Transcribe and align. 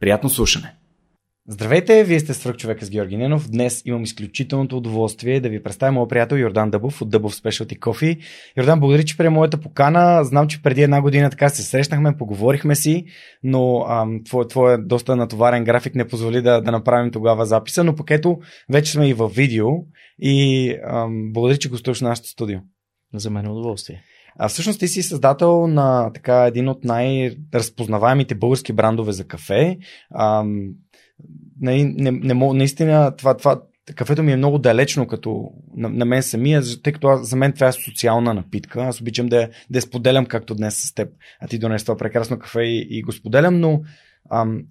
Приятно 0.00 0.30
слушане! 0.30 0.74
Здравейте, 1.48 2.04
вие 2.04 2.20
сте 2.20 2.34
свръх 2.34 2.56
човека 2.56 2.84
с 2.84 2.90
Георги 2.90 3.16
Ненов. 3.16 3.50
Днес 3.50 3.82
имам 3.84 4.02
изключителното 4.02 4.76
удоволствие 4.76 5.40
да 5.40 5.48
ви 5.48 5.62
представя 5.62 5.92
моят 5.92 6.08
приятел 6.08 6.36
Йордан 6.36 6.70
Дъбов 6.70 7.02
от 7.02 7.10
Дъбов 7.10 7.34
Specialty 7.34 7.78
Coffee. 7.78 8.18
Йордан, 8.56 8.80
благодаря, 8.80 9.04
че 9.04 9.16
прие 9.16 9.30
моята 9.30 9.60
покана. 9.60 10.24
Знам, 10.24 10.48
че 10.48 10.62
преди 10.62 10.82
една 10.82 11.02
година 11.02 11.30
така 11.30 11.48
се 11.48 11.62
срещнахме, 11.62 12.16
поговорихме 12.16 12.74
си, 12.74 13.04
но 13.42 13.84
ам, 13.88 14.24
твой, 14.24 14.48
твой 14.48 14.84
доста 14.84 15.16
натоварен 15.16 15.64
график 15.64 15.94
не 15.94 16.08
позволи 16.08 16.42
да, 16.42 16.60
да 16.60 16.72
направим 16.72 17.12
тогава 17.12 17.46
записа, 17.46 17.84
но 17.84 17.94
пък 17.94 18.10
ето, 18.10 18.38
вече 18.68 18.92
сме 18.92 19.08
и 19.08 19.14
в 19.14 19.28
видео 19.28 19.68
и 20.18 20.70
ам, 20.84 21.32
благодаря, 21.32 21.58
че 21.58 21.68
гостуваш 21.68 21.98
в 21.98 22.02
нашото 22.02 22.28
студио. 22.28 22.58
За 23.14 23.30
мен 23.30 23.46
е 23.46 23.50
удоволствие. 23.50 24.02
А 24.38 24.48
всъщност 24.48 24.80
ти 24.80 24.88
си 24.88 25.02
създател 25.02 25.66
на 25.66 26.12
така 26.12 26.46
един 26.46 26.68
от 26.68 26.84
най-разпознаваемите 26.84 28.34
български 28.34 28.72
брандове 28.72 29.12
за 29.12 29.24
кафе. 29.24 29.78
Ам, 30.18 30.68
не, 31.60 31.84
не, 31.84 32.10
не, 32.10 32.34
наистина 32.34 33.16
това, 33.16 33.36
това, 33.36 33.60
кафето 33.94 34.22
ми 34.22 34.32
е 34.32 34.36
много 34.36 34.58
далечно 34.58 35.06
като 35.06 35.50
на, 35.76 35.88
на 35.88 36.04
мен 36.04 36.22
самия, 36.22 36.62
тъй 36.82 36.92
като 36.92 37.16
за 37.16 37.36
мен 37.36 37.52
това 37.52 37.68
е 37.68 37.72
социална 37.72 38.34
напитка. 38.34 38.80
Аз 38.80 39.00
обичам 39.00 39.28
да, 39.28 39.48
да 39.70 39.78
я 39.78 39.82
споделям 39.82 40.26
както 40.26 40.54
днес 40.54 40.88
с 40.88 40.94
теб, 40.94 41.08
а 41.40 41.48
ти 41.48 41.58
донес 41.58 41.82
това 41.82 41.96
прекрасно 41.96 42.38
кафе 42.38 42.62
и, 42.62 42.86
и 42.90 43.02
го 43.02 43.12
споделям, 43.12 43.60
но 43.60 43.80
ам, 44.30 44.62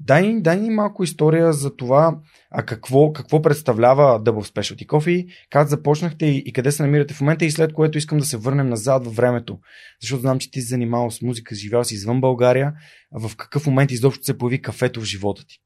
дай, 0.00 0.40
дай 0.40 0.60
ни 0.60 0.70
малко 0.70 1.04
история 1.04 1.52
за 1.52 1.76
това 1.76 2.18
а 2.50 2.66
какво, 2.66 3.12
какво 3.12 3.42
представлява 3.42 4.22
Double 4.22 4.54
Specialty 4.54 4.86
Coffee, 4.86 5.34
как 5.50 5.68
започнахте 5.68 6.26
и, 6.26 6.42
и 6.46 6.52
къде 6.52 6.72
се 6.72 6.82
намирате 6.82 7.14
в 7.14 7.20
момента 7.20 7.44
и 7.44 7.50
след 7.50 7.72
което 7.72 7.98
искам 7.98 8.18
да 8.18 8.24
се 8.24 8.36
върнем 8.36 8.68
назад 8.68 9.04
във 9.04 9.16
времето, 9.16 9.58
защото 10.00 10.20
знам, 10.20 10.38
че 10.38 10.50
ти 10.50 10.60
си 10.60 10.68
занимавал 10.68 11.10
с 11.10 11.22
музика, 11.22 11.54
живял 11.54 11.84
си 11.84 11.94
извън 11.94 12.20
България, 12.20 12.74
в 13.12 13.36
какъв 13.36 13.66
момент 13.66 13.90
изобщо 13.90 14.24
се 14.24 14.38
появи 14.38 14.62
кафето 14.62 15.00
в 15.00 15.04
живота 15.04 15.46
ти? 15.46 15.58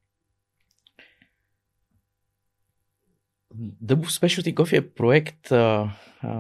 Double 3.85 4.21
Specialty 4.21 4.55
Coffee 4.55 4.79
е 4.79 4.91
проект, 4.91 5.53
а, 5.53 5.93
а, 6.21 6.31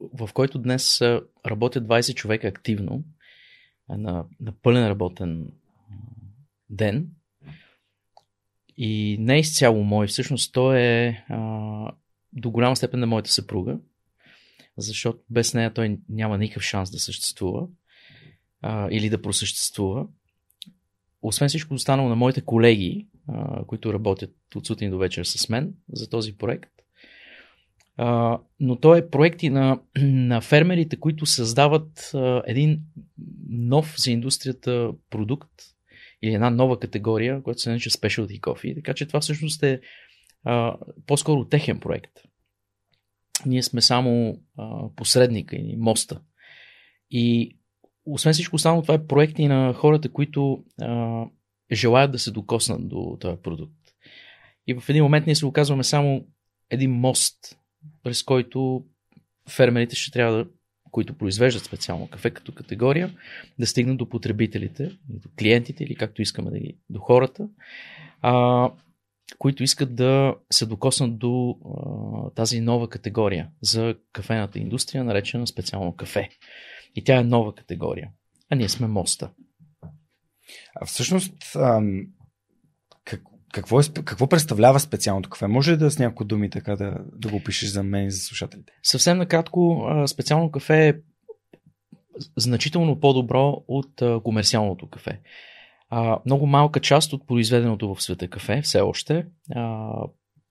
в 0.00 0.30
който 0.32 0.58
днес 0.58 1.00
работят 1.46 1.86
20 1.86 2.14
човека 2.14 2.48
активно. 2.48 3.04
На, 3.88 4.24
на 4.40 4.52
пълен 4.62 4.88
работен 4.88 5.46
ден. 6.70 7.08
И 8.76 9.16
не 9.20 9.34
е 9.34 9.40
изцяло 9.40 9.84
мой, 9.84 10.06
всъщност 10.06 10.52
той 10.52 10.80
е 10.80 11.24
а, 11.28 11.92
до 12.32 12.50
голяма 12.50 12.76
степен 12.76 13.00
на 13.00 13.06
моята 13.06 13.30
съпруга, 13.30 13.78
защото 14.76 15.18
без 15.30 15.54
нея 15.54 15.74
той 15.74 15.98
няма 16.08 16.38
никакъв 16.38 16.62
шанс 16.62 16.90
да 16.90 16.98
съществува 16.98 17.66
а, 18.62 18.88
или 18.90 19.10
да 19.10 19.22
просъществува. 19.22 20.06
Освен 21.22 21.48
всичко 21.48 21.74
останало 21.74 22.08
на 22.08 22.16
моите 22.16 22.40
колеги, 22.40 23.08
а, 23.28 23.64
които 23.64 23.92
работят 23.92 24.34
от 24.54 24.66
сутрин 24.66 24.90
до 24.90 24.98
вечер 24.98 25.24
с 25.24 25.48
мен 25.48 25.74
за 25.92 26.08
този 26.08 26.36
проект. 26.36 26.70
А, 27.96 28.38
но 28.60 28.76
той 28.76 28.98
е 28.98 29.10
проект 29.10 29.42
и 29.42 29.50
на, 29.50 29.80
на 30.02 30.40
фермерите, 30.40 30.96
които 30.96 31.26
създават 31.26 32.10
а, 32.14 32.42
един 32.46 32.80
нов 33.48 33.94
за 33.98 34.10
индустрията 34.10 34.92
продукт, 35.10 35.50
или 36.22 36.34
една 36.34 36.50
нова 36.50 36.78
категория, 36.78 37.42
която 37.42 37.60
се 37.60 37.70
нарича 37.70 37.90
Specialty 37.90 38.40
Coffee. 38.40 38.74
Така 38.74 38.94
че 38.94 39.06
това 39.06 39.20
всъщност 39.20 39.62
е 39.62 39.80
а, 40.44 40.76
по-скоро 41.06 41.48
техен 41.48 41.80
проект. 41.80 42.12
Ние 43.46 43.62
сме 43.62 43.82
само 43.82 44.40
а, 44.58 44.88
посредника 44.96 45.56
и 45.56 45.76
моста. 45.76 46.20
И 47.10 47.56
освен 48.04 48.32
всичко 48.32 48.56
останало, 48.56 48.82
това 48.82 48.94
е 48.94 49.06
проекти 49.06 49.48
на 49.48 49.72
хората, 49.72 50.12
които 50.12 50.64
а, 50.80 51.24
желаят 51.72 52.12
да 52.12 52.18
се 52.18 52.30
докоснат 52.30 52.88
до 52.88 53.16
този 53.20 53.36
продукт. 53.42 53.72
И 54.66 54.74
в 54.74 54.88
един 54.88 55.02
момент 55.02 55.26
ние 55.26 55.34
се 55.34 55.46
оказваме 55.46 55.84
само 55.84 56.26
един 56.70 56.90
мост, 56.90 57.58
през 58.02 58.22
който 58.22 58.84
фермерите 59.48 59.96
ще 59.96 60.10
трябва 60.10 60.36
да 60.36 60.50
които 60.96 61.18
произвеждат 61.18 61.64
специално 61.64 62.08
кафе 62.08 62.30
като 62.30 62.52
категория, 62.52 63.14
да 63.58 63.66
стигнат 63.66 63.96
до 63.96 64.08
потребителите, 64.08 64.98
до 65.08 65.28
клиентите 65.38 65.84
или 65.84 65.94
както 65.94 66.22
искаме 66.22 66.50
да 66.50 66.58
ги, 66.58 66.78
до 66.90 67.00
хората, 67.00 67.48
а, 68.22 68.70
които 69.38 69.62
искат 69.62 69.96
да 69.96 70.34
се 70.50 70.66
докоснат 70.66 71.18
до 71.18 71.50
а, 71.50 72.30
тази 72.30 72.60
нова 72.60 72.88
категория 72.88 73.48
за 73.60 73.94
кафената 74.12 74.58
индустрия, 74.58 75.04
наречена 75.04 75.46
специално 75.46 75.96
кафе. 75.96 76.28
И 76.94 77.04
тя 77.04 77.16
е 77.16 77.24
нова 77.24 77.54
категория. 77.54 78.10
А 78.50 78.56
ние 78.56 78.68
сме 78.68 78.86
моста. 78.86 79.30
А 80.80 80.86
всъщност, 80.86 81.56
ам, 81.56 82.06
Как, 83.04 83.22
какво, 83.56 83.80
е, 83.80 83.82
какво 84.04 84.26
представлява 84.28 84.80
специалното 84.80 85.30
кафе? 85.30 85.46
Може 85.46 85.72
ли 85.72 85.76
да 85.76 85.90
с 85.90 85.98
някои 85.98 86.26
думи 86.26 86.50
така 86.50 86.76
да, 86.76 86.98
да 87.12 87.28
го 87.28 87.40
пишеш 87.44 87.68
за 87.68 87.82
мен 87.82 88.06
и 88.06 88.10
за 88.10 88.18
слушателите? 88.18 88.72
Съвсем 88.82 89.18
накратко, 89.18 89.88
специално 90.06 90.50
кафе 90.50 90.88
е 90.88 90.94
значително 92.36 93.00
по-добро 93.00 93.64
от 93.68 94.22
комерциалното 94.22 94.88
кафе. 94.88 95.20
много 96.26 96.46
малка 96.46 96.80
част 96.80 97.12
от 97.12 97.26
произведеното 97.26 97.94
в 97.94 98.02
света 98.02 98.28
кафе, 98.28 98.62
все 98.62 98.80
още, 98.80 99.26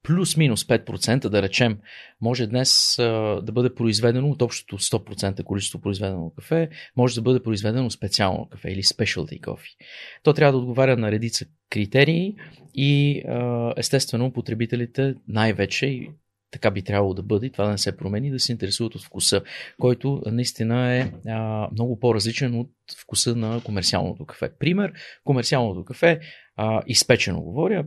плюс-минус 0.05 0.63
5%, 0.63 1.29
да 1.29 1.41
речем, 1.41 1.77
може 2.21 2.47
днес 2.47 2.99
а, 2.99 3.03
да 3.43 3.51
бъде 3.51 3.75
произведено 3.75 4.29
от 4.29 4.41
общото 4.41 4.79
100% 4.79 5.43
количество 5.43 5.81
произведено 5.81 6.29
кафе, 6.29 6.69
може 6.97 7.15
да 7.15 7.21
бъде 7.21 7.43
произведено 7.43 7.89
специално 7.89 8.49
кафе 8.49 8.69
или 8.69 8.83
specialty 8.83 9.39
coffee. 9.41 9.75
То 10.23 10.33
трябва 10.33 10.51
да 10.51 10.57
отговаря 10.57 10.97
на 10.97 11.11
редица 11.11 11.45
критерии 11.69 12.35
и 12.73 13.21
а, 13.27 13.73
естествено 13.77 14.33
потребителите 14.33 15.15
най-вече 15.27 15.85
и 15.85 16.09
така 16.51 16.71
би 16.71 16.81
трябвало 16.81 17.13
да 17.13 17.23
бъде, 17.23 17.49
това 17.49 17.65
да 17.65 17.71
не 17.71 17.77
се 17.77 17.97
промени, 17.97 18.31
да 18.31 18.39
се 18.39 18.51
интересуват 18.51 18.95
от 18.95 19.03
вкуса, 19.03 19.41
който 19.79 20.21
наистина 20.25 20.93
е 20.93 21.11
а, 21.27 21.69
много 21.71 21.99
по-различен 21.99 22.59
от 22.59 22.71
вкуса 23.01 23.35
на 23.35 23.61
комерциалното 23.63 24.25
кафе. 24.25 24.49
Пример, 24.59 24.93
комерциалното 25.23 25.85
кафе, 25.85 26.19
а, 26.55 26.81
изпечено 26.87 27.41
говоря, 27.41 27.85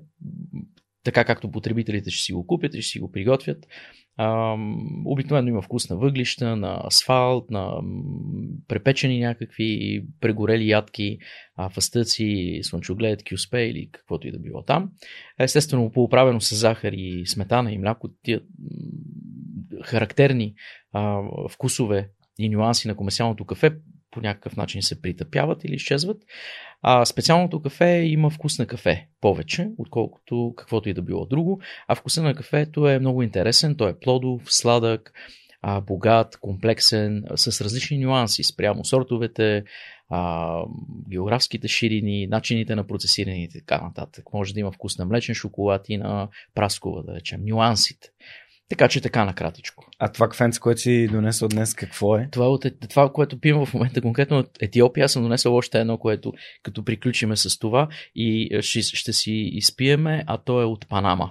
така 1.05 1.25
както 1.25 1.51
потребителите 1.51 2.11
ще 2.11 2.23
си 2.23 2.33
го 2.33 2.47
купят 2.47 2.75
и 2.75 2.83
ще 2.83 2.91
си 2.91 3.01
го 3.01 3.13
приготвят. 3.13 3.67
Обикновено 5.05 5.49
има 5.49 5.63
вкус 5.63 5.91
на 5.91 5.97
въглища, 5.97 6.57
на 6.57 6.81
асфалт, 6.85 7.51
на 7.51 7.81
препечени 8.69 9.21
някакви 9.21 10.03
прегорели 10.21 10.69
ядки, 10.69 11.19
фастъци, 11.71 12.61
слънчоглед, 12.63 13.23
кюспе 13.31 13.61
или 13.61 13.91
каквото 13.93 14.29
и 14.29 14.33
да 14.33 14.39
било 14.39 14.63
там. 14.63 14.91
Естествено, 15.39 15.93
поуправено 15.93 16.41
с 16.41 16.55
захар 16.55 16.93
и 16.93 17.27
сметана 17.27 17.73
и 17.73 17.79
мляко, 17.79 18.09
тия 18.23 18.41
характерни 19.83 20.55
вкусове 21.51 22.11
и 22.39 22.49
нюанси 22.49 22.89
на 22.89 22.97
комерциалното 22.97 23.45
кафе 23.45 23.77
по 24.19 24.23
някакъв 24.23 24.57
начин 24.57 24.83
се 24.83 25.03
притъпяват 25.03 25.65
или 25.65 25.75
изчезват. 25.75 26.17
А 26.83 27.05
специалното 27.05 27.63
кафе 27.63 27.87
има 27.87 28.31
вкус 28.31 28.59
на 28.59 28.67
кафе 28.67 29.09
повече, 29.21 29.71
отколкото 29.79 30.55
каквото 30.57 30.89
и 30.89 30.95
да 30.95 31.03
било 31.03 31.27
друго. 31.27 31.61
А 31.89 31.95
вкуса 31.95 32.23
на 32.23 32.35
кафето 32.35 32.89
е 32.89 32.99
много 32.99 33.23
интересен. 33.23 33.77
Той 33.77 33.91
е 33.91 33.99
плодов, 33.99 34.43
сладък, 34.47 35.13
а, 35.63 35.81
богат, 35.81 36.37
комплексен, 36.37 37.25
с 37.35 37.61
различни 37.61 37.99
нюанси 37.99 38.43
спрямо 38.43 38.85
сортовете, 38.85 39.65
а, 40.09 40.63
географските 41.11 41.69
ширини, 41.69 42.27
начините 42.27 42.75
на 42.75 42.87
процесиране 42.87 43.43
и 43.43 43.49
така 43.49 43.81
нататък. 43.81 44.25
Може 44.33 44.55
да 44.55 44.61
има 44.61 44.73
вкус 44.73 44.99
на 44.99 45.05
млечен 45.05 45.35
шоколад 45.35 45.89
и 45.89 45.97
на 45.97 46.29
праскова, 46.55 47.03
да 47.03 47.15
речем, 47.15 47.41
нюансите. 47.45 48.09
Така 48.69 48.89
че 48.89 49.01
така 49.01 49.25
накратичко. 49.25 49.85
А 49.99 50.13
това 50.13 50.29
кафенце, 50.29 50.61
което 50.61 50.81
си 50.81 51.09
донесъл 51.13 51.49
днес, 51.49 51.75
какво 51.75 52.17
е? 52.17 52.29
Това, 52.33 52.45
е 52.45 52.49
от, 52.49 52.67
това 52.91 53.13
което 53.13 53.41
пием 53.41 53.67
в 53.67 53.75
момента 53.75 54.01
конкретно 54.01 54.39
от 54.39 54.51
Етиопия, 54.61 55.05
аз 55.05 55.13
съм 55.13 55.23
донесъл 55.23 55.57
още 55.57 55.81
едно, 55.81 55.99
което 55.99 56.33
като 56.63 56.85
приключиме 56.85 57.37
с 57.37 57.59
това 57.59 57.89
и 58.15 58.57
е, 58.57 58.63
ще, 58.63 58.83
ще 58.83 59.13
си 59.13 59.33
изпиеме, 59.33 60.25
а 60.27 60.39
то 60.39 60.63
е 60.63 60.65
от 60.65 60.89
Панама. 60.89 61.31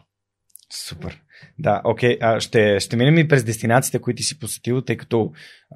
Супер. 0.73 1.21
Да, 1.59 1.81
окей. 1.85 2.17
А 2.21 2.39
ще, 2.39 2.79
ще 2.79 2.97
минем 2.97 3.17
и 3.17 3.27
през 3.27 3.43
дестинациите, 3.43 3.99
които 3.99 4.23
си 4.23 4.39
посетил, 4.39 4.81
тъй 4.81 4.97
като 4.97 5.31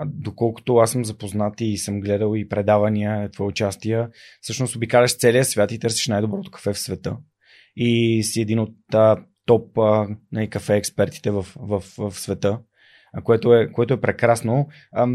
доколкото 0.06 0.76
аз 0.76 0.92
съм 0.92 1.06
запознат 1.06 1.62
и 1.62 1.78
съм 1.78 2.00
гледал 2.00 2.36
и 2.36 2.48
предавания, 2.48 3.30
твое 3.32 3.48
участия, 3.48 4.10
всъщност 4.42 4.76
обикаляш 4.76 5.18
целия 5.18 5.46
свят 5.46 5.72
и 5.72 5.80
търсиш 5.80 6.08
най-доброто 6.08 6.52
кафе 6.52 6.74
в 6.74 6.80
света. 6.80 7.18
И 7.76 8.24
си 8.24 8.42
един 8.42 8.60
от 8.60 8.76
топ 9.46 9.78
а, 9.78 10.08
нали, 10.32 10.50
кафе 10.50 10.76
експертите 10.76 11.32
в, 11.32 11.46
в, 11.56 11.84
в, 11.98 12.12
света, 12.12 12.60
а, 13.14 13.22
което, 13.22 13.54
е, 13.54 13.72
което 13.72 13.94
е 13.94 14.02
прекрасно. 14.02 14.68
А, 14.92 15.08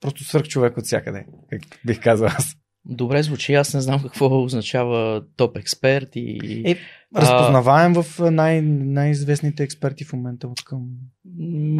просто 0.00 0.24
свърх 0.24 0.48
човек 0.48 0.76
от 0.76 0.84
всякъде, 0.84 1.26
как 1.50 1.60
бих 1.86 2.02
казал 2.02 2.26
аз. 2.26 2.56
Добре 2.84 3.22
звучи, 3.22 3.54
аз 3.54 3.74
не 3.74 3.80
знам 3.80 4.02
какво 4.02 4.42
означава 4.42 5.24
топ 5.36 5.56
експерт 5.56 6.08
и... 6.16 6.62
Е, 6.66 6.76
разпознаваем 7.16 7.96
а... 7.96 8.02
в 8.02 8.30
най- 8.30 8.62
най-известните 8.62 9.62
експерти 9.62 10.04
в 10.04 10.12
момента 10.12 10.48
от 10.48 10.64
към... 10.64 10.88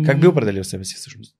Как 0.07 0.21
би 0.21 0.27
определил 0.27 0.65
себе 0.65 0.85
си 0.85 0.95
всъщност? 0.95 1.37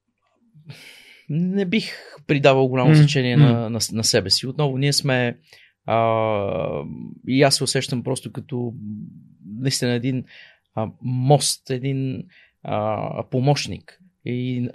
Не 1.29 1.65
бих 1.65 1.93
придавал 2.27 2.69
голямо 2.69 2.95
значение 2.95 3.37
на, 3.37 3.71
на, 3.71 3.79
на 3.93 4.05
себе 4.05 4.31
си. 4.31 4.47
Отново, 4.47 4.79
ние 4.79 4.93
сме... 4.93 5.39
А, 5.87 6.85
и 7.29 7.43
аз 7.43 7.57
се 7.57 7.65
усещам 7.65 8.03
просто 8.03 8.33
като 8.33 8.75
наистина 9.59 9.93
един 9.93 10.25
мост, 11.03 11.71
един 11.71 12.23
а, 12.63 13.25
помощник. 13.31 14.01
И 14.25 14.69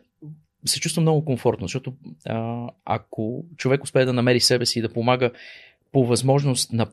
се 0.66 0.80
чувствам 0.80 1.04
много 1.04 1.26
комфортно, 1.26 1.68
защото 1.68 1.94
а, 2.26 2.68
ако 2.86 3.46
човек 3.58 3.84
успее 3.84 4.06
да 4.06 4.14
намери 4.14 4.40
себе 4.40 4.66
си 4.66 4.80
и 4.80 4.82
да 4.82 4.94
помага 4.94 5.32
по 5.92 6.06
възможност 6.06 6.74
на 6.74 6.88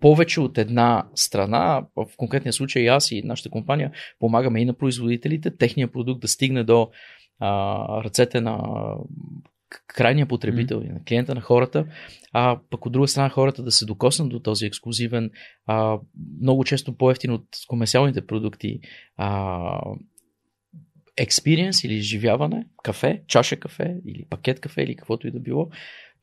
повече 0.00 0.40
от 0.40 0.58
една 0.58 1.08
страна, 1.14 1.86
в 1.96 2.06
конкретния 2.16 2.52
случай 2.52 2.88
аз 2.88 3.10
и 3.10 3.22
нашата 3.22 3.50
компания 3.50 3.92
помагаме 4.18 4.60
и 4.60 4.64
на 4.64 4.74
производителите, 4.74 5.56
техния 5.56 5.92
продукт 5.92 6.20
да 6.20 6.28
стигне 6.28 6.64
до 6.64 6.90
а, 7.38 8.02
ръцете 8.04 8.40
на 8.40 8.58
крайния 9.86 10.26
потребител 10.26 10.80
mm-hmm. 10.80 10.92
на 10.92 11.04
клиента 11.04 11.34
на 11.34 11.40
хората, 11.40 11.86
а 12.32 12.60
пък 12.70 12.86
от 12.86 12.92
друга 12.92 13.08
страна 13.08 13.28
хората 13.28 13.62
да 13.62 13.70
се 13.70 13.86
докоснат 13.86 14.28
до 14.28 14.40
този 14.40 14.66
ексклюзивен, 14.66 15.30
а, 15.66 15.98
много 16.40 16.64
често 16.64 16.96
по-ефтин 16.96 17.32
от 17.32 17.44
комерциалните 17.68 18.26
продукти 18.26 18.80
а, 19.16 19.80
experience 21.20 21.86
или 21.86 21.94
изживяване, 21.94 22.66
кафе, 22.82 23.22
чаша 23.26 23.56
кафе 23.56 23.96
или 24.06 24.24
пакет 24.30 24.60
кафе 24.60 24.82
или 24.82 24.96
каквото 24.96 25.26
и 25.26 25.30
да 25.30 25.40
било, 25.40 25.68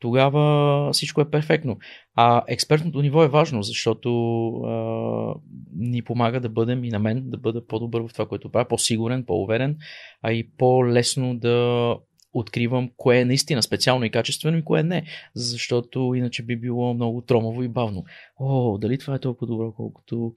тогава 0.00 0.92
всичко 0.92 1.20
е 1.20 1.30
перфектно. 1.30 1.78
А 2.16 2.42
експертното 2.48 3.02
ниво 3.02 3.22
е 3.22 3.28
важно, 3.28 3.62
защото 3.62 4.10
а, 4.48 5.34
ни 5.76 6.02
помага 6.02 6.40
да 6.40 6.48
бъдем 6.48 6.84
и 6.84 6.90
на 6.90 6.98
мен 6.98 7.22
да 7.26 7.38
бъда 7.38 7.66
по-добър 7.66 8.02
в 8.02 8.12
това, 8.12 8.26
което 8.26 8.50
правя, 8.50 8.68
по-сигурен, 8.68 9.24
по-уверен, 9.24 9.76
а 10.22 10.32
и 10.32 10.50
по-лесно 10.58 11.38
да 11.38 11.96
откривам 12.32 12.90
кое 12.96 13.18
е 13.18 13.24
наистина 13.24 13.62
специално 13.62 14.04
и 14.04 14.10
качествено 14.10 14.58
и 14.58 14.64
кое 14.64 14.82
не, 14.82 15.04
защото 15.34 16.14
иначе 16.14 16.42
би 16.42 16.56
било 16.56 16.94
много 16.94 17.20
тромово 17.20 17.62
и 17.62 17.68
бавно. 17.68 18.04
О, 18.40 18.78
дали 18.78 18.98
това 18.98 19.14
е 19.14 19.18
толкова 19.18 19.46
добро, 19.46 19.72
колкото 19.72 20.34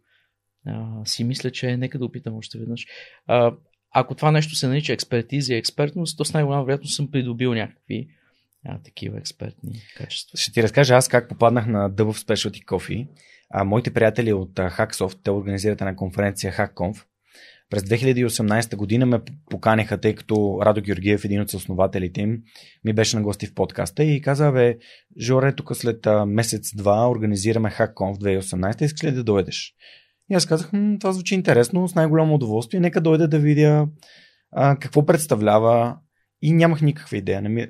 а, 0.68 1.06
си 1.06 1.24
мисля, 1.24 1.52
че 1.52 1.70
е, 1.70 1.78
нека 1.78 2.00
да 2.00 2.06
опитам 2.06 2.36
още 2.36 2.60
веднъж. 2.60 2.86
А, 3.28 3.54
ако 3.92 4.16
това 4.16 4.32
нещо 4.32 4.56
се 4.56 4.68
нарича 4.68 4.94
експертиза 4.94 5.54
и 5.54 5.58
експертност, 5.58 6.18
то 6.18 6.26
с 6.26 6.34
най-голяма 6.34 6.64
вероятност 6.64 6.96
съм 6.96 7.12
придобил 7.12 7.54
някакви 7.54 8.08
а, 8.66 8.80
такива 8.82 9.18
експертни 9.18 9.74
качества. 9.98 10.38
Ще 10.38 10.52
ти 10.52 10.64
разкажа 10.64 10.96
аз 10.96 11.08
как 11.08 11.30
попаднах 11.30 11.68
на 11.68 11.90
Дъбов 11.90 12.20
Specialty 12.20 12.66
Coffee. 12.66 13.08
А, 13.50 13.64
моите 13.64 13.94
приятели 13.94 14.34
от 14.34 14.54
Hacksoft, 14.54 15.20
те 15.24 15.32
организират 15.32 15.82
една 15.82 15.96
конференция 15.96 16.54
HackConf, 16.54 17.06
през 17.72 17.84
2018 17.84 18.76
година 18.76 19.06
ме 19.06 19.20
поканиха, 19.50 20.02
тъй 20.02 20.16
като 20.16 20.60
Радо 20.62 20.82
Георгиев, 20.82 21.26
един 21.26 21.42
от 21.42 21.54
основателите 21.54 22.22
им, 22.22 22.38
ми 22.84 22.94
беше 22.94 23.16
на 23.18 23.24
гости 23.24 23.48
в 23.48 23.54
подкаста 23.54 24.04
и 24.04 24.22
каза, 24.22 24.52
бе, 24.52 24.78
Жоре, 25.20 25.56
тук 25.56 25.76
след 25.76 26.08
месец-два 26.28 27.10
организираме 27.10 27.70
HackConf 27.70 28.40
2018, 28.40 28.82
искаш 28.82 29.04
ли 29.04 29.12
да 29.12 29.24
дойдеш? 29.24 29.74
И 30.32 30.34
аз 30.36 30.46
казах, 30.46 30.72
това 31.00 31.14
звучи 31.14 31.36
интересно, 31.36 31.88
с 31.88 31.96
най-голямо 31.96 32.36
удоволствие, 32.36 32.80
нека 32.80 33.02
дойда 33.02 33.28
да 33.28 33.40
видя 33.40 33.88
а, 34.52 34.76
какво 34.76 35.06
представлява 35.06 35.98
и 36.42 36.54
нямах 36.54 36.82
никаква 36.82 37.18
идея. 37.18 37.70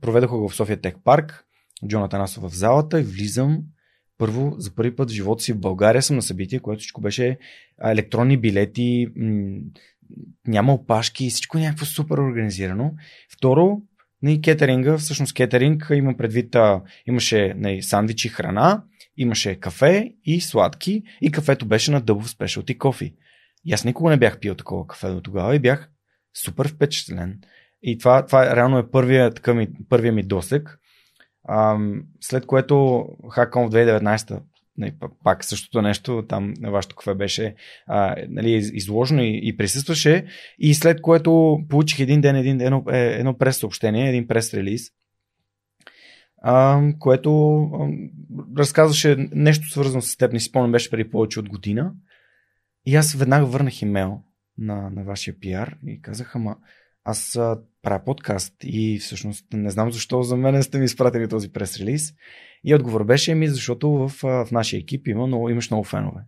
Проведох 0.00 0.30
го 0.30 0.48
в 0.48 0.56
София 0.56 0.80
Тех 0.80 0.94
Парк, 1.04 1.44
Джоната 1.88 2.18
Насов 2.18 2.50
в 2.50 2.56
залата 2.56 3.00
и 3.00 3.02
влизам 3.02 3.62
първо, 4.22 4.54
за 4.58 4.74
първи 4.74 4.96
път 4.96 5.10
в 5.10 5.14
живота 5.14 5.42
си 5.42 5.52
в 5.52 5.60
България 5.60 6.02
съм 6.02 6.16
на 6.16 6.22
събитие, 6.22 6.60
което 6.60 6.80
всичко 6.80 7.00
беше 7.00 7.38
електронни 7.84 8.36
билети, 8.36 9.06
няма 10.46 10.74
опашки, 10.74 11.30
всичко 11.30 11.58
е 11.58 11.60
някакво 11.60 11.84
супер 11.84 12.18
организирано. 12.18 12.94
Второ, 13.32 13.82
на 14.22 14.32
и 14.32 14.40
кетеринга, 14.40 14.98
всъщност 14.98 15.34
кетеринг 15.34 15.86
има 15.92 16.16
предвид, 16.16 16.54
а, 16.54 16.82
имаше 17.06 17.54
не, 17.56 17.82
сандвичи, 17.82 18.28
храна, 18.28 18.84
имаше 19.16 19.54
кафе 19.54 20.14
и 20.24 20.40
сладки 20.40 21.02
и 21.20 21.30
кафето 21.30 21.66
беше 21.66 21.90
на 21.90 22.00
дъбов 22.00 22.30
спешалти 22.30 22.78
кофи. 22.78 23.14
И 23.64 23.72
аз 23.72 23.84
никога 23.84 24.10
не 24.10 24.16
бях 24.16 24.40
пил 24.40 24.54
такова 24.54 24.86
кафе 24.86 25.08
до 25.08 25.20
тогава 25.20 25.56
и 25.56 25.58
бях 25.58 25.90
супер 26.44 26.68
впечатлен. 26.68 27.40
И 27.82 27.98
това, 27.98 28.26
това 28.26 28.56
реално 28.56 28.78
е 28.78 28.90
първия, 28.90 29.34
така 29.34 29.54
ми, 29.54 29.68
първия 29.88 30.12
ми 30.12 30.22
досек. 30.22 30.78
След 32.20 32.46
което 32.46 32.74
Hackon 33.36 33.68
в 33.68 33.70
2019 33.70 34.42
нали, 34.78 34.94
пак 35.24 35.44
същото 35.44 35.82
нещо, 35.82 36.24
там 36.28 36.54
на 36.60 36.70
вашето 36.70 36.96
кафе 36.96 37.14
беше 37.14 37.54
а, 37.86 38.16
нали, 38.28 38.50
изложено 38.72 39.22
и, 39.22 39.40
и 39.42 39.56
присъстваше. 39.56 40.26
И 40.58 40.74
след 40.74 41.00
което 41.00 41.58
получих 41.68 42.00
един 42.00 42.20
ден 42.20 42.36
един, 42.36 42.60
едно, 42.60 42.84
е, 42.92 42.98
едно 42.98 43.38
прес 43.38 43.56
съобщение, 43.56 44.08
един 44.08 44.26
прес 44.26 44.54
релиз, 44.54 44.82
а, 46.42 46.82
което 46.98 47.56
а, 47.56 47.88
разказваше 48.58 49.16
нещо 49.32 49.68
свързано 49.68 50.02
с 50.02 50.16
теб, 50.16 50.32
не 50.32 50.40
си 50.40 50.48
спомням, 50.48 50.72
беше 50.72 50.90
преди 50.90 51.10
повече 51.10 51.40
от 51.40 51.48
година. 51.48 51.92
И 52.86 52.96
аз 52.96 53.14
веднага 53.14 53.46
върнах 53.46 53.82
имейл 53.82 54.20
на, 54.58 54.90
на 54.90 55.04
вашия 55.04 55.40
пиар 55.40 55.76
и 55.86 56.02
казах, 56.02 56.36
ама 56.36 56.56
аз 57.04 57.38
правя 57.82 58.04
подкаст 58.04 58.54
и 58.62 58.98
всъщност 58.98 59.46
не 59.52 59.70
знам 59.70 59.92
защо 59.92 60.22
за 60.22 60.36
мен 60.36 60.62
сте 60.62 60.78
ми 60.78 60.84
изпратили 60.84 61.28
този 61.28 61.52
прес-релиз. 61.52 62.14
И 62.64 62.74
отговор 62.74 63.04
беше 63.04 63.34
ми, 63.34 63.48
защото 63.48 63.90
в, 63.90 64.08
в 64.22 64.48
нашия 64.52 64.80
екип 64.80 65.08
има 65.08 65.26
много, 65.26 65.48
имаш 65.48 65.70
много 65.70 65.84
фенове. 65.84 66.20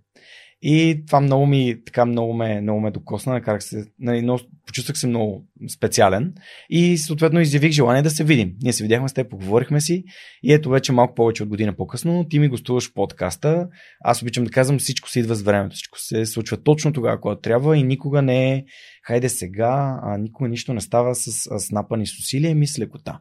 И 0.66 1.02
това 1.06 1.20
много 1.20 1.46
ми, 1.46 1.76
така 1.86 2.04
много 2.04 2.34
ме, 2.34 2.60
много 2.60 2.80
ме 2.80 2.90
докосна, 2.90 3.32
накарах 3.32 3.64
се, 3.64 3.86
нали, 3.98 4.22
но 4.22 4.38
почувствах 4.66 4.98
се 4.98 5.06
много 5.06 5.44
специален 5.74 6.34
и 6.70 6.98
съответно 6.98 7.40
изявих 7.40 7.72
желание 7.72 8.02
да 8.02 8.10
се 8.10 8.24
видим. 8.24 8.52
Ние 8.62 8.72
се 8.72 8.84
видяхме 8.84 9.08
с 9.08 9.12
теб, 9.12 9.30
поговорихме 9.30 9.80
си 9.80 10.04
и 10.42 10.52
ето 10.52 10.70
вече 10.70 10.92
малко 10.92 11.14
повече 11.14 11.42
от 11.42 11.48
година 11.48 11.76
по-късно 11.76 12.24
ти 12.30 12.38
ми 12.38 12.48
гостуваш 12.48 12.90
в 12.90 12.94
подкаста. 12.94 13.68
Аз 14.04 14.22
обичам 14.22 14.44
да 14.44 14.50
казвам, 14.50 14.78
всичко 14.78 15.10
се 15.10 15.20
идва 15.20 15.34
с 15.34 15.42
времето, 15.42 15.74
всичко 15.74 15.98
се 15.98 16.26
случва 16.26 16.56
точно 16.56 16.92
тогава, 16.92 17.20
когато 17.20 17.40
трябва 17.40 17.76
и 17.76 17.82
никога 17.82 18.22
не 18.22 18.52
е 18.52 18.64
хайде 19.06 19.28
сега, 19.28 20.00
а 20.02 20.18
никога 20.18 20.48
нищо 20.48 20.74
не 20.74 20.80
става 20.80 21.14
с, 21.14 21.58
с 21.58 21.70
напани 21.70 22.06
с 22.06 22.18
усилия 22.18 22.58
и 22.58 22.66
с 22.66 22.78
лекота. 22.78 23.18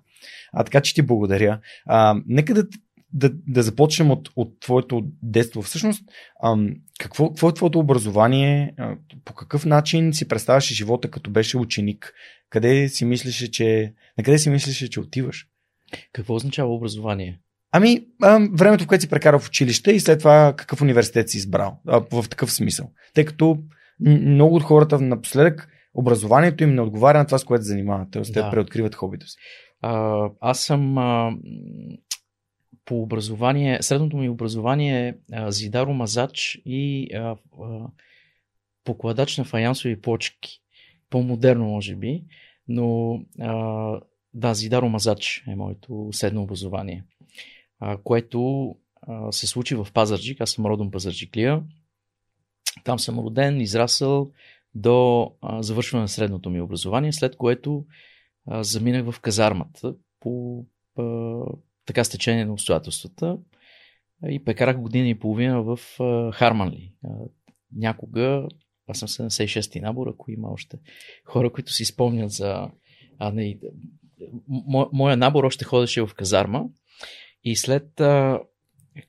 А 0.54 0.64
така 0.64 0.82
че 0.82 0.94
ти 0.94 1.02
благодаря. 1.02 1.60
А, 1.86 2.22
нека 2.28 2.54
да 2.54 2.68
да, 3.14 3.32
да 3.48 3.64
започнем 3.64 4.12
от, 4.12 4.30
от 4.36 4.60
твоето 4.60 5.02
детство. 5.24 5.62
Всъщност, 5.62 6.04
ам, 6.44 6.70
какво, 7.00 7.30
какво 7.30 7.50
е 7.50 7.54
твоето 7.54 7.80
образование? 7.80 8.74
А, 8.78 8.96
по 9.26 9.34
какъв 9.34 9.66
начин 9.66 10.14
си 10.14 10.28
представяше 10.28 10.74
живота, 10.74 11.12
като 11.12 11.32
беше 11.32 11.58
ученик? 11.58 12.14
Къде 12.50 12.90
си 12.90 13.06
мислеше, 13.06 13.52
че, 13.52 13.94
на 14.18 14.24
къде 14.24 14.38
си 14.38 14.50
мислеше, 14.50 14.90
че 14.90 15.00
отиваш? 15.00 15.48
Какво 16.14 16.36
означава 16.36 16.76
образование? 16.76 17.40
Ами, 17.72 18.06
ам, 18.24 18.50
времето, 18.54 18.84
в 18.84 18.88
което 18.88 19.02
си 19.02 19.10
прекарал 19.10 19.40
в 19.40 19.48
училище 19.48 19.92
и 19.92 20.00
след 20.00 20.20
това 20.20 20.54
какъв 20.58 20.82
университет 20.82 21.30
си 21.30 21.38
избрал. 21.38 21.80
А, 21.88 22.02
в 22.12 22.30
такъв 22.30 22.52
смисъл. 22.52 22.92
Тъй 23.14 23.26
като 23.26 23.58
много 24.00 24.56
от 24.56 24.64
хората 24.64 25.00
напоследък 25.00 25.70
образованието 25.94 26.64
им 26.64 26.76
не 26.76 26.82
отговаря 26.82 27.18
на 27.18 27.26
това, 27.26 27.38
с 27.38 27.44
което 27.44 27.64
занимават. 27.64 28.08
Тоест, 28.12 28.34
да. 28.34 28.44
те 28.44 28.52
преоткриват 28.52 28.96
хобито 28.96 29.28
си. 29.28 29.38
А, 29.82 30.20
аз 30.42 30.60
съм 30.60 30.98
а, 30.98 31.32
по 32.86 33.02
образование, 33.02 33.82
средното 33.82 34.18
ми 34.18 34.30
образование 34.30 35.08
е 35.34 35.52
зидаро 35.52 35.94
мазач 35.94 36.62
и 36.66 37.10
а, 37.14 37.36
а, 37.62 37.88
покладач 38.84 39.38
на 39.38 39.44
фаянсови 39.44 40.02
почки. 40.02 40.62
По-модерно, 41.10 41.66
може 41.66 41.96
би, 41.96 42.24
но 42.68 43.20
а, 43.40 44.00
да, 44.34 44.54
зидаро 44.54 44.90
мазач 44.90 45.44
е 45.48 45.56
моето 45.56 46.10
седно 46.12 46.44
образование, 46.44 47.04
а, 47.80 47.98
което 47.98 48.76
а, 49.02 49.32
се 49.32 49.48
случи 49.48 49.76
в 49.76 49.88
Пазарджик. 49.94 50.42
Аз 50.42 50.52
съм 50.52 50.66
родом 50.66 50.92
Пазарджиклия. 50.92 51.64
Там 52.84 53.00
съм 53.00 53.20
роден, 53.20 53.62
израсъл 53.62 54.32
до 54.76 55.32
а, 55.42 55.64
завършване 55.64 56.02
на 56.02 56.08
средното 56.08 56.50
ми 56.50 56.62
образование, 56.62 57.14
след 57.14 57.36
което 57.36 57.86
а, 58.48 58.64
заминах 58.64 59.12
в 59.12 59.20
казармата 59.20 59.96
по 60.20 60.66
така 61.86 62.04
стечение 62.04 62.46
на 62.46 62.54
обстоятелствата 62.54 63.38
и 64.30 64.44
прекарах 64.44 64.78
година 64.78 65.08
и 65.08 65.20
половина 65.20 65.64
в 65.64 65.80
Харманли. 66.34 66.94
Някога, 67.76 68.48
аз 68.88 69.00
съм 69.00 69.08
76-ти 69.08 69.80
набор, 69.80 70.08
ако 70.08 70.32
има 70.32 70.52
още 70.52 70.78
хора, 71.26 71.54
които 71.54 71.74
си 71.74 71.86
спомнят 71.86 72.32
за... 72.32 72.70
А, 73.20 73.32
не, 73.32 73.58
мо, 74.48 74.90
моя 74.94 75.18
набор 75.18 75.44
още 75.44 75.66
ходеше 75.66 76.02
в 76.02 76.14
казарма 76.16 76.66
и 77.44 77.56
след 77.56 78.00
а, 78.00 78.42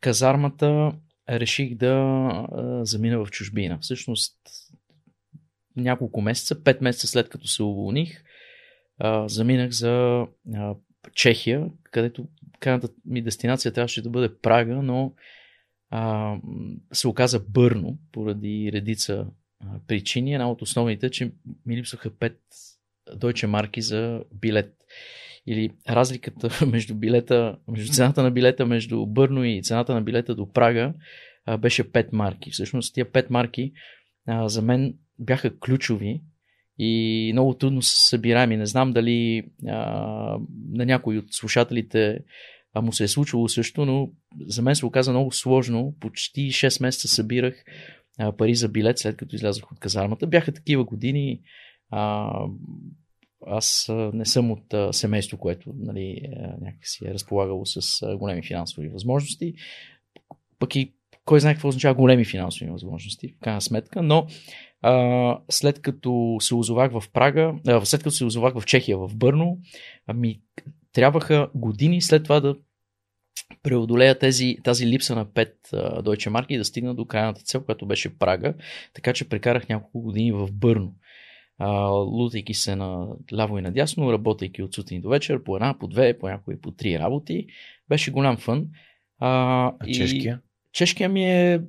казармата 0.01 0.93
реших 1.29 1.75
да 1.75 1.93
а, 1.93 2.85
замина 2.85 3.25
в 3.25 3.31
чужбина. 3.31 3.79
Всъщност, 3.81 4.37
няколко 5.77 6.21
месеца, 6.21 6.63
пет 6.63 6.81
месеца 6.81 7.07
след 7.07 7.29
като 7.29 7.49
се 7.49 7.63
уволних, 7.63 8.25
а, 8.99 9.29
заминах 9.29 9.71
за 9.71 10.27
а, 10.55 10.75
Чехия, 11.15 11.71
където 11.95 12.27
крайната 12.61 12.89
ми 13.05 13.23
дестинация 13.23 13.73
трябваше 13.73 14.03
да 14.03 14.11
бъде 14.11 14.35
Прага, 14.43 14.75
но 14.75 15.15
а, 15.91 16.37
се 16.93 17.09
оказа 17.09 17.41
бърно 17.49 17.99
поради 18.13 18.71
редица 18.73 19.27
а, 19.61 19.67
причини. 19.87 20.35
Една 20.35 20.51
от 20.51 20.63
основните, 20.63 21.11
че 21.11 21.33
ми 21.67 21.77
липсваха 21.77 22.11
5 22.11 22.35
дойче 23.17 23.47
марки 23.47 23.83
за 23.83 24.23
билет. 24.33 24.75
Или 25.47 25.71
разликата 25.89 26.67
между 26.71 26.95
билета, 26.95 27.59
между 27.69 27.93
цената 27.93 28.23
на 28.23 28.31
билета 28.31 28.67
между 28.67 29.07
Бърно 29.07 29.45
и 29.45 29.63
цената 29.63 29.95
на 29.95 30.03
билета 30.03 30.35
до 30.35 30.53
Прага 30.53 30.95
а, 31.47 31.57
беше 31.59 31.93
5 31.93 32.09
марки. 32.13 32.51
Всъщност 32.51 32.95
тия 32.95 33.07
5 33.07 33.31
марки 33.31 33.73
а, 34.27 34.49
за 34.49 34.63
мен 34.63 34.95
бяха 35.19 35.59
ключови 35.59 36.23
и 36.79 37.31
много 37.33 37.55
трудно 37.55 37.83
са 37.83 38.09
събираеми. 38.09 38.57
Не 38.57 38.67
знам 38.67 38.93
дали 38.93 39.45
а, 39.69 39.75
на 40.73 40.87
някой 40.87 41.19
от 41.19 41.27
слушателите 41.31 42.19
а 42.75 42.81
му 42.81 42.93
се 42.93 43.05
е 43.05 43.09
случвало 43.09 43.49
също, 43.49 43.85
но 43.85 44.11
за 44.47 44.63
мен 44.63 44.77
се 44.77 44.87
оказа 44.87 45.11
много 45.11 45.33
сложно. 45.33 45.95
Почти 46.01 46.41
6 46.41 46.83
месеца 46.83 47.09
събирах 47.09 47.65
а, 48.19 48.37
пари 48.37 48.55
за 48.55 48.69
билет, 48.69 48.99
след 48.99 49.17
като 49.17 49.37
излязох 49.37 49.73
от 49.73 49.79
казармата. 49.79 50.27
Бяха 50.27 50.53
такива 50.53 50.85
години. 50.85 51.41
А, 51.91 52.31
аз 53.47 53.91
не 54.13 54.25
съм 54.25 54.51
от 54.51 54.75
а, 54.75 54.93
семейство, 54.93 55.39
което 55.39 55.73
нали, 55.77 56.21
някакси 56.61 57.07
е 57.07 57.15
разполагало 57.15 57.67
с 57.67 58.03
а, 58.03 58.17
големи 58.17 58.43
финансови 58.43 58.89
възможности. 58.89 59.55
Пък 60.59 60.77
и 60.77 60.95
кой 61.25 61.41
знае 61.41 61.55
какво 61.55 61.69
означава 61.69 61.95
големи 61.95 62.25
финансови 62.25 62.71
възможности, 62.71 63.29
в 63.29 63.41
крайна 63.41 63.61
сметка, 63.61 64.03
но 64.03 64.27
а, 64.83 65.39
след 65.51 65.83
като 65.83 66.37
се 66.41 66.55
озовах 66.55 66.93
в 66.93 67.03
Прага, 67.13 67.55
а, 67.67 67.85
след 67.85 68.03
като 68.03 68.11
се 68.11 68.25
озовах 68.25 68.55
в 68.55 68.67
Чехия, 68.67 68.99
в 68.99 69.17
Бърно, 69.17 69.59
ами 70.07 70.41
трябваха 70.93 71.49
години 71.55 72.03
след 72.03 72.23
това 72.23 72.41
да 72.41 72.57
преодолея 73.63 74.19
тези, 74.19 74.57
тази 74.65 74.87
липса 74.87 75.15
на 75.15 75.27
5 75.27 75.53
uh, 75.73 76.03
Deutsche 76.03 76.29
марки 76.29 76.55
и 76.55 76.59
да 76.59 76.65
стигна 76.65 76.95
до 76.95 77.07
крайната 77.07 77.43
цел, 77.43 77.65
която 77.65 77.87
беше 77.87 78.19
Прага. 78.19 78.55
Така 78.95 79.13
че 79.13 79.29
прекарах 79.29 79.69
няколко 79.69 80.01
години 80.01 80.33
в 80.33 80.49
Бърно. 80.53 80.95
Uh, 81.61 82.19
лутайки 82.19 82.55
се 82.55 82.77
на 82.77 83.07
ляво 83.35 83.59
и 83.59 83.63
надясно, 83.63 84.13
работейки 84.13 84.63
от 84.63 84.75
сутрин 84.75 85.01
до 85.01 85.09
вечер, 85.09 85.43
по 85.43 85.57
една, 85.57 85.79
по 85.79 85.89
две, 85.89 86.19
по 86.19 86.29
някои 86.29 86.61
по 86.61 86.71
три 86.71 86.99
работи. 86.99 87.47
Беше 87.89 88.11
голям 88.11 88.37
фън. 88.37 88.61
Uh, 89.23 89.75
а 89.81 89.87
чешкия? 89.93 90.41
Чешкия 90.75 91.09
ми 91.09 91.25
е 91.25 91.61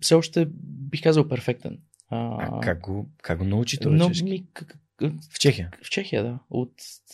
все 0.00 0.14
още, 0.14 0.48
бих 0.62 1.02
казал, 1.02 1.28
перфектен. 1.28 1.78
А, 2.10 2.36
а 2.40 2.60
как, 2.60 2.80
го, 2.80 3.10
как 3.22 3.38
го 3.38 3.44
научи 3.44 3.78
това 3.78 3.96
но, 3.96 4.08
чешки? 4.08 4.24
Ми, 4.24 4.44
как, 4.52 4.78
в 5.34 5.38
Чехия? 5.38 5.70
В 5.82 5.90
Чехия, 5.90 6.22
да. 6.22 6.38
От... 6.50 6.72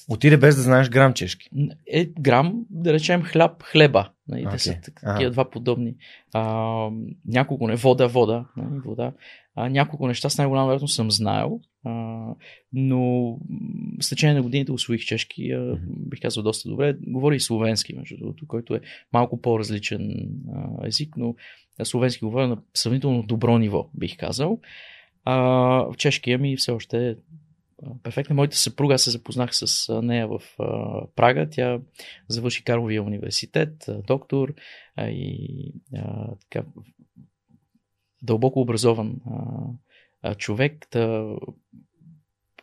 Отиде 0.09 0.37
без 0.37 0.57
да 0.57 0.63
знаеш 0.63 0.89
грам 0.89 1.15
чешки? 1.15 1.49
Е, 1.87 2.05
грам, 2.05 2.65
да 2.71 2.93
речем 2.93 3.23
хляб, 3.23 3.63
хлеба. 3.63 4.11
Нали, 4.29 4.45
okay. 4.45 4.51
Те 4.51 4.59
са 4.59 4.77
такива 5.03 5.31
два 5.31 5.51
подобни. 5.51 5.95
А, 6.33 6.91
няколко 7.27 7.69
не, 7.69 7.77
вода, 7.77 8.07
вода. 8.07 8.45
Нали, 8.57 8.81
вода. 8.85 9.13
А, 9.57 9.69
няколко 9.69 10.07
неща 10.07 10.31
с 10.31 10.39
най-голяма 10.39 10.67
вероятност 10.67 10.95
съм 10.95 11.11
знаел, 11.11 11.61
а, 11.85 11.91
но 12.73 13.37
с 14.01 14.09
течение 14.09 14.35
на 14.35 14.43
годините 14.43 14.73
освоих 14.73 15.01
чешки, 15.01 15.51
а, 15.51 15.79
бих 15.87 16.21
казал 16.21 16.43
доста 16.43 16.69
добре. 16.69 16.97
Говори 17.07 17.37
и 17.37 17.41
словенски, 17.41 17.95
между 17.95 18.17
другото, 18.17 18.47
който 18.47 18.75
е 18.75 18.81
малко 19.13 19.41
по-различен 19.41 20.29
а, 20.55 20.87
език, 20.87 21.17
но 21.17 21.35
словенски 21.85 22.25
говоря 22.25 22.49
на 22.49 22.59
сравнително 22.75 23.23
добро 23.23 23.59
ниво, 23.59 23.91
бих 23.95 24.17
казал. 24.17 24.61
А, 25.25 25.35
в 25.93 25.95
чешкия 25.97 26.39
ми 26.39 26.57
все 26.57 26.73
още 26.73 27.09
е 27.09 27.15
перфектна. 28.03 28.35
Моята 28.35 28.57
съпруга, 28.57 28.95
аз 28.95 29.03
се 29.03 29.11
запознах 29.11 29.51
с 29.53 30.01
нея 30.03 30.29
в 30.29 30.41
а, 30.59 31.01
Прага. 31.17 31.49
Тя 31.51 31.81
завърши 32.29 32.65
Карловия 32.65 33.03
университет, 33.03 33.87
доктор 34.07 34.55
а, 34.97 35.09
и 35.09 35.73
а, 35.97 36.35
така, 36.37 36.67
дълбоко 38.25 38.61
образован 38.61 39.17
а, 39.27 39.41
а, 40.23 40.35
човек. 40.35 40.87
Та, 40.91 41.35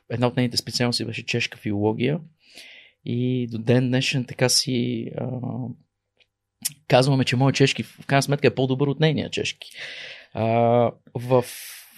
една 0.10 0.28
от 0.28 0.36
нейните 0.36 0.58
специалности 0.58 1.06
беше 1.06 1.26
чешка 1.26 1.58
филология. 1.58 2.20
И 3.06 3.48
до 3.52 3.58
ден 3.58 3.88
днешен 3.88 4.26
така 4.26 4.50
си 4.50 5.08
а, 5.18 5.28
казваме, 6.88 7.26
че 7.26 7.36
моят 7.36 7.56
чешки 7.56 7.84
в 7.84 8.06
крайна 8.06 8.24
сметка 8.24 8.48
е 8.48 8.56
по-добър 8.56 8.88
от 8.88 9.00
нейния 9.00 9.30
чешки. 9.30 9.72
А, 10.34 10.44
в, 11.14 11.46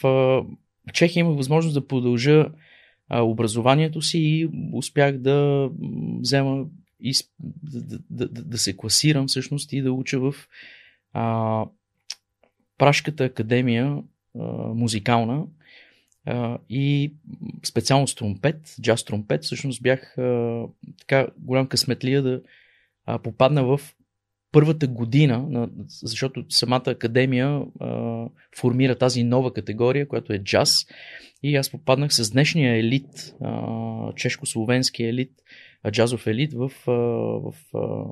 в 0.04 0.46
Чехия 0.94 1.22
има 1.22 1.32
възможност 1.32 1.74
да 1.74 1.88
продължа 1.88 2.46
а, 3.10 3.22
образованието 3.22 4.02
си 4.02 4.20
и 4.20 4.50
успях 4.74 5.18
да 5.18 5.70
взема 6.20 6.66
и 7.00 7.14
да, 7.40 7.82
да, 8.10 8.28
да, 8.28 8.44
да 8.44 8.58
се 8.58 8.78
класирам 8.78 9.28
всъщност 9.28 9.74
и 9.74 9.82
да 9.82 9.92
уча 9.92 10.20
в 10.20 10.36
а, 11.14 11.66
Прашката 12.84 13.24
академия 13.24 13.98
а, 14.40 14.44
музикална 14.74 15.46
а, 16.26 16.58
и 16.70 17.14
специално 17.64 18.08
с 18.08 18.16
тромпет, 18.16 18.76
джаз 18.82 19.04
тромпет, 19.04 19.44
всъщност 19.44 19.84
бях 19.84 20.18
а, 20.18 20.64
така 21.00 21.28
голям 21.38 21.68
късметлия 21.68 22.22
да 22.22 22.42
а, 23.06 23.20
попадна 23.20 23.64
в 23.64 23.80
първата 24.54 24.88
година, 24.88 25.46
на, 25.50 25.70
защото 25.88 26.46
самата 26.50 26.84
академия 26.88 27.62
а, 27.80 28.26
формира 28.60 28.96
тази 28.96 29.24
нова 29.24 29.54
категория, 29.54 30.08
която 30.08 30.34
е 30.34 30.44
джаз. 30.44 30.76
И 31.44 31.56
аз 31.56 31.72
попаднах 31.72 32.14
с 32.14 32.32
днешния 32.32 32.78
елит, 32.78 33.36
чешко-словенски 34.16 35.04
елит, 35.04 35.32
джазов 35.92 36.28
елит 36.28 36.54
в, 36.54 36.72
а, 36.88 36.92
в 36.92 37.54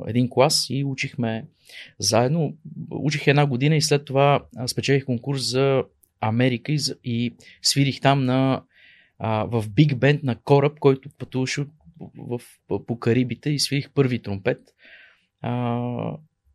един 0.07 0.29
клас 0.29 0.65
и 0.69 0.83
учихме 0.83 1.45
заедно. 1.99 2.53
Учих 2.91 3.27
една 3.27 3.45
година 3.45 3.75
и 3.75 3.81
след 3.81 4.05
това 4.05 4.43
спечелих 4.67 5.05
конкурс 5.05 5.41
за 5.51 5.83
Америка 6.21 6.71
и, 6.71 6.79
и 7.03 7.33
свирих 7.61 8.01
там 8.01 8.25
на, 8.25 8.63
в 9.21 9.65
биг 9.69 9.97
бенд 9.97 10.23
на 10.23 10.35
кораб, 10.35 10.79
който 10.79 11.09
пътуваше 11.17 11.65
в, 12.17 12.41
в, 12.69 12.85
по 12.85 12.99
Карибите 12.99 13.49
и 13.49 13.59
свирих 13.59 13.89
първи 13.91 14.21
тромпет. 14.21 14.59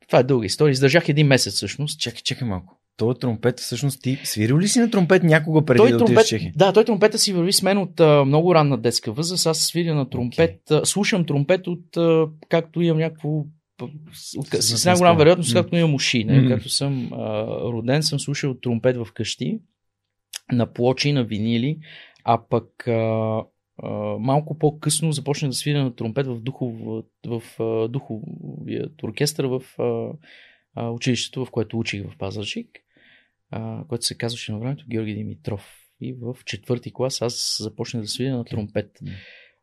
Това 0.06 0.18
е 0.18 0.22
дълга 0.22 0.46
история. 0.46 0.72
Издържах 0.72 1.08
един 1.08 1.26
месец 1.26 1.54
всъщност. 1.54 2.00
Чакай, 2.00 2.20
чакай 2.20 2.48
малко. 2.48 2.80
Той 2.96 3.14
тромпет, 3.14 3.60
всъщност 3.60 4.02
ти 4.02 4.18
свирил 4.24 4.58
ли 4.58 4.68
си 4.68 4.78
на 4.78 4.90
тромпет 4.90 5.22
някога 5.22 5.64
преди 5.64 5.78
той 5.78 5.90
да 5.90 5.98
тромпет, 5.98 6.16
отидеш 6.16 6.26
в 6.26 6.28
Чехия? 6.28 6.52
Да, 6.56 6.72
той 6.72 6.84
тромпета 6.84 7.18
си 7.18 7.32
върви 7.32 7.52
с 7.52 7.62
мен 7.62 7.78
от 7.78 8.00
а, 8.00 8.24
много 8.24 8.54
ранна 8.54 8.78
детска 8.78 9.12
възраст. 9.12 9.46
Аз 9.46 9.58
свиря 9.58 9.94
на 9.94 10.10
тромпет. 10.10 10.60
Okay. 10.70 10.82
А, 10.82 10.86
слушам 10.86 11.26
тромпет 11.26 11.66
от 11.66 11.96
а, 11.96 12.26
както 12.48 12.82
имам 12.82 12.98
някакво 12.98 13.44
от, 14.38 14.46
с, 14.52 14.78
с 14.78 14.84
най-голяма 14.84 15.18
вероятност, 15.18 15.50
mm. 15.50 15.54
както 15.54 15.76
имам 15.76 15.94
уши. 15.94 16.24
Не? 16.24 16.32
Mm. 16.32 16.48
Както 16.48 16.68
съм 16.68 17.12
а, 17.12 17.46
роден, 17.46 18.02
съм 18.02 18.20
слушал 18.20 18.54
тромпет 18.54 18.96
в 18.96 19.06
къщи, 19.14 19.58
на 20.52 20.72
плочи, 20.72 21.12
на 21.12 21.24
винили, 21.24 21.78
а 22.24 22.40
пък 22.48 22.88
а, 22.88 23.42
малко 24.18 24.58
по-късно 24.58 25.12
започнах 25.12 25.48
да 25.48 25.54
свиря 25.54 25.84
на 25.84 25.94
тромпет 25.94 26.26
в, 26.26 26.40
духов, 26.40 26.74
в, 27.26 27.42
духовият 27.88 29.02
оркестър 29.02 29.44
в 29.44 29.62
училището, 30.76 31.44
в 31.44 31.50
което 31.50 31.78
учих 31.78 32.04
в 32.04 32.18
Пазарчик, 32.18 32.70
което 33.88 34.04
се 34.04 34.18
казваше 34.18 34.52
на 34.52 34.58
времето 34.58 34.84
Георги 34.90 35.14
Димитров. 35.14 35.82
И 36.00 36.12
в 36.12 36.36
четвърти 36.44 36.92
клас 36.92 37.22
аз 37.22 37.56
започнах 37.60 38.02
да 38.02 38.08
свиря 38.08 38.36
на 38.36 38.44
тромпет. 38.44 38.98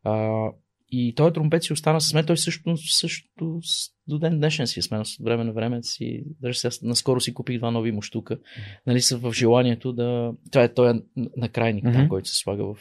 А, 0.04 0.48
и 0.90 1.16
той 1.16 1.34
тромпет 1.34 1.64
си 1.64 1.74
остана 1.74 2.02
с 2.02 2.14
мен. 2.14 2.26
Той 2.26 2.38
също, 2.38 2.78
също 2.78 3.62
до 4.08 4.20
ден 4.20 4.38
днешен 4.38 4.68
си 4.68 4.80
е 4.80 4.84
с 4.84 4.92
мен. 4.92 5.02
От 5.02 5.08
време 5.22 5.44
на 5.44 5.54
време 5.54 5.84
си. 5.84 6.24
Даже 6.42 6.60
сега 6.60 6.88
наскоро 6.88 7.20
си 7.20 7.34
купих 7.34 7.58
два 7.58 7.72
нови 7.72 7.92
муштука. 7.92 8.40
Нали 8.88 9.02
са 9.02 9.18
в 9.18 9.34
желанието 9.34 9.94
да. 9.94 10.34
Това 10.52 10.64
е 10.64 10.74
той 10.74 10.92
е 10.92 10.94
накрайник, 11.38 11.86
mm-hmm. 11.86 11.94
там, 11.94 12.10
който 12.10 12.30
се 12.30 12.38
слага 12.38 12.66
в 12.66 12.78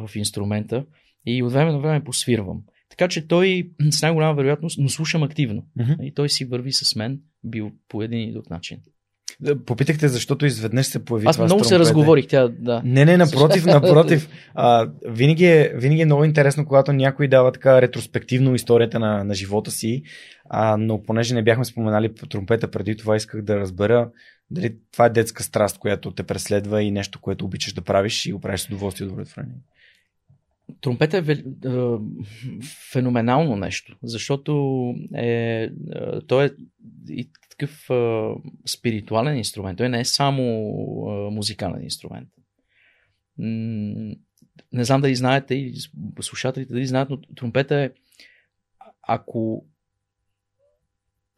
в 0.00 0.16
инструмента 0.16 0.84
и 1.26 1.42
от 1.42 1.52
време 1.52 1.72
на 1.72 1.78
време 1.78 2.04
посвирвам. 2.04 2.62
Така 2.90 3.08
че 3.08 3.28
той 3.28 3.70
с 3.90 4.02
най-голяма 4.02 4.34
вероятност, 4.34 4.78
но 4.78 4.88
слушам 4.88 5.22
активно. 5.22 5.66
Uh-huh. 5.78 6.02
И 6.02 6.14
той 6.14 6.28
си 6.28 6.44
върви 6.44 6.72
с 6.72 6.96
мен, 6.96 7.20
бил 7.44 7.72
по 7.88 8.02
един 8.02 8.28
и 8.28 8.32
друг 8.32 8.50
начин. 8.50 8.78
Попитахте, 9.66 10.08
защото 10.08 10.46
изведнъж 10.46 10.86
се 10.86 11.04
появи 11.04 11.26
Аз 11.26 11.36
това 11.36 11.44
много 11.44 11.64
се 11.64 11.78
разговорих, 11.78 12.26
тя, 12.26 12.48
да. 12.48 12.82
Не, 12.84 13.04
не, 13.04 13.16
напротив, 13.16 13.64
напротив. 13.66 14.28
А, 14.54 14.90
винаги, 15.08 15.44
е, 15.44 15.72
винаги 15.74 16.02
е 16.02 16.04
много 16.04 16.24
интересно, 16.24 16.66
когато 16.66 16.92
някой 16.92 17.28
дава 17.28 17.52
така 17.52 17.82
ретроспективно 17.82 18.54
историята 18.54 18.98
на, 18.98 19.24
на 19.24 19.34
живота 19.34 19.70
си, 19.70 20.02
а, 20.50 20.76
но 20.76 21.02
понеже 21.02 21.34
не 21.34 21.42
бяхме 21.42 21.64
споменали 21.64 22.14
тромпета 22.14 22.70
преди 22.70 22.96
това, 22.96 23.16
исках 23.16 23.42
да 23.42 23.56
разбера 23.56 24.10
дали 24.50 24.76
това 24.92 25.06
е 25.06 25.10
детска 25.10 25.42
страст, 25.42 25.78
която 25.78 26.10
те 26.10 26.22
преследва 26.22 26.82
и 26.82 26.90
нещо, 26.90 27.20
което 27.20 27.44
обичаш 27.44 27.72
да 27.72 27.82
правиш 27.82 28.26
и 28.26 28.32
го 28.32 28.40
правиш 28.40 28.60
с 28.60 28.66
удоволствие 28.66 29.04
и 29.04 29.08
удовлетворение. 29.08 29.56
Тромпета 30.80 31.18
е 31.18 31.22
феноменално 32.92 33.56
нещо, 33.56 33.96
защото 34.02 34.94
е, 35.14 35.68
той 36.26 36.46
е 36.46 36.50
и 37.08 37.30
такъв 37.50 37.90
а, 37.90 38.34
спиритуален 38.66 39.36
инструмент. 39.36 39.78
Той 39.78 39.88
не 39.88 40.00
е 40.00 40.04
само 40.04 40.42
а, 41.08 41.30
музикален 41.30 41.82
инструмент. 41.82 42.28
Не 43.38 44.84
знам 44.84 45.00
дали 45.00 45.14
знаете 45.14 45.54
и 45.54 45.74
слушателите 46.20 46.72
дали 46.72 46.86
знаят, 46.86 47.10
но 47.10 47.16
тромпета 47.16 47.76
е 47.76 47.90
ако 49.02 49.66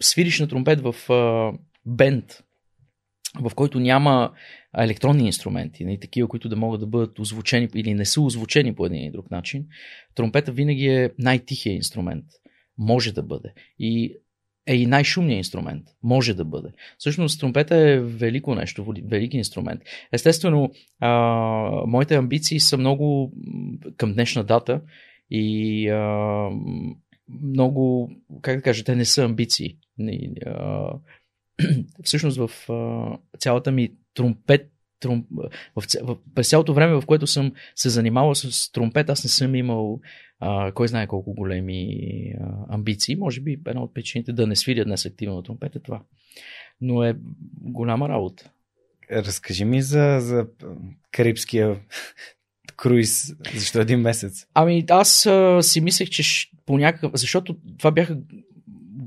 свириш 0.03 0.41
на 0.41 0.49
тромпет 0.49 0.81
в 0.81 1.13
а, 1.13 1.53
бенд, 1.87 2.45
в 3.43 3.55
който 3.55 3.81
няма 3.81 4.33
електронни 4.79 5.27
инструменти, 5.27 5.85
не, 5.85 5.91
нали, 5.91 6.01
такива, 6.01 6.29
които 6.29 6.49
да 6.49 6.57
могат 6.57 6.81
да 6.81 6.87
бъдат 6.87 7.19
озвучени 7.19 7.69
или 7.75 7.95
не 7.95 8.05
са 8.05 8.21
озвучени 8.21 8.75
по 8.75 8.87
един 8.87 9.03
или 9.03 9.11
друг 9.11 9.31
начин, 9.31 9.67
тромпета 10.15 10.53
винаги 10.53 10.87
е 10.87 11.11
най-тихия 11.19 11.75
инструмент. 11.75 12.25
Може 12.79 13.13
да 13.13 13.23
бъде. 13.23 13.53
И 13.79 14.15
е 14.67 14.75
и 14.75 14.87
най-шумният 14.87 15.39
инструмент. 15.39 15.85
Може 16.03 16.35
да 16.35 16.45
бъде. 16.45 16.69
Всъщност, 16.99 17.41
тромпета 17.41 17.77
е 17.77 18.01
велико 18.01 18.55
нещо, 18.55 18.95
велики 19.05 19.37
инструмент. 19.37 19.83
Естествено, 20.13 20.71
а, 21.01 21.11
моите 21.87 22.15
амбиции 22.15 22.61
са 22.61 22.77
много 22.79 23.33
към 23.97 24.13
днешна 24.13 24.45
дата 24.45 24.81
и 25.31 25.89
а, 25.89 26.51
много, 27.43 28.11
как 28.43 28.57
да 28.57 28.63
кажа, 28.63 28.85
те 28.85 28.97
не 28.97 29.05
са 29.05 29.25
амбиции. 29.25 29.77
А, 30.47 30.91
всъщност 32.03 32.39
в 32.39 32.71
а, 32.73 33.19
цялата 33.39 33.71
ми 33.71 33.93
тромпет, 34.15 34.73
трум, 35.01 35.27
в, 35.77 35.85
в, 36.03 36.17
през 36.35 36.49
цялото 36.49 36.75
време, 36.75 36.95
в 37.01 37.07
което 37.07 37.27
съм 37.27 37.53
се 37.77 37.89
занимавал 37.89 38.35
с 38.35 38.73
тромпет, 38.73 39.11
аз 39.11 39.25
не 39.25 39.31
съм 39.31 39.55
имал 39.55 40.01
а, 40.41 40.73
кой 40.73 40.89
знае 40.89 41.07
колко 41.07 41.35
големи 41.35 41.89
а, 42.41 42.75
амбиции. 42.75 43.17
Може 43.17 43.41
би 43.41 43.61
една 43.67 43.83
от 43.83 43.95
причините 43.95 44.33
да 44.33 44.47
не 44.47 44.57
свиря 44.57 44.85
днес 44.85 45.07
активно 45.07 45.37
на 45.37 45.43
тромпет 45.43 45.77
е 45.77 45.81
това. 45.81 46.03
Но 46.81 47.05
е 47.05 47.17
голяма 47.61 48.09
работа. 48.09 48.51
Разкажи 49.11 49.65
ми 49.65 49.83
за, 49.83 50.19
за 50.21 50.47
карибския 51.13 51.81
круиз, 52.77 53.35
защо 53.55 53.81
един 53.81 54.01
месец? 54.01 54.47
Ами 54.55 54.85
аз 54.91 55.27
а, 55.27 55.59
си 55.63 55.81
мислех, 55.81 56.09
че 56.09 56.51
по 56.67 56.79
някакъв... 56.79 57.13
Защото 57.15 57.57
това 57.79 57.91
бяха 57.91 58.19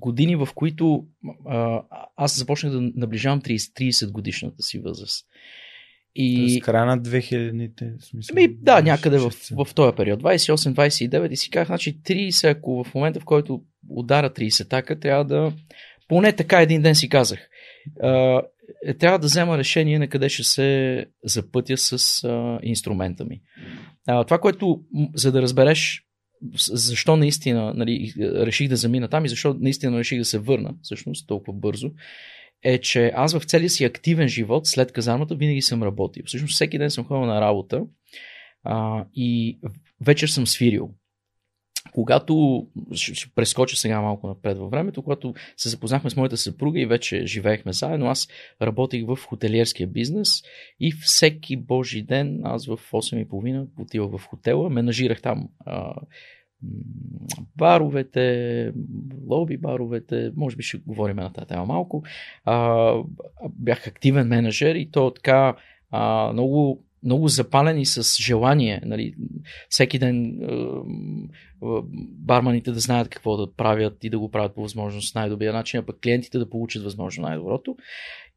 години, 0.01 0.35
в 0.35 0.47
които 0.55 1.05
а, 1.49 1.81
аз 2.15 2.37
започнах 2.37 2.71
да 2.73 2.81
наближавам 2.81 3.41
30, 3.41 3.89
30 3.91 4.11
годишната 4.11 4.63
си 4.63 4.79
възраст. 4.79 5.25
И... 6.15 6.59
С 6.61 6.65
края 6.65 6.85
на 6.85 6.99
2000-те, 6.99 7.93
смисъл. 7.99 8.33
Ами, 8.37 8.47
да, 8.53 8.81
някъде 8.81 9.17
в, 9.17 9.33
в, 9.51 9.67
този 9.75 9.95
период. 9.95 10.21
28-29 10.23 11.29
и 11.29 11.37
си 11.37 11.49
казах, 11.49 11.67
значи 11.67 12.01
30, 12.01 12.51
ако 12.51 12.83
в 12.83 12.93
момента, 12.95 13.19
в 13.19 13.25
който 13.25 13.61
удара 13.89 14.29
30 14.29 14.69
така, 14.69 14.99
трябва 14.99 15.25
да. 15.25 15.53
Поне 16.07 16.33
така 16.35 16.61
един 16.61 16.81
ден 16.81 16.95
си 16.95 17.09
казах. 17.09 17.39
А, 18.01 18.41
е, 18.85 18.93
трябва 18.93 19.19
да 19.19 19.27
взема 19.27 19.57
решение 19.57 19.99
на 19.99 20.07
къде 20.07 20.29
ще 20.29 20.43
се 20.43 21.05
запътя 21.23 21.77
с 21.77 22.23
а, 22.23 22.59
инструмента 22.63 23.25
ми. 23.25 23.41
А, 24.07 24.23
това, 24.23 24.39
което, 24.39 24.81
за 25.15 25.31
да 25.31 25.41
разбереш 25.41 26.03
защо 26.67 27.17
наистина 27.17 27.73
нали, 27.75 28.13
реших 28.19 28.69
да 28.69 28.75
замина 28.75 29.07
там 29.07 29.25
и 29.25 29.29
защо 29.29 29.55
наистина 29.59 29.99
реших 29.99 30.19
да 30.19 30.25
се 30.25 30.39
върна, 30.39 30.73
всъщност, 30.81 31.27
толкова 31.27 31.53
бързо, 31.53 31.91
е, 32.63 32.77
че 32.77 33.11
аз 33.15 33.33
в 33.33 33.43
целия 33.43 33.69
си 33.69 33.85
активен 33.85 34.27
живот 34.27 34.67
след 34.67 34.91
казармата 34.91 35.35
винаги 35.35 35.61
съм 35.61 35.83
работил. 35.83 36.23
Всъщност 36.25 36.53
всеки 36.53 36.77
ден 36.77 36.91
съм 36.91 37.05
ходил 37.05 37.25
на 37.25 37.41
работа 37.41 37.81
а, 38.63 39.05
и 39.15 39.59
вечер 40.01 40.27
съм 40.27 40.47
свирил. 40.47 40.89
Когато, 41.93 42.67
ще 42.93 43.29
прескоча 43.35 43.75
сега 43.75 44.01
малко 44.01 44.27
напред 44.27 44.57
във 44.57 44.71
времето, 44.71 45.01
когато 45.01 45.33
се 45.57 45.69
запознахме 45.69 46.09
с 46.09 46.15
моята 46.15 46.37
съпруга 46.37 46.79
и 46.79 46.85
вече 46.85 47.25
живеехме 47.25 47.73
заедно, 47.73 48.07
аз 48.07 48.27
работих 48.61 49.05
в 49.05 49.19
хотелиерския 49.27 49.87
бизнес 49.87 50.27
и 50.79 50.91
всеки 50.91 51.57
божи 51.57 52.01
ден, 52.01 52.41
аз 52.43 52.65
в 52.65 52.77
8.30 52.77 53.67
отивах 53.79 54.11
в 54.11 54.25
хотела, 54.25 54.69
менажирах 54.69 55.21
там 55.21 55.49
а, 55.65 55.93
баровете, 57.57 58.71
лоби 59.29 59.57
баровете, 59.57 60.31
може 60.35 60.55
би 60.55 60.63
ще 60.63 60.77
говорим 60.77 61.15
на 61.15 61.33
тази 61.33 61.47
тема 61.47 61.65
малко. 61.65 62.03
А, 62.45 62.93
бях 63.49 63.87
активен 63.87 64.27
менеджер 64.27 64.75
и 64.75 64.91
то 64.91 65.11
така 65.11 65.55
а, 65.91 66.33
много, 66.33 66.83
много 67.03 67.27
запален 67.27 67.79
и 67.79 67.85
с 67.85 68.23
желание. 68.23 68.81
Нали, 68.85 69.15
всеки 69.69 69.99
ден 69.99 70.39
а, 70.43 70.81
барманите 72.25 72.71
да 72.71 72.79
знаят 72.79 73.09
какво 73.09 73.37
да 73.37 73.53
правят 73.55 74.03
и 74.03 74.09
да 74.09 74.19
го 74.19 74.31
правят 74.31 74.55
по 74.55 74.61
възможност 74.61 75.15
най-добрия 75.15 75.53
начин, 75.53 75.79
а 75.79 75.85
пък 75.85 75.99
клиентите 76.01 76.37
да 76.37 76.49
получат 76.49 76.83
възможно 76.83 77.21
най-доброто. 77.21 77.75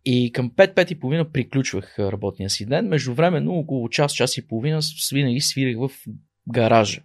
И 0.05 0.33
към 0.33 0.51
5-5 0.51 0.93
и 0.93 1.01
половина 1.01 1.33
приключвах 1.33 1.99
работния 1.99 2.51
си 2.51 2.67
ден. 2.67 2.89
Междувременно 2.89 3.53
около 3.53 3.89
час, 3.89 4.15
час 4.15 4.37
и 4.37 4.49
половина 4.49 4.81
винаги 5.13 5.41
свирих 5.41 5.77
в 5.79 5.91
гаража 6.53 7.03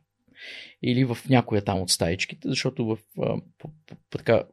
или 0.83 1.05
в 1.05 1.17
някоя 1.29 1.61
там 1.61 1.81
от 1.81 1.89
стаичките, 1.89 2.49
защото 2.49 2.85
в, 2.85 2.97
по, 3.15 3.41
по, 3.57 3.69
по, 3.87 3.95
така, 4.09 4.43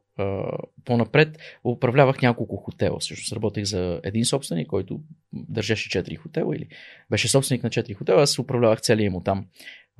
по-напред 0.84 1.38
управлявах 1.64 2.22
няколко 2.22 2.56
хотела. 2.56 2.98
Всъщност 2.98 3.32
работех 3.32 3.64
за 3.64 4.00
един 4.04 4.24
собственик, 4.24 4.66
който 4.66 5.00
държеше 5.32 6.02
4 6.02 6.16
хотела 6.16 6.56
или 6.56 6.68
беше 7.10 7.28
собственик 7.28 7.62
на 7.62 7.70
4 7.70 7.94
хотела. 7.94 8.22
Аз 8.22 8.38
управлявах 8.38 8.80
целия 8.80 9.10
му 9.10 9.22
там 9.22 9.46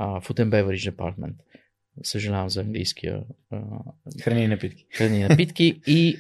Food 0.01 0.41
and 0.41 0.49
Beverage 0.49 0.93
Department. 0.97 1.35
съжалявам 2.03 2.49
за 2.49 2.61
английския. 2.61 3.23
А, 3.51 3.61
Храни 4.23 4.45
и 4.45 4.49
напитки. 4.49 4.87
храни 4.95 5.21
и 5.21 5.23
напитки. 5.23 5.81
И 5.87 6.17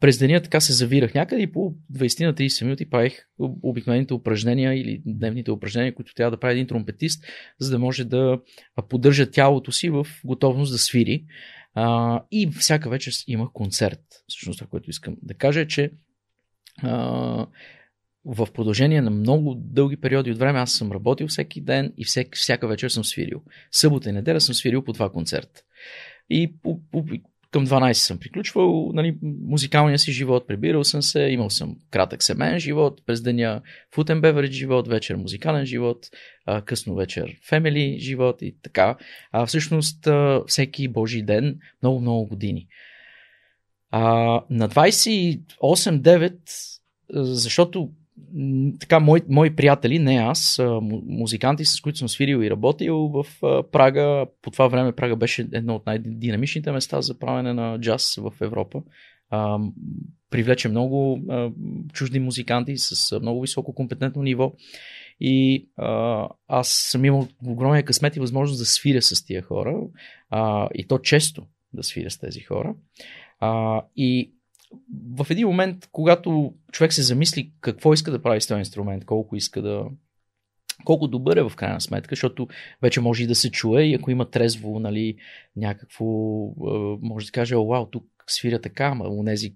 през 0.00 0.18
деня 0.18 0.40
така 0.40 0.60
се 0.60 0.72
завирах 0.72 1.14
някъде 1.14 1.42
и 1.42 1.52
по 1.52 1.74
20 1.92 2.26
на 2.26 2.34
30 2.34 2.64
минути 2.64 2.90
правих 2.90 3.26
обикновените 3.62 4.14
упражнения 4.14 4.74
или 4.74 5.02
дневните 5.06 5.50
упражнения, 5.50 5.94
които 5.94 6.14
трябва 6.14 6.30
да 6.30 6.40
прави 6.40 6.52
един 6.52 6.66
тромпетист, 6.66 7.24
за 7.60 7.70
да 7.70 7.78
може 7.78 8.04
да 8.04 8.40
поддържа 8.88 9.30
тялото 9.30 9.72
си 9.72 9.90
в 9.90 10.06
готовност 10.24 10.72
да 10.72 10.78
свири. 10.78 11.24
А, 11.74 12.22
и 12.30 12.50
всяка 12.50 12.90
вечер 12.90 13.12
имах 13.26 13.48
концерт. 13.52 14.00
Всъщност 14.28 14.58
това, 14.58 14.68
което 14.68 14.90
искам 14.90 15.16
да 15.22 15.34
кажа 15.34 15.60
е, 15.60 15.66
че 15.66 15.92
а, 16.82 17.46
в 18.24 18.48
продължение 18.54 19.00
на 19.00 19.10
много 19.10 19.54
дълги 19.54 19.96
периоди 19.96 20.30
от 20.30 20.38
време 20.38 20.58
аз 20.58 20.72
съм 20.72 20.92
работил 20.92 21.28
всеки 21.28 21.60
ден 21.60 21.92
и 21.96 22.04
всек, 22.04 22.36
всяка 22.36 22.68
вечер 22.68 22.88
съм 22.88 23.04
свирил. 23.04 23.42
Събота 23.70 24.08
и 24.08 24.12
неделя 24.12 24.40
съм 24.40 24.54
свирил 24.54 24.84
по 24.84 24.92
два 24.92 25.12
концерта. 25.12 25.62
И 26.30 26.52
по, 26.62 26.80
по, 26.90 27.04
към 27.52 27.66
12 27.66 27.92
съм 27.92 28.18
приключвал 28.18 28.90
нали, 28.94 29.18
музикалния 29.22 29.98
си 29.98 30.12
живот, 30.12 30.46
прибирал 30.46 30.84
съм 30.84 31.02
се, 31.02 31.20
имал 31.20 31.50
съм 31.50 31.76
кратък 31.90 32.22
семейен 32.22 32.58
живот, 32.58 33.02
през 33.06 33.22
деня 33.22 33.62
and 33.96 34.20
beverage 34.20 34.50
живот, 34.50 34.88
вечер 34.88 35.16
музикален 35.16 35.66
живот, 35.66 36.06
а, 36.46 36.62
късно 36.62 36.94
вечер 36.94 37.36
family 37.50 37.98
живот 37.98 38.42
и 38.42 38.56
така. 38.62 38.96
А 39.32 39.46
всъщност 39.46 40.06
а, 40.06 40.42
всеки 40.46 40.88
божи 40.88 41.22
ден, 41.22 41.58
много-много 41.82 42.26
години. 42.26 42.66
А, 43.90 44.02
на 44.50 44.68
28-9, 44.68 46.34
защото 47.10 47.90
така, 48.80 49.00
мои, 49.00 49.20
мои 49.28 49.56
приятели, 49.56 49.98
не 49.98 50.14
аз, 50.14 50.60
музиканти, 51.06 51.64
с 51.64 51.80
които 51.80 51.98
съм 51.98 52.08
свирил 52.08 52.42
и 52.42 52.50
работил 52.50 52.96
в 52.96 53.26
Прага. 53.72 54.26
По 54.42 54.50
това 54.50 54.68
време 54.68 54.92
Прага 54.92 55.16
беше 55.16 55.48
едно 55.52 55.74
от 55.74 55.86
най-динамичните 55.86 56.72
места 56.72 57.00
за 57.00 57.18
правене 57.18 57.52
на 57.52 57.78
джаз 57.80 58.14
в 58.16 58.32
Европа. 58.40 58.82
Привлече 60.30 60.68
много 60.68 61.20
чужди 61.92 62.20
музиканти 62.20 62.74
с 62.76 63.20
много 63.20 63.40
високо 63.40 63.74
компетентно 63.74 64.22
ниво. 64.22 64.52
И 65.20 65.68
а, 65.76 66.28
аз 66.48 66.68
съм 66.68 67.04
имал 67.04 67.28
огромния 67.46 67.84
късмет 67.84 68.16
и 68.16 68.20
възможност 68.20 68.60
да 68.60 68.64
свиря 68.64 69.02
с 69.02 69.24
тия 69.24 69.42
хора. 69.42 69.80
А, 70.30 70.68
и 70.74 70.86
то 70.86 70.98
често 70.98 71.46
да 71.72 71.82
свиря 71.82 72.10
с 72.10 72.18
тези 72.18 72.40
хора. 72.40 72.74
А, 73.40 73.82
и 73.96 74.32
в 75.18 75.26
един 75.30 75.46
момент, 75.46 75.88
когато 75.92 76.54
човек 76.72 76.92
се 76.92 77.02
замисли 77.02 77.52
какво 77.60 77.92
иска 77.92 78.10
да 78.10 78.22
прави 78.22 78.40
с 78.40 78.46
този 78.46 78.58
инструмент, 78.58 79.04
колко 79.04 79.36
иска 79.36 79.62
да. 79.62 79.84
Колко 80.84 81.08
добър 81.08 81.36
е 81.36 81.42
в 81.42 81.52
крайна 81.56 81.80
сметка, 81.80 82.12
защото 82.12 82.48
вече 82.82 83.00
може 83.00 83.24
и 83.24 83.26
да 83.26 83.34
се 83.34 83.50
чуе 83.50 83.82
и 83.82 83.94
ако 83.94 84.10
има 84.10 84.30
трезво, 84.30 84.80
нали, 84.80 85.16
някакво, 85.56 86.04
може 87.02 87.26
да 87.26 87.32
каже, 87.32 87.54
вау, 87.54 87.86
тук 87.86 88.04
свиря 88.26 88.60
така, 88.60 88.84
ама 88.84 89.08
унези, 89.08 89.54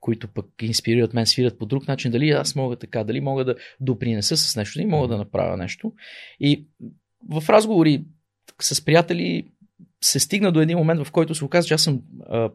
които 0.00 0.28
пък 0.28 0.46
инспирират 0.62 1.14
мен, 1.14 1.26
свирят 1.26 1.58
по 1.58 1.66
друг 1.66 1.88
начин, 1.88 2.10
дали 2.10 2.30
аз 2.30 2.54
мога 2.54 2.76
така, 2.76 3.04
дали 3.04 3.20
мога 3.20 3.44
да 3.44 3.56
допринеса 3.80 4.36
с 4.36 4.56
нещо, 4.56 4.78
дали 4.78 4.86
мога 4.86 5.08
да 5.08 5.16
направя 5.16 5.56
нещо. 5.56 5.92
И 6.40 6.66
в 7.30 7.48
разговори 7.48 8.04
с 8.60 8.84
приятели 8.84 9.50
се 10.00 10.20
стигна 10.20 10.52
до 10.52 10.60
един 10.60 10.78
момент, 10.78 11.04
в 11.04 11.12
който 11.12 11.34
се 11.34 11.44
оказа, 11.44 11.68
че 11.68 11.74
аз 11.74 11.82
съм 11.82 12.02
а, 12.28 12.50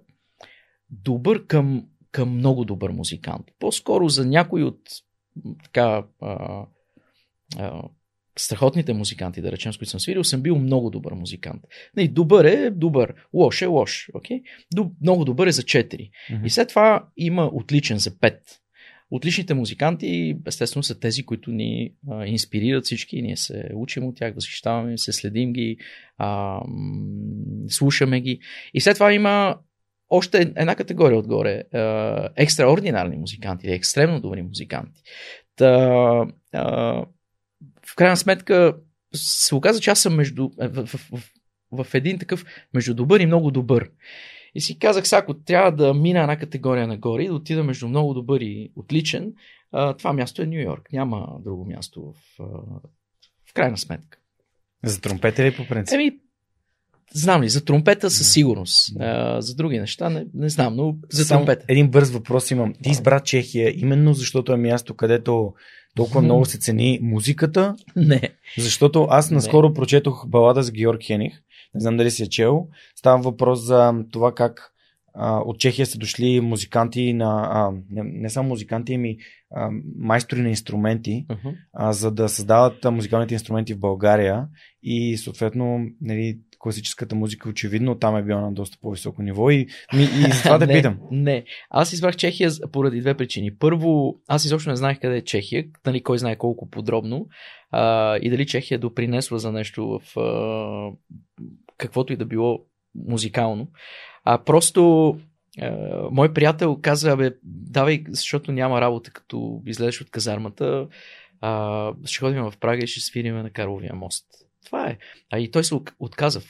добър 0.89 1.47
към, 1.47 1.85
към 2.11 2.37
много 2.37 2.65
добър 2.65 2.89
музикант. 2.89 3.45
По-скоро 3.59 4.09
за 4.09 4.25
някой 4.25 4.63
от 4.63 4.79
така 5.63 6.03
а, 6.21 6.65
а, 7.57 7.81
страхотните 8.37 8.93
музиканти, 8.93 9.41
да 9.41 9.51
речем, 9.51 9.73
с 9.73 9.77
които 9.77 9.89
съм 9.89 9.99
свирил, 9.99 10.23
съм 10.23 10.41
бил 10.41 10.57
много 10.59 10.89
добър 10.89 11.13
музикант. 11.13 11.61
Не, 11.95 12.07
добър 12.07 12.45
е 12.45 12.69
добър, 12.69 13.13
лош 13.33 13.61
е 13.61 13.65
лош. 13.65 14.09
Okay? 14.13 14.43
Доб, 14.73 14.93
много 15.01 15.25
добър 15.25 15.47
е 15.47 15.51
за 15.51 15.61
4. 15.61 15.83
Mm-hmm. 15.85 16.45
И 16.45 16.49
след 16.49 16.69
това 16.69 17.07
има 17.17 17.49
отличен 17.53 17.97
за 17.97 18.11
5. 18.11 18.39
Отличните 19.11 19.53
музиканти, 19.53 20.37
естествено, 20.47 20.83
са 20.83 20.99
тези, 20.99 21.25
които 21.25 21.51
ни 21.51 21.93
а, 22.09 22.25
инспирират 22.25 22.85
всички. 22.85 23.21
Ние 23.21 23.37
се 23.37 23.69
учим 23.75 24.03
от 24.03 24.15
тях, 24.15 24.35
възхищаваме 24.35 24.97
се, 24.97 25.13
следим 25.13 25.53
ги, 25.53 25.77
а, 26.17 26.61
слушаме 27.67 28.21
ги. 28.21 28.39
И 28.73 28.81
след 28.81 28.93
това 28.93 29.13
има 29.13 29.57
още 30.15 30.53
една 30.55 30.75
категория 30.75 31.19
отгоре. 31.19 31.63
екстраординарни 32.35 33.17
музиканти 33.17 33.71
екстремно 33.71 34.21
добри 34.21 34.41
музиканти. 34.41 35.01
Та, 35.55 35.69
в 37.85 37.95
крайна 37.95 38.17
сметка 38.17 38.77
се 39.15 39.55
оказа, 39.55 39.79
че 39.81 39.89
аз 39.89 39.99
съм 39.99 40.15
между, 40.15 40.49
в, 40.57 40.85
в, 40.85 41.09
в, 41.11 41.31
в 41.71 41.93
един 41.93 42.19
такъв 42.19 42.45
между 42.73 42.93
добър 42.93 43.19
и 43.19 43.25
много 43.25 43.51
добър. 43.51 43.89
И 44.55 44.61
си 44.61 44.79
казах, 44.79 45.13
ако 45.13 45.33
трябва 45.33 45.71
да 45.71 45.93
мина 45.93 46.21
една 46.21 46.39
категория 46.39 46.87
нагоре 46.87 47.23
и 47.23 47.27
да 47.27 47.33
отида 47.33 47.63
между 47.63 47.87
много 47.87 48.13
добър 48.13 48.41
и 48.41 48.71
отличен, 48.75 49.33
това 49.97 50.13
място 50.13 50.41
е 50.41 50.45
Нью 50.45 50.61
Йорк. 50.61 50.89
Няма 50.93 51.27
друго 51.39 51.65
място 51.65 52.13
в, 52.37 52.43
в 53.49 53.53
крайна 53.53 53.77
сметка. 53.77 54.17
За 54.83 55.01
тромпета 55.01 55.43
ли 55.43 55.55
по 55.55 55.67
принцип? 55.67 55.93
Еми, 55.93 56.19
Знам 57.13 57.43
ли, 57.43 57.49
за 57.49 57.65
тромпета 57.65 58.11
със 58.11 58.33
сигурност. 58.33 58.99
А, 58.99 59.41
за 59.41 59.55
други 59.55 59.79
неща 59.79 60.09
не, 60.09 60.25
не 60.33 60.49
знам, 60.49 60.75
но 60.75 60.95
за 61.11 61.25
Само 61.25 61.45
тромпета. 61.45 61.65
Един 61.67 61.87
бърз 61.87 62.09
въпрос 62.09 62.51
имам. 62.51 62.73
Ти 62.83 62.89
избра 62.89 63.19
Чехия 63.19 63.73
именно 63.79 64.13
защото 64.13 64.53
е 64.53 64.57
място, 64.57 64.93
където 64.93 65.53
толкова 65.95 66.21
много 66.21 66.45
се 66.45 66.59
цени 66.59 66.99
музиката. 67.01 67.75
Не. 67.95 68.21
Защото 68.57 69.07
аз 69.09 69.31
наскоро 69.31 69.67
не. 69.67 69.73
прочетох 69.73 70.27
балада 70.27 70.63
с 70.63 70.71
Георг 70.71 71.03
Хених. 71.03 71.41
Не 71.73 71.81
знам 71.81 71.97
дали 71.97 72.11
си 72.11 72.23
е 72.23 72.27
чел. 72.27 72.67
Става 72.95 73.21
въпрос 73.21 73.59
за 73.59 73.93
това 74.11 74.35
как 74.35 74.71
а, 75.17 75.39
от 75.39 75.59
Чехия 75.59 75.85
са 75.85 75.97
дошли 75.97 76.39
музиканти 76.39 77.13
на. 77.13 77.47
А, 77.51 77.71
не, 77.89 78.03
не 78.03 78.29
само 78.29 78.49
музиканти, 78.49 78.93
ами 78.93 79.17
а, 79.55 79.69
майстори 79.99 80.41
на 80.41 80.49
инструменти, 80.49 81.25
uh-huh. 81.29 81.55
а, 81.73 81.93
за 81.93 82.11
да 82.11 82.29
създават 82.29 82.85
музикалните 82.91 83.33
инструменти 83.33 83.73
в 83.73 83.79
България. 83.79 84.47
И 84.83 85.17
съответно, 85.17 85.85
нали, 86.01 86.39
класическата 86.65 87.15
музика 87.15 87.49
очевидно 87.49 87.99
там 87.99 88.15
е 88.15 88.23
била 88.23 88.41
на 88.41 88.53
доста 88.53 88.77
по-високо 88.81 89.21
ниво 89.21 89.49
и, 89.49 89.67
и, 89.93 90.01
и 90.01 90.31
за 90.31 90.43
това 90.43 90.57
да 90.57 90.67
питам. 90.67 90.99
Не, 91.11 91.45
аз 91.69 91.93
избрах 91.93 92.15
Чехия 92.15 92.51
поради 92.71 93.01
две 93.01 93.13
причини. 93.13 93.55
Първо, 93.55 94.19
аз 94.27 94.45
изобщо 94.45 94.69
не 94.69 94.75
знаех 94.75 94.99
къде 94.99 95.17
е 95.17 95.23
Чехия, 95.23 95.65
нали, 95.85 96.03
кой 96.03 96.17
знае 96.17 96.35
колко 96.35 96.69
подробно 96.69 97.27
а, 97.71 98.17
и 98.17 98.29
дали 98.29 98.45
Чехия 98.45 98.79
допринесла 98.79 99.39
за 99.39 99.51
нещо 99.51 99.99
в 99.99 100.19
а, 100.19 100.91
каквото 101.77 102.13
и 102.13 102.17
да 102.17 102.25
било 102.25 102.65
музикално. 103.07 103.67
А 104.23 104.37
просто 104.37 105.09
а, 105.61 105.71
мой 106.11 106.33
приятел 106.33 106.79
каза, 106.81 107.17
бе, 107.17 107.31
давай, 107.43 108.03
защото 108.09 108.51
няма 108.51 108.81
работа, 108.81 109.11
като 109.11 109.61
излезеш 109.65 110.01
от 110.01 110.09
казармата, 110.09 110.87
а, 111.41 111.91
ще 112.05 112.19
ходим 112.19 112.43
в 112.43 112.53
Прага 112.59 112.83
и 112.83 112.87
ще 112.87 112.99
свириме 112.99 113.43
на 113.43 113.49
Карловия 113.49 113.95
мост. 113.95 114.25
Това 114.65 114.89
е. 114.89 114.97
А 115.31 115.39
и 115.39 115.51
той 115.51 115.63
се 115.63 115.75
отказа 115.99 116.41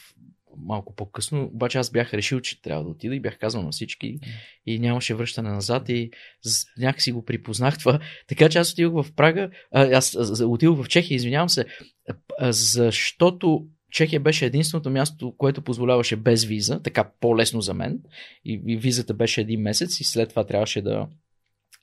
малко 0.58 0.95
по-късно, 0.95 1.43
обаче 1.54 1.78
аз 1.78 1.91
бях 1.91 2.13
решил, 2.13 2.41
че 2.41 2.62
трябва 2.62 2.84
да 2.84 2.89
отида 2.89 3.15
и 3.15 3.19
бях 3.19 3.38
казал 3.38 3.62
на 3.62 3.71
всички 3.71 4.19
и 4.65 4.80
нямаше 4.80 5.15
връщане 5.15 5.49
назад 5.49 5.89
и 5.89 6.12
някакси 6.78 7.12
го 7.12 7.25
припознах 7.25 7.80
това. 7.80 7.99
Така 8.28 8.49
че 8.49 8.58
аз 8.58 8.71
отидох 8.71 9.04
в 9.04 9.13
Прага, 9.15 9.49
аз 9.71 10.15
отидох 10.41 10.84
в 10.84 10.88
Чехия, 10.88 11.15
извинявам 11.15 11.49
се, 11.49 11.65
защото 12.41 13.65
Чехия 13.91 14.19
беше 14.19 14.45
единственото 14.45 14.89
място, 14.89 15.34
което 15.38 15.62
позволяваше 15.62 16.15
без 16.15 16.45
виза, 16.45 16.82
така 16.84 17.12
по-лесно 17.19 17.62
за 17.62 17.73
мен. 17.73 17.99
И 18.45 18.78
визата 18.78 19.13
беше 19.13 19.41
един 19.41 19.62
месец 19.62 19.99
и 19.99 20.04
след 20.04 20.30
това 20.30 20.45
трябваше 20.45 20.82
да, 20.82 21.08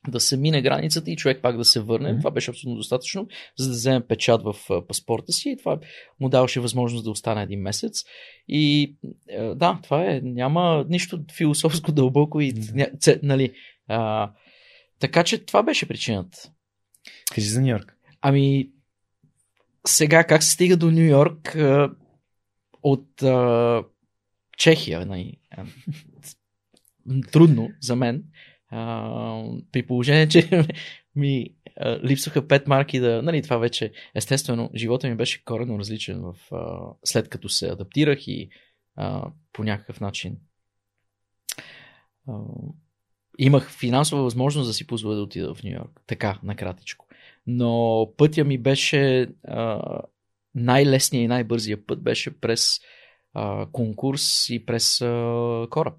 да 0.08 0.20
се 0.20 0.36
мине 0.36 0.62
границата 0.62 1.10
и 1.10 1.16
човек 1.16 1.42
пак 1.42 1.56
да 1.56 1.64
се 1.64 1.80
върне. 1.80 2.08
Mm-hmm. 2.08 2.18
Това 2.18 2.30
беше 2.30 2.50
абсолютно 2.50 2.76
достатъчно, 2.76 3.28
за 3.58 3.68
да 3.68 3.72
вземе 3.72 4.06
печат 4.06 4.42
в 4.42 4.56
паспорта 4.88 5.32
си 5.32 5.50
и 5.50 5.56
това 5.56 5.78
му 6.20 6.28
даваше 6.28 6.60
възможност 6.60 7.04
да 7.04 7.10
остане 7.10 7.42
един 7.42 7.60
месец. 7.60 8.04
И 8.48 8.94
е, 9.28 9.42
да, 9.42 9.80
това 9.82 10.04
е. 10.04 10.20
Няма 10.24 10.86
нищо 10.88 11.24
философско 11.36 11.92
дълбоко 11.92 12.40
и 12.40 12.54
mm-hmm. 12.54 13.18
нали. 13.22 13.52
А, 13.88 14.30
така 14.98 15.24
че 15.24 15.38
това 15.38 15.62
беше 15.62 15.88
причината. 15.88 16.38
Кажи 17.34 17.46
за 17.46 17.60
Нью 17.60 17.70
Йорк. 17.70 17.96
Ами, 18.20 18.70
сега 19.86 20.24
как 20.24 20.42
се 20.42 20.50
стига 20.50 20.76
до 20.76 20.90
Нью 20.90 21.04
Йорк 21.04 21.56
от 22.82 23.22
а, 23.22 23.82
Чехия? 24.58 25.06
Нали? 25.06 25.36
Трудно 27.32 27.68
за 27.80 27.96
мен. 27.96 28.24
При 29.72 29.86
положение, 29.86 30.28
че 30.28 30.66
ми 31.16 31.46
а, 31.76 31.98
липсваха 32.04 32.48
пет 32.48 32.66
марки 32.66 33.00
да... 33.00 33.22
Нали, 33.22 33.42
това 33.42 33.56
вече, 33.56 33.92
естествено, 34.14 34.70
живота 34.74 35.08
ми 35.08 35.16
беше 35.16 35.44
коренно 35.44 35.78
различен 35.78 36.20
в, 36.20 36.34
а, 36.52 36.94
след 37.04 37.28
като 37.28 37.48
се 37.48 37.68
адаптирах 37.68 38.28
и 38.28 38.50
а, 38.96 39.30
по 39.52 39.64
някакъв 39.64 40.00
начин 40.00 40.36
а, 42.28 42.32
имах 43.38 43.70
финансова 43.70 44.22
възможност 44.22 44.68
да 44.68 44.74
си 44.74 44.86
позволя 44.86 45.14
да 45.14 45.22
отида 45.22 45.54
в 45.54 45.62
Нью 45.62 45.72
Йорк. 45.72 46.00
Така, 46.06 46.38
накратичко. 46.42 47.06
Но 47.46 48.08
пътя 48.16 48.44
ми 48.44 48.58
беше 48.58 49.28
а, 49.48 49.80
най-лесният 50.54 51.24
и 51.24 51.28
най-бързия 51.28 51.86
път 51.86 52.02
беше 52.02 52.40
през 52.40 52.70
а, 53.34 53.66
конкурс 53.72 54.50
и 54.50 54.66
през 54.66 55.00
а, 55.00 55.66
кораб. 55.70 55.94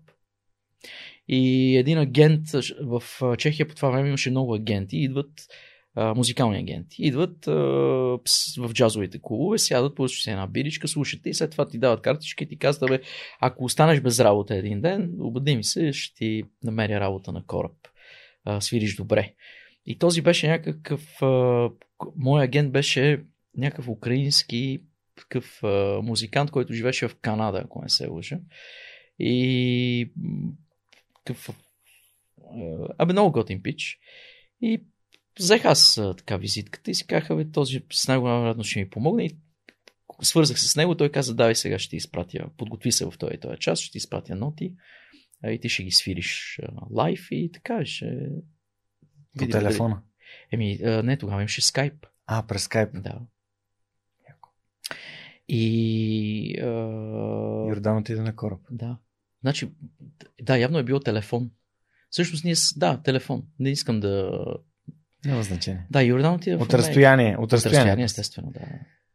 И 1.28 1.76
един 1.78 1.98
агент 1.98 2.46
в 2.82 3.04
Чехия 3.38 3.68
по 3.68 3.76
това 3.76 3.90
време 3.90 4.08
имаше 4.08 4.30
много 4.30 4.54
агенти. 4.54 4.98
Идват 4.98 5.32
а, 5.96 6.14
музикални 6.14 6.58
агенти. 6.58 6.96
Идват 7.00 7.48
а, 7.48 7.52
в 8.58 8.74
джазовите 8.74 9.20
клубове, 9.22 9.58
сядат, 9.58 9.96
пускат 9.96 10.24
си 10.24 10.30
една 10.30 10.48
биричка, 10.48 10.88
слушате 10.88 11.30
и 11.30 11.34
след 11.34 11.52
това 11.52 11.68
ти 11.68 11.80
дават 11.80 12.02
картички 12.02 12.44
и 12.44 12.48
ти 12.48 12.58
казват, 12.58 12.90
бе, 12.90 13.02
ако 13.40 13.64
останеш 13.64 14.02
без 14.02 14.20
работа 14.20 14.56
един 14.56 14.82
ден, 14.82 15.12
обади 15.20 15.56
ми 15.56 15.64
се, 15.64 15.94
ще 15.94 16.16
ти 16.16 16.44
намеря 16.64 17.00
работа 17.00 17.32
на 17.32 17.46
кораб. 17.46 17.76
А, 18.46 18.62
свириш 18.62 18.96
добре. 18.96 19.34
И 19.86 19.98
този 19.98 20.22
беше 20.22 20.48
някакъв. 20.48 21.22
А, 21.22 21.70
мой 22.16 22.44
агент 22.44 22.72
беше 22.72 23.24
някакъв 23.58 23.88
украински 23.88 24.84
такъв 25.16 25.64
а, 25.64 26.00
музикант, 26.04 26.52
който 26.52 26.74
живеше 26.74 27.08
в 27.08 27.16
Канада, 27.22 27.62
ако 27.66 27.82
не 27.82 27.90
се 27.90 28.08
лъжа. 28.08 28.40
И 29.20 30.12
такъв. 31.24 31.50
Абе, 32.98 33.14
много 33.14 33.32
готин 33.32 33.64
пич. 33.64 34.00
И 34.62 34.84
взех 35.40 35.66
аз 35.66 36.02
така 36.18 36.38
визитката 36.38 36.92
и 36.92 36.96
си 36.96 37.08
казаха, 37.08 37.36
бе, 37.36 37.52
този 37.52 37.86
с 37.92 38.08
най-голяма 38.08 38.40
вероятност 38.40 38.70
ще 38.70 38.80
ми 38.80 38.90
помогне. 38.90 39.26
И 39.26 39.38
свързах 40.22 40.60
се 40.60 40.70
с 40.70 40.76
него, 40.76 40.98
той 40.98 41.12
каза, 41.12 41.36
давай 41.36 41.56
сега 41.56 41.80
ще 41.80 41.90
ти 41.90 41.96
изпратя, 41.96 42.50
подготви 42.58 42.92
се 42.92 43.06
в 43.06 43.14
този, 43.20 43.38
този 43.38 43.60
час, 43.60 43.80
ще 43.80 43.92
ти 43.92 43.98
изпратя 43.98 44.36
ноти 44.36 44.74
и 45.48 45.60
ти 45.60 45.70
ще 45.70 45.84
ги 45.84 45.92
свириш 45.92 46.60
лайв 46.92 47.28
и 47.32 47.52
така 47.54 47.86
ще... 47.86 48.30
По 49.40 49.48
телефона? 49.48 50.02
Еми, 50.52 50.78
не, 50.82 51.18
тогава 51.18 51.42
имаше 51.42 51.62
скайп. 51.62 52.06
А, 52.26 52.48
през 52.48 52.64
скайп? 52.64 52.90
Да. 52.94 53.22
И... 55.48 56.60
А... 56.62 56.66
Йордан 57.70 57.98
отиде 57.98 58.22
на 58.22 58.36
кораб. 58.36 58.60
Да. 58.72 58.98
Значи, 59.44 59.70
да, 60.42 60.58
явно 60.58 60.78
е 60.78 60.84
било 60.84 61.00
телефон. 61.00 61.52
Всъщност 62.10 62.46
ние, 62.46 62.56
да, 62.76 63.02
телефон. 63.02 63.44
Не 63.60 63.70
искам 63.70 64.00
да... 64.00 64.42
Няма 65.26 65.44
значение. 65.44 65.86
Да, 65.90 66.04
Йордан 66.04 66.34
отиде 66.34 66.56
От 66.56 66.74
разстояние. 66.74 66.74
От 66.74 66.74
разстояние, 66.74 67.38
от 67.38 67.54
разстояние 67.54 68.06
естествено, 68.06 68.52
да. 68.52 68.60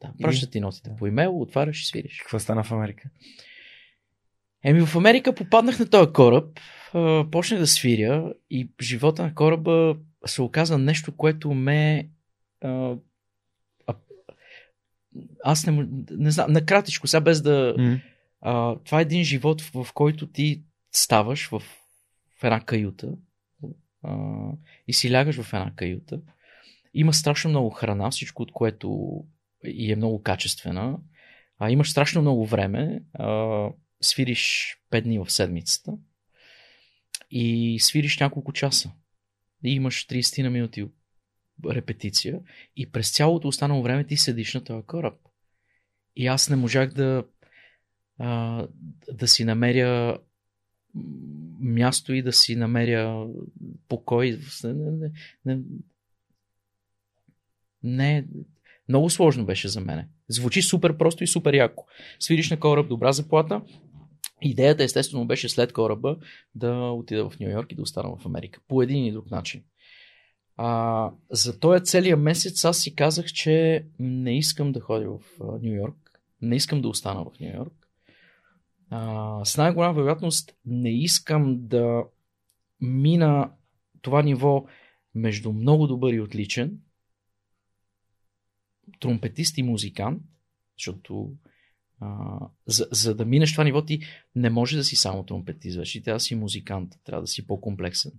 да. 0.00 0.12
Пращат 0.22 0.50
ти 0.50 0.60
нотите 0.60 0.90
по 0.98 1.06
имейл, 1.06 1.40
отваряш 1.40 1.82
и 1.82 1.86
свириш. 1.86 2.18
Какво 2.18 2.38
стана 2.38 2.64
в 2.64 2.72
Америка? 2.72 3.10
Еми 4.64 4.86
в 4.86 4.96
Америка 4.96 5.34
попаднах 5.34 5.78
на 5.78 5.90
този 5.90 6.12
кораб, 6.12 6.60
почнах 7.30 7.60
да 7.60 7.66
свиря 7.66 8.32
и 8.50 8.70
живота 8.80 9.22
на 9.22 9.34
кораба 9.34 9.96
се 10.26 10.42
оказа 10.42 10.78
нещо, 10.78 11.16
което 11.16 11.54
ме 11.54 12.08
аз 15.44 15.66
не, 15.66 15.86
не 16.10 16.30
знам, 16.30 16.52
накратичко, 16.52 17.06
сега 17.06 17.20
без 17.20 17.42
да... 17.42 17.74
Mm. 17.78 18.00
А, 18.40 18.76
това 18.84 18.98
е 18.98 19.02
един 19.02 19.24
живот, 19.24 19.62
в, 19.62 19.84
в 19.84 19.92
който 19.92 20.26
ти 20.26 20.62
ставаш 20.92 21.48
в, 21.48 21.62
в 22.40 22.44
една 22.44 22.60
каюта 22.60 23.12
а, 24.02 24.16
и 24.88 24.92
си 24.92 25.12
лягаш 25.12 25.42
в 25.42 25.52
една 25.52 25.72
каюта. 25.76 26.20
Има 26.94 27.14
страшно 27.14 27.50
много 27.50 27.70
храна, 27.70 28.10
всичко 28.10 28.42
от 28.42 28.52
което 28.52 29.20
и 29.64 29.92
е 29.92 29.96
много 29.96 30.22
качествена. 30.22 30.98
А, 31.58 31.70
имаш 31.70 31.90
страшно 31.90 32.20
много 32.20 32.46
време. 32.46 33.02
А, 33.12 33.68
свириш 34.00 34.76
5 34.90 35.02
дни 35.02 35.18
в 35.18 35.30
седмицата 35.30 35.92
и 37.30 37.76
свириш 37.80 38.18
няколко 38.18 38.52
часа. 38.52 38.92
И 39.64 39.74
имаш 39.74 40.06
30 40.06 40.42
на 40.42 40.50
минути 40.50 40.86
репетиция 41.66 42.40
и 42.76 42.90
през 42.90 43.12
цялото 43.12 43.48
останало 43.48 43.82
време 43.82 44.04
ти 44.04 44.16
седиш 44.16 44.54
на 44.54 44.64
този 44.64 44.86
кораб. 44.86 45.14
И 46.16 46.26
аз 46.26 46.50
не 46.50 46.56
можах 46.56 46.92
да, 46.92 47.24
а, 48.18 48.66
да 49.12 49.28
си 49.28 49.44
намеря 49.44 50.18
място 51.60 52.14
и 52.14 52.22
да 52.22 52.32
си 52.32 52.56
намеря 52.56 53.26
покой. 53.88 54.38
Не, 54.64 54.72
не, 54.74 55.10
не, 55.44 55.60
не, 57.82 58.26
много 58.88 59.10
сложно 59.10 59.44
беше 59.44 59.68
за 59.68 59.80
мене. 59.80 60.08
Звучи 60.28 60.62
супер 60.62 60.96
просто 60.96 61.24
и 61.24 61.26
супер 61.26 61.54
яко. 61.54 61.86
Свириш 62.20 62.50
на 62.50 62.60
кораб, 62.60 62.88
добра 62.88 63.12
заплата. 63.12 63.62
Идеята 64.42 64.84
естествено 64.84 65.26
беше 65.26 65.48
след 65.48 65.72
кораба 65.72 66.16
да 66.54 66.90
отида 66.90 67.30
в 67.30 67.38
Нью 67.40 67.50
Йорк 67.50 67.72
и 67.72 67.74
да 67.74 67.82
остана 67.82 68.16
в 68.16 68.26
Америка. 68.26 68.60
По 68.68 68.82
един 68.82 69.04
и 69.04 69.12
друг 69.12 69.30
начин. 69.30 69.62
А, 70.56 71.10
за 71.30 71.60
този 71.60 71.84
целия 71.84 72.16
месец 72.16 72.64
аз 72.64 72.78
си 72.78 72.94
казах, 72.94 73.26
че 73.26 73.86
не 73.98 74.38
искам 74.38 74.72
да 74.72 74.80
ходя 74.80 75.10
в 75.10 75.20
Нью 75.62 75.74
Йорк. 75.74 76.20
Не 76.42 76.56
искам 76.56 76.82
да 76.82 76.88
остана 76.88 77.24
в 77.24 77.40
Нью 77.40 77.56
Йорк. 77.56 77.87
А, 78.90 79.44
с 79.44 79.56
най-голяма 79.56 79.94
вероятност 79.94 80.56
не 80.64 80.90
искам 80.90 81.66
да 81.66 82.04
мина 82.80 83.52
това 84.02 84.22
ниво 84.22 84.66
между 85.14 85.52
много 85.52 85.86
добър 85.86 86.12
и 86.12 86.20
отличен, 86.20 86.78
тромпетист 89.00 89.58
и 89.58 89.62
музикант, 89.62 90.22
защото 90.78 91.32
а, 92.00 92.38
за, 92.66 92.88
за 92.92 93.14
да 93.14 93.24
минеш 93.24 93.52
това 93.52 93.64
ниво 93.64 93.84
ти 93.84 94.00
не 94.34 94.50
може 94.50 94.76
да 94.76 94.84
си 94.84 94.96
само 94.96 95.24
тромпетист, 95.24 95.76
вече 95.76 96.00
да 96.00 96.20
си 96.20 96.34
музикант, 96.34 96.94
трябва 97.04 97.20
да 97.20 97.26
си 97.26 97.46
по-комплексен. 97.46 98.12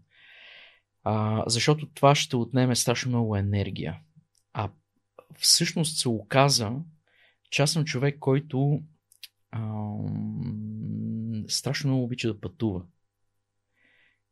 А, 1.04 1.44
защото 1.48 1.90
това 1.94 2.16
ще 2.16 2.36
отнеме 2.36 2.76
страшно 2.76 3.10
много 3.10 3.36
енергия. 3.36 4.00
А 4.54 4.70
всъщност 5.38 5.98
се 5.98 6.10
оказа, 6.10 6.72
че 7.50 7.62
аз 7.62 7.72
съм 7.72 7.86
човек, 7.86 8.20
който 8.20 8.82
а, 9.52 9.94
страшно 11.48 11.90
много 11.90 12.04
обича 12.04 12.34
да 12.34 12.40
пътува. 12.40 12.86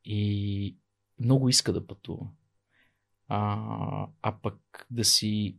И 0.05 0.77
много 1.19 1.49
иска 1.49 1.73
да 1.73 1.87
пътува. 1.87 2.27
А, 3.27 4.07
а 4.21 4.37
пък 4.41 4.87
да 4.91 5.03
си 5.03 5.57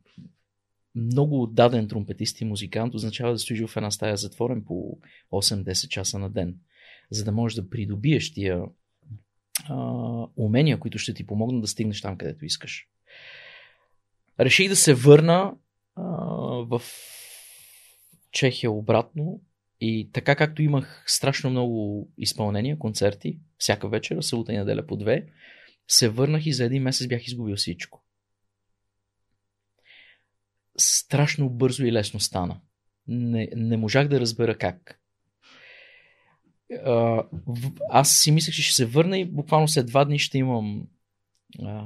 много 0.94 1.42
отдаден 1.42 1.88
тромпетист 1.88 2.40
и 2.40 2.44
музикант 2.44 2.94
означава 2.94 3.32
да 3.32 3.38
стоиш 3.38 3.66
в 3.66 3.76
една 3.76 3.90
стая 3.90 4.16
затворен 4.16 4.64
по 4.64 4.98
8-10 5.32 5.88
часа 5.88 6.18
на 6.18 6.30
ден, 6.30 6.58
за 7.10 7.24
да 7.24 7.32
можеш 7.32 7.56
да 7.56 7.70
придобиеш 7.70 8.32
тия 8.32 8.64
а, 9.68 9.76
умения, 10.36 10.78
които 10.78 10.98
ще 10.98 11.14
ти 11.14 11.26
помогнат 11.26 11.60
да 11.60 11.68
стигнеш 11.68 12.00
там, 12.00 12.16
където 12.16 12.44
искаш. 12.44 12.88
Реших 14.40 14.68
да 14.68 14.76
се 14.76 14.94
върна 14.94 15.54
а, 15.96 16.02
в 16.64 16.82
Чехия 18.32 18.70
обратно 18.70 19.40
и 19.80 20.10
така 20.12 20.36
както 20.36 20.62
имах 20.62 21.04
страшно 21.06 21.50
много 21.50 22.08
изпълнения, 22.18 22.78
концерти, 22.78 23.38
всяка 23.58 23.88
вечер, 23.88 24.20
събота 24.20 24.52
и 24.52 24.56
неделя 24.56 24.86
по 24.86 24.96
две, 24.96 25.26
се 25.88 26.08
върнах 26.08 26.46
и 26.46 26.52
за 26.52 26.64
един 26.64 26.82
месец 26.82 27.06
бях 27.06 27.26
изгубил 27.26 27.56
всичко. 27.56 28.04
Страшно 30.76 31.50
бързо 31.50 31.84
и 31.84 31.92
лесно 31.92 32.20
стана. 32.20 32.60
Не, 33.06 33.48
не 33.56 33.76
можах 33.76 34.08
да 34.08 34.20
разбера 34.20 34.58
как 34.58 35.00
аз 37.90 38.16
си 38.16 38.32
мислех, 38.32 38.54
че 38.54 38.62
ще 38.62 38.74
се 38.74 38.86
върна 38.86 39.18
и 39.18 39.24
буквално 39.24 39.68
след 39.68 39.86
два 39.86 40.04
дни 40.04 40.18
ще 40.18 40.38
имам 40.38 40.86
а, 41.62 41.84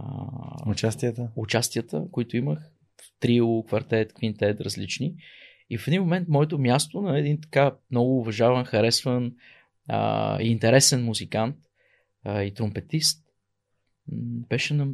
участията. 0.66 1.31
участията, 1.37 2.05
които 2.11 2.37
имах. 2.37 2.70
Трио, 3.20 3.64
квартет, 3.64 4.12
квинтет, 4.12 4.61
различни. 4.61 5.14
И 5.72 5.78
в 5.78 5.88
един 5.88 6.02
момент 6.02 6.28
моето 6.28 6.58
място 6.58 7.00
на 7.00 7.18
един 7.18 7.40
така 7.40 7.76
много 7.90 8.18
уважаван, 8.18 8.64
харесван 8.64 9.35
а, 9.88 10.42
и 10.42 10.48
интересен 10.50 11.04
музикант 11.04 11.56
а, 12.24 12.42
и 12.42 12.54
тромпетист 12.54 13.24
беше 14.48 14.74
на 14.74 14.88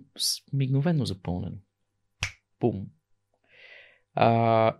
мигновено 0.52 1.04
запълнено. 1.04 1.56
Пум. 2.58 2.86
А, 4.14 4.76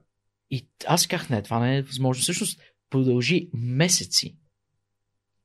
и 0.50 0.68
аз 0.87 1.06
казах, 1.06 1.30
не, 1.30 1.42
това 1.42 1.61
не 1.61 1.76
е 1.76 1.82
възможно. 1.82 2.22
Всъщност 2.22 2.61
продължи 2.90 3.50
месеци 3.54 4.38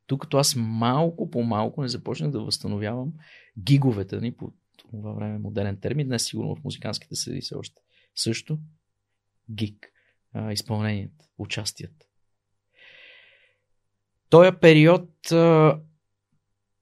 докато 0.08 0.38
аз 0.38 0.56
малко 0.58 1.30
по 1.30 1.44
малко 1.44 1.82
не 1.82 1.88
започнах 1.88 2.32
да 2.32 2.44
възстановявам 2.44 3.14
гиговете 3.60 4.22
ни 4.22 4.34
по 4.34 4.54
това 4.78 5.14
време 5.14 5.40
модерен 5.40 5.80
термин, 5.80 6.08
днес 6.08 6.26
сигурно 6.26 6.56
в 6.56 6.64
музиканските 6.64 7.16
среди 7.16 7.42
се 7.42 7.56
още. 7.56 7.82
Също 8.16 8.60
гиг, 9.52 9.93
а, 10.34 10.52
изпълнението, 10.52 11.26
участието. 11.38 12.06
Този 14.30 14.52
период 14.62 15.32
а, 15.32 15.80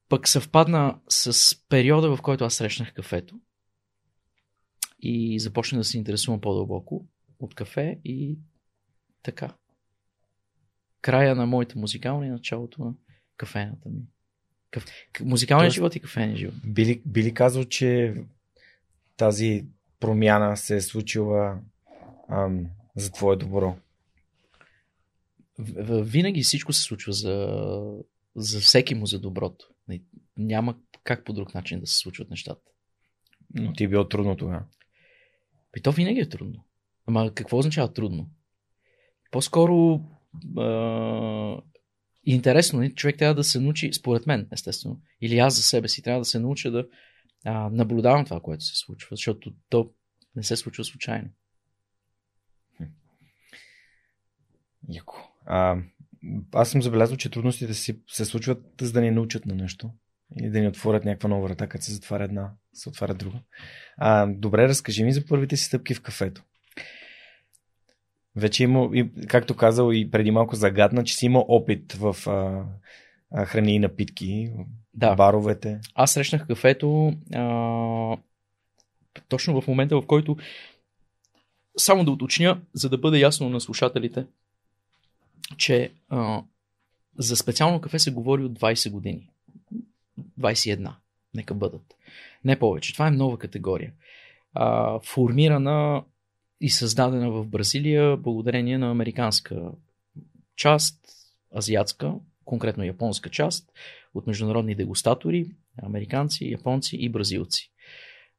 пък 0.09 0.27
съвпадна 0.27 0.99
с 1.09 1.55
периода, 1.69 2.15
в 2.15 2.21
който 2.21 2.43
аз 2.43 2.53
срещнах 2.53 2.93
кафето 2.93 3.39
и 4.99 5.39
започнах 5.39 5.79
да 5.79 5.85
се 5.85 5.97
интересувам 5.97 6.41
по-дълбоко 6.41 7.05
от 7.39 7.55
кафе 7.55 7.99
и 8.05 8.39
така. 9.23 9.55
Края 11.01 11.35
на 11.35 11.45
моите 11.45 11.77
музикални 11.77 12.29
началото 12.29 12.83
на 12.83 12.93
кафената 13.37 13.89
ми. 13.89 14.01
Каф... 14.71 14.85
Музикалният 15.21 15.73
живот 15.73 15.95
и 15.95 15.99
кафения 15.99 16.37
живот. 16.37 16.55
Били, 16.65 17.01
били 17.05 17.33
казал, 17.33 17.65
че 17.65 18.15
тази 19.17 19.65
промяна 19.99 20.57
се 20.57 20.75
е 20.75 20.81
случила 20.81 21.59
ам, 22.29 22.67
за 22.95 23.12
твое 23.12 23.36
добро? 23.36 23.77
винаги 26.04 26.43
всичко 26.43 26.73
се 26.73 26.82
случва 26.82 27.13
за, 27.13 27.58
за 28.36 28.60
всеки 28.60 28.95
му 28.95 29.06
за 29.06 29.19
доброто. 29.19 29.69
Няма 30.38 30.77
как 31.04 31.25
по 31.25 31.34
друг 31.34 31.54
начин 31.54 31.80
да 31.80 31.88
се 31.88 31.97
случват 31.97 32.30
нещата. 32.30 32.71
Но 33.54 33.73
ти 33.73 33.84
е 33.84 33.88
било 33.88 34.08
трудно 34.08 34.38
тогава. 34.38 34.63
И 35.77 35.82
то 35.82 35.91
винаги 35.91 36.19
е 36.19 36.30
трудно. 36.30 36.65
Ама 37.06 37.32
какво 37.36 37.58
означава 37.58 37.93
трудно? 37.93 38.30
По-скоро 39.32 40.01
а, 40.58 41.62
интересно? 42.25 42.80
Нали? 42.80 42.95
човек 42.95 43.17
трябва 43.17 43.36
да 43.36 43.43
се 43.43 43.60
научи, 43.60 43.93
според 43.93 44.27
мен, 44.27 44.47
естествено, 44.51 45.01
или 45.21 45.38
аз 45.38 45.56
за 45.56 45.62
себе 45.62 45.88
си 45.88 46.01
трябва 46.01 46.21
да 46.21 46.25
се 46.25 46.39
науча 46.39 46.71
да 46.71 46.88
а, 47.45 47.69
наблюдавам 47.69 48.25
това, 48.25 48.39
което 48.39 48.63
се 48.63 48.75
случва, 48.75 49.15
защото 49.15 49.54
то 49.69 49.91
не 50.36 50.43
се 50.43 50.56
случва 50.56 50.84
случайно. 50.84 51.30
Яко. 54.89 55.31
А, 55.45 55.77
аз 56.53 56.69
съм 56.69 56.81
забелязал, 56.81 57.17
че 57.17 57.29
трудностите 57.29 57.73
си 57.73 57.99
се 58.07 58.25
случват 58.25 58.63
за 58.81 58.91
да 58.91 59.01
ни 59.01 59.11
научат 59.11 59.45
на 59.45 59.55
нещо 59.55 59.89
и 60.35 60.49
да 60.49 60.59
ни 60.59 60.67
отворят 60.67 61.05
някаква 61.05 61.29
нова 61.29 61.47
врата, 61.47 61.67
като 61.67 61.85
се 61.85 61.93
затваря 61.93 62.23
една, 62.23 62.51
се 62.73 62.89
отваря 62.89 63.13
друга. 63.13 63.39
А, 63.97 64.25
добре, 64.25 64.67
разкажи 64.67 65.03
ми 65.03 65.13
за 65.13 65.25
първите 65.25 65.57
си 65.57 65.65
стъпки 65.65 65.93
в 65.93 66.01
кафето. 66.01 66.43
Вече 68.35 68.63
има, 68.63 68.89
и, 68.93 69.11
както 69.27 69.55
казал 69.55 69.91
и 69.93 70.11
преди 70.11 70.31
малко 70.31 70.55
загадна, 70.55 71.03
че 71.03 71.15
си 71.15 71.25
има 71.25 71.39
опит 71.39 71.93
в 71.93 72.15
а, 72.27 72.65
а, 73.31 73.45
храни 73.45 73.75
и 73.75 73.79
напитки, 73.79 74.53
да. 74.93 75.15
баровете. 75.15 75.79
Аз 75.95 76.11
срещнах 76.11 76.47
кафето 76.47 77.13
а, 77.33 78.17
точно 79.29 79.61
в 79.61 79.67
момента, 79.67 80.01
в 80.01 80.07
който 80.07 80.37
само 81.77 82.05
да 82.05 82.11
уточня, 82.11 82.61
за 82.73 82.89
да 82.89 82.97
бъде 82.97 83.19
ясно 83.19 83.49
на 83.49 83.61
слушателите, 83.61 84.25
че 85.58 85.93
а, 86.10 86.43
за 87.17 87.38
специално 87.38 87.82
кафе 87.82 87.99
се 87.99 88.12
говори 88.12 88.43
от 88.43 88.60
20 88.60 88.91
години. 88.91 89.30
21. 90.39 90.93
Нека 91.34 91.54
бъдат. 91.54 91.95
Не 92.43 92.60
повече. 92.60 92.93
Това 92.93 93.08
е 93.08 93.12
нова 93.12 93.39
категория. 93.39 93.93
А, 94.54 94.99
формирана 94.99 96.04
и 96.62 96.69
създадена 96.69 97.32
в 97.32 97.45
Бразилия 97.45 98.17
благодарение 98.17 98.77
на 98.77 98.91
американска 98.91 99.71
част, 100.56 100.99
азиатска, 101.58 102.13
конкретно 102.45 102.84
японска 102.84 103.30
част, 103.30 103.71
от 104.13 104.27
международни 104.27 104.75
дегустатори, 104.75 105.51
американци, 105.84 106.45
японци 106.45 106.97
и 106.97 107.10
бразилци. 107.10 107.71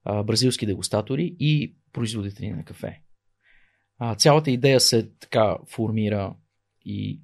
А, 0.04 0.22
бразилски 0.22 0.66
дегустатори 0.66 1.36
и 1.38 1.74
производители 1.92 2.50
на 2.50 2.64
кафе. 2.64 3.00
А, 3.98 4.14
цялата 4.14 4.50
идея 4.50 4.80
се 4.80 5.08
така 5.10 5.56
формира 5.66 6.34
и 6.84 7.20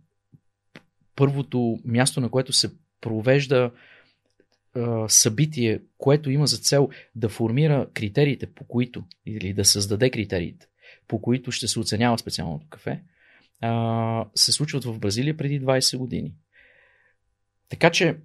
първото 1.17 1.79
място, 1.85 2.21
на 2.21 2.31
което 2.31 2.53
се 2.53 2.71
провежда 3.01 3.71
събитие, 5.09 5.81
което 5.99 6.31
има 6.31 6.47
за 6.47 6.59
цел 6.59 6.89
да 7.15 7.29
формира 7.29 7.89
критериите, 7.95 8.47
по 8.47 8.65
които, 8.65 9.05
или 9.27 9.53
да 9.53 9.65
създаде 9.65 10.11
критериите, 10.11 10.67
по 11.09 11.21
които 11.21 11.53
ще 11.53 11.69
се 11.69 11.81
оценява 11.81 12.19
специалното 12.19 12.67
кафе, 12.71 13.03
а, 13.61 14.25
се 14.35 14.53
случват 14.53 14.85
в 14.85 14.99
Бразилия 14.99 15.37
преди 15.37 15.61
20 15.61 15.99
години. 15.99 16.35
Така 17.69 17.91
че, 17.91 18.17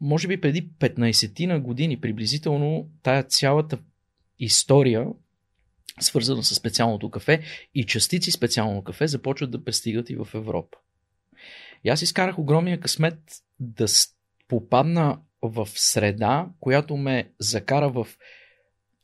може 0.00 0.28
би 0.28 0.40
преди 0.40 0.70
15 0.70 1.46
на 1.46 1.60
години 1.60 2.00
приблизително, 2.00 2.88
тая 3.02 3.22
цялата 3.22 3.78
история, 4.38 5.06
свързана 6.00 6.42
с 6.42 6.54
специалното 6.54 7.10
кафе 7.10 7.40
и 7.74 7.86
частици 7.86 8.30
специално 8.30 8.84
кафе, 8.84 9.06
започват 9.06 9.50
да 9.50 9.64
пристигат 9.64 10.10
и 10.10 10.16
в 10.16 10.28
Европа. 10.34 10.78
И 11.84 11.88
аз 11.88 12.02
изкарах 12.02 12.38
огромния 12.38 12.80
късмет 12.80 13.18
да 13.60 13.86
попадна 14.48 15.18
в 15.42 15.68
среда, 15.74 16.46
която 16.60 16.96
ме 16.96 17.30
закара 17.38 17.90
в 17.90 18.06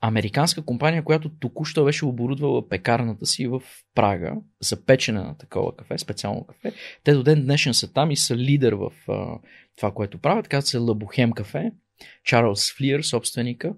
американска 0.01 0.63
компания, 0.63 1.05
която 1.05 1.29
току-що 1.29 1.85
беше 1.85 2.05
оборудвала 2.05 2.69
пекарната 2.69 3.27
си 3.27 3.47
в 3.47 3.63
Прага 3.95 4.33
за 4.61 4.85
печене 4.85 5.21
на 5.21 5.39
такова 5.39 5.77
кафе, 5.77 5.99
специално 5.99 6.45
кафе. 6.45 6.73
Те 7.05 7.15
до 7.15 7.23
ден 7.23 7.45
днешен 7.45 7.75
са 7.75 7.93
там 7.93 8.11
и 8.11 8.17
са 8.17 8.37
лидер 8.37 8.73
в 8.73 8.93
а, 9.09 9.39
това, 9.77 9.93
което 9.93 10.19
правят. 10.19 10.49
Казват 10.49 10.67
се 10.67 10.79
Лабухем 10.79 11.33
кафе. 11.33 11.73
Чарлз 12.25 12.73
Флиер, 12.73 13.03
собственика, 13.03 13.75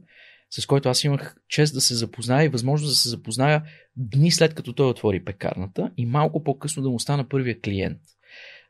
с 0.50 0.66
който 0.66 0.88
аз 0.88 1.04
имах 1.04 1.36
чест 1.48 1.74
да 1.74 1.80
се 1.80 1.94
запозная 1.94 2.44
и 2.44 2.48
възможност 2.48 2.92
да 2.92 2.96
се 2.96 3.08
запозная 3.08 3.62
дни 3.96 4.30
след 4.30 4.54
като 4.54 4.72
той 4.72 4.86
отвори 4.90 5.24
пекарната 5.24 5.90
и 5.96 6.06
малко 6.06 6.44
по-късно 6.44 6.82
да 6.82 6.90
му 6.90 7.00
стана 7.00 7.28
първия 7.28 7.60
клиент 7.60 7.98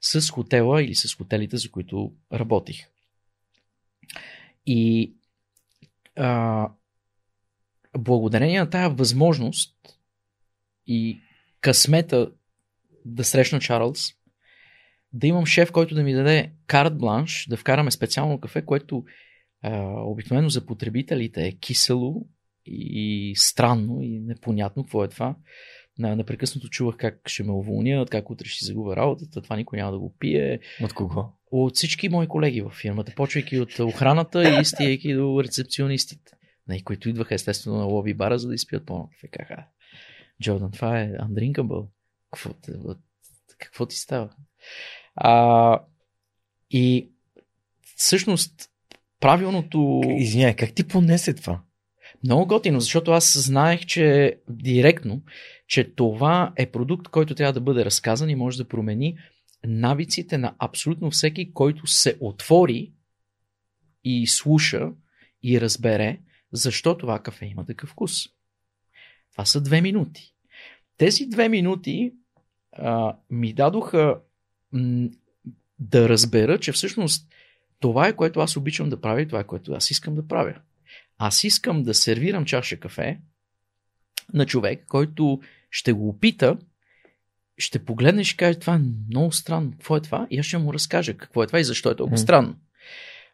с 0.01 0.31
хотела 0.31 0.83
или 0.83 0.95
с 0.95 1.14
хотелите, 1.14 1.57
за 1.57 1.71
които 1.71 2.12
работих. 2.33 2.87
И 4.67 5.14
а, 6.17 6.69
благодарение 7.99 8.61
на 8.61 8.71
тая 8.71 8.91
възможност 8.91 9.75
и 10.87 11.21
късмета 11.61 12.31
да 13.05 13.25
срещна 13.25 13.61
Чарлз, 13.61 14.14
да 15.12 15.27
имам 15.27 15.47
шеф, 15.47 15.73
който 15.73 15.95
да 15.95 16.03
ми 16.03 16.14
даде 16.14 16.53
карт 16.67 16.99
бланш, 16.99 17.47
да 17.49 17.57
вкараме 17.57 17.91
специално 17.91 18.41
кафе, 18.41 18.64
което 18.64 19.05
а, 19.62 20.03
обикновено 20.03 20.49
за 20.49 20.66
потребителите 20.66 21.47
е 21.47 21.53
кисело 21.53 22.27
и 22.66 23.33
странно 23.37 24.03
и 24.03 24.21
непонятно 24.21 24.85
какво 24.85 25.05
е 25.05 25.09
това. 25.09 25.37
Непрекъснато 25.99 26.68
чувах 26.68 26.97
как 26.97 27.29
ще 27.29 27.42
ме 27.42 27.53
уволнят, 27.53 28.11
как 28.11 28.31
утре 28.31 28.44
ще 28.49 28.64
загубя 28.64 28.97
работата, 28.97 29.42
това 29.42 29.57
никой 29.57 29.79
няма 29.79 29.92
да 29.92 29.99
го 29.99 30.14
пие. 30.18 30.61
От 30.83 30.92
кого? 30.92 31.25
От 31.51 31.77
всички 31.77 32.09
мои 32.09 32.27
колеги 32.27 32.61
в 32.61 32.71
фирмата, 32.71 33.12
почвайки 33.16 33.61
от 33.61 33.79
охраната 33.79 34.61
и 34.61 34.64
стигайки 34.64 35.14
до 35.14 35.42
рецепционистите 35.44 36.33
които 36.85 37.09
идваха 37.09 37.35
естествено 37.35 37.77
на 37.77 37.85
лоби 37.85 38.14
бара, 38.14 38.38
за 38.38 38.49
да 38.49 38.55
изпият 38.55 38.87
по 38.87 39.09
кафе. 39.33 39.57
Джордан, 40.42 40.71
това 40.71 41.01
е 41.01 41.11
undrinkable. 41.11 41.87
Какво, 42.31 42.51
какво 43.59 43.87
ти 43.87 43.97
става? 43.97 44.31
А, 45.14 45.81
и 46.71 47.11
всъщност 47.97 48.71
правилното... 49.20 50.00
Извиняй, 50.07 50.57
как 50.57 50.72
ти 50.72 50.88
понесе 50.88 51.35
това? 51.35 51.61
Много 52.24 52.46
готино, 52.46 52.81
защото 52.81 53.11
аз 53.11 53.38
знаех, 53.38 53.87
че 53.87 54.37
директно, 54.48 55.22
че 55.66 55.85
това 55.85 56.52
е 56.57 56.66
продукт, 56.66 57.09
който 57.09 57.35
трябва 57.35 57.52
да 57.52 57.61
бъде 57.61 57.85
разказан 57.85 58.31
и 58.31 58.35
може 58.35 58.59
да 58.59 58.68
промени 58.68 59.18
навиците 59.64 60.38
на 60.38 60.54
абсолютно 60.59 61.11
всеки, 61.11 61.52
който 61.52 61.87
се 61.87 62.16
отвори 62.20 62.92
и 64.04 64.26
слуша 64.26 64.90
и 65.42 65.61
разбере, 65.61 66.18
защо 66.52 66.98
това 66.98 67.18
кафе 67.18 67.46
има 67.46 67.66
такъв 67.66 67.90
вкус. 67.90 68.28
Това 69.33 69.44
са 69.44 69.61
две 69.61 69.81
минути. 69.81 70.35
Тези 70.96 71.26
две 71.26 71.48
минути 71.48 72.12
а, 72.72 73.16
ми 73.31 73.52
дадоха 73.52 74.20
м- 74.72 75.09
да 75.78 76.09
разбера, 76.09 76.59
че 76.59 76.72
всъщност 76.72 77.28
това 77.81 78.09
е 78.09 78.17
което 78.17 78.41
аз 78.41 78.57
обичам 78.57 78.88
да 78.88 79.01
правя 79.01 79.23
и 79.23 79.27
това 79.27 79.41
е 79.41 79.45
което 79.45 79.73
аз 79.73 79.91
искам 79.91 80.14
да 80.14 80.27
правя. 80.27 80.55
Аз 81.19 81.45
искам 81.45 81.83
да 81.83 81.95
сервирам 81.95 82.45
чаша 82.45 82.77
кафе 82.77 83.19
на 84.35 84.47
човек, 84.47 84.85
който 84.88 85.41
ще 85.71 85.93
го 85.93 86.09
опита, 86.09 86.57
ще 87.59 87.85
погледне 87.85 88.23
и 88.23 88.25
ще 88.25 88.37
каже, 88.37 88.59
това 88.59 88.75
е 88.75 88.81
много 89.09 89.33
странно. 89.33 89.71
Какво 89.71 89.97
е 89.97 90.01
това? 90.01 90.27
И 90.31 90.38
аз 90.38 90.47
ще 90.47 90.59
му 90.59 90.75
разкажа 90.75 91.17
какво 91.17 91.43
е 91.43 91.47
това 91.47 91.61
и 91.61 91.64
защо 91.64 91.91
е 91.91 91.97
толкова 91.97 92.19
mm. 92.19 92.23
странно. 92.23 92.57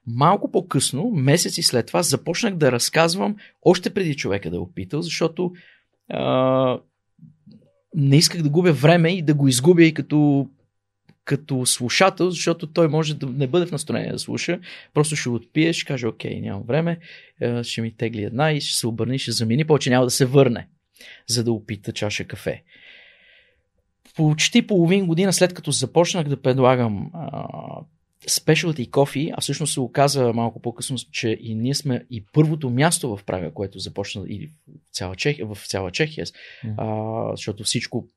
Малко 0.07 0.51
по-късно, 0.51 1.11
месеци 1.11 1.63
след 1.63 1.87
това, 1.87 2.03
започнах 2.03 2.55
да 2.55 2.73
разказвам 2.73 3.37
още 3.63 3.95
преди 3.95 4.17
човека 4.17 4.51
да 4.51 4.61
опитал, 4.61 5.03
защото 5.03 5.53
а, 6.09 6.79
не 7.95 8.17
исках 8.17 8.43
да 8.43 8.49
губя 8.49 8.73
време 8.73 9.11
и 9.11 9.23
да 9.23 9.35
го 9.35 9.49
изгубя 9.49 9.85
и 9.85 9.95
като, 9.95 10.49
като 11.25 11.67
слушател, 11.67 12.31
защото 12.31 12.67
той 12.67 12.89
може 12.89 13.15
да 13.15 13.27
не 13.27 13.47
бъде 13.47 13.67
в 13.67 13.73
настроение 13.73 14.13
да 14.13 14.19
слуша. 14.19 14.59
Просто 14.95 15.17
ще 15.17 15.29
отпие, 15.29 15.73
ще 15.73 15.85
каже, 15.85 16.07
окей, 16.07 16.41
нямам 16.41 16.63
време, 16.63 16.99
ще 17.63 17.83
ми 17.83 17.97
тегли 17.97 18.23
една 18.23 18.53
и 18.53 18.61
ще 18.61 18.79
се 18.79 18.87
обърне, 18.87 19.19
ще 19.19 19.33
замини, 19.33 19.65
повече 19.65 19.91
няма 19.91 20.05
да 20.05 20.11
се 20.11 20.27
върне, 20.27 20.69
за 21.27 21.45
да 21.45 21.53
опита 21.53 21.93
чаша 21.93 22.25
кафе. 22.25 22.63
Почти 24.17 24.67
половин 24.67 25.07
година 25.07 25.33
след 25.33 25.55
като 25.55 25.71
започнах 25.71 26.29
да 26.29 26.43
предлагам 26.43 27.11
а, 27.15 27.47
Specialty 28.29 28.91
Coffee, 28.91 29.35
а 29.37 29.41
всъщност 29.41 29.73
се 29.73 29.81
оказа 29.81 30.33
малко 30.33 30.63
по-късно, 30.63 30.97
че 31.13 31.39
и 31.41 31.55
ние 31.55 31.75
сме 31.75 32.07
и 32.11 32.25
първото 32.33 32.71
място 32.71 33.17
в 33.17 33.25
Прага, 33.25 33.55
което 33.55 33.79
започна 33.79 34.25
и 34.29 34.47
в 34.47 34.51
цяла 34.93 35.17
Чехия, 35.17 35.47
в 35.47 35.59
цяла 35.67 35.91
Чехия 35.91 36.27
mm. 36.27 36.75
а, 36.79 37.31
защото 37.37 37.65
всичко 37.65 38.09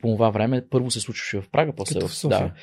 по 0.00 0.08
това 0.08 0.30
време 0.30 0.66
първо 0.70 0.90
се 0.90 1.00
случваше 1.00 1.40
в 1.40 1.50
Прага, 1.52 1.72
после 1.76 1.94
Като 1.94 2.08
в 2.08 2.14
София. 2.14 2.38
Да. 2.38 2.54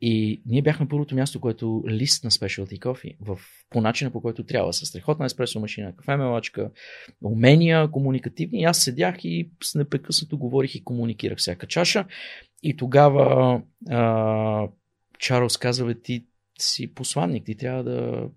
И 0.00 0.42
ние 0.46 0.62
бяхме 0.62 0.88
първото 0.88 1.14
място, 1.14 1.40
което 1.40 1.84
лист 1.88 2.24
на 2.24 2.30
Specialty 2.30 2.78
Coffee, 2.78 3.16
в, 3.20 3.38
по 3.70 3.80
начина 3.80 4.10
по 4.10 4.20
който 4.22 4.44
трябва, 4.44 4.72
с 4.72 4.86
страхотна 4.86 5.26
еспресо 5.26 5.60
машина, 5.60 5.96
кафе 5.96 6.16
мелачка, 6.16 6.70
умения 7.22 7.90
комуникативни. 7.90 8.60
И 8.60 8.64
аз 8.64 8.82
седях 8.82 9.24
и 9.24 9.50
с 9.62 9.74
непрекъснато 9.74 10.38
говорих 10.38 10.74
и 10.74 10.84
комуникирах 10.84 11.38
всяка 11.38 11.66
чаша. 11.66 12.04
И 12.62 12.76
тогава 12.76 13.62
а, 13.90 14.68
Чарлз 15.18 15.56
каза, 15.56 15.84
бе, 15.84 15.94
ти 15.94 16.24
си 16.58 16.94
посланник, 16.94 17.44
ти 17.44 17.54
трябва 17.54 17.84
да 17.84 18.28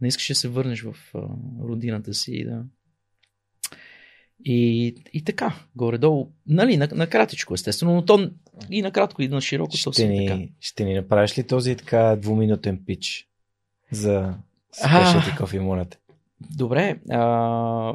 не 0.00 0.08
искаш 0.08 0.28
да 0.28 0.34
се 0.34 0.48
върнеш 0.48 0.82
в 0.82 0.94
а, 1.14 1.20
родината 1.68 2.14
си 2.14 2.32
и 2.32 2.44
да 2.44 2.64
и, 4.44 4.94
и 5.12 5.24
така, 5.24 5.54
горе-долу, 5.76 6.32
нали, 6.46 6.76
на, 6.76 6.88
накратичко, 6.92 7.54
естествено, 7.54 7.94
но 7.94 8.04
то 8.04 8.30
и 8.70 8.82
накратко, 8.82 9.22
и 9.22 9.28
на 9.28 9.40
широко, 9.40 9.70
то 9.84 9.92
си 9.92 10.02
Ще 10.02 10.14
е 10.14 10.26
така. 10.26 10.36
ни, 10.36 10.52
ще 10.60 10.84
ни 10.84 10.94
направиш 10.94 11.38
ли 11.38 11.46
този 11.46 11.76
така 11.76 12.16
двуминутен 12.16 12.82
пич 12.86 13.28
за 13.90 14.34
А. 14.82 15.04
Specialty 15.04 15.40
Coffee, 15.40 15.58
моля 15.58 15.84
те? 15.84 15.98
Добре. 16.56 17.00
А, 17.10 17.94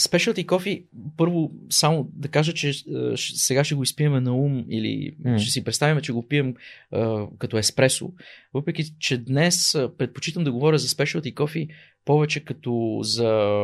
Specialty 0.00 0.46
Coffee, 0.46 0.84
първо 1.16 1.52
само 1.70 2.10
да 2.12 2.28
кажа, 2.28 2.52
че 2.54 2.68
щ- 2.68 3.16
сега 3.36 3.64
ще 3.64 3.74
го 3.74 3.82
изпиеме 3.82 4.20
на 4.20 4.34
ум 4.36 4.64
или 4.70 5.16
М. 5.24 5.38
ще 5.38 5.50
си 5.50 5.64
представим, 5.64 6.02
че 6.02 6.12
го 6.12 6.28
пием 6.28 6.54
а, 6.90 7.26
като 7.38 7.58
еспресо. 7.58 8.12
Въпреки, 8.54 8.84
че 8.98 9.18
днес 9.18 9.74
а, 9.74 9.96
предпочитам 9.98 10.44
да 10.44 10.52
говоря 10.52 10.78
за 10.78 10.88
Specialty 10.88 11.34
Coffee 11.34 11.68
повече 12.04 12.44
като 12.44 12.98
за 13.02 13.60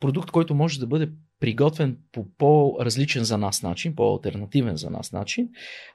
продукт, 0.00 0.30
който 0.30 0.54
може 0.54 0.80
да 0.80 0.86
бъде 0.86 1.10
приготвен 1.40 1.96
по 2.12 2.26
по-различен 2.38 3.24
за 3.24 3.38
нас 3.38 3.62
начин, 3.62 3.94
по-алтернативен 3.94 4.76
за 4.76 4.90
нас 4.90 5.12
начин, 5.12 5.48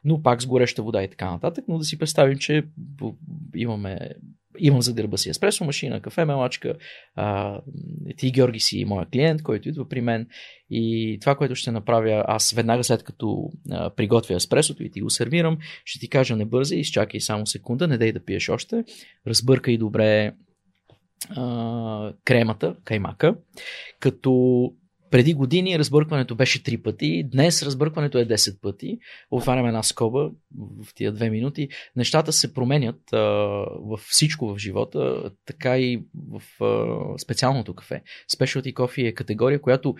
но 0.05 0.21
пак 0.21 0.41
с 0.41 0.45
гореща 0.45 0.83
вода 0.83 1.03
и 1.03 1.09
така 1.09 1.31
нататък, 1.31 1.65
но 1.67 1.77
да 1.77 1.83
си 1.83 1.97
представим, 1.99 2.37
че 2.37 2.63
имаме 3.55 3.99
имам 4.59 4.81
за 4.81 4.93
гърба 4.93 5.17
си 5.17 5.29
еспресо 5.29 5.63
машина, 5.63 6.01
кафе 6.01 6.25
мелачка, 6.25 6.75
а, 7.15 7.59
ти 8.17 8.31
Георги 8.31 8.59
си 8.59 8.85
моя 8.85 9.05
клиент, 9.05 9.43
който 9.43 9.69
идва 9.69 9.89
при 9.89 10.01
мен. 10.01 10.27
И 10.69 11.17
това, 11.21 11.35
което 11.35 11.55
ще 11.55 11.71
направя 11.71 12.25
аз 12.27 12.51
веднага 12.51 12.83
след 12.83 13.03
като 13.03 13.49
а, 13.71 13.89
приготвя 13.89 14.35
еспресото 14.35 14.83
и 14.83 14.91
ти 14.91 15.01
го 15.01 15.09
сервирам, 15.09 15.57
ще 15.85 15.99
ти 15.99 16.09
кажа 16.09 16.35
не 16.35 16.45
бързай, 16.45 16.77
изчакай 16.79 17.19
само 17.19 17.45
секунда, 17.45 17.87
не 17.87 17.97
дай 17.97 18.11
да 18.11 18.23
пиеш 18.23 18.49
още, 18.49 18.83
разбъркай 19.27 19.77
добре 19.77 20.33
а, 21.29 22.13
кремата, 22.25 22.75
каймака, 22.83 23.35
като 23.99 24.73
преди 25.13 25.33
години 25.33 25.79
разбъркването 25.79 26.35
беше 26.35 26.63
3 26.63 26.81
пъти, 26.81 27.23
днес 27.31 27.63
разбъркването 27.63 28.17
е 28.17 28.25
10 28.25 28.61
пъти. 28.61 28.97
Отварям 29.31 29.65
една 29.65 29.83
скоба 29.83 30.29
в 30.83 30.93
тия 30.95 31.11
две 31.11 31.29
минути. 31.29 31.69
Нещата 31.95 32.33
се 32.33 32.53
променят 32.53 32.99
във 33.81 33.99
всичко 33.99 34.47
в 34.47 34.57
живота, 34.57 35.31
така 35.45 35.77
и 35.77 36.03
в 36.31 36.63
а, 36.63 37.17
специалното 37.17 37.73
кафе. 37.73 38.03
Specialty 38.37 38.73
Coffee 38.73 39.07
е 39.07 39.13
категория, 39.13 39.61
която 39.61 39.95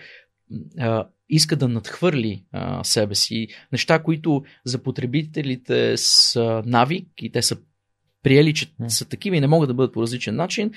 а, 0.78 1.08
иска 1.28 1.56
да 1.56 1.68
надхвърли 1.68 2.44
а, 2.52 2.84
себе 2.84 3.14
си. 3.14 3.48
Неща, 3.72 4.02
които 4.02 4.42
за 4.64 4.82
потребителите 4.82 5.96
са 5.96 6.62
навик 6.66 7.08
и 7.18 7.32
те 7.32 7.42
са 7.42 7.56
приели, 8.22 8.54
че 8.54 8.72
са 8.88 9.08
такива 9.08 9.36
и 9.36 9.40
не 9.40 9.46
могат 9.46 9.68
да 9.68 9.74
бъдат 9.74 9.94
по 9.94 10.02
различен 10.02 10.36
начин. 10.36 10.70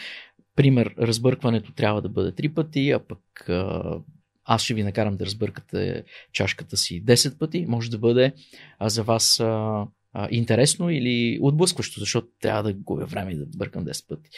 Пример, 0.56 0.96
разбъркването 1.00 1.72
трябва 1.72 2.02
да 2.02 2.10
бъде 2.10 2.32
3 2.32 2.54
пъти, 2.54 2.92
а 2.92 3.00
пък 3.00 3.50
а, 3.50 4.00
аз 4.48 4.64
ще 4.64 4.74
ви 4.74 4.84
накарам 4.84 5.18
да 5.18 5.26
разбъркате 5.26 6.04
чашката 6.34 6.78
си 6.78 7.06
10 7.06 7.38
пъти. 7.38 7.66
Може 7.68 7.92
да 7.92 7.98
бъде 7.98 8.34
а, 8.80 8.90
за 8.90 9.04
вас 9.04 9.40
а, 9.40 9.84
а, 10.14 10.28
интересно 10.32 10.90
или 10.90 11.40
отблъскващо, 11.42 12.00
защото 12.00 12.28
трябва 12.42 12.64
да 12.64 12.74
губя 12.74 13.06
време 13.06 13.36
да 13.36 13.46
бъркам 13.58 13.86
10 13.86 14.08
пъти. 14.08 14.30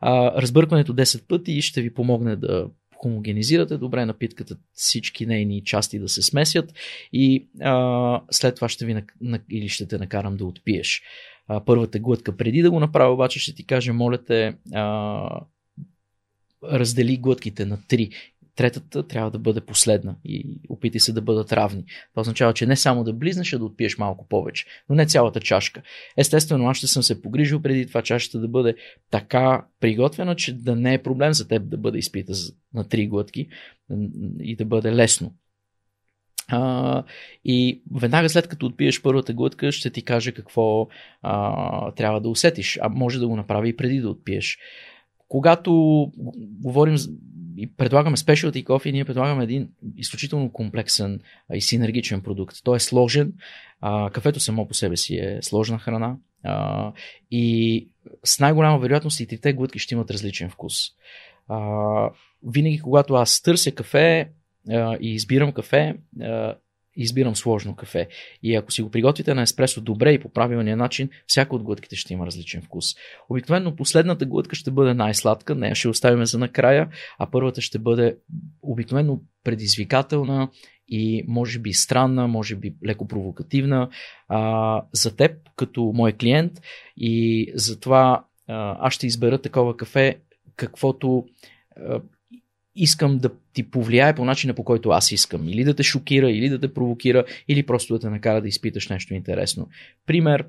А, 0.00 0.42
разбъркването 0.42 0.94
10 0.94 1.26
пъти 1.26 1.62
ще 1.62 1.82
ви 1.82 1.94
помогне 1.94 2.36
да 2.36 2.66
хомогенизирате 2.96 3.78
добре 3.78 4.06
напитката, 4.06 4.56
всички 4.72 5.26
нейни 5.26 5.64
части 5.64 5.98
да 5.98 6.08
се 6.08 6.22
смесят 6.22 6.72
и 7.12 7.48
а, 7.60 8.20
след 8.30 8.54
това 8.54 8.68
ще 8.68 8.86
ви 8.86 8.94
на- 9.20 9.40
или 9.50 9.68
ще 9.68 9.88
те 9.88 9.98
накарам 9.98 10.36
да 10.36 10.44
отпиеш 10.44 11.02
а, 11.48 11.64
първата 11.64 11.98
глътка. 11.98 12.36
Преди 12.36 12.62
да 12.62 12.70
го 12.70 12.80
направя, 12.80 13.14
обаче 13.14 13.38
ще 13.38 13.54
ти 13.54 13.66
кажа, 13.66 13.92
моля 13.92 14.24
те, 14.24 14.54
а, 14.74 15.40
раздели 16.72 17.16
глътките 17.16 17.66
на 17.66 17.78
три. 17.88 18.10
Третата 18.56 19.06
трябва 19.06 19.30
да 19.30 19.38
бъде 19.38 19.60
последна 19.60 20.16
и 20.24 20.60
опитай 20.68 21.00
се 21.00 21.12
да 21.12 21.22
бъдат 21.22 21.52
равни. 21.52 21.84
Това 22.10 22.20
означава, 22.20 22.54
че 22.54 22.66
не 22.66 22.76
само 22.76 23.04
да 23.04 23.12
близнеш, 23.12 23.52
а 23.52 23.58
да 23.58 23.64
отпиеш 23.64 23.98
малко 23.98 24.28
повече, 24.28 24.66
но 24.88 24.94
не 24.94 25.06
цялата 25.06 25.40
чашка. 25.40 25.82
Естествено, 26.16 26.68
аз 26.68 26.76
ще 26.76 26.86
съм 26.86 27.02
се 27.02 27.22
погрижил 27.22 27.62
преди 27.62 27.86
това 27.86 28.02
чашата 28.02 28.40
да 28.40 28.48
бъде 28.48 28.74
така 29.10 29.66
приготвена, 29.80 30.36
че 30.36 30.52
да 30.52 30.76
не 30.76 30.94
е 30.94 31.02
проблем 31.02 31.32
за 31.32 31.48
теб 31.48 31.68
да 31.68 31.76
бъде 31.76 31.98
изпита 31.98 32.32
на 32.74 32.88
три 32.88 33.06
глътки 33.06 33.48
и 34.40 34.56
да 34.56 34.64
бъде 34.64 34.92
лесно. 34.92 35.34
А, 36.48 37.04
и 37.44 37.82
веднага 37.94 38.28
след 38.28 38.48
като 38.48 38.66
отпиеш 38.66 39.02
първата 39.02 39.32
глътка, 39.32 39.72
ще 39.72 39.90
ти 39.90 40.02
кажа 40.02 40.32
какво 40.32 40.88
а, 41.22 41.92
трябва 41.92 42.20
да 42.20 42.28
усетиш. 42.28 42.78
А 42.82 42.88
може 42.88 43.18
да 43.18 43.28
го 43.28 43.36
направи 43.36 43.68
и 43.68 43.76
преди 43.76 44.00
да 44.00 44.10
отпиеш. 44.10 44.58
Когато 45.28 45.72
говорим 46.36 46.96
и 47.56 47.72
предлагаме 47.76 48.16
Specialty 48.16 48.64
Coffee, 48.64 48.92
ние 48.92 49.04
предлагаме 49.04 49.44
един 49.44 49.68
изключително 49.96 50.52
комплексен 50.52 51.20
и 51.54 51.60
синергичен 51.60 52.20
продукт. 52.20 52.56
Той 52.64 52.76
е 52.76 52.80
сложен. 52.80 53.32
А, 53.80 54.10
кафето 54.10 54.40
само 54.40 54.68
по 54.68 54.74
себе 54.74 54.96
си 54.96 55.16
е 55.16 55.38
сложна 55.42 55.78
храна. 55.78 56.16
А, 56.44 56.92
и 57.30 57.88
с 58.24 58.40
най-голяма 58.40 58.78
вероятност 58.78 59.20
и 59.20 59.26
трите 59.26 59.52
глътки 59.52 59.78
ще 59.78 59.94
имат 59.94 60.10
различен 60.10 60.50
вкус. 60.50 60.74
А, 61.48 62.10
винаги, 62.46 62.78
когато 62.78 63.14
аз 63.14 63.42
търся 63.42 63.72
кафе 63.72 64.30
а, 64.70 64.96
и 65.00 65.14
избирам 65.14 65.52
кафе, 65.52 65.96
а, 66.20 66.54
избирам 66.96 67.36
сложно 67.36 67.76
кафе. 67.76 68.08
И 68.42 68.54
ако 68.54 68.72
си 68.72 68.82
го 68.82 68.90
приготвите 68.90 69.34
на 69.34 69.42
еспресо 69.42 69.80
добре 69.80 70.12
и 70.12 70.18
по 70.18 70.28
правилния 70.28 70.76
начин, 70.76 71.08
всяка 71.26 71.56
от 71.56 71.62
глътките 71.62 71.96
ще 71.96 72.12
има 72.12 72.26
различен 72.26 72.62
вкус. 72.62 72.86
Обикновено 73.28 73.76
последната 73.76 74.26
глътка 74.26 74.56
ще 74.56 74.70
бъде 74.70 74.94
най-сладка, 74.94 75.54
нея 75.54 75.74
ще 75.74 75.88
оставим 75.88 76.26
за 76.26 76.38
накрая, 76.38 76.88
а 77.18 77.30
първата 77.30 77.60
ще 77.60 77.78
бъде 77.78 78.16
обикновено 78.62 79.20
предизвикателна 79.44 80.48
и 80.88 81.24
може 81.28 81.58
би 81.58 81.72
странна, 81.72 82.28
може 82.28 82.56
би 82.56 82.74
леко 82.86 83.08
провокативна 83.08 83.88
а, 84.28 84.82
за 84.92 85.16
теб 85.16 85.32
като 85.56 85.92
мой 85.94 86.12
клиент 86.12 86.52
и 86.96 87.46
затова 87.54 88.24
а, 88.48 88.76
аз 88.80 88.94
ще 88.94 89.06
избера 89.06 89.38
такова 89.38 89.76
кафе, 89.76 90.18
каквото 90.56 91.24
искам 92.76 93.18
да 93.18 93.30
ти 93.52 93.70
повлияе 93.70 94.14
по 94.14 94.24
начина 94.24 94.54
по 94.54 94.64
който 94.64 94.90
аз 94.90 95.12
искам. 95.12 95.48
Или 95.48 95.64
да 95.64 95.74
те 95.74 95.82
шокира, 95.82 96.30
или 96.30 96.48
да 96.48 96.60
те 96.60 96.74
провокира, 96.74 97.24
или 97.48 97.66
просто 97.66 97.94
да 97.94 98.00
те 98.00 98.10
накара 98.10 98.42
да 98.42 98.48
изпиташ 98.48 98.88
нещо 98.88 99.14
интересно. 99.14 99.68
Пример, 100.06 100.46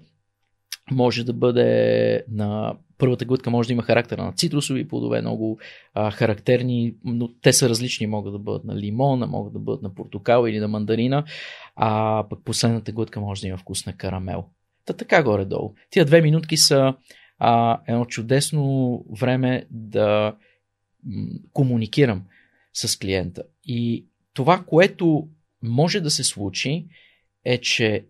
може 0.91 1.23
да 1.23 1.33
бъде 1.33 2.23
на 2.31 2.75
първата 2.97 3.25
глътка 3.25 3.49
може 3.49 3.67
да 3.67 3.73
има 3.73 3.83
характера 3.83 4.23
на 4.23 4.33
цитрусови 4.33 4.87
плодове, 4.87 5.21
много 5.21 5.59
а, 5.93 6.11
характерни, 6.11 6.95
но 7.03 7.29
те 7.41 7.53
са 7.53 7.69
различни, 7.69 8.07
могат 8.07 8.33
да 8.33 8.39
бъдат 8.39 8.63
на 8.63 8.75
лимон, 8.75 9.19
могат 9.19 9.53
да 9.53 9.59
бъдат 9.59 9.81
на 9.81 9.95
портокал 9.95 10.47
или 10.47 10.59
на 10.59 10.67
мандарина, 10.67 11.23
а 11.75 12.23
пък 12.29 12.39
последната 12.45 12.91
глътка 12.91 13.21
може 13.21 13.41
да 13.41 13.47
има 13.47 13.57
вкус 13.57 13.85
на 13.85 13.93
карамел. 13.93 14.45
Та 14.85 14.93
така 14.93 15.23
горе-долу. 15.23 15.73
Тия 15.89 16.05
две 16.05 16.21
минутки 16.21 16.57
са 16.57 16.93
а, 17.39 17.79
едно 17.87 18.05
чудесно 18.05 19.05
време 19.19 19.65
да 19.69 20.35
комуникирам 21.53 22.23
с 22.73 22.99
клиента. 22.99 23.43
И 23.65 24.05
това, 24.33 24.63
което 24.63 25.27
може 25.63 26.01
да 26.01 26.11
се 26.11 26.23
случи, 26.23 26.87
е, 27.45 27.57
че 27.57 28.05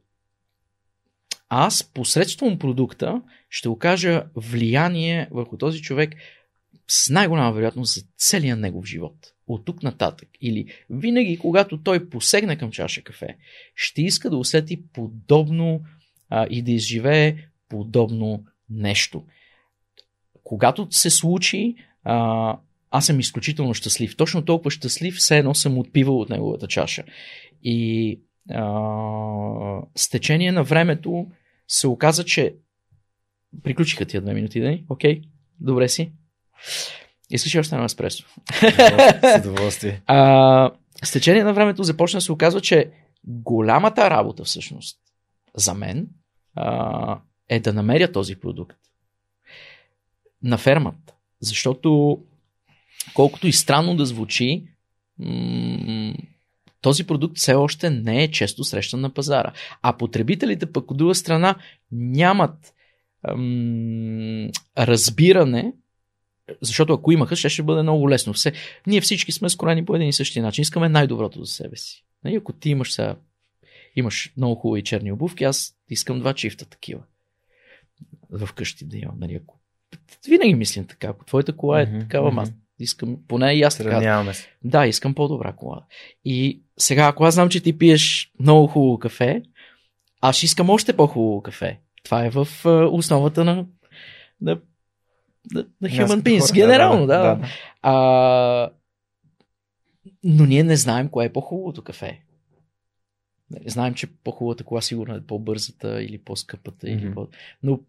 аз 1.49 1.83
посредством 1.83 2.59
продукта 2.59 3.21
ще 3.49 3.69
окажа 3.69 4.25
влияние 4.35 5.27
върху 5.31 5.57
този 5.57 5.81
човек 5.81 6.15
с 6.87 7.09
най-голяма 7.09 7.51
вероятност 7.51 7.93
за 7.93 8.01
целия 8.17 8.55
негов 8.55 8.85
живот. 8.85 9.33
От 9.47 9.65
тук 9.65 9.83
нататък. 9.83 10.29
Или 10.41 10.73
винаги, 10.89 11.37
когато 11.37 11.83
той 11.83 12.09
посегне 12.09 12.57
към 12.57 12.71
чаша 12.71 13.01
кафе, 13.01 13.37
ще 13.75 14.01
иска 14.01 14.29
да 14.29 14.37
усети 14.37 14.83
подобно 14.93 15.81
а, 16.29 16.47
и 16.49 16.61
да 16.61 16.71
изживее 16.71 17.47
подобно 17.69 18.43
нещо. 18.69 19.23
Когато 20.43 20.87
се 20.89 21.09
случи, 21.09 21.75
а, 22.03 22.57
аз 22.97 23.05
съм 23.05 23.19
изключително 23.19 23.73
щастлив. 23.73 24.17
Точно 24.17 24.45
толкова 24.45 24.71
щастлив, 24.71 25.15
все 25.15 25.37
едно 25.37 25.53
съм 25.53 25.77
отпивал 25.77 26.19
от 26.19 26.29
неговата 26.29 26.67
чаша. 26.67 27.03
И 27.63 28.19
а, 28.51 28.63
с 29.95 30.09
течение 30.09 30.51
на 30.51 30.63
времето 30.63 31.27
се 31.67 31.87
оказа, 31.87 32.25
че 32.25 32.55
приключиха 33.63 34.05
тия 34.05 34.21
две 34.21 34.33
минути, 34.33 34.59
да 34.59 34.79
Окей, 34.89 35.21
добре 35.59 35.89
си. 35.89 36.11
Искаш 37.29 37.55
ли 37.55 37.59
още 37.59 37.75
едно 37.75 37.85
еспресо? 37.85 38.25
С 38.61 39.39
удоволствие. 39.39 40.01
А, 40.07 40.71
с 41.03 41.11
течение 41.11 41.43
на 41.43 41.53
времето 41.53 41.83
започна 41.83 42.17
да 42.17 42.21
се 42.21 42.31
оказва, 42.31 42.61
че 42.61 42.91
Голямата 43.27 44.09
работа 44.09 44.43
всъщност 44.43 44.99
за 45.55 45.73
мен 45.73 46.07
а, 46.55 47.19
е 47.49 47.59
да 47.59 47.73
намеря 47.73 48.11
този 48.11 48.35
продукт 48.35 48.77
на 50.43 50.57
фермата. 50.57 51.13
Защото 51.39 52.19
колкото 53.13 53.47
и 53.47 53.51
странно 53.51 53.95
да 53.95 54.05
звучи, 54.05 54.63
този 56.81 57.07
продукт 57.07 57.37
все 57.37 57.53
още 57.53 57.89
не 57.89 58.23
е 58.23 58.31
често 58.31 58.63
срещан 58.63 59.01
на 59.01 59.13
пазара. 59.13 59.53
А 59.81 59.97
потребителите 59.97 60.71
пък 60.71 60.91
от 60.91 60.97
друга 60.97 61.15
страна 61.15 61.55
нямат 61.91 62.73
разбиране, 64.77 65.73
защото 66.61 66.93
ако 66.93 67.11
имаха, 67.11 67.35
ще, 67.35 67.49
ще 67.49 67.63
бъде 67.63 67.81
много 67.81 68.09
лесно. 68.09 68.33
Все, 68.33 68.53
ние 68.87 69.01
всички 69.01 69.31
сме 69.31 69.49
скорени 69.49 69.85
по 69.85 69.95
един 69.95 70.07
и 70.07 70.13
същи 70.13 70.41
начин. 70.41 70.61
Искаме 70.61 70.89
най-доброто 70.89 71.43
за 71.43 71.51
себе 71.51 71.77
си. 71.77 72.03
Нали, 72.23 72.35
ако 72.35 72.53
ти 72.53 72.69
имаш 72.69 72.93
сега, 72.93 73.15
имаш 73.95 74.33
много 74.37 74.55
хубави 74.55 74.83
черни 74.83 75.11
обувки, 75.11 75.43
аз 75.43 75.75
искам 75.89 76.19
два 76.19 76.33
чифта 76.33 76.65
такива. 76.65 77.01
В 78.29 78.53
къщи 78.53 78.85
да 78.85 78.97
имам. 78.97 79.15
Нали, 79.19 79.35
ако... 79.35 79.59
Винаги 80.27 80.53
мислим 80.53 80.87
така. 80.87 81.07
Ако 81.07 81.25
твоята 81.25 81.55
кола 81.57 81.81
е 81.81 81.85
mm-hmm, 81.85 81.99
такава, 81.99 82.31
mm-hmm. 82.31 82.53
Искам, 82.80 83.17
поне 83.28 83.53
и 83.53 83.61
аз 83.61 83.78
така. 83.78 84.34
се. 84.34 84.47
Да, 84.63 84.88
искам 84.88 85.13
по-добра 85.15 85.53
кола. 85.53 85.86
И 86.26 86.61
сега, 86.78 87.07
ако 87.07 87.23
аз 87.23 87.34
знам, 87.34 87.49
че 87.49 87.63
ти 87.63 87.78
пиеш 87.78 88.32
много 88.39 88.67
хубаво 88.67 88.99
кафе, 88.99 89.43
аз 90.21 90.36
ще 90.36 90.45
искам 90.45 90.69
още 90.69 90.97
по-хубаво 90.97 91.41
кафе. 91.41 91.80
Това 92.03 92.26
е 92.26 92.30
в 92.30 92.47
основата 92.91 93.45
на, 93.45 93.55
на, 94.41 94.59
на, 95.53 95.65
на 95.82 95.89
Human 95.89 96.21
Beings. 96.21 96.53
Генерално, 96.53 97.07
да. 97.07 97.19
да. 97.19 97.36
да. 97.36 97.47
А, 97.82 98.71
но 100.23 100.45
ние 100.45 100.63
не 100.63 100.76
знаем 100.76 101.09
кое 101.09 101.26
е 101.26 101.34
по-хубавото 101.34 101.84
кафе. 101.84 102.21
Знаем, 103.65 103.93
че 103.93 104.07
по-хубавата 104.23 104.63
кола 104.63 104.82
сигурно 104.82 105.15
е 105.15 105.26
по-бързата 105.26 106.03
или 106.03 106.17
по-скъпата. 106.17 106.88
Mm-hmm. 106.88 107.01
Или 107.01 107.13
по... 107.13 107.28
Но 107.63 107.80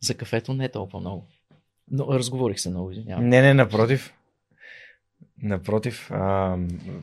за 0.00 0.14
кафето 0.14 0.54
не 0.54 0.64
е 0.64 0.70
толкова 0.70 1.00
много. 1.00 1.26
Но 1.90 2.06
разговорих 2.08 2.60
се 2.60 2.70
много, 2.70 2.90
извинявам. 2.90 3.28
Не, 3.28 3.42
не, 3.42 3.54
напротив. 3.54 4.14
Напротив. 5.42 6.10
А, 6.10 6.56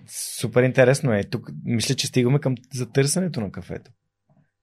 супер 0.07 0.63
интересно 0.63 1.13
е. 1.13 1.23
Тук 1.23 1.49
мисля, 1.65 1.95
че 1.95 2.07
стигаме 2.07 2.39
към 2.39 2.55
затърсенето 2.73 3.41
на 3.41 3.51
кафето. 3.51 3.91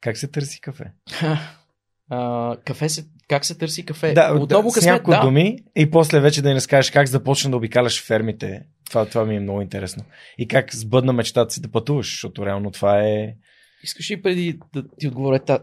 Как 0.01 0.17
се 0.17 0.29
търси 0.29 0.61
кафе? 0.61 0.93
А, 2.11 2.57
кафе 2.65 2.89
се, 2.89 3.07
как 3.29 3.45
се 3.45 3.59
търси 3.59 3.85
кафе? 3.85 4.13
Да, 4.13 4.35
Отново 4.41 4.69
да, 4.69 4.81
с 4.81 4.87
няколко 4.87 5.11
да. 5.11 5.21
думи 5.21 5.59
и 5.77 5.91
после 5.91 6.21
вече 6.21 6.43
да 6.43 6.49
ни 6.49 6.55
разкажеш 6.55 6.91
как 6.91 7.09
започна 7.09 7.51
да 7.51 7.57
обикаляш 7.57 8.05
фермите. 8.05 8.67
Това, 8.91 9.07
това 9.07 9.25
ми 9.25 9.37
е 9.37 9.41
много 9.41 9.63
интересно. 9.63 10.05
И 10.39 10.49
как 10.49 10.75
сбъдна 10.75 11.13
мечтата 11.13 11.55
си 11.55 11.61
да 11.61 11.71
пътуваш, 11.71 12.11
защото 12.11 12.47
реално 12.47 12.71
това 12.71 13.03
е... 13.03 13.35
Искаш 13.83 14.11
ли 14.11 14.23
преди 14.23 14.59
да 14.75 14.85
ти 14.99 15.09
отговоря, 15.09 15.45
та... 15.45 15.59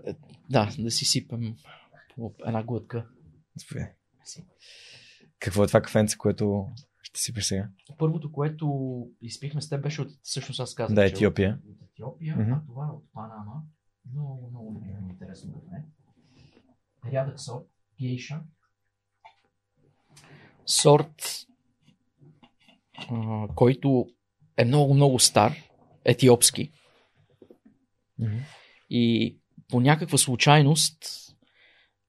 да, 0.50 0.70
да 0.80 0.92
си 0.92 1.06
сипем 1.06 1.56
една 2.48 2.64
глътка? 2.64 3.06
Какво 5.40 5.64
е 5.64 5.68
това 5.68 5.82
кафенце, 5.82 6.18
което 6.18 6.68
ще 7.02 7.20
си 7.20 7.34
сега? 7.42 7.70
Първото, 7.98 8.32
което 8.32 9.08
изпихме 9.22 9.62
с 9.62 9.70
теб 9.70 9.82
беше 9.82 10.02
от, 10.02 10.10
всъщност 10.22 10.60
аз 10.60 10.76
казах, 10.76 10.96
да, 10.96 11.06
Етиопия. 11.06 11.60
От 11.70 11.90
Етиопия, 11.90 12.38
mm-hmm. 12.38 12.58
а 12.58 12.66
това 12.68 12.86
е 12.86 12.90
от 12.90 13.04
Панама. 13.14 13.62
Много, 14.12 14.50
много, 14.50 14.72
много 14.72 15.10
интересно 15.10 15.54
кафе 15.54 15.84
рядък 17.12 17.40
сорт, 17.40 17.68
гейша. 18.00 18.42
Сорт, 20.66 21.48
а, 23.10 23.48
който 23.56 24.08
е 24.58 24.66
много, 24.66 24.94
много 24.94 25.20
стар, 25.20 25.56
етиопски. 26.06 26.72
Mm-hmm. 28.20 28.42
И 28.90 29.38
по 29.70 29.82
някаква 29.82 30.18
случайност 30.18 31.23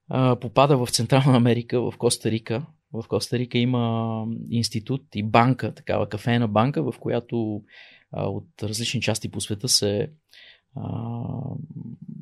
а, 0.09 0.35
попада 0.35 0.77
в 0.77 0.91
Централна 0.91 1.37
Америка, 1.37 1.81
в 1.81 1.93
Коста 1.97 2.31
Рика. 2.31 2.65
В 2.93 3.03
Коста 3.07 3.39
Рика 3.39 3.57
има 3.57 4.25
институт 4.49 5.01
и 5.15 5.23
банка, 5.23 5.73
такава 5.73 6.09
кафена 6.09 6.47
банка, 6.47 6.83
в 6.83 6.93
която 6.99 7.63
а, 8.11 8.25
от 8.25 8.63
различни 8.63 9.01
части 9.01 9.31
по 9.31 9.41
света 9.41 9.69
се 9.69 10.09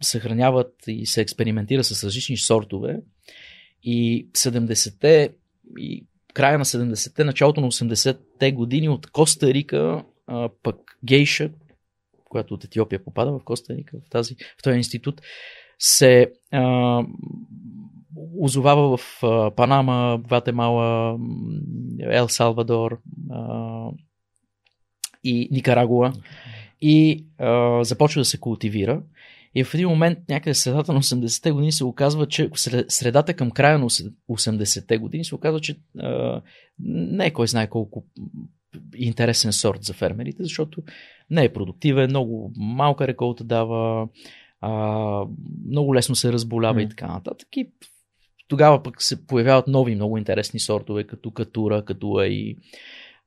съхраняват 0.01 0.73
и 0.87 1.05
се 1.05 1.21
експериментира 1.21 1.83
с 1.83 2.03
различни 2.03 2.37
сортове. 2.37 3.01
И 3.83 4.29
70-те 4.31 5.29
и 5.77 6.05
края 6.33 6.57
на 6.57 6.65
70-те, 6.65 7.23
началото 7.23 7.61
на 7.61 7.67
80-те 7.67 8.51
години 8.51 8.89
от 8.89 9.11
Коста 9.11 9.53
Рика, 9.53 10.03
а, 10.27 10.49
пък 10.63 10.97
гейша, 11.03 11.51
която 12.25 12.53
от 12.53 12.63
Етиопия 12.63 13.03
попада 13.03 13.31
в 13.31 13.43
Коста 13.43 13.75
Рика, 13.75 13.97
в, 14.07 14.09
тази, 14.09 14.35
в 14.35 14.63
този 14.63 14.77
институт, 14.77 15.21
се 15.83 16.31
а, 16.51 17.03
озовава 18.39 18.97
в 18.97 19.23
а, 19.23 19.51
Панама, 19.51 20.21
Гватемала, 20.27 21.19
Ел 21.99 22.27
Салвадор 22.27 23.01
а, 23.31 23.89
и 25.23 25.47
Никарагуа 25.51 26.13
и 26.81 27.25
а, 27.37 27.83
започва 27.83 28.21
да 28.21 28.25
се 28.25 28.39
култивира. 28.39 29.01
И 29.55 29.63
в 29.63 29.73
един 29.73 29.89
момент, 29.89 30.19
някъде 30.29 30.53
средата 30.53 30.93
на 30.93 31.01
80-те 31.01 31.51
години 31.51 31.71
се 31.71 31.83
оказва, 31.83 32.27
че 32.27 32.49
средата 32.87 33.33
към 33.33 33.51
края 33.51 33.79
на 33.79 33.89
80-те 34.29 34.97
години 34.97 35.25
се 35.25 35.35
оказва, 35.35 35.59
че 35.59 35.75
а, 35.99 36.41
не 36.79 37.25
е 37.25 37.33
кой 37.33 37.47
знае 37.47 37.69
колко 37.69 38.05
интересен 38.95 39.53
сорт 39.53 39.83
за 39.83 39.93
фермерите, 39.93 40.43
защото 40.43 40.83
не 41.29 41.43
е 41.43 41.53
продуктивен, 41.53 42.09
много 42.09 42.51
малка 42.55 43.07
реколта 43.07 43.43
дава, 43.43 44.07
а, 44.65 45.25
много 45.67 45.95
лесно 45.95 46.15
се 46.15 46.33
разболява 46.33 46.79
mm. 46.79 46.85
и 46.85 46.89
така 46.89 47.07
нататък. 47.07 47.47
И 47.57 47.71
тогава 48.47 48.83
пък 48.83 49.01
се 49.01 49.27
появяват 49.27 49.67
нови 49.67 49.95
много 49.95 50.17
интересни 50.17 50.59
сортове, 50.59 51.03
като 51.03 51.31
Катура, 51.31 51.85
като 51.85 52.23
и 52.23 52.57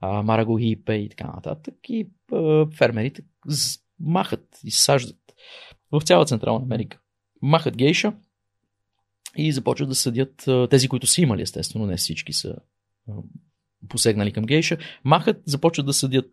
Марагохипе 0.03 0.95
и 0.95 1.09
така 1.09 1.27
нататък. 1.27 1.75
И 1.89 2.09
а, 2.33 2.67
фермерите 2.77 3.23
махат 4.01 4.59
и 4.65 4.71
саждат 4.71 5.19
в 5.93 6.01
цяла 6.01 6.25
Централна 6.25 6.65
Америка. 6.65 7.01
Махат 7.43 7.77
гейша 7.77 8.13
и 9.37 9.53
започват 9.53 9.89
да 9.89 9.95
съдят 9.95 10.49
тези, 10.71 10.89
които 10.89 11.07
са 11.07 11.21
имали, 11.21 11.43
естествено, 11.43 11.87
не 11.87 11.97
всички 11.97 12.33
са 12.33 12.57
посегнали 13.89 14.33
към 14.33 14.45
гейша, 14.45 14.79
махат, 15.05 15.43
започват 15.45 15.87
да 15.87 15.93
съдят 15.93 16.33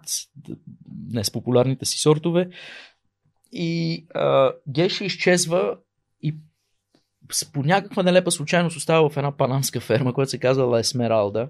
днес 0.86 1.32
популярните 1.32 1.86
си 1.86 2.00
сортове 2.00 2.50
и 3.54 4.06
а, 4.14 4.52
гейша 4.70 5.06
изчезва 5.06 5.78
и 6.22 6.36
по 7.54 7.64
някаква 7.64 8.04
нелепа 8.04 8.32
случайност 8.32 8.78
остава 8.78 9.10
в 9.10 9.18
една 9.18 9.38
панамска 9.38 9.80
ферма, 9.80 10.14
която 10.14 10.32
се 10.32 10.40
казва 10.40 10.64
Ла 10.64 10.80
Есмералда. 10.80 11.50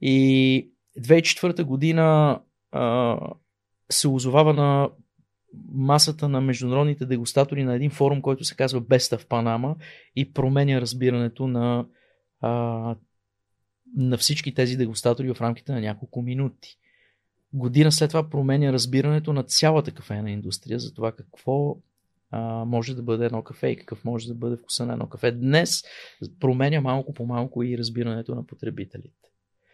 И 0.00 0.70
2004 1.00 1.62
година 1.62 2.40
а, 2.72 3.16
се 3.90 4.08
озовава 4.08 4.54
на 4.54 4.90
масата 5.72 6.28
на 6.28 6.40
международните 6.40 7.06
дегустатори 7.06 7.64
на 7.64 7.74
един 7.74 7.90
форум, 7.90 8.22
който 8.22 8.44
се 8.44 8.56
казва 8.56 8.80
Беста 8.80 9.18
в 9.18 9.26
Панама 9.26 9.76
и 10.16 10.32
променя 10.32 10.80
разбирането 10.80 11.46
на, 11.46 11.86
а, 12.40 12.50
на 13.96 14.18
всички 14.18 14.54
тези 14.54 14.76
дегустатори 14.76 15.34
в 15.34 15.40
рамките 15.40 15.72
на 15.72 15.80
няколко 15.80 16.22
минути. 16.22 16.78
Година 17.54 17.92
след 17.92 18.10
това 18.10 18.30
променя 18.30 18.72
разбирането 18.72 19.32
на 19.32 19.42
цялата 19.42 19.90
кафена 19.90 20.30
индустрия 20.30 20.78
за 20.78 20.94
това 20.94 21.12
какво 21.12 21.76
а, 22.30 22.64
може 22.64 22.94
да 22.94 23.02
бъде 23.02 23.26
едно 23.26 23.42
кафе 23.42 23.68
и 23.68 23.76
какъв 23.76 24.04
може 24.04 24.28
да 24.28 24.34
бъде 24.34 24.56
вкуса 24.56 24.86
на 24.86 24.92
едно 24.92 25.06
кафе. 25.06 25.32
Днес 25.32 25.82
променя 26.40 26.80
малко 26.80 27.14
по 27.14 27.26
малко 27.26 27.62
и 27.62 27.78
разбирането 27.78 28.34
на 28.34 28.46
потребителите. 28.46 29.28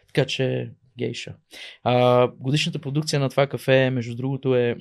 Така 0.07 0.25
че 0.25 0.71
гейша. 0.97 1.35
А, 1.83 2.27
годишната 2.27 2.79
продукция 2.79 3.19
на 3.19 3.29
това 3.29 3.47
кафе, 3.47 3.89
между 3.89 4.15
другото, 4.15 4.55
е 4.55 4.75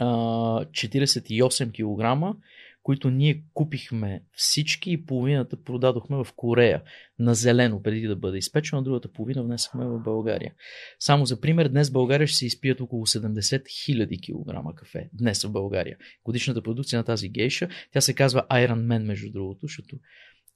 48 0.00 1.72
кг, 1.72 2.36
които 2.82 3.10
ние 3.10 3.44
купихме 3.54 4.22
всички 4.32 4.90
и 4.90 5.04
половината 5.06 5.62
продадохме 5.62 6.16
в 6.16 6.26
Корея 6.36 6.82
на 7.18 7.34
зелено, 7.34 7.82
преди 7.82 8.06
да 8.06 8.16
бъде 8.16 8.38
изпечено, 8.38 8.82
другата 8.82 9.12
половина 9.12 9.42
внесахме 9.42 9.86
в 9.86 9.98
България. 9.98 10.54
Само 10.98 11.26
за 11.26 11.40
пример, 11.40 11.68
днес 11.68 11.90
в 11.90 11.92
България 11.92 12.26
ще 12.26 12.36
се 12.36 12.46
изпият 12.46 12.80
около 12.80 13.06
70 13.06 13.62
000 13.62 14.72
кг 14.72 14.74
кафе. 14.76 15.10
Днес 15.12 15.44
в 15.44 15.52
България. 15.52 15.96
Годишната 16.24 16.62
продукция 16.62 16.98
на 16.98 17.04
тази 17.04 17.28
гейша, 17.28 17.68
тя 17.92 18.00
се 18.00 18.14
казва 18.14 18.46
Iron 18.50 18.86
Man, 18.86 19.04
между 19.04 19.32
другото, 19.32 19.60
защото 19.62 19.96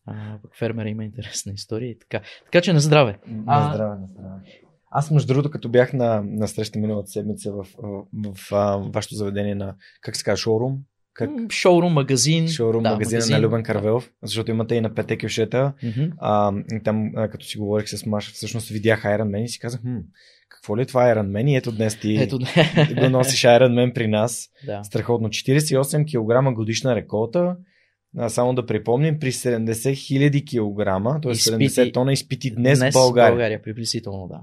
а, 0.07 0.39
фермера 0.59 0.89
има 0.89 1.05
интересна 1.05 1.53
история 1.53 1.91
и 1.91 1.99
така. 1.99 2.21
Така 2.45 2.61
че 2.61 2.73
на 2.73 2.81
здраве. 2.81 3.19
На 3.27 3.73
здраве, 3.75 4.01
на 4.01 4.07
здраве. 4.07 4.41
Аз, 4.97 5.11
между 5.11 5.27
другото, 5.27 5.51
като 5.51 5.69
бях 5.69 5.93
на, 5.93 6.23
на 6.27 6.49
среща 6.49 6.79
миналата 6.79 7.11
седмица 7.11 7.53
в, 7.53 7.67
в, 7.79 8.07
в, 8.13 8.35
в 8.51 8.91
вашето 8.95 9.15
заведение 9.15 9.55
на, 9.55 9.77
как 10.01 10.17
се 10.17 10.25
казва, 10.25 10.37
шоурум, 10.37 10.79
как... 11.15 11.31
Шоурум, 11.51 11.93
магазин. 11.93 12.49
Шоурум, 12.49 12.83
да, 12.83 12.91
магазина 12.91 13.19
магазин. 13.19 13.37
на 13.37 13.43
Любен 13.43 13.63
Карвелов, 13.63 14.11
защото 14.23 14.51
имате 14.51 14.75
и 14.75 14.81
на 14.81 14.95
пете 14.95 15.19
кюшета. 15.19 15.73
Mm-hmm. 15.85 16.13
А, 16.19 16.53
там, 16.85 17.13
а, 17.17 17.29
като 17.29 17.47
си 17.47 17.59
говорих 17.59 17.89
с 17.89 18.07
Маша, 18.07 18.33
всъщност 18.33 18.69
видях 18.69 19.03
Iron 19.03 19.31
Man 19.31 19.43
и 19.45 19.49
си 19.49 19.59
казах, 19.59 19.81
хм, 19.81 19.97
какво 20.49 20.77
ли 20.77 20.83
е 20.83 20.87
това 20.87 21.03
Iron 21.03 21.31
Man? 21.31 21.51
И 21.51 21.57
ето 21.57 21.73
днес 21.73 22.01
ти 22.01 22.17
Ето, 22.17 22.39
го 23.01 23.09
носиш 23.09 23.41
Iron 23.43 23.73
Man 23.75 23.93
при 23.95 24.07
нас. 24.09 24.49
да. 24.67 24.85
Страхотно. 24.85 25.29
48 25.29 26.05
кг 26.51 26.55
годишна 26.55 26.95
реколта. 26.97 27.57
А, 28.19 28.29
само 28.29 28.55
да 28.55 28.67
припомним, 28.67 29.19
при 29.19 29.33
70 29.33 29.95
хиляди 29.97 30.45
килограма, 30.45 31.21
т.е. 31.23 31.33
Изпити- 31.33 31.69
70 31.69 31.93
тона 31.95 32.13
изпити 32.13 32.51
днес, 32.51 32.79
Днес 32.79 32.95
в 32.95 32.99
България. 32.99 33.31
България, 33.33 33.63
приблизително, 33.63 34.29
да. 34.29 34.41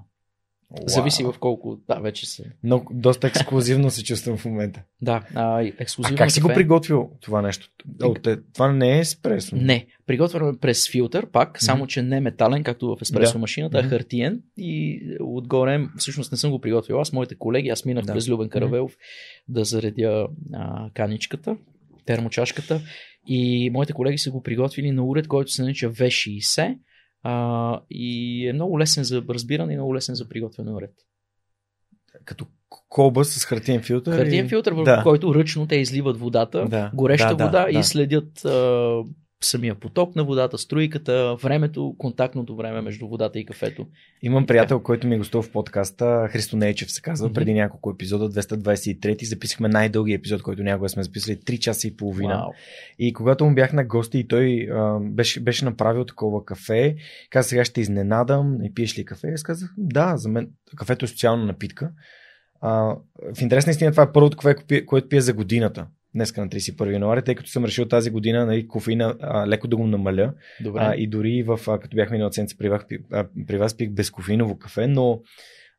Зависи 0.86 1.24
в 1.24 1.36
колко, 1.40 1.78
да, 1.88 1.96
вече 1.96 2.26
се. 2.26 2.44
Но 2.64 2.86
доста 2.92 3.28
ексклюзивно 3.28 3.90
се 3.92 4.04
чувствам 4.04 4.38
в 4.38 4.46
момента. 4.46 4.84
Да, 5.02 5.22
а, 5.36 5.60
А 5.62 5.72
ексклюзивно 5.80 6.18
как 6.18 6.32
си 6.32 6.42
го 6.42 6.48
приготвил 6.48 7.10
това 7.22 7.42
нещо? 7.42 7.70
О, 8.04 8.14
те, 8.14 8.38
това 8.54 8.72
не 8.74 8.96
е 8.98 9.00
еспресо. 9.00 9.56
Не, 9.56 9.86
приготвяме 10.08 10.58
през 10.58 10.90
филтър 10.92 11.26
пак, 11.32 11.62
само 11.62 11.88
че 11.88 12.02
не 12.02 12.20
метален, 12.20 12.64
както 12.64 12.96
в 12.96 13.02
еспресо 13.02 13.34
Да. 13.34 13.40
машината, 13.40 13.78
а 13.78 13.82
Мгм. 13.82 13.90
хартиен. 13.90 14.42
И 14.58 15.02
отгоре, 15.20 15.88
всъщност 15.98 16.32
не 16.32 16.38
съм 16.38 16.52
го 16.52 16.62
приготвил 16.62 17.00
аз, 17.00 17.14
моите 17.14 17.36
колеги, 17.36 17.70
аз 17.70 17.86
минах 17.86 18.06
Да. 18.06 18.14
през 18.14 18.30
Любен 18.30 18.50
Каравелов 18.50 18.98
да 19.48 19.64
заредя 19.64 20.28
а, 20.54 20.90
каничката, 20.94 21.58
термочашката. 22.06 22.82
И 23.28 23.70
моите 23.74 23.94
колеги 23.94 24.18
са 24.18 24.32
го 24.32 24.44
приготвили 24.44 24.92
на 24.92 25.06
уред, 25.06 25.28
който 25.28 25.52
се 25.52 25.62
нарича 25.62 25.92
V60. 25.92 26.78
А, 27.24 27.82
и 27.90 28.12
е 28.48 28.54
много 28.54 28.80
лесен 28.80 29.04
за 29.04 29.24
разбиране 29.30 29.74
и 29.74 29.76
много 29.76 29.96
лесен 29.96 30.16
за 30.16 30.30
приготвяне 30.30 30.72
уред. 30.72 30.94
Като 32.26 32.46
колба 32.90 33.26
с 33.26 33.46
хартиен 33.46 33.82
филтър. 33.82 34.18
Хартиен 34.18 34.46
и- 34.46 34.50
филтър, 34.50 34.72
върху 34.72 34.86
Да. 34.86 35.04
който 35.04 35.36
ръчно 35.36 35.68
те 35.68 35.76
изливат 35.76 36.18
водата, 36.18 36.66
Да, 36.66 36.92
гореща 36.94 37.28
да, 37.28 37.36
да, 37.36 37.46
вода 37.46 37.64
да. 37.64 37.80
и 37.80 37.84
следят 37.84 38.46
а, 38.46 39.04
самия 39.44 39.76
поток 39.76 40.16
на 40.16 40.24
водата, 40.24 40.58
струйката, 40.58 41.36
времето, 41.36 41.96
контактното 41.98 42.56
време 42.56 42.82
между 42.82 43.08
водата 43.08 43.40
и 43.40 43.46
кафето. 43.46 43.88
Имам 44.22 44.46
приятел, 44.46 44.80
който 44.80 45.08
ми 45.08 45.16
е 45.16 45.18
гостувал 45.18 45.44
в 45.44 45.52
подкаста, 45.52 46.28
Христо 46.32 46.58
Нейчев 46.58 46.92
се 46.92 47.02
казва, 47.02 47.28
Мгм. 47.28 47.34
преди 47.34 47.54
няколко 47.54 47.92
епизода, 47.92 48.30
223, 48.32 49.26
записахме 49.26 49.68
най-дългия 49.68 50.16
епизод, 50.16 50.42
който 50.42 50.64
някога 50.64 50.90
сме 50.90 51.04
записали 51.04 51.36
3 51.36 51.60
часа 51.60 51.88
и 51.88 51.96
половина. 51.96 52.36
Вау. 52.36 52.52
И 53.00 53.14
когато 53.14 53.46
му 53.46 53.56
бях 53.56 53.74
на 53.74 53.86
гости 53.86 54.20
и 54.20 54.28
той 54.28 54.68
а, 54.72 55.00
беше, 55.02 55.40
беше 55.40 55.66
направил 55.66 56.06
такова 56.06 56.46
кафе, 56.46 56.96
каза 57.30 57.50
сега 57.50 57.66
ще 57.66 57.82
изненадам, 57.82 58.58
не 58.58 58.74
пиеш 58.74 58.98
ли 58.98 59.06
кафе? 59.06 59.28
Аз 59.28 59.44
казах, 59.44 59.70
да, 59.78 60.18
за 60.18 60.30
мен 60.30 60.50
кафето 60.76 61.06
е 61.06 61.08
социална 61.08 61.46
напитка. 61.46 61.92
А, 62.62 62.96
в 63.36 63.42
интерес 63.42 63.66
на 63.66 63.72
истина 63.72 63.92
това 63.92 64.04
е 64.04 64.12
първото 64.12 64.38
кафе, 64.38 64.56
кое- 64.56 64.86
което 64.86 65.10
пия 65.10 65.22
за 65.22 65.34
годината. 65.34 65.88
Днеска 66.16 66.42
на 66.42 66.50
31 66.50 66.94
януари, 66.94 67.22
тъй 67.22 67.36
като 67.36 67.50
съм 67.50 67.66
решил 67.66 67.88
тази 67.88 68.10
година 68.10 68.46
нали, 68.46 68.68
кофеина 68.68 69.16
а, 69.22 69.48
леко 69.48 69.68
да 69.68 69.76
го 69.76 69.88
намаля. 69.88 70.34
Добре. 70.62 70.80
А, 70.84 70.96
и 70.96 71.08
дори 71.08 71.44
в, 71.44 71.60
а, 71.68 71.80
като 71.80 71.96
бях 71.96 72.12
минал 72.12 72.32
седмица 72.32 72.56
при, 72.58 72.70
вас, 72.70 72.82
при 73.48 73.58
вас 73.58 73.78
пих 73.78 73.92
безкофеиново 73.92 74.60
кафе, 74.60 74.88
но 74.88 75.22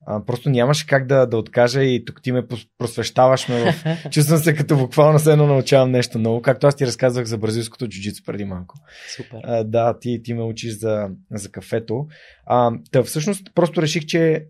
а, 0.06 0.24
просто 0.24 0.50
нямаше 0.50 0.86
как 0.86 1.06
да, 1.06 1.26
да 1.26 1.36
откажа 1.36 1.84
и 1.84 2.04
тук 2.04 2.22
ти 2.22 2.32
ме 2.32 2.42
прос- 2.42 2.68
просвещаваш 2.78 3.48
ме 3.48 3.72
в... 3.72 3.84
Чувствам 4.10 4.38
се 4.38 4.54
като 4.54 4.76
буквално 4.76 5.18
се 5.18 5.32
едно 5.32 5.46
научавам 5.46 5.90
нещо 5.90 6.18
ново, 6.18 6.42
както 6.42 6.66
аз 6.66 6.76
ти 6.76 6.86
разказвах 6.86 7.24
за 7.24 7.38
бразилското 7.38 7.88
джуджицу 7.88 8.22
преди 8.26 8.44
малко. 8.44 8.74
Супер. 9.16 9.40
А, 9.42 9.64
да, 9.64 9.98
ти, 9.98 10.20
ти 10.22 10.34
ме 10.34 10.42
учиш 10.42 10.78
за, 10.78 11.10
за 11.30 11.50
кафето. 11.50 12.06
А, 12.46 12.72
да, 12.92 13.02
всъщност 13.02 13.54
просто 13.54 13.82
реших, 13.82 14.06
че 14.06 14.44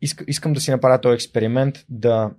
иска, 0.00 0.24
искам 0.28 0.52
да 0.52 0.60
си 0.60 0.70
направя 0.70 1.00
този 1.00 1.14
експеримент 1.14 1.84
да, 1.88 2.30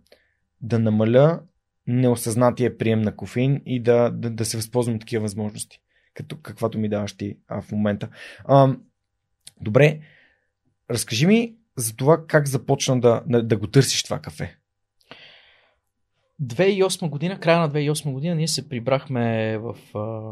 да 0.61 0.79
намаля 0.79 1.39
неосъзнатия 1.87 2.77
прием 2.77 3.01
на 3.01 3.15
кофеин 3.15 3.61
и 3.65 3.83
да, 3.83 4.09
да, 4.09 4.29
да 4.29 4.45
се 4.45 4.57
възползвам 4.57 4.95
от 4.95 5.01
такива 5.01 5.21
възможности, 5.21 5.79
като 6.13 6.37
каквато 6.41 6.79
ми 6.79 6.89
даваш 6.89 7.13
ти 7.13 7.37
а, 7.47 7.61
в 7.61 7.71
момента. 7.71 8.09
А, 8.45 8.75
добре, 9.61 9.99
разкажи 10.89 11.27
ми 11.27 11.55
за 11.75 11.95
това 11.95 12.25
как 12.27 12.47
започна 12.47 12.99
да, 12.99 13.23
да, 13.27 13.43
да 13.43 13.57
го 13.57 13.67
търсиш 13.67 14.03
това 14.03 14.19
кафе. 14.19 14.57
2008 16.41 17.09
година, 17.09 17.39
края 17.39 17.59
на 17.59 17.69
2008 17.69 18.11
година, 18.11 18.35
ние 18.35 18.47
се 18.47 18.69
прибрахме 18.69 19.57
в 19.57 19.75
а, 19.95 20.31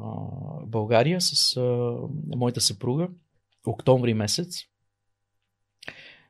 България 0.66 1.22
с 1.22 1.58
а, 1.58 1.96
моята 2.36 2.62
съпруга, 2.62 3.08
октомври 3.66 4.14
месец. 4.14 4.62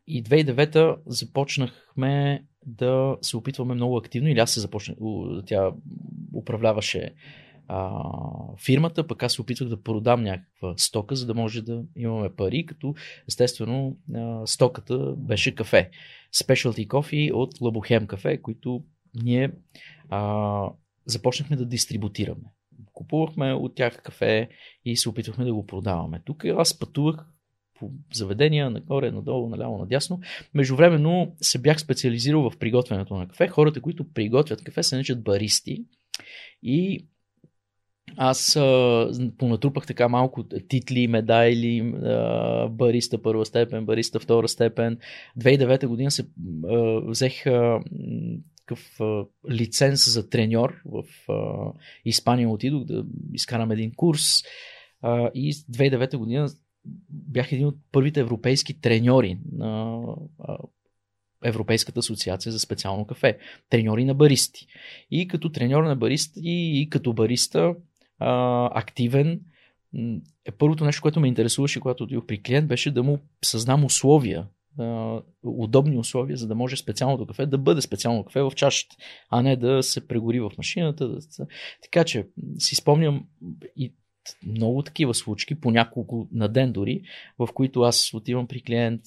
И 0.07 0.23
2009 0.23 0.97
започнахме 1.05 2.45
да 2.65 3.17
се 3.21 3.37
опитваме 3.37 3.73
много 3.73 3.97
активно, 3.97 4.29
или 4.29 4.39
аз 4.39 4.51
се 4.51 4.59
започнах, 4.59 4.97
тя 5.45 5.71
управляваше 6.35 7.13
а, 7.67 8.03
фирмата, 8.65 9.07
пък 9.07 9.23
аз 9.23 9.33
се 9.33 9.41
опитвах 9.41 9.69
да 9.69 9.81
продам 9.81 10.23
някаква 10.23 10.73
стока, 10.77 11.15
за 11.15 11.25
да 11.25 11.33
може 11.33 11.61
да 11.61 11.83
имаме 11.95 12.29
пари, 12.29 12.65
като 12.65 12.95
естествено 13.27 13.97
а, 14.15 14.47
стоката 14.47 15.13
беше 15.17 15.55
кафе. 15.55 15.89
Specialty 16.33 16.87
Coffee 16.87 17.33
от 17.33 17.61
Лабохем 17.61 18.07
кафе, 18.07 18.37
които 18.37 18.83
ние 19.23 19.51
а, 20.09 20.69
започнахме 21.05 21.55
да 21.55 21.65
дистрибутираме. 21.65 22.43
Купувахме 22.93 23.53
от 23.53 23.75
тях 23.75 24.01
кафе 24.01 24.49
и 24.85 24.97
се 24.97 25.09
опитвахме 25.09 25.45
да 25.45 25.53
го 25.53 25.65
продаваме. 25.65 26.21
Тук 26.25 26.45
аз 26.45 26.79
пътувах 26.79 27.25
по 27.81 27.91
заведения, 28.13 28.69
нагоре, 28.69 29.11
надолу, 29.11 29.49
наляво, 29.49 29.77
надясно. 29.77 30.19
Междувременно 30.53 31.35
се 31.41 31.59
бях 31.59 31.79
специализирал 31.79 32.49
в 32.49 32.57
приготвянето 32.57 33.15
на 33.15 33.27
кафе. 33.27 33.47
Хората, 33.47 33.81
които 33.81 34.13
приготвят 34.13 34.63
кафе, 34.63 34.83
се 34.83 34.95
наричат 34.95 35.23
баристи. 35.23 35.85
И 36.63 37.07
аз 38.17 38.55
а, 38.55 39.11
понатрупах 39.37 39.85
така 39.85 40.07
малко 40.07 40.43
титли, 40.69 41.07
медайли, 41.07 41.93
а, 42.03 42.67
бариста 42.67 43.21
първа 43.21 43.45
степен, 43.45 43.85
бариста 43.85 44.19
втора 44.19 44.47
степен. 44.47 44.97
2009 45.39 45.87
година 45.87 46.11
се 46.11 46.27
а, 46.67 47.01
взех 47.07 47.45
а, 47.45 47.79
такъв 48.57 49.01
а, 49.01 49.25
лиценз 49.51 50.13
за 50.13 50.29
треньор 50.29 50.81
в 50.85 51.31
а, 51.31 51.71
Испания. 52.05 52.49
Отидох 52.49 52.83
да 52.83 53.05
изкарам 53.33 53.71
един 53.71 53.91
курс 53.95 54.23
а, 55.01 55.31
и 55.33 55.53
2009 55.53 56.17
година 56.17 56.49
бях 57.09 57.51
един 57.51 57.67
от 57.67 57.77
първите 57.91 58.19
европейски 58.19 58.81
треньори 58.81 59.37
на 59.51 60.01
Европейската 61.43 61.99
асоциация 61.99 62.51
за 62.51 62.59
специално 62.59 63.05
кафе. 63.05 63.37
Треньори 63.69 64.05
на 64.05 64.13
баристи. 64.13 64.67
И 65.11 65.27
като 65.27 65.51
треньор 65.51 65.83
на 65.83 65.95
баристи 65.95 66.41
и, 66.43 66.87
като 66.89 67.13
бариста 67.13 67.75
а, 68.19 68.79
активен, 68.79 69.41
е 70.45 70.51
първото 70.51 70.85
нещо, 70.85 71.01
което 71.01 71.19
ме 71.19 71.27
интересуваше, 71.27 71.79
когато 71.79 72.03
отидох 72.03 72.25
при 72.25 72.43
клиент, 72.43 72.67
беше 72.67 72.91
да 72.91 73.03
му 73.03 73.19
създам 73.45 73.85
условия, 73.85 74.47
удобни 75.43 75.97
условия, 75.97 76.37
за 76.37 76.47
да 76.47 76.55
може 76.55 76.75
специалното 76.75 77.27
кафе 77.27 77.45
да 77.45 77.57
бъде 77.57 77.81
специално 77.81 78.23
кафе 78.23 78.41
в 78.41 78.51
чашата, 78.55 78.95
а 79.29 79.41
не 79.41 79.55
да 79.55 79.83
се 79.83 80.07
прегори 80.07 80.39
в 80.39 80.51
машината. 80.57 81.17
Така 81.83 82.03
че 82.03 82.27
си 82.57 82.75
спомням 82.75 83.25
и 83.75 83.93
много 84.45 84.83
такива 84.83 85.13
случки, 85.13 85.55
по 85.55 85.71
няколко 85.71 86.27
на 86.31 86.47
ден 86.47 86.71
дори, 86.71 87.01
в 87.39 87.49
които 87.53 87.81
аз 87.81 88.13
отивам 88.13 88.47
при 88.47 88.61
клиент, 88.61 89.01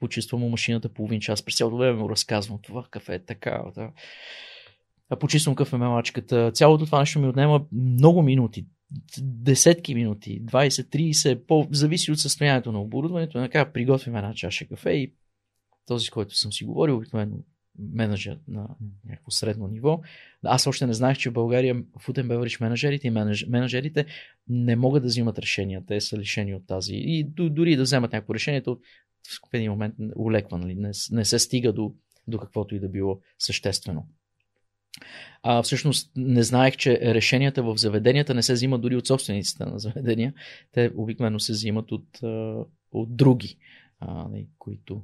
почиствам 0.00 0.40
му 0.40 0.48
машината 0.48 0.88
половин 0.88 1.20
час, 1.20 1.42
през 1.42 1.56
цялото 1.56 1.76
време 1.76 1.98
му 1.98 2.10
разказвам 2.10 2.58
това 2.62 2.84
кафе 2.90 3.14
е 3.14 3.24
така. 3.24 3.62
Да. 3.74 3.90
А 5.10 5.16
почиствам 5.16 5.54
кафемелачката. 5.54 6.52
Цялото 6.52 6.86
това 6.86 6.98
нещо 6.98 7.18
ми 7.18 7.28
отнема 7.28 7.64
много 7.72 8.22
минути. 8.22 8.66
Десетки 9.18 9.94
минути, 9.94 10.42
20-30, 10.44 11.46
по, 11.46 11.68
зависи 11.70 12.12
от 12.12 12.18
състоянието 12.18 12.72
на 12.72 12.80
оборудването. 12.80 13.38
Накрая 13.38 13.72
приготвим 13.72 14.16
една 14.16 14.34
чаша 14.34 14.68
кафе 14.68 14.90
и 14.90 15.14
този, 15.86 16.06
с 16.06 16.10
който 16.10 16.34
съм 16.34 16.52
си 16.52 16.64
говорил, 16.64 16.96
обикновено 16.96 17.36
менеджер 17.92 18.38
на 18.48 18.68
някакво 19.08 19.30
средно 19.30 19.68
ниво. 19.68 20.00
Аз 20.44 20.66
още 20.66 20.86
не 20.86 20.92
знаех, 20.92 21.18
че 21.18 21.30
в 21.30 21.32
България 21.32 21.74
and 21.74 22.26
beverage 22.26 22.60
менеджерите 22.60 23.06
и 23.06 23.10
менеджерите 23.50 24.06
не 24.48 24.76
могат 24.76 25.02
да 25.02 25.06
взимат 25.06 25.38
решения. 25.38 25.82
Те 25.86 26.00
са 26.00 26.18
лишени 26.18 26.54
от 26.54 26.66
тази. 26.66 26.94
И 26.94 27.24
дори 27.24 27.76
да 27.76 27.82
вземат 27.82 28.12
някакво 28.12 28.34
решение, 28.34 28.62
то 28.62 28.78
в 29.50 29.54
един 29.54 29.70
момент 29.70 29.94
улеква. 30.16 30.58
Нали? 30.58 30.74
Не, 30.74 30.90
не 31.10 31.24
се 31.24 31.38
стига 31.38 31.72
до, 31.72 31.94
до 32.26 32.38
каквото 32.38 32.74
и 32.74 32.80
да 32.80 32.88
било 32.88 33.20
съществено. 33.38 34.06
А, 35.42 35.62
всъщност 35.62 36.12
не 36.16 36.42
знаех, 36.42 36.76
че 36.76 37.00
решенията 37.00 37.62
в 37.62 37.76
заведенията 37.76 38.34
не 38.34 38.42
се 38.42 38.52
взимат 38.52 38.80
дори 38.80 38.96
от 38.96 39.06
собствениците 39.06 39.64
на 39.64 39.78
заведения. 39.78 40.34
Те 40.72 40.90
обикновено 40.96 41.40
се 41.40 41.52
взимат 41.52 41.92
от, 41.92 42.06
от 42.92 43.16
други, 43.16 43.56
а, 44.00 44.28
нали, 44.28 44.48
които. 44.58 45.02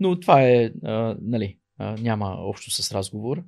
Но 0.00 0.20
това 0.20 0.42
е, 0.42 0.70
а, 0.84 1.16
нали, 1.20 1.58
а, 1.78 1.96
няма 1.96 2.26
общо 2.38 2.70
с 2.70 2.92
разговор. 2.92 3.42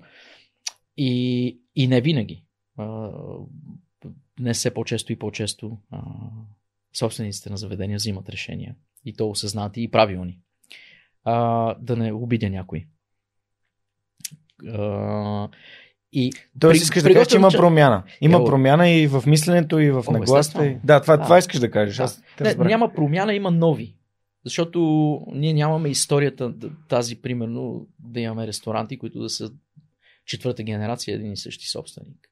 И, 0.97 1.61
и 1.77 1.87
не 1.89 2.01
винаги. 2.01 2.45
А, 2.79 3.11
не 4.41 4.53
все 4.53 4.75
по-често 4.75 5.13
и 5.13 5.19
по-често 5.19 5.79
а, 5.91 6.01
собствениците 6.93 7.51
на 7.51 7.57
заведения 7.57 7.97
взимат 7.97 8.29
решения. 8.29 8.75
И 9.05 9.13
то 9.13 9.31
осъзнати 9.31 9.83
и 9.83 9.91
правилни. 9.91 10.39
А, 11.25 11.75
да 11.75 11.97
не 11.97 12.13
обидя 12.13 12.51
някой. 12.51 12.87
А, 14.69 15.49
и 16.13 16.33
Тоест 16.61 16.73
при- 16.73 16.83
искаш 16.83 17.03
да 17.03 17.13
кажеш, 17.13 17.29
че 17.29 17.37
има 17.37 17.49
промяна. 17.51 18.03
Има 18.21 18.39
Е, 18.39 18.45
промяна 18.45 18.89
и 18.91 19.07
в 19.07 19.23
мисленето, 19.27 19.79
и 19.79 19.91
в 19.91 20.05
нагласата. 20.11 20.77
Да, 20.85 21.01
това, 21.01 21.23
това 21.23 21.39
искаш 21.39 21.61
да 21.61 21.71
кажеш. 21.71 21.97
Да. 21.97 22.03
Аз 22.03 22.23
Не, 22.41 22.55
няма 22.55 22.93
промяна, 22.93 23.35
има 23.35 23.51
нови. 23.51 23.95
Защото 24.47 25.21
ние 25.33 25.53
нямаме 25.53 25.89
историята 25.89 26.55
тази, 26.89 27.23
примерно, 27.23 27.89
да 27.99 28.21
имаме 28.21 28.47
ресторанти, 28.47 28.99
които 28.99 29.21
да 29.21 29.29
са 29.29 29.53
четвърта 30.25 30.63
генерация 30.63 31.15
един 31.15 31.33
и 31.33 31.37
същи 31.37 31.69
собственик. 31.69 32.31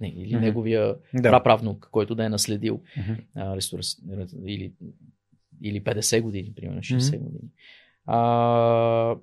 Не, 0.00 0.08
или 0.08 0.34
mm-hmm. 0.34 0.40
неговия 0.40 0.96
да. 1.14 1.30
праправнук, 1.30 1.88
който 1.90 2.14
да 2.14 2.24
е 2.24 2.28
наследил 2.28 2.82
mm-hmm. 2.98 3.24
а, 3.34 3.56
ресторан, 3.56 3.84
или, 4.46 4.72
или 5.62 5.84
50 5.84 6.20
години, 6.20 6.52
примерно 6.54 6.80
60 6.80 6.98
mm-hmm. 6.98 7.18
години. 7.18 7.50
А, 8.06 9.16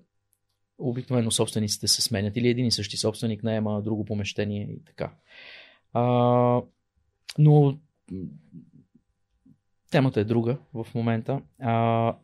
обикновено 0.77 1.31
собствениците 1.31 1.87
се 1.87 2.01
сменят 2.01 2.37
или 2.37 2.47
един 2.47 2.65
и 2.65 2.71
същи 2.71 2.97
собственик 2.97 3.43
наема 3.43 3.81
друго 3.81 4.05
помещение 4.05 4.63
и 4.63 4.83
така. 4.85 5.13
А, 5.93 6.03
но 7.37 7.77
темата 9.91 10.19
е 10.19 10.23
друга 10.23 10.57
в 10.73 10.87
момента. 10.95 11.41
А, 11.59 12.15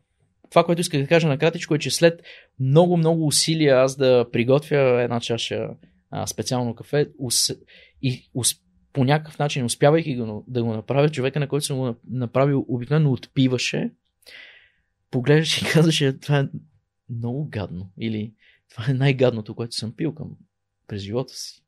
това, 0.50 0.64
което 0.64 0.80
исках 0.80 1.00
да 1.00 1.06
кажа 1.06 1.28
накратичко 1.28 1.74
е, 1.74 1.78
че 1.78 1.90
след 1.90 2.22
много-много 2.60 3.26
усилия 3.26 3.76
аз 3.76 3.96
да 3.96 4.26
приготвя 4.32 5.02
една 5.02 5.20
чаша 5.20 5.68
а, 6.10 6.26
специално 6.26 6.74
кафе 6.74 7.08
ус, 7.18 7.50
и 8.02 8.30
ус, 8.34 8.54
по 8.92 9.04
някакъв 9.04 9.38
начин, 9.38 9.64
успявайки 9.64 10.16
го, 10.16 10.44
да 10.48 10.64
го 10.64 10.72
направя, 10.72 11.08
човека, 11.08 11.40
на 11.40 11.48
който 11.48 11.66
съм 11.66 11.78
го 11.78 11.94
направил, 12.10 12.64
обикновено 12.68 13.12
отпиваше, 13.12 13.90
поглеждаше 15.10 15.64
и 15.64 15.68
казваше, 15.72 16.18
това 16.18 16.38
е 16.38 16.48
много 17.10 17.48
гадно. 17.48 17.90
Или 18.00 18.32
това 18.70 18.84
е 18.88 18.94
най-гадното, 18.94 19.54
което 19.54 19.74
съм 19.74 19.96
пил 19.96 20.14
към 20.14 20.30
през 20.88 21.02
живота 21.02 21.34
си. 21.34 21.62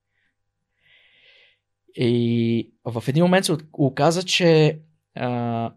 И 1.94 2.70
в 2.84 3.04
един 3.08 3.24
момент 3.24 3.44
се 3.44 3.56
оказа, 3.72 4.22
че 4.22 4.78
а, 5.14 5.72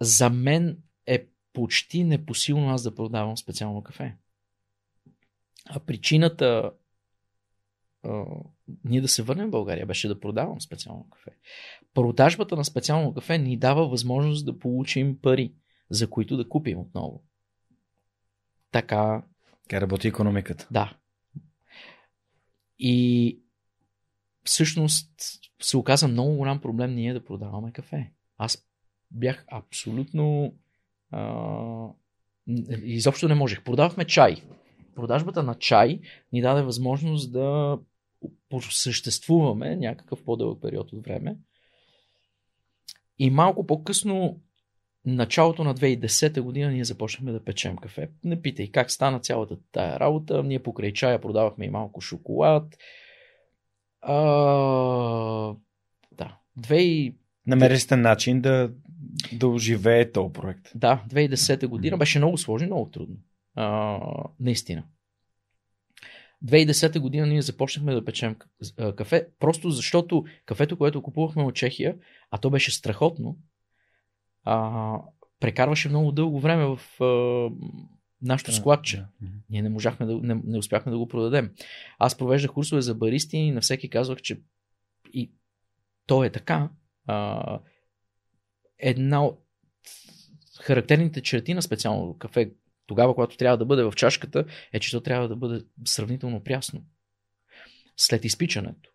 за 0.00 0.30
мен 0.30 0.78
е 1.06 1.26
почти 1.52 2.04
непосилно 2.04 2.70
аз 2.70 2.82
да 2.82 2.94
продавам 2.94 3.36
специално 3.36 3.82
кафе. 3.82 4.16
А 5.66 5.80
причината 5.80 6.72
а, 8.02 8.24
ние 8.84 9.00
да 9.00 9.08
се 9.08 9.22
върнем 9.22 9.48
в 9.48 9.50
България 9.50 9.86
беше 9.86 10.08
да 10.08 10.20
продавам 10.20 10.60
специално 10.60 11.10
кафе. 11.10 11.30
Продажбата 11.94 12.56
на 12.56 12.64
специално 12.64 13.14
кафе 13.14 13.38
ни 13.38 13.56
дава 13.56 13.88
възможност 13.88 14.46
да 14.46 14.58
получим 14.58 15.18
пари, 15.20 15.54
за 15.90 16.10
които 16.10 16.36
да 16.36 16.48
купим 16.48 16.78
отново. 16.78 17.22
Така. 18.70 19.22
Така 19.62 19.80
работи 19.80 20.08
економиката. 20.08 20.68
Да. 20.70 20.96
И 22.78 23.38
всъщност 24.44 25.10
се 25.62 25.76
оказа 25.76 26.08
много 26.08 26.36
голям 26.36 26.60
проблем 26.60 26.94
ние 26.94 27.12
да 27.12 27.24
продаваме 27.24 27.72
кафе. 27.72 28.12
Аз 28.38 28.66
бях 29.10 29.44
абсолютно. 29.48 30.54
Изобщо 32.82 33.28
не 33.28 33.34
можех. 33.34 33.64
Продавахме 33.64 34.04
чай. 34.04 34.42
Продажбата 34.94 35.42
на 35.42 35.54
чай 35.54 36.00
ни 36.32 36.42
даде 36.42 36.62
възможност 36.62 37.32
да 37.32 37.78
съществуваме 38.70 39.76
някакъв 39.76 40.24
по-дълъг 40.24 40.62
период 40.62 40.92
от 40.92 41.04
време. 41.04 41.36
И 43.18 43.30
малко 43.30 43.66
по-късно, 43.66 44.40
началото 45.04 45.64
на 45.64 45.74
2010 45.74 46.40
година, 46.40 46.70
ние 46.70 46.84
започнахме 46.84 47.32
да 47.32 47.44
печем 47.44 47.76
кафе. 47.76 48.10
Не 48.24 48.42
питай 48.42 48.70
как 48.70 48.90
стана 48.90 49.20
цялата 49.20 49.56
тая 49.72 50.00
работа. 50.00 50.42
Ние 50.42 50.62
покрай 50.62 50.92
чая 50.92 51.20
продавахме 51.20 51.64
и 51.64 51.70
малко 51.70 52.00
шоколад. 52.00 52.76
А, 54.00 54.14
да. 56.12 56.36
Намери 57.46 57.78
сте 57.78 57.96
начин 57.96 58.40
да, 58.40 58.70
да 59.32 59.48
оживее 59.48 60.12
този 60.12 60.32
проект. 60.32 60.68
Да, 60.74 61.04
2010 61.08 61.66
година 61.66 61.96
беше 61.96 62.18
много 62.18 62.38
сложно, 62.38 62.66
много 62.66 62.90
трудно. 62.90 63.16
А, 63.54 63.98
наистина. 64.40 64.84
2010 66.44 66.98
година 66.98 67.26
ние 67.26 67.42
започнахме 67.42 67.94
да 67.94 68.04
печем 68.04 68.36
кафе, 68.96 69.28
просто 69.38 69.70
защото 69.70 70.24
кафето, 70.46 70.78
което 70.78 71.02
купувахме 71.02 71.42
от 71.42 71.54
Чехия, 71.54 71.96
а 72.30 72.38
то 72.38 72.50
беше 72.50 72.74
страхотно, 72.74 73.36
а, 74.44 74.98
прекарваше 75.40 75.88
много 75.88 76.12
дълго 76.12 76.40
време 76.40 76.64
в 76.64 77.02
а, 77.02 77.50
нашото 78.22 78.52
складче. 78.52 78.96
Да. 78.96 79.28
Ние 79.50 79.62
не 79.62 79.68
можахме 79.68 80.06
да, 80.06 80.14
не, 80.22 80.40
не 80.44 80.58
успяхме 80.58 80.92
да 80.92 80.98
го 80.98 81.08
продадем. 81.08 81.50
Аз 81.98 82.18
провеждах 82.18 82.52
курсове 82.52 82.80
за 82.80 82.94
баристи 82.94 83.36
и 83.36 83.50
на 83.50 83.60
всеки 83.60 83.90
казвах, 83.90 84.22
че 84.22 84.40
и 85.12 85.32
то 86.06 86.24
е 86.24 86.30
така. 86.30 86.70
А, 87.06 87.58
една 88.82 89.24
от 89.24 89.42
характерните 90.60 91.20
черти 91.20 91.54
на 91.54 91.62
специално 91.62 92.18
кафе, 92.18 92.52
тогава, 92.86 93.14
когато 93.14 93.36
трябва 93.36 93.58
да 93.58 93.64
бъде 93.64 93.82
в 93.82 93.92
чашката, 93.96 94.44
е, 94.72 94.80
че 94.80 94.90
то 94.90 95.00
трябва 95.00 95.28
да 95.28 95.36
бъде 95.36 95.64
сравнително 95.84 96.44
прясно. 96.44 96.84
След 97.96 98.24
изпичането. 98.24 98.90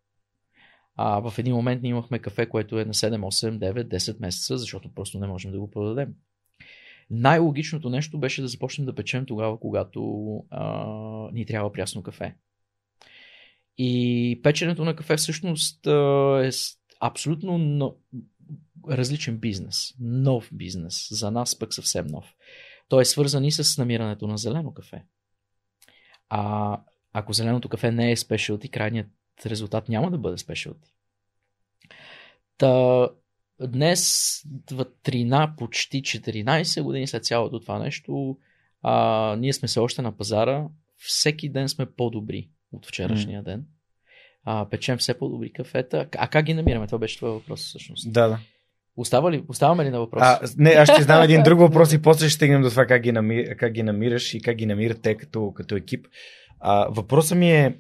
А 0.95 1.19
в 1.19 1.37
един 1.37 1.55
момент 1.55 1.81
ние 1.81 1.91
имахме 1.91 2.19
кафе, 2.19 2.49
което 2.49 2.79
е 2.79 2.85
на 2.85 2.93
7, 2.93 3.19
8, 3.19 3.57
9, 3.57 3.83
10 3.83 4.21
месеца, 4.21 4.57
защото 4.57 4.93
просто 4.93 5.19
не 5.19 5.27
можем 5.27 5.51
да 5.51 5.59
го 5.59 5.71
продадем. 5.71 6.13
Най-логичното 7.09 7.89
нещо 7.89 8.19
беше 8.19 8.41
да 8.41 8.47
започнем 8.47 8.85
да 8.85 8.95
печем 8.95 9.25
тогава, 9.25 9.59
когато 9.59 10.33
а, 10.49 10.85
ни 11.33 11.45
трябва 11.45 11.71
прясно 11.71 12.03
кафе. 12.03 12.35
И 13.77 14.39
печенето 14.43 14.85
на 14.85 14.95
кафе 14.95 15.15
всъщност 15.15 15.87
а, 15.87 16.41
е 16.45 16.49
абсолютно 16.99 17.57
но, 17.57 17.95
различен 18.89 19.37
бизнес. 19.37 19.93
Нов 19.99 20.49
бизнес. 20.53 21.07
За 21.11 21.31
нас 21.31 21.59
пък 21.59 21.73
съвсем 21.73 22.07
нов. 22.07 22.35
Той 22.89 23.01
е 23.01 23.05
свързан 23.05 23.45
и 23.45 23.51
с 23.51 23.77
намирането 23.77 24.27
на 24.27 24.37
зелено 24.37 24.73
кафе. 24.73 25.03
А 26.29 26.81
ако 27.13 27.33
зеленото 27.33 27.69
кафе 27.69 27.91
не 27.91 28.11
е 28.11 28.17
спешилти, 28.17 28.69
крайният 28.69 29.07
резултат 29.45 29.89
няма 29.89 30.11
да 30.11 30.17
бъде 30.17 30.37
спешилти. 30.37 30.93
Та, 32.57 33.07
днес, 33.61 34.41
в 34.71 34.85
13, 35.03 35.55
почти 35.57 36.01
14 36.01 36.81
години 36.81 37.07
след 37.07 37.25
цялото 37.25 37.59
това 37.59 37.79
нещо, 37.79 38.37
а, 38.81 39.35
ние 39.39 39.53
сме 39.53 39.67
се 39.67 39.79
още 39.79 40.01
на 40.01 40.17
пазара. 40.17 40.67
Всеки 40.97 41.49
ден 41.49 41.69
сме 41.69 41.85
по-добри 41.85 42.49
от 42.71 42.85
вчерашния 42.85 43.41
mm. 43.41 43.45
ден. 43.45 43.65
А, 44.43 44.69
печем 44.69 44.97
все 44.97 45.17
по-добри 45.17 45.53
кафета. 45.53 46.07
А 46.17 46.27
как 46.27 46.45
ги 46.45 46.53
намираме? 46.53 46.87
Това 46.87 46.97
беше 46.97 47.17
това 47.17 47.29
въпрос 47.29 47.65
всъщност. 47.65 48.13
Да, 48.13 48.27
да. 48.27 48.39
Остава 48.97 49.31
ли, 49.31 49.45
оставаме 49.47 49.85
ли 49.85 49.89
на 49.89 49.99
въпрос? 49.99 50.21
А, 50.23 50.39
не, 50.57 50.69
аз 50.69 50.91
ще 50.91 51.03
знам 51.03 51.23
един 51.23 51.43
друг 51.43 51.59
въпрос 51.59 51.93
и 51.93 52.01
после 52.01 52.29
ще 52.29 52.35
стигнем 52.35 52.61
до 52.61 52.69
това 52.69 52.85
как 52.85 53.01
ги, 53.01 53.11
намир, 53.11 53.57
как 53.57 53.71
ги 53.71 53.83
намираш 53.83 54.33
и 54.33 54.41
как 54.41 54.55
ги 54.55 54.65
намирате 54.65 55.17
като, 55.17 55.53
като 55.53 55.75
екип. 55.75 56.07
А, 56.59 56.87
въпросът 56.89 57.37
ми 57.37 57.51
е 57.51 57.77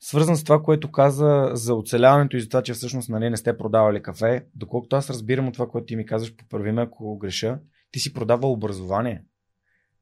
свързан 0.00 0.36
с 0.36 0.44
това, 0.44 0.62
което 0.62 0.92
каза 0.92 1.50
за 1.52 1.74
оцеляването 1.74 2.36
и 2.36 2.40
за 2.40 2.48
това, 2.48 2.62
че 2.62 2.72
всъщност 2.72 3.08
нали, 3.08 3.30
не 3.30 3.36
сте 3.36 3.58
продавали 3.58 4.02
кафе. 4.02 4.44
Доколкото 4.54 4.96
аз 4.96 5.10
разбирам 5.10 5.48
от 5.48 5.54
това, 5.54 5.68
което 5.68 5.86
ти 5.86 5.96
ми 5.96 6.06
казваш, 6.06 6.36
поправи 6.36 6.72
ме 6.72 6.82
ако 6.82 7.18
греша, 7.18 7.58
ти 7.90 8.00
си 8.00 8.14
продавал 8.14 8.52
образование. 8.52 9.22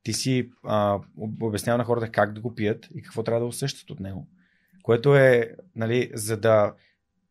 Ти 0.02 0.12
си 0.12 0.50
а, 0.64 0.98
обяснява 1.40 1.78
на 1.78 1.84
хората 1.84 2.10
как 2.10 2.32
да 2.32 2.40
го 2.40 2.54
пият 2.54 2.88
и 2.94 3.02
какво 3.02 3.22
трябва 3.22 3.40
да 3.40 3.46
усещат 3.46 3.90
от 3.90 4.00
него. 4.00 4.28
Което 4.82 5.16
е, 5.16 5.50
нали, 5.76 6.10
за 6.14 6.36
да 6.36 6.74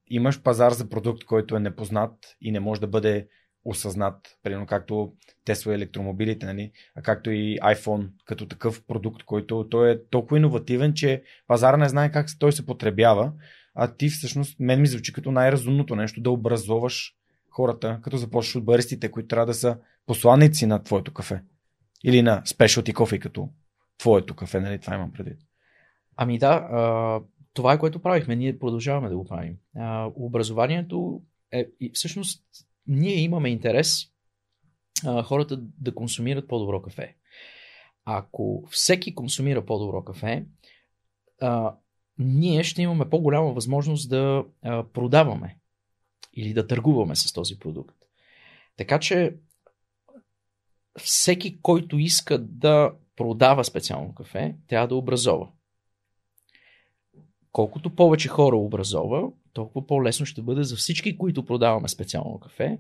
имаш 0.07 0.41
пазар 0.41 0.71
за 0.71 0.89
продукт, 0.89 1.23
който 1.23 1.55
е 1.55 1.59
непознат 1.59 2.13
и 2.41 2.51
не 2.51 2.59
може 2.59 2.81
да 2.81 2.87
бъде 2.87 3.27
осъзнат, 3.65 4.37
примерно 4.43 4.65
както 4.65 5.13
Tesla 5.47 5.75
електромобилите, 5.75 6.45
нали? 6.45 6.71
а 6.95 7.01
както 7.01 7.31
и 7.31 7.57
iPhone 7.59 8.09
като 8.25 8.47
такъв 8.47 8.83
продукт, 8.87 9.23
който 9.23 9.67
той 9.69 9.91
е 9.91 10.05
толкова 10.09 10.37
иновативен, 10.37 10.93
че 10.93 11.23
пазара 11.47 11.77
не 11.77 11.89
знае 11.89 12.11
как 12.11 12.27
той 12.39 12.51
се 12.51 12.65
потребява, 12.65 13.33
а 13.75 13.95
ти 13.95 14.09
всъщност, 14.09 14.59
мен 14.59 14.81
ми 14.81 14.87
звучи 14.87 15.13
като 15.13 15.31
най-разумното 15.31 15.95
нещо 15.95 16.21
да 16.21 16.31
образоваш 16.31 17.15
хората, 17.49 17.99
като 18.03 18.17
започваш 18.17 18.55
от 18.55 18.65
баристите, 18.65 19.11
които 19.11 19.27
трябва 19.27 19.45
да 19.45 19.53
са 19.53 19.77
посланици 20.05 20.65
на 20.65 20.83
твоето 20.83 21.13
кафе. 21.13 21.41
Или 22.03 22.21
на 22.21 22.41
specialty 22.41 22.93
coffee, 22.93 23.19
като 23.19 23.49
твоето 23.97 24.35
кафе, 24.35 24.59
нали? 24.59 24.79
Това 24.79 24.95
имам 24.95 25.13
предвид. 25.13 25.37
Ами 26.17 26.37
да, 26.37 26.67
това 27.55 27.73
е 27.73 27.79
което 27.79 28.01
правихме. 28.01 28.35
Ние 28.35 28.59
продължаваме 28.59 29.09
да 29.09 29.17
го 29.17 29.25
правим. 29.25 29.57
А, 29.75 30.11
образованието 30.15 31.21
е, 31.51 31.67
и 31.79 31.91
всъщност, 31.93 32.43
ние 32.87 33.15
имаме 33.15 33.49
интерес 33.49 34.07
а, 35.05 35.23
хората 35.23 35.57
да 35.57 35.95
консумират 35.95 36.47
по-добро 36.47 36.81
кафе. 36.81 37.15
Ако 38.05 38.63
всеки 38.69 39.15
консумира 39.15 39.65
по-добро 39.65 40.03
кафе, 40.03 40.45
а, 41.41 41.75
ние 42.17 42.63
ще 42.63 42.81
имаме 42.81 43.09
по-голяма 43.09 43.53
възможност 43.53 44.09
да 44.09 44.45
а, 44.61 44.83
продаваме 44.83 45.57
или 46.33 46.53
да 46.53 46.67
търгуваме 46.67 47.15
с 47.15 47.33
този 47.33 47.59
продукт. 47.59 47.95
Така 48.77 48.99
че 48.99 49.35
всеки, 50.99 51.61
който 51.61 51.97
иска 51.97 52.37
да 52.37 52.93
продава 53.15 53.65
специално 53.65 54.15
кафе, 54.15 54.55
трябва 54.67 54.87
да 54.87 54.95
образова 54.95 55.47
колкото 57.55 57.95
повече 57.95 58.27
хора 58.27 58.55
образова, 58.55 59.29
толкова 59.53 59.87
по-лесно 59.87 60.25
ще 60.25 60.41
бъде 60.41 60.63
за 60.63 60.75
всички, 60.75 61.17
които 61.17 61.45
продаваме 61.45 61.87
специално 61.87 62.39
кафе. 62.39 62.79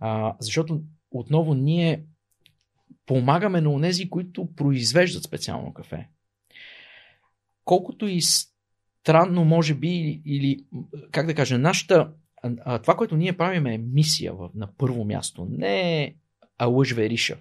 А, 0.00 0.36
защото 0.40 0.82
отново 1.10 1.54
ние 1.54 2.04
помагаме 3.06 3.60
на 3.60 3.70
онези, 3.70 4.10
които 4.10 4.48
произвеждат 4.56 5.22
специално 5.22 5.74
кафе. 5.74 6.08
Колкото 7.64 8.06
и 8.06 8.20
странно 8.22 9.44
може 9.44 9.74
би, 9.74 10.22
или 10.24 10.64
как 11.10 11.26
да 11.26 11.34
кажа, 11.34 11.58
нашата, 11.58 12.12
това, 12.82 12.96
което 12.96 13.16
ние 13.16 13.36
правим 13.36 13.66
е 13.66 13.78
мисия 13.78 14.34
на 14.54 14.68
първо 14.78 15.04
място, 15.04 15.46
не 15.50 16.02
е 16.02 16.14
лъж 16.66 16.92
вериша. 16.92 17.36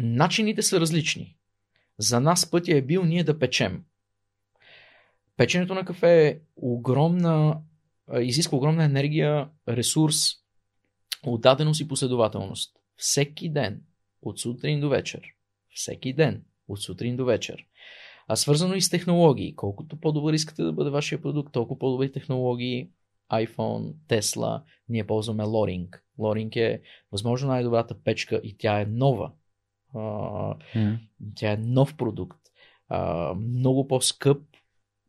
Начините 0.00 0.62
са 0.62 0.80
различни. 0.80 1.36
За 1.98 2.20
нас 2.20 2.50
пътя 2.50 2.76
е 2.76 2.82
бил 2.82 3.04
ние 3.04 3.24
да 3.24 3.38
печем. 3.38 3.84
Печенето 5.36 5.74
на 5.74 5.84
кафе 5.84 6.28
е 6.28 6.40
огромна, 6.56 7.60
изисква 8.20 8.58
огромна 8.58 8.84
енергия, 8.84 9.48
ресурс, 9.68 10.16
отдаденост 11.26 11.80
и 11.80 11.88
последователност. 11.88 12.76
Всеки 12.96 13.48
ден, 13.48 13.82
от 14.22 14.40
сутрин 14.40 14.80
до 14.80 14.88
вечер. 14.88 15.22
Всеки 15.74 16.12
ден, 16.12 16.44
от 16.68 16.82
сутрин 16.82 17.16
до 17.16 17.24
вечер. 17.24 17.66
А 18.28 18.36
свързано 18.36 18.74
и 18.74 18.80
с 18.80 18.90
технологии. 18.90 19.54
Колкото 19.54 20.00
по-добър 20.00 20.32
искате 20.32 20.62
да 20.62 20.72
бъде 20.72 20.90
вашия 20.90 21.22
продукт, 21.22 21.52
толкова 21.52 21.78
по-добри 21.78 22.12
технологии, 22.12 22.90
iPhone, 23.32 23.94
Tesla, 24.08 24.62
ние 24.88 25.06
ползваме 25.06 25.44
Loring. 25.44 25.88
Loring 26.18 26.56
е 26.56 26.82
възможно 27.12 27.48
най-добрата 27.48 27.94
печка 28.04 28.40
и 28.44 28.56
тя 28.58 28.80
е 28.80 28.86
нова. 28.86 29.32
Тя 31.34 31.52
е 31.52 31.56
нов 31.56 31.96
продукт. 31.96 32.40
много 33.36 33.88
по-скъп 33.88 34.42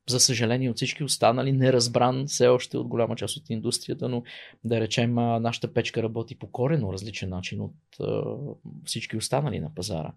за 0.09 0.19
съжаление 0.19 0.69
от 0.69 0.75
всички 0.75 1.03
останали, 1.03 1.51
неразбран 1.51 2.25
все 2.27 2.47
още 2.47 2.77
от 2.77 2.87
голяма 2.87 3.15
част 3.15 3.37
от 3.37 3.49
индустрията, 3.49 4.09
но 4.09 4.23
да 4.63 4.79
речем 4.79 5.13
нашата 5.15 5.73
печка 5.73 6.03
работи 6.03 6.39
по 6.39 6.51
корено 6.51 6.93
различен 6.93 7.29
начин 7.29 7.61
от 7.61 7.73
всички 8.85 9.17
останали 9.17 9.59
на 9.59 9.73
пазара. 9.75 10.11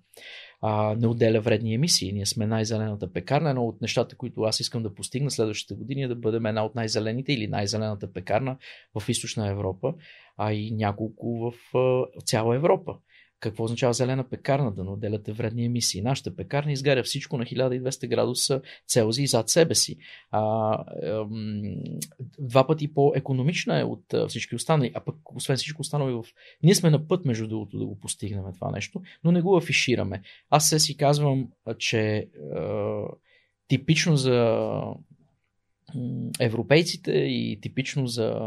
Не 0.96 1.06
отделя 1.06 1.40
вредни 1.40 1.74
емисии. 1.74 2.12
Ние 2.12 2.26
сме 2.26 2.46
най-зелената 2.46 3.12
пекарна. 3.12 3.50
Едно 3.50 3.66
от 3.66 3.80
нещата, 3.80 4.16
които 4.16 4.42
аз 4.42 4.60
искам 4.60 4.82
да 4.82 4.94
постигна 4.94 5.30
следващите 5.30 5.74
години 5.74 6.02
е 6.02 6.08
да 6.08 6.14
бъдем 6.14 6.46
една 6.46 6.64
от 6.64 6.74
най-зелените 6.74 7.32
или 7.32 7.46
най-зелената 7.46 8.12
пекарна 8.12 8.56
в 9.00 9.08
източна 9.08 9.48
Европа, 9.48 9.94
а 10.36 10.52
и 10.52 10.70
няколко 10.70 11.52
в 11.72 11.74
цяла 12.24 12.56
Европа. 12.56 12.96
Какво 13.40 13.64
означава 13.64 13.92
зелена 13.92 14.28
пекарна? 14.28 14.72
Да 14.72 14.84
не 14.84 14.90
отделяте 14.90 15.32
вредни 15.32 15.64
емисии. 15.64 16.02
Нашата 16.02 16.36
пекарна 16.36 16.72
изгаря 16.72 17.02
всичко 17.02 17.38
на 17.38 17.44
1200 17.44 18.08
градуса 18.08 18.62
Целзий 18.86 19.26
зад 19.26 19.48
себе 19.48 19.74
си. 19.74 19.96
А, 20.30 20.84
ем, 21.02 21.62
два 22.38 22.66
пъти 22.66 22.94
по-економична 22.94 23.80
е 23.80 23.84
от 23.84 24.14
всички 24.28 24.54
останали, 24.54 24.92
а 24.94 25.00
пък 25.00 25.16
освен 25.34 25.56
всичко 25.56 25.80
останало 25.80 26.22
в... 26.22 26.26
Ние 26.62 26.74
сме 26.74 26.90
на 26.90 27.08
път, 27.08 27.24
между 27.24 27.48
другото, 27.48 27.78
да 27.78 27.86
го 27.86 28.00
постигнем 28.00 28.44
това 28.54 28.70
нещо, 28.70 29.02
но 29.24 29.32
не 29.32 29.42
го 29.42 29.56
афишираме. 29.56 30.22
Аз 30.50 30.68
се 30.68 30.78
си 30.78 30.96
казвам, 30.96 31.48
че 31.78 32.00
е, 32.00 32.26
типично 33.68 34.16
за 34.16 34.70
европейците 36.40 37.12
и 37.12 37.58
типично 37.60 38.06
за 38.06 38.40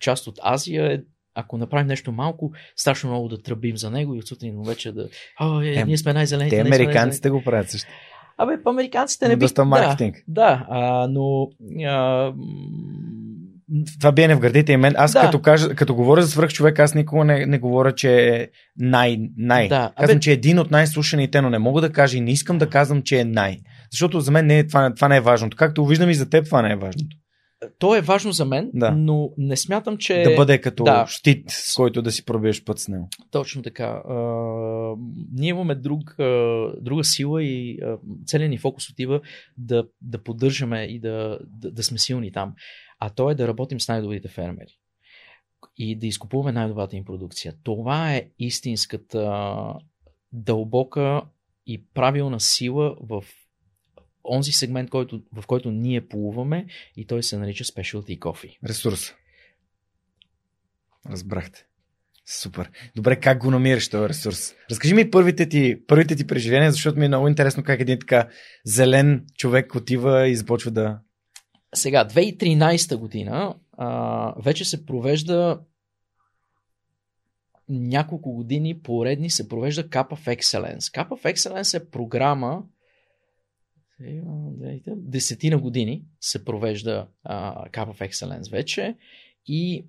част 0.00 0.26
от 0.26 0.38
Азия 0.42 0.92
е 0.92 1.02
ако 1.34 1.58
направим 1.58 1.86
нещо 1.86 2.12
малко, 2.12 2.52
страшно 2.76 3.10
много 3.10 3.28
да 3.28 3.42
тръбим 3.42 3.76
за 3.76 3.90
него 3.90 4.14
и 4.14 4.18
от 4.18 4.28
сутрин 4.28 4.62
вече 4.66 4.92
да. 4.92 5.08
О, 5.40 5.60
е, 5.60 5.74
е, 5.74 5.84
ние 5.84 5.98
сме 5.98 6.12
най-зелените. 6.12 6.56
Те 6.56 6.62
американците 6.62 7.30
го 7.30 7.42
правят 7.42 7.70
също. 7.70 7.90
Абе, 8.38 8.62
по 8.62 8.70
американците 8.70 9.28
не 9.28 9.36
би. 9.36 9.40
Доста 9.40 9.64
маркетинг. 9.64 10.16
Да, 10.28 10.42
да 10.42 10.66
а, 10.68 11.08
но. 11.08 11.48
А, 11.86 12.32
това 14.00 14.12
биене 14.12 14.34
в 14.34 14.40
гърдите 14.40 14.72
и 14.72 14.76
мен. 14.76 14.94
Аз 14.96 15.12
да. 15.12 15.20
като, 15.20 15.42
кажа, 15.42 15.74
като 15.74 15.94
говоря 15.94 16.22
за 16.22 16.28
свръх 16.28 16.52
човек, 16.52 16.78
аз 16.78 16.94
никога 16.94 17.24
не, 17.24 17.46
не 17.46 17.58
говоря, 17.58 17.92
че 17.94 18.28
е 18.28 18.48
най. 18.76 19.18
най. 19.36 19.68
Да. 19.68 19.92
Казвам, 19.96 20.14
Абе... 20.16 20.20
че 20.20 20.30
е 20.30 20.34
един 20.34 20.58
от 20.58 20.70
най-слушаните, 20.70 21.40
но 21.40 21.50
не 21.50 21.58
мога 21.58 21.80
да 21.80 21.92
кажа 21.92 22.18
и 22.18 22.20
не 22.20 22.30
искам 22.30 22.58
да 22.58 22.68
казвам, 22.68 23.02
че 23.02 23.20
е 23.20 23.24
най. 23.24 23.58
Защото 23.92 24.20
за 24.20 24.30
мен 24.30 24.46
не 24.46 24.58
е, 24.58 24.66
това, 24.66 24.94
това 24.94 25.08
не 25.08 25.16
е 25.16 25.20
важното. 25.20 25.56
Както 25.56 25.86
виждам 25.86 26.10
и 26.10 26.14
за 26.14 26.30
теб, 26.30 26.44
това 26.44 26.62
не 26.62 26.72
е 26.72 26.76
важното 26.76 27.16
то 27.78 27.96
е 27.96 28.00
важно 28.00 28.32
за 28.32 28.44
мен, 28.44 28.70
да. 28.74 28.90
но 28.90 29.30
не 29.38 29.56
смятам, 29.56 29.96
че. 29.96 30.22
Да 30.22 30.36
бъде 30.36 30.60
като 30.60 30.84
да. 30.84 31.06
щит, 31.08 31.44
с 31.48 31.74
който 31.74 32.02
да 32.02 32.12
си 32.12 32.24
пробиеш 32.24 32.64
път 32.64 32.78
с 32.78 32.88
него. 32.88 33.08
Точно 33.30 33.62
така. 33.62 34.02
А, 34.08 34.14
ние 35.32 35.48
имаме 35.48 35.74
друг, 35.74 36.20
а, 36.20 36.72
друга 36.80 37.04
сила 37.04 37.42
и 37.42 37.78
а, 37.82 37.98
целият 38.26 38.50
ни 38.50 38.58
фокус 38.58 38.90
отива 38.90 39.20
да, 39.58 39.84
да 40.00 40.22
поддържаме 40.22 40.82
и 40.82 41.00
да, 41.00 41.38
да, 41.46 41.70
да 41.70 41.82
сме 41.82 41.98
силни 41.98 42.32
там. 42.32 42.54
А 42.98 43.10
то 43.10 43.30
е 43.30 43.34
да 43.34 43.48
работим 43.48 43.80
с 43.80 43.88
най-добрите 43.88 44.28
фермери 44.28 44.78
и 45.76 45.98
да 45.98 46.06
изкупуваме 46.06 46.52
най-добрата 46.52 46.96
им 46.96 47.04
продукция. 47.04 47.54
Това 47.62 48.14
е 48.14 48.28
истинската 48.38 49.54
дълбока 50.32 51.22
и 51.66 51.84
правилна 51.94 52.40
сила 52.40 52.96
в 53.00 53.24
онзи 54.30 54.52
сегмент, 54.52 54.90
който, 54.90 55.22
в 55.32 55.46
който 55.46 55.70
ние 55.70 56.08
плуваме 56.08 56.66
и 56.96 57.06
той 57.06 57.22
се 57.22 57.38
нарича 57.38 57.64
Specialty 57.64 58.18
Coffee. 58.18 58.56
Ресурс. 58.68 59.14
Разбрахте. 61.10 61.66
Супер. 62.26 62.70
Добре, 62.96 63.16
как 63.16 63.38
го 63.38 63.50
намираш 63.50 63.88
този 63.88 64.08
ресурс? 64.08 64.54
Разкажи 64.70 64.94
ми 64.94 65.10
първите 65.10 65.48
ти, 65.48 65.86
първите 65.86 66.16
ти 66.16 66.26
преживения, 66.26 66.72
защото 66.72 66.98
ми 66.98 67.04
е 67.04 67.08
много 67.08 67.28
интересно 67.28 67.62
как 67.62 67.80
един 67.80 67.98
така 67.98 68.28
зелен 68.64 69.26
човек 69.36 69.74
отива 69.74 70.28
и 70.28 70.36
започва 70.36 70.70
да... 70.70 70.98
Сега, 71.74 72.08
2013 72.08 72.96
година 72.96 73.54
а, 73.78 74.34
вече 74.42 74.64
се 74.64 74.86
провежда 74.86 75.60
няколко 77.68 78.32
години 78.32 78.78
поредни 78.78 79.30
се 79.30 79.48
провежда 79.48 79.88
Cup 79.88 80.08
of 80.08 80.38
Excellence. 80.38 80.78
Cup 80.78 81.08
of 81.08 81.34
Excellence 81.34 81.76
е 81.76 81.90
програма, 81.90 82.62
десетина 84.86 85.58
години 85.58 86.04
се 86.20 86.44
провежда 86.44 87.06
Cup 87.26 87.72
of 87.72 88.10
Excellence 88.10 88.50
вече 88.50 88.96
и 89.46 89.86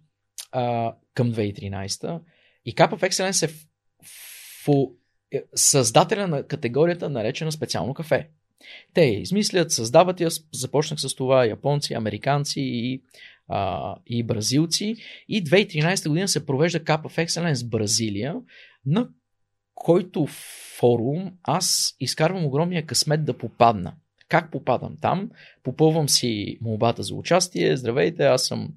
uh, 0.54 0.94
към 1.14 1.34
2013 1.34 2.20
и 2.66 2.76
Cup 2.76 2.92
of 2.92 3.10
Excellence 3.10 3.44
е 3.44 3.48
в, 3.48 3.56
в, 4.66 4.88
е, 5.32 5.44
създателя 5.56 6.28
на 6.28 6.44
категорията 6.44 7.10
наречена 7.10 7.52
специално 7.52 7.94
кафе. 7.94 8.30
Те 8.94 9.02
измислят, 9.02 9.72
създават 9.72 10.20
я, 10.20 10.30
започнах 10.54 11.00
с 11.00 11.16
това 11.16 11.46
японци, 11.46 11.94
американци 11.94 12.62
и, 12.62 13.02
а, 13.48 13.96
и 14.06 14.24
бразилци. 14.24 14.96
И 15.30 15.44
2013 15.44 16.08
година 16.10 16.28
се 16.28 16.46
провежда 16.46 16.80
Cup 16.80 17.02
of 17.02 17.26
Excellence 17.26 17.70
Бразилия, 17.70 18.36
на 18.86 19.10
който 19.76 20.28
форум 20.80 21.32
аз 21.44 21.96
изкарвам 22.00 22.46
огромния 22.46 22.86
късмет 22.86 23.26
да 23.26 23.38
попадна. 23.38 23.94
Как 24.30 24.52
попадам 24.52 24.98
там? 25.02 25.30
Попълвам 25.64 26.10
си 26.10 26.58
молбата 26.62 27.04
за 27.04 27.16
участие. 27.16 27.78
Здравейте, 27.78 28.24
аз 28.24 28.46
съм 28.46 28.70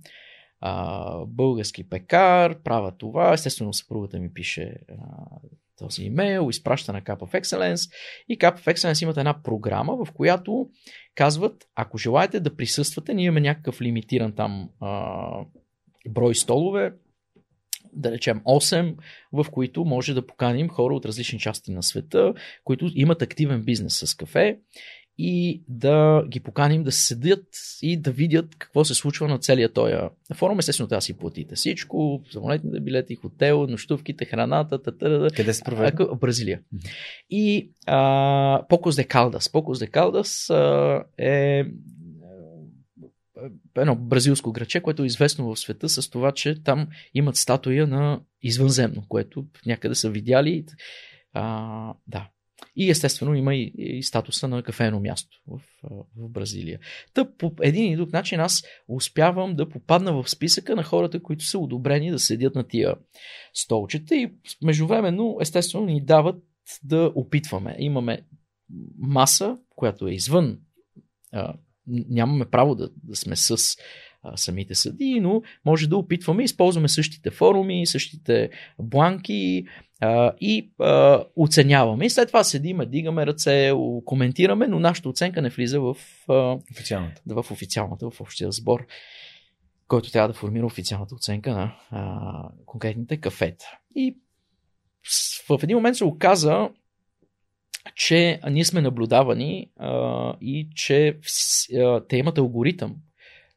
а, 0.61 1.16
български 1.26 1.88
пекар, 1.88 2.62
правя 2.62 2.92
това. 2.99 3.32
Естествено, 3.32 3.72
съпругата 3.72 4.18
ми 4.18 4.32
пише 4.32 4.74
а, 4.88 4.94
този 5.78 6.03
имейл, 6.03 6.51
изпраща 6.51 6.92
на 6.92 7.03
Cup 7.03 7.18
of 7.18 7.42
Excellence 7.42 7.92
и 8.28 8.38
Cup 8.38 8.59
of 8.59 8.74
Excellence 8.74 9.03
имат 9.03 9.16
една 9.16 9.42
програма, 9.42 10.05
в 10.05 10.12
която 10.12 10.68
казват, 11.14 11.68
ако 11.74 11.99
желаете 11.99 12.40
да 12.40 12.57
присъствате, 12.57 13.14
ние 13.14 13.24
имаме 13.24 13.40
някакъв 13.40 13.80
лимитиран 13.80 14.32
там 14.32 14.70
а, 14.80 15.30
брой 16.09 16.34
столове, 16.34 16.92
да 17.92 18.11
речем 18.11 18.40
8, 18.40 18.94
в 19.32 19.46
които 19.51 19.84
може 19.84 20.14
да 20.14 20.26
поканим 20.26 20.68
хора 20.68 20.94
от 20.94 21.07
различни 21.07 21.38
части 21.38 21.72
на 21.72 21.82
света, 21.82 22.34
които 22.64 22.90
имат 22.94 23.22
активен 23.22 23.62
бизнес 23.62 23.99
с 24.07 24.14
кафе 24.14 24.59
и 25.18 25.62
да 25.68 26.24
ги 26.28 26.40
поканим 26.40 26.84
да 26.84 26.92
седят 26.92 27.46
и 27.82 27.96
да 27.96 28.10
видят 28.10 28.56
какво 28.58 28.84
се 28.84 28.94
случва 28.94 29.28
на 29.28 29.38
целия 29.38 29.72
този 29.72 29.94
форум. 30.34 30.58
Естествено, 30.58 30.88
трябва 30.88 30.98
да 30.98 31.02
си 31.02 31.16
платите 31.16 31.54
всичко, 31.54 32.22
самолетните 32.32 32.80
билети, 32.80 33.14
хотел, 33.14 33.66
нощувките, 33.66 34.24
храната. 34.24 34.82
Татара, 34.82 35.30
Къде 35.36 35.54
се 35.54 35.64
проведе? 35.64 36.04
Бразилия. 36.20 36.60
И 37.30 37.70
а, 37.86 38.62
Покос 38.68 38.96
де 38.96 39.04
Калдас. 39.04 39.48
Покос 39.48 39.78
де 39.78 39.86
Калдас 39.86 40.50
а, 40.50 41.04
е 41.18 41.64
едно 43.76 43.96
бразилско 43.96 44.52
граче, 44.52 44.80
което 44.80 45.02
е 45.02 45.06
известно 45.06 45.54
в 45.54 45.58
света 45.58 45.88
с 45.88 46.10
това, 46.10 46.32
че 46.32 46.62
там 46.62 46.88
имат 47.14 47.36
статуя 47.36 47.86
на 47.86 48.20
извънземно, 48.42 49.04
което 49.08 49.46
някъде 49.66 49.94
са 49.94 50.10
видяли. 50.10 50.64
А, 51.32 51.94
да. 52.06 52.28
И 52.76 52.90
естествено 52.90 53.34
има 53.34 53.54
и, 53.54 53.72
и 53.78 54.02
статуса 54.02 54.48
на 54.48 54.62
кафено 54.62 55.00
място 55.00 55.42
в, 55.46 55.61
в 56.16 56.28
Бразилия. 56.28 56.80
Та 57.14 57.36
по 57.38 57.52
един 57.62 57.84
или 57.84 57.96
друг 57.96 58.12
начин 58.12 58.40
аз 58.40 58.64
успявам 58.88 59.56
да 59.56 59.68
попадна 59.68 60.22
в 60.22 60.30
списъка 60.30 60.76
на 60.76 60.82
хората, 60.82 61.22
които 61.22 61.44
са 61.44 61.59
одобрени 61.59 62.11
да 62.11 62.18
седят 62.18 62.54
на 62.54 62.68
тия 62.68 62.94
столчета 63.54 64.16
и 64.16 64.32
междувременно 64.62 65.38
естествено 65.40 65.86
ни 65.86 66.04
дават 66.04 66.42
да 66.82 67.12
опитваме. 67.14 67.76
Имаме 67.78 68.22
маса, 68.98 69.59
която 69.76 70.09
е 70.09 70.14
извън 70.14 70.59
нямаме 71.88 72.44
право 72.44 72.74
да, 72.74 72.90
да 73.04 73.16
сме 73.16 73.36
с 73.36 73.56
а, 74.22 74.36
самите 74.36 74.74
съди, 74.74 75.20
но 75.20 75.42
може 75.64 75.88
да 75.88 75.96
опитваме, 75.96 76.44
използваме 76.44 76.88
същите 76.88 77.30
форуми, 77.30 77.86
същите 77.86 78.50
бланки, 78.78 79.66
а, 80.01 80.32
и 80.40 80.70
а, 80.78 81.24
оценяваме. 81.36 82.07
И 82.07 82.11
след 82.11 82.28
това 82.28 82.44
седиме, 82.44 82.86
дигаме 82.86 83.26
ръце, 83.26 83.72
коментираме, 84.05 84.66
но 84.66 84.78
нашата 84.78 85.09
оценка 85.09 85.42
не 85.42 85.49
влиза 85.49 85.80
в, 85.80 85.96
а, 86.28 86.59
официалната. 86.72 87.22
в 87.26 87.51
официалната, 87.51 88.11
в 88.11 88.20
общия 88.20 88.53
сбор, 88.53 88.86
който 89.88 90.12
трябва 90.12 90.28
да 90.28 90.34
формира 90.34 90.66
официалната 90.66 91.14
оценка 91.14 91.51
на 91.51 91.76
а, 91.90 92.49
конкретните 92.66 93.16
кафета. 93.16 93.64
И 93.94 94.16
в 95.49 95.59
един 95.62 95.76
момент 95.76 95.96
се 95.96 96.05
оказа, 96.05 96.68
че 97.94 98.40
ние 98.51 98.64
сме 98.64 98.80
наблюдавани 98.80 99.70
а, 99.76 100.34
и 100.40 100.68
че 100.74 101.18
а, 101.78 102.01
те 102.09 102.16
имат 102.16 102.38
алгоритъм, 102.38 102.96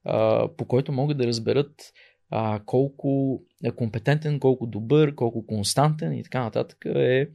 а, 0.05 0.47
по 0.57 0.65
който 0.65 0.91
могат 0.91 1.17
да 1.17 1.27
разберат 1.27 1.93
а, 2.33 2.59
колко 2.65 3.41
е 3.63 3.71
компетентен, 3.71 4.39
колко 4.39 4.67
добър, 4.67 5.15
колко 5.15 5.45
константен 5.45 6.13
и 6.13 6.23
така 6.23 6.43
нататък 6.43 6.85
е 6.85 7.27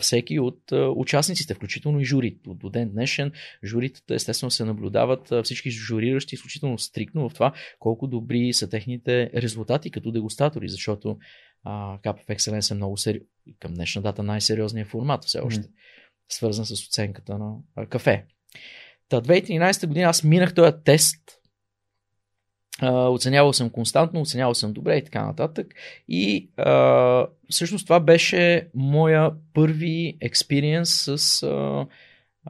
всеки 0.00 0.38
от 0.38 0.72
а, 0.72 0.88
участниците, 0.88 1.54
включително 1.54 2.00
и 2.00 2.04
журито. 2.04 2.54
До 2.54 2.70
ден 2.70 2.90
днешен 2.90 3.32
журитата 3.64 4.14
естествено 4.14 4.50
се 4.50 4.64
наблюдават 4.64 5.32
а, 5.32 5.42
всички 5.42 5.70
журиращи 5.70 6.34
изключително 6.34 6.78
стрикно 6.78 7.28
в 7.28 7.34
това 7.34 7.52
колко 7.78 8.06
добри 8.06 8.52
са 8.52 8.68
техните 8.68 9.30
резултати 9.34 9.90
като 9.90 10.12
дегустатори, 10.12 10.68
защото 10.68 11.18
а, 11.64 11.98
Cup 11.98 12.26
of 12.26 12.36
Excellence 12.36 12.70
е 12.70 12.74
много 12.74 12.96
сери... 12.96 13.20
към 13.60 13.74
днешна 13.74 14.02
дата 14.02 14.22
най-сериозният 14.22 14.88
формат 14.88 15.24
все 15.24 15.40
още, 15.40 15.62
mm. 15.62 15.70
свързан 16.28 16.66
с 16.66 16.72
оценката 16.72 17.38
на 17.38 17.54
а, 17.76 17.86
кафе. 17.86 18.26
Та 19.08 19.20
2013 19.20 19.86
година 19.86 20.08
аз 20.08 20.24
минах 20.24 20.54
този 20.54 20.72
тест 20.84 21.37
Оценявал 22.82 23.52
съм 23.52 23.70
константно, 23.70 24.20
оценявал 24.20 24.54
съм 24.54 24.72
добре 24.72 24.96
и 24.96 25.04
така 25.04 25.26
нататък. 25.26 25.74
И 26.08 26.50
uh, 26.56 27.26
всъщност 27.50 27.86
това 27.86 28.00
беше 28.00 28.68
моя 28.74 29.30
първи 29.54 30.16
експириенс 30.20 30.90
с 30.90 31.18
uh, 31.18 31.86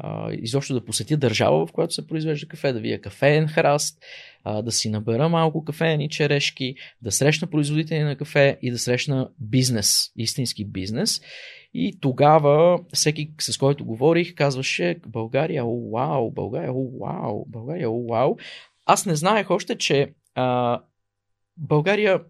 uh, 0.05 0.31
изобщо 0.31 0.75
да 0.75 0.85
посетя 0.85 1.17
държава, 1.17 1.67
в 1.67 1.73
която 1.73 1.95
се 1.95 2.07
произвежда 2.07 2.49
кафе, 2.49 2.73
да 2.73 2.81
вия 2.81 3.01
кафеен 3.01 3.47
храст, 3.47 3.99
uh, 4.47 4.63
да 4.63 4.73
си 4.73 4.91
набера 4.91 5.29
малко 5.29 5.65
кафеени 5.65 6.09
черешки, 6.09 6.75
да 7.03 7.13
срещна 7.13 7.49
производители 7.49 8.01
на 8.01 8.17
кафе 8.17 8.59
и 8.63 8.71
да 8.71 8.79
срещна 8.79 9.29
бизнес, 9.41 9.99
истински 10.17 10.65
бизнес. 10.65 11.21
И 11.75 11.99
тогава 12.01 12.79
всеки, 12.93 13.31
с 13.41 13.59
който 13.59 13.85
говорих, 13.85 14.35
казваше 14.35 14.97
България, 15.07 15.65
о, 15.67 15.91
вау, 15.91 16.31
България, 16.31 16.73
о, 16.73 16.91
вау, 17.01 17.45
България, 17.49 17.91
о, 17.91 18.07
вау. 18.07 18.37
Аз 18.87 19.07
не 19.07 19.17
знаех 19.17 19.51
още, 19.51 19.79
че 19.79 20.13
а, 20.39 20.81
България 21.57 22.21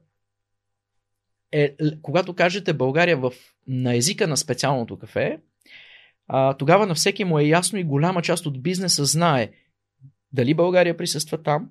е, 1.52 1.76
когато 2.02 2.34
кажете 2.34 2.72
България 2.72 3.16
в, 3.16 3.32
на 3.66 3.96
езика 3.96 4.26
на 4.26 4.36
специалното 4.36 4.98
кафе, 4.98 5.38
а, 6.26 6.54
тогава 6.54 6.86
на 6.86 6.94
всеки 6.94 7.24
му 7.24 7.38
е 7.38 7.44
ясно 7.44 7.78
и 7.78 7.84
голяма 7.84 8.22
част 8.22 8.46
от 8.46 8.62
бизнеса 8.62 9.04
знае 9.04 9.50
дали 10.32 10.54
България 10.54 10.96
присъства 10.96 11.42
там, 11.42 11.70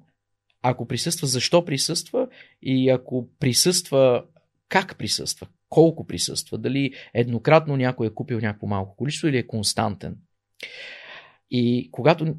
ако 0.61 0.87
присъства, 0.87 1.27
защо 1.27 1.65
присъства 1.65 2.27
и 2.61 2.89
ако 2.89 3.29
присъства, 3.39 4.23
как 4.69 4.97
присъства, 4.97 5.47
колко 5.69 6.07
присъства, 6.07 6.57
дали 6.57 6.93
еднократно 7.13 7.77
някой 7.77 8.07
е 8.07 8.13
купил 8.13 8.39
някакво 8.39 8.67
малко 8.67 8.95
количество 8.95 9.27
или 9.27 9.37
е 9.37 9.47
константен. 9.47 10.15
И 11.51 11.89
когато 11.91 12.35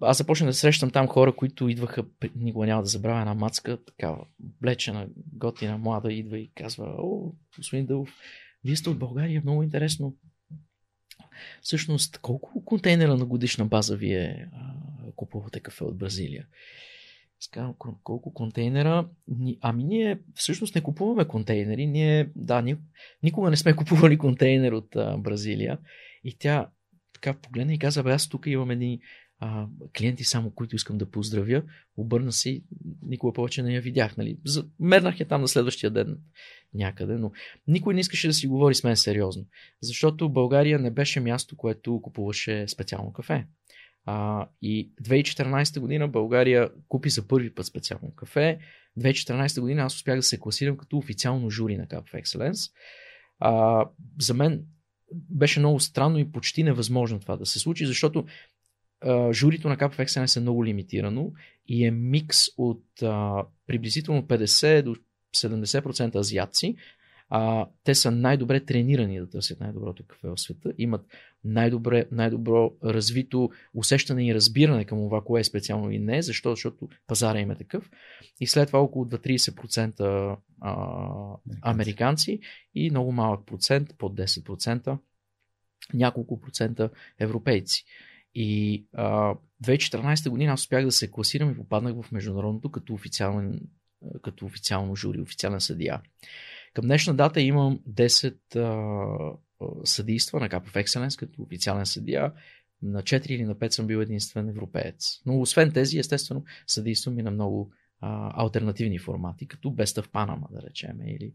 аз 0.00 0.18
започнах 0.18 0.50
да 0.50 0.54
срещам 0.54 0.90
там 0.90 1.06
хора, 1.06 1.36
които 1.36 1.68
идваха, 1.68 2.04
никога 2.36 2.66
няма 2.66 2.82
да 2.82 2.88
забравя 2.88 3.20
една 3.20 3.34
мацка, 3.34 3.78
такава 3.84 4.24
облечена, 4.44 5.08
готина, 5.32 5.78
млада, 5.78 6.12
идва 6.12 6.38
и 6.38 6.50
казва, 6.54 6.94
о, 6.98 7.32
господин 7.56 7.86
Дълов, 7.86 8.16
вие 8.64 8.76
сте 8.76 8.90
от 8.90 8.98
България, 8.98 9.40
много 9.44 9.62
интересно. 9.62 10.16
Всъщност, 11.62 12.18
колко 12.18 12.64
контейнера 12.64 13.16
на 13.16 13.26
годишна 13.26 13.64
база 13.64 13.96
вие 13.96 14.48
а, 14.52 15.12
купувате 15.16 15.60
кафе 15.60 15.84
от 15.84 15.98
Бразилия? 15.98 16.46
Сказвам, 17.40 17.74
колко 18.04 18.34
контейнера? 18.34 19.08
Ами 19.60 19.84
ние 19.84 20.18
всъщност 20.34 20.74
не 20.74 20.80
купуваме 20.80 21.24
контейнери. 21.24 21.86
Ние, 21.86 22.30
да, 22.36 22.76
никога 23.22 23.50
не 23.50 23.56
сме 23.56 23.76
купували 23.76 24.18
контейнер 24.18 24.72
от 24.72 24.96
а, 24.96 25.18
Бразилия. 25.18 25.78
И 26.24 26.38
тя 26.38 26.68
така 27.22 27.38
погледна 27.38 27.74
и 27.74 27.78
каза, 27.78 28.02
бе, 28.02 28.10
аз 28.10 28.28
тук 28.28 28.46
имам 28.46 28.70
едни 28.70 29.00
а, 29.38 29.66
клиенти 29.98 30.24
само, 30.24 30.50
които 30.50 30.76
искам 30.76 30.98
да 30.98 31.10
поздравя. 31.10 31.62
Обърна 31.96 32.32
се 32.32 32.50
и 32.50 32.64
никога 33.02 33.32
повече 33.32 33.62
не 33.62 33.74
я 33.74 33.80
видях. 33.80 34.16
Нали? 34.16 34.38
Мернах 34.80 35.20
я 35.20 35.28
там 35.28 35.40
на 35.40 35.48
следващия 35.48 35.90
ден 35.90 36.18
някъде, 36.74 37.14
но 37.14 37.32
никой 37.68 37.94
не 37.94 38.00
искаше 38.00 38.26
да 38.26 38.34
си 38.34 38.46
говори 38.46 38.74
с 38.74 38.84
мен 38.84 38.96
сериозно. 38.96 39.46
Защото 39.82 40.28
България 40.28 40.78
не 40.78 40.90
беше 40.90 41.20
място, 41.20 41.56
което 41.56 42.00
купуваше 42.02 42.68
специално 42.68 43.12
кафе. 43.12 43.46
А, 44.04 44.46
и 44.62 44.92
2014 45.02 45.80
година 45.80 46.08
България 46.08 46.70
купи 46.88 47.10
за 47.10 47.28
първи 47.28 47.54
път 47.54 47.66
специално 47.66 48.14
кафе. 48.14 48.58
2014 49.00 49.60
година 49.60 49.82
аз 49.82 49.94
успях 49.94 50.16
да 50.16 50.22
се 50.22 50.40
класирам 50.40 50.76
като 50.76 50.98
официално 50.98 51.50
жури 51.50 51.76
на 51.76 51.86
Cup 51.86 52.02
of 52.02 52.22
Excellence. 52.22 52.72
А, 53.38 53.84
за 54.20 54.34
мен 54.34 54.64
беше 55.14 55.60
много 55.60 55.80
странно 55.80 56.18
и 56.18 56.32
почти 56.32 56.62
невъзможно 56.62 57.20
това 57.20 57.36
да 57.36 57.46
се 57.46 57.58
случи, 57.58 57.86
защото 57.86 58.24
а, 59.00 59.32
журито 59.32 59.68
на 59.68 59.76
Cup 59.76 59.98
of 59.98 60.36
е 60.36 60.40
много 60.40 60.64
лимитирано 60.64 61.32
и 61.68 61.86
е 61.86 61.90
микс 61.90 62.38
от 62.56 62.84
а, 63.02 63.44
приблизително 63.66 64.22
50 64.22 64.82
до 64.82 64.96
70% 65.36 66.14
азиатци. 66.14 66.76
А, 67.34 67.66
те 67.84 67.94
са 67.94 68.10
най-добре 68.10 68.60
тренирани 68.60 69.20
да 69.20 69.30
търсят 69.30 69.60
най-доброто 69.60 70.06
кафе 70.06 70.28
в 70.28 70.38
света, 70.38 70.72
имат 70.78 71.06
най-добре, 71.44 72.04
най-добро 72.10 72.72
развито 72.84 73.50
усещане 73.74 74.26
и 74.26 74.34
разбиране 74.34 74.84
към 74.84 74.98
това, 74.98 75.24
кое 75.24 75.40
е 75.40 75.44
специално 75.44 75.90
и 75.90 75.98
не, 75.98 76.22
защо? 76.22 76.50
Защото 76.50 76.88
пазара 77.06 77.40
им 77.40 77.50
е 77.50 77.56
такъв. 77.56 77.90
И 78.40 78.46
след 78.46 78.66
това 78.66 78.80
около 78.80 79.04
30% 79.04 80.36
а, 80.60 80.76
американци 81.62 82.40
и 82.74 82.90
много 82.90 83.12
малък 83.12 83.46
процент, 83.46 83.94
под 83.98 84.14
10%, 84.14 84.98
няколко 85.94 86.40
процента 86.40 86.90
европейци. 87.18 87.84
И 88.34 88.84
а, 88.94 89.34
2014 89.64 90.30
година 90.30 90.52
аз 90.52 90.60
успях 90.60 90.84
да 90.84 90.92
се 90.92 91.10
класирам 91.10 91.50
и 91.50 91.56
попаднах 91.56 92.02
в 92.02 92.12
международното 92.12 92.70
като, 92.70 92.94
официален, 92.94 93.60
като 94.22 94.46
официално 94.46 94.96
жури, 94.96 95.20
официален 95.20 95.60
съдия. 95.60 96.00
Към 96.74 96.84
днешна 96.84 97.14
дата 97.14 97.40
имам 97.40 97.80
10 97.90 98.56
а, 98.56 99.36
съдийства 99.84 100.40
на 100.40 100.48
Cup 100.48 100.68
of 100.68 100.84
Excellence 100.84 101.18
като 101.18 101.42
официален 101.42 101.86
съдия. 101.86 102.32
На 102.82 103.02
4 103.02 103.26
или 103.26 103.44
на 103.44 103.54
5 103.54 103.70
съм 103.70 103.86
бил 103.86 103.98
единствен 103.98 104.48
европеец. 104.48 105.20
Но 105.26 105.40
освен 105.40 105.72
тези, 105.72 105.98
естествено, 105.98 106.44
съдействам 106.66 107.18
и 107.18 107.22
на 107.22 107.30
много 107.30 107.72
а, 108.00 108.42
альтернативни 108.44 108.98
формати, 108.98 109.48
като 109.48 109.68
Best 109.68 110.02
of 110.02 110.08
Panama, 110.08 110.52
да 110.52 110.62
речем, 110.68 111.00
или 111.06 111.32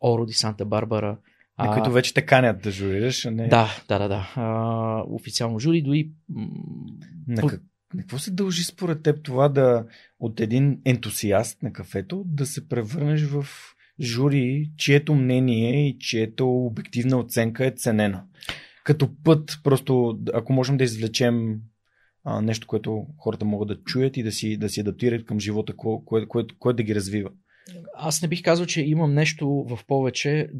Оро 0.00 0.26
ди 0.26 0.32
Санта 0.32 0.64
Барбара. 0.64 1.18
На 1.58 1.74
които 1.74 1.92
вече 1.92 2.14
те 2.14 2.26
канят 2.26 2.62
да 2.62 2.70
журираш, 2.70 3.24
не? 3.24 3.48
Да, 3.48 3.68
да, 3.88 3.98
да, 3.98 4.08
да. 4.08 4.32
А, 4.36 5.04
официално 5.08 5.58
жури, 5.58 5.82
дори... 5.82 6.10
На, 7.28 7.46
как, 7.48 7.62
на 7.94 8.02
какво 8.02 8.18
се 8.18 8.30
дължи 8.30 8.64
според 8.64 9.02
теб 9.02 9.22
това 9.22 9.48
да 9.48 9.86
от 10.20 10.40
един 10.40 10.80
ентусиаст 10.84 11.62
на 11.62 11.72
кафето 11.72 12.24
да 12.26 12.46
се 12.46 12.68
превърнеш 12.68 13.22
в 13.22 13.46
жури, 14.00 14.70
чието 14.76 15.14
мнение 15.14 15.88
и 15.88 15.98
чието 15.98 16.48
обективна 16.48 17.18
оценка 17.18 17.66
е 17.66 17.70
ценена? 17.70 18.24
Като 18.84 19.08
път, 19.24 19.60
просто 19.64 20.18
ако 20.34 20.52
можем 20.52 20.76
да 20.76 20.84
извлечем 20.84 21.60
а, 22.24 22.40
нещо, 22.40 22.66
което 22.66 23.06
хората 23.18 23.44
могат 23.44 23.68
да 23.68 23.82
чуят 23.84 24.16
и 24.16 24.22
да 24.22 24.32
си, 24.32 24.56
да 24.56 24.68
си 24.68 24.80
адаптират 24.80 25.24
към 25.24 25.40
живота, 25.40 25.76
кое, 25.76 26.26
кое, 26.28 26.44
кое 26.58 26.72
да 26.72 26.82
ги 26.82 26.94
развива. 26.94 27.30
Аз 27.94 28.22
не 28.22 28.28
бих 28.28 28.42
казал, 28.42 28.66
че 28.66 28.82
имам 28.82 29.14
нещо 29.14 29.48
в 29.48 29.78
повече. 29.86 30.50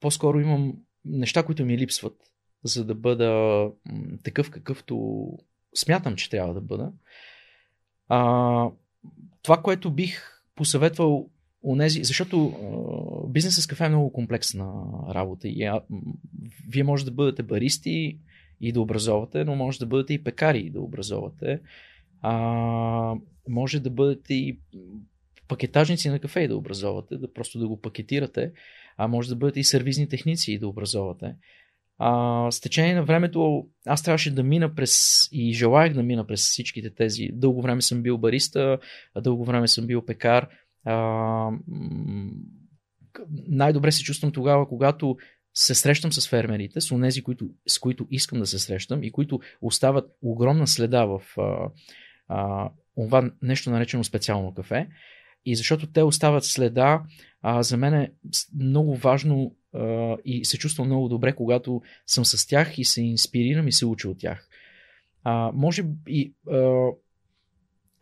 По-скоро 0.00 0.40
имам 0.40 0.74
неща, 1.04 1.42
които 1.42 1.64
ми 1.64 1.78
липсват, 1.78 2.16
за 2.64 2.84
да 2.84 2.94
бъда 2.94 3.70
такъв, 4.22 4.50
какъвто 4.50 5.26
смятам, 5.74 6.16
че 6.16 6.30
трябва 6.30 6.54
да 6.54 6.60
бъда. 6.60 6.92
А, 8.08 8.70
това, 9.42 9.62
което 9.62 9.90
бих 9.90 10.42
посъветвал 10.54 11.30
нези, 11.74 12.04
защото 12.04 12.52
бизнесът 13.28 13.64
с 13.64 13.66
кафе 13.66 13.84
е 13.84 13.88
много 13.88 14.12
комплексна 14.12 14.72
работа. 15.14 15.48
И, 15.48 15.64
а, 15.64 15.80
вие 16.68 16.84
може 16.84 17.04
да 17.04 17.10
бъдете 17.10 17.42
баристи, 17.42 18.18
и 18.60 18.72
да 18.72 18.80
образовате, 18.80 19.44
но 19.44 19.56
може 19.56 19.78
да 19.78 19.86
бъдете 19.86 20.14
и 20.14 20.24
пекари 20.24 20.58
и 20.58 20.70
да 20.70 20.80
образовате. 20.80 21.60
А, 22.22 23.14
може 23.48 23.80
да 23.80 23.90
бъдете 23.90 24.34
и 24.34 24.58
пакетажници 25.48 26.08
на 26.08 26.18
кафе 26.18 26.40
и 26.40 26.48
да 26.48 26.56
образовате, 26.56 27.16
да 27.16 27.32
просто 27.32 27.58
да 27.58 27.68
го 27.68 27.80
пакетирате, 27.80 28.52
а 28.96 29.08
може 29.08 29.28
да 29.28 29.36
бъдете 29.36 29.60
и 29.60 29.64
сервизни 29.64 30.08
техници 30.08 30.52
и 30.52 30.58
да 30.58 30.68
образовате. 30.68 31.34
А, 31.98 32.50
с 32.50 32.60
течение 32.60 32.94
на 32.94 33.04
времето 33.04 33.66
аз 33.86 34.02
трябваше 34.02 34.34
да 34.34 34.42
мина 34.42 34.74
през 34.74 35.00
и 35.32 35.52
желаях 35.52 35.94
да 35.94 36.02
мина 36.02 36.26
през 36.26 36.40
всичките 36.40 36.94
тези. 36.94 37.28
Дълго 37.32 37.62
време 37.62 37.82
съм 37.82 38.02
бил 38.02 38.18
бариста, 38.18 38.78
дълго 39.20 39.44
време 39.44 39.68
съм 39.68 39.86
бил 39.86 40.04
пекар. 40.04 40.48
Най-добре 43.48 43.92
се 43.92 44.02
чувствам 44.02 44.32
тогава, 44.32 44.68
когато 44.68 45.16
се 45.54 45.74
срещам 45.74 46.12
с 46.12 46.28
фермерите, 46.28 46.80
с 46.80 46.92
онези, 46.92 47.22
които, 47.22 47.48
с 47.66 47.78
които 47.78 48.06
искам 48.10 48.38
да 48.38 48.46
се 48.46 48.58
срещам 48.58 49.02
и 49.02 49.12
които 49.12 49.40
остават 49.60 50.10
огромна 50.22 50.66
следа 50.66 51.04
в 51.04 51.22
а, 51.38 51.68
а, 52.28 52.70
това 52.96 53.30
нещо 53.42 53.70
наречено 53.70 54.04
специално 54.04 54.54
кафе. 54.54 54.88
И 55.44 55.56
защото 55.56 55.86
те 55.86 56.02
остават 56.02 56.44
следа, 56.44 57.02
а, 57.42 57.62
за 57.62 57.76
мен 57.76 57.94
е 57.94 58.12
много 58.60 58.96
важно 58.96 59.54
а, 59.74 60.16
и 60.24 60.44
се 60.44 60.58
чувствам 60.58 60.86
много 60.86 61.08
добре, 61.08 61.32
когато 61.32 61.82
съм 62.06 62.24
с 62.24 62.46
тях 62.46 62.78
и 62.78 62.84
се 62.84 63.02
инспирирам 63.02 63.68
и 63.68 63.72
се 63.72 63.86
уча 63.86 64.08
от 64.08 64.18
тях. 64.18 64.48
А, 65.24 65.50
може 65.54 65.82
би. 65.82 66.34
А, 66.50 66.88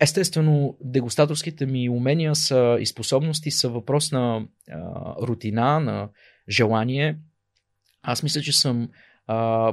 Естествено, 0.04 0.76
дегустаторските 0.80 1.66
ми 1.66 1.88
умения 1.88 2.34
са 2.34 2.76
и 2.80 2.86
способности 2.86 3.50
са 3.50 3.68
въпрос 3.68 4.12
на 4.12 4.46
а, 4.70 4.78
рутина, 5.26 5.80
на 5.80 6.08
желание. 6.48 7.18
Аз 8.02 8.22
мисля, 8.22 8.40
че 8.40 8.52
съм 8.52 8.88
а, 9.26 9.72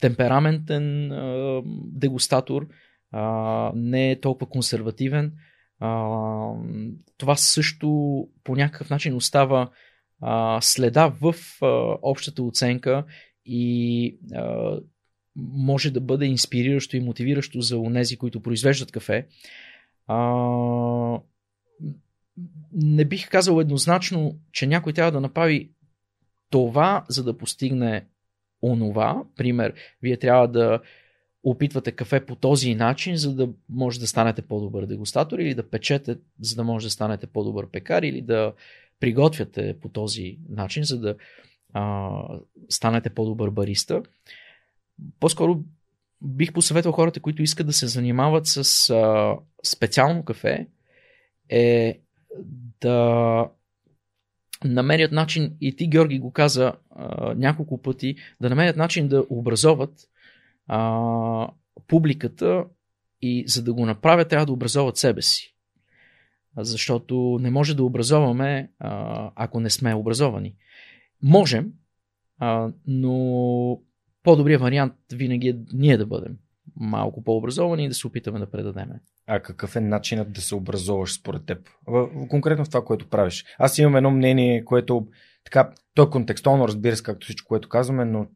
темпераментен 0.00 1.12
а, 1.12 1.62
дегустатор, 1.86 2.66
а, 3.12 3.72
не 3.74 4.10
е 4.10 4.20
толкова 4.20 4.50
консервативен. 4.50 5.32
А, 5.80 6.14
това 7.18 7.36
също 7.36 7.88
по 8.44 8.56
някакъв 8.56 8.90
начин 8.90 9.14
остава 9.14 9.70
а, 10.20 10.58
следа 10.60 11.12
в 11.20 11.34
а, 11.62 11.66
общата 12.02 12.42
оценка 12.42 13.04
и 13.46 14.18
а, 14.34 14.76
може 15.36 15.90
да 15.90 16.00
бъде 16.00 16.26
инспириращо 16.26 16.96
и 16.96 17.00
мотивиращо 17.00 17.60
за 17.60 17.78
онези, 17.78 18.16
които 18.16 18.40
произвеждат 18.40 18.92
кафе. 18.92 19.26
А, 20.06 21.20
не 22.72 23.04
бих 23.04 23.28
казал 23.28 23.60
еднозначно, 23.60 24.38
че 24.52 24.66
някой 24.66 24.92
трябва 24.92 25.12
да 25.12 25.20
направи 25.20 25.70
това, 26.50 27.04
за 27.08 27.24
да 27.24 27.38
постигне 27.38 28.04
онова. 28.62 29.24
Пример, 29.36 29.74
вие 30.02 30.16
трябва 30.16 30.48
да 30.48 30.80
опитвате 31.44 31.92
кафе 31.92 32.26
по 32.26 32.36
този 32.36 32.74
начин, 32.74 33.16
за 33.16 33.34
да 33.34 33.48
може 33.68 34.00
да 34.00 34.06
станете 34.06 34.42
по-добър 34.42 34.86
дегустатор 34.86 35.38
или 35.38 35.54
да 35.54 35.70
печете, 35.70 36.16
за 36.40 36.56
да 36.56 36.64
може 36.64 36.86
да 36.86 36.90
станете 36.90 37.26
по-добър 37.26 37.70
пекар 37.70 38.02
или 38.02 38.22
да 38.22 38.52
приготвяте 39.00 39.76
по 39.82 39.88
този 39.88 40.38
начин, 40.48 40.84
за 40.84 41.00
да 41.00 41.16
а, 41.72 42.10
станете 42.68 43.10
по-добър 43.10 43.50
бариста. 43.50 44.02
По-скоро 45.20 45.60
бих 46.22 46.52
посъветвал 46.52 46.92
хората, 46.92 47.20
които 47.20 47.42
искат 47.42 47.66
да 47.66 47.72
се 47.72 47.86
занимават 47.86 48.46
с 48.46 48.90
а, 48.90 49.36
специално 49.64 50.24
кафе, 50.24 50.68
е 51.48 52.00
да 52.80 53.48
намерят 54.64 55.12
начин, 55.12 55.56
и 55.60 55.76
ти, 55.76 55.88
Георги, 55.88 56.18
го 56.18 56.32
каза 56.32 56.72
а, 56.90 57.34
няколко 57.34 57.82
пъти, 57.82 58.16
да 58.40 58.48
намерят 58.48 58.76
начин 58.76 59.08
да 59.08 59.26
образоват 59.30 59.92
а, 60.66 61.48
публиката 61.88 62.64
и 63.22 63.44
за 63.46 63.62
да 63.62 63.74
го 63.74 63.86
направят, 63.86 64.28
трябва 64.28 64.46
да 64.46 64.52
образоват 64.52 64.96
себе 64.96 65.22
си. 65.22 65.54
Защото 66.58 67.38
не 67.40 67.50
може 67.50 67.76
да 67.76 67.84
образоваме, 67.84 68.70
ако 69.34 69.60
не 69.60 69.70
сме 69.70 69.94
образовани. 69.94 70.54
Можем, 71.22 71.72
но 72.86 73.80
по-добрият 74.24 74.62
вариант 74.62 74.94
винаги 75.12 75.48
е 75.48 75.56
ние 75.72 75.96
да 75.96 76.06
бъдем 76.06 76.36
малко 76.76 77.24
по-образовани 77.24 77.84
и 77.84 77.88
да 77.88 77.94
се 77.94 78.06
опитаме 78.06 78.38
да 78.38 78.50
предадем. 78.50 78.88
А 79.26 79.40
какъв 79.40 79.76
е 79.76 79.80
начинът 79.80 80.32
да 80.32 80.40
се 80.40 80.54
образоваш 80.54 81.14
според 81.14 81.46
теб? 81.46 81.58
Конкретно 82.28 82.64
в 82.64 82.68
това, 82.68 82.84
което 82.84 83.08
правиш. 83.08 83.44
Аз 83.58 83.78
имам 83.78 83.96
едно 83.96 84.10
мнение, 84.10 84.64
което 84.64 85.06
така, 85.44 85.70
то 85.94 86.02
е 86.02 86.10
контекстуално, 86.10 86.68
разбира 86.68 86.96
се, 86.96 87.02
както 87.02 87.24
всичко, 87.24 87.48
което 87.48 87.68
казваме, 87.68 88.04
но 88.04 88.26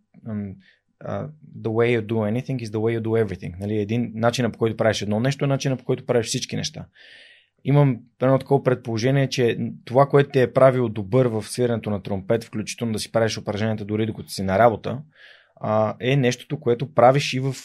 uh, 1.05 1.28
the 1.61 1.68
way 1.68 2.01
you 2.01 2.07
do 2.07 2.12
anything 2.12 2.62
is 2.62 2.66
the 2.66 2.78
way 2.78 2.99
you 2.99 3.03
do 3.03 3.24
everything. 3.24 3.61
Нали? 3.61 3.76
Един 3.76 4.12
начин 4.14 4.53
по 4.53 4.59
който 4.59 4.76
правиш 4.76 5.03
едно 5.03 5.20
нещо 5.20 5.45
е 5.45 5.49
начинът 5.49 5.78
по 5.78 5.84
който 5.84 6.07
правиш 6.07 6.26
всички 6.26 6.57
неща. 6.57 6.86
Имам 7.64 8.01
едно 8.22 8.39
такова 8.39 8.62
предположение, 8.62 9.28
че 9.28 9.59
това, 9.84 10.07
което 10.07 10.30
те 10.30 10.43
е 10.43 10.53
правил 10.53 10.89
добър 10.89 11.26
в 11.26 11.43
свирането 11.43 11.91
на 11.91 12.03
тромпет, 12.03 12.45
включително 12.45 12.93
да 12.93 12.99
си 12.99 13.12
правиш 13.12 13.39
упражненията 13.39 13.84
дори 13.84 14.07
докато 14.07 14.30
си 14.30 14.43
на 14.43 14.59
работа, 14.59 15.03
а, 15.61 15.96
е 16.00 16.16
нещото, 16.16 16.61
което 16.61 16.94
правиш 16.94 17.32
и 17.34 17.40
в, 17.40 17.56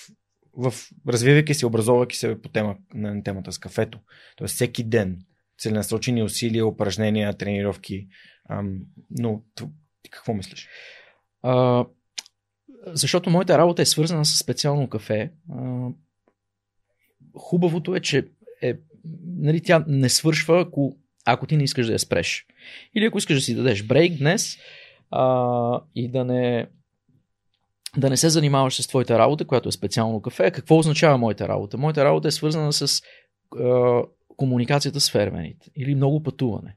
в 0.58 0.74
развивайки 1.08 1.54
се, 1.54 1.66
образовайки 1.66 2.18
се 2.18 2.41
по 2.41 2.50
тема, 2.50 2.76
на 2.94 3.24
темата 3.24 3.52
с 3.52 3.58
кафето. 3.58 4.00
Тоест 4.38 4.56
всеки 4.56 4.84
ден 4.84 5.20
целенасочени 5.58 6.24
усилия, 6.24 6.68
упражнения, 6.68 7.34
тренировки. 7.34 8.08
А, 8.50 8.64
но 9.10 9.41
какво 10.12 10.34
мислиш? 10.34 10.68
А, 11.41 11.86
защото 12.88 13.30
моята 13.30 13.58
работа 13.58 13.82
е 13.82 13.86
свързана 13.86 14.26
с 14.26 14.38
специално 14.38 14.89
кафе. 14.89 15.32
А, 15.52 15.88
хубавото 17.38 17.96
е, 17.96 18.00
че 18.00 18.28
е, 18.62 18.74
нали, 19.26 19.62
тя 19.62 19.86
не 19.88 20.10
свършва, 20.10 20.62
ако, 20.62 20.98
ако 21.26 21.48
ти 21.48 21.58
не 21.58 21.64
искаш 21.64 21.88
да 21.88 21.94
я 21.94 22.00
спреш. 22.00 22.46
Или 22.96 23.06
ако 23.06 23.18
искаш 23.18 23.36
да 23.36 23.41
си 23.41 23.56
дадеш 23.56 23.84
брейк 23.84 24.18
днес 24.18 24.58
а, 25.12 25.82
и 25.96 26.12
да 26.12 26.26
не 26.26 26.68
да 27.98 28.10
не 28.10 28.18
се 28.18 28.30
занимаваш 28.30 28.82
с 28.82 28.88
твоята 28.88 29.20
работа, 29.20 29.46
която 29.46 29.70
е 29.70 29.72
специално 29.72 30.22
кафе. 30.22 30.52
Какво 30.52 30.78
означава 30.78 31.18
моята 31.18 31.48
работа? 31.48 31.78
Моята 31.78 32.06
работа 32.06 32.28
е 32.28 32.32
свързана 32.32 32.74
с 32.74 33.02
е, 33.02 33.64
комуникацията 34.38 35.00
с 35.00 35.12
фермените 35.12 35.72
или 35.78 35.96
много 35.96 36.24
пътуване. 36.24 36.76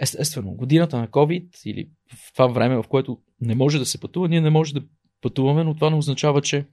Естествено, 0.00 0.54
годината 0.54 0.98
на 0.98 1.08
COVID 1.08 1.66
или 1.66 1.88
в 2.16 2.32
това 2.32 2.46
време, 2.46 2.76
в 2.76 2.84
което 2.88 3.18
не 3.40 3.54
може 3.54 3.78
да 3.78 3.86
се 3.86 4.00
пътува, 4.00 4.28
ние 4.28 4.40
не 4.40 4.50
може 4.50 4.74
да 4.74 4.82
пътуваме, 5.22 5.64
но 5.64 5.74
това 5.74 5.90
не 5.90 5.96
означава, 5.96 6.42
че 6.42 6.66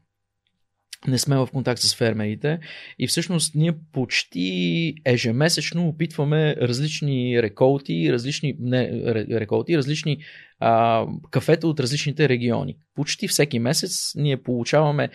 не 1.07 1.17
сме 1.17 1.37
в 1.37 1.47
контакт 1.53 1.81
с 1.81 1.95
фермерите 1.95 2.59
и 2.99 3.07
всъщност 3.07 3.55
ние 3.55 3.73
почти 3.91 4.95
ежемесечно 5.05 5.87
опитваме 5.87 6.55
различни 6.55 7.41
реколти, 7.41 8.13
различни 8.13 8.55
не, 8.59 8.91
реколти, 9.39 9.77
различни 9.77 10.17
а, 10.59 11.05
кафета 11.31 11.67
от 11.67 11.79
различните 11.79 12.29
региони. 12.29 12.77
Почти 12.95 13.27
всеки 13.27 13.59
месец 13.59 14.15
ние 14.15 14.43
получаваме 14.43 15.09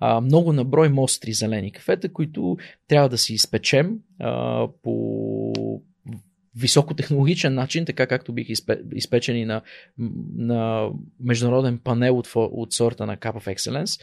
а, 0.00 0.20
много 0.20 0.52
наброй 0.52 0.88
мостри 0.88 1.32
зелени 1.32 1.72
кафета, 1.72 2.12
които 2.12 2.56
трябва 2.88 3.08
да 3.08 3.18
си 3.18 3.34
изпечем 3.34 3.98
а, 4.20 4.66
по 4.82 5.52
високотехнологичен 6.56 7.54
начин, 7.54 7.84
така 7.84 8.06
както 8.06 8.32
бих 8.32 8.48
изпечени 8.94 9.44
на, 9.44 9.62
на 10.36 10.88
международен 11.20 11.78
панел 11.78 12.18
от, 12.18 12.28
от 12.34 12.72
сорта 12.72 13.06
на 13.06 13.16
Cup 13.16 13.32
of 13.32 13.56
Excellence 13.56 14.00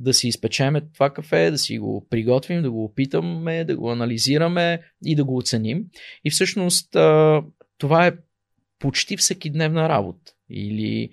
да 0.00 0.14
си 0.14 0.28
изпечеме 0.28 0.80
това 0.94 1.10
кафе, 1.10 1.50
да 1.50 1.58
си 1.58 1.78
го 1.78 2.06
приготвим, 2.10 2.62
да 2.62 2.70
го 2.70 2.84
опитаме, 2.84 3.64
да 3.64 3.76
го 3.76 3.90
анализираме 3.90 4.82
и 5.04 5.16
да 5.16 5.24
го 5.24 5.36
оценим. 5.36 5.84
И 6.24 6.30
всъщност 6.30 6.96
това 7.78 8.06
е 8.06 8.12
почти 8.78 9.16
всеки 9.16 9.50
дневна 9.50 9.88
работа. 9.88 10.32
Или 10.50 11.10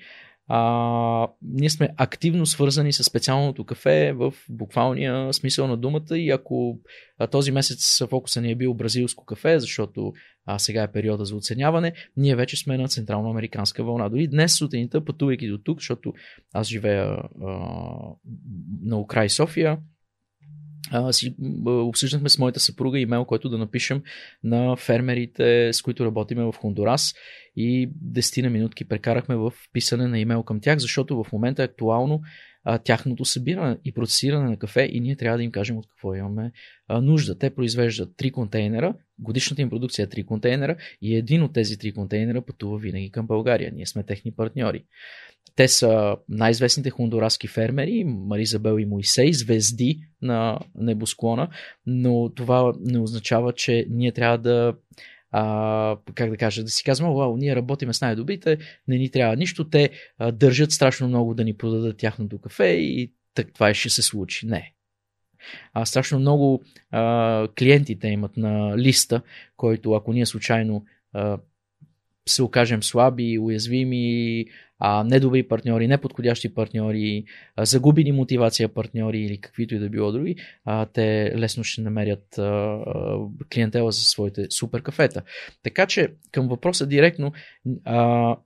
а, 0.52 1.28
ние 1.42 1.70
сме 1.70 1.90
активно 1.98 2.46
свързани 2.46 2.94
с 2.94 3.04
специалното 3.04 3.66
кафе 3.66 4.14
в 4.16 4.34
буквалния 4.50 5.34
смисъл 5.34 5.68
на 5.68 5.78
думата 5.78 6.18
и 6.18 6.30
ако 6.30 6.80
а, 7.20 7.28
този 7.28 7.52
месец 7.52 8.04
фокуса 8.10 8.42
ни 8.42 8.52
е 8.52 8.56
бил 8.56 8.74
бразилско 8.74 9.26
кафе, 9.26 9.60
защото 9.60 10.14
а, 10.46 10.60
сега 10.60 10.84
е 10.84 10.92
периода 10.92 11.26
за 11.26 11.36
оценяване, 11.36 11.94
ние 12.18 12.36
вече 12.36 12.58
сме 12.58 12.78
на 12.78 12.88
централно-американска 12.88 13.84
вълна. 13.84 14.10
Дори 14.10 14.28
днес 14.28 14.58
сутринта, 14.58 15.06
пътувайки 15.06 15.48
до 15.48 15.58
тук, 15.58 15.80
защото 15.80 16.14
аз 16.54 16.68
живея 16.68 17.06
а, 17.06 17.48
на 18.82 19.00
окрай 19.00 19.30
София, 19.30 19.78
а, 20.92 21.14
си, 21.14 21.36
обсъждахме 21.66 22.30
с 22.30 22.38
моята 22.38 22.60
съпруга 22.60 23.00
имейл, 23.00 23.26
който 23.26 23.50
да 23.50 23.58
напишем 23.58 24.02
на 24.44 24.76
фермерите, 24.76 25.74
с 25.74 25.82
които 25.82 26.06
работиме 26.06 26.44
в 26.44 26.54
Хондурас 26.58 27.14
и 27.56 27.90
10 28.14 28.42
на 28.42 28.50
минутки 28.50 28.86
прекарахме 28.86 29.36
в 29.36 29.54
писане 29.74 30.08
на 30.08 30.20
имейл 30.20 30.44
към 30.44 30.60
тях, 30.60 30.80
защото 30.80 31.24
в 31.24 31.32
момента 31.32 31.62
е 31.62 31.66
актуално 31.66 32.22
а, 32.64 32.78
тяхното 32.78 33.26
събиране 33.26 33.78
и 33.86 33.94
процесиране 33.94 34.50
на 34.50 34.58
кафе 34.58 34.90
и 34.92 35.00
ние 35.00 35.16
трябва 35.16 35.38
да 35.38 35.44
им 35.44 35.52
кажем 35.52 35.78
от 35.78 35.88
какво 35.88 36.16
имаме 36.16 36.52
а, 36.88 37.02
нужда. 37.02 37.38
Те 37.38 37.56
произвеждат 37.56 38.10
3 38.10 38.32
контейнера, 38.32 38.94
годишната 39.20 39.62
им 39.62 39.70
продукция 39.70 40.04
е 40.04 40.08
3 40.08 40.26
контейнера 40.26 40.76
и 41.02 41.16
един 41.16 41.44
от 41.44 41.54
тези 41.54 41.78
3 41.78 41.94
контейнера 41.94 42.42
пътува 42.42 42.78
винаги 42.78 43.12
към 43.12 43.28
България. 43.28 43.72
Ние 43.76 43.86
сме 43.86 44.04
техни 44.04 44.32
партньори. 44.32 44.84
Те 45.56 45.68
са 45.68 46.18
най-известните 46.30 46.90
хондураски 46.90 47.48
фермери, 47.48 48.04
Маризабел 48.04 48.80
и 48.80 48.86
Моисей, 48.86 49.34
звезди 49.34 50.00
на 50.22 50.60
небосклона, 50.76 51.50
но 51.86 52.30
това 52.36 52.74
не 52.80 53.00
означава, 53.00 53.54
че 53.54 53.86
ние 53.90 54.12
трябва 54.12 54.38
да 54.38 54.74
а, 55.32 55.98
как 56.16 56.30
да 56.30 56.38
кажа, 56.38 56.64
да 56.64 56.70
си 56.70 56.84
казвам, 56.84 57.16
вау, 57.16 57.38
ние 57.38 57.56
работиме 57.56 57.94
с 57.94 58.02
най-добрите, 58.02 58.58
не 58.88 58.98
ни 58.98 59.12
трябва 59.12 59.36
нищо, 59.36 59.70
те 59.70 59.90
а, 60.18 60.32
държат 60.32 60.72
страшно 60.72 61.08
много 61.08 61.34
да 61.34 61.44
ни 61.44 61.58
продадат 61.58 61.98
тяхното 61.98 62.40
кафе 62.40 62.68
и 62.68 63.14
так, 63.34 63.54
това 63.54 63.74
ще 63.74 63.90
се 63.90 64.02
случи. 64.02 64.48
Не. 64.48 64.74
А, 65.74 65.86
страшно 65.86 66.20
много 66.20 66.64
а, 66.92 67.48
клиентите 67.60 68.08
имат 68.08 68.38
на 68.38 68.78
листа, 68.78 69.22
който 69.58 69.94
ако 69.94 70.14
ние 70.14 70.26
случайно 70.26 70.86
а, 71.14 71.38
се 72.30 72.44
окажем 72.44 72.84
слаби, 72.84 73.40
уязвими, 73.40 74.46
а, 74.80 75.04
недобри 75.04 75.48
партньори, 75.48 75.88
неподходящи 75.88 76.54
партньори, 76.54 77.24
а, 77.56 77.66
загубени 77.66 78.12
мотивация 78.12 78.70
партньори 78.70 79.20
или 79.20 79.42
каквито 79.42 79.76
и 79.76 79.80
да 79.80 79.90
било 79.90 80.12
други, 80.12 80.36
а, 80.66 80.86
те 80.86 81.34
лесно 81.38 81.64
ще 81.64 81.82
намерят 81.82 82.38
а, 82.38 82.42
а, 82.42 83.18
клиентела 83.54 83.92
за 83.92 84.02
своите 84.02 84.46
супер 84.50 84.82
кафета. 84.82 85.22
Така 85.64 85.86
че 85.86 86.14
към 86.32 86.48
въпроса 86.48 86.88
директно, 86.88 87.32
а, 87.86 88.38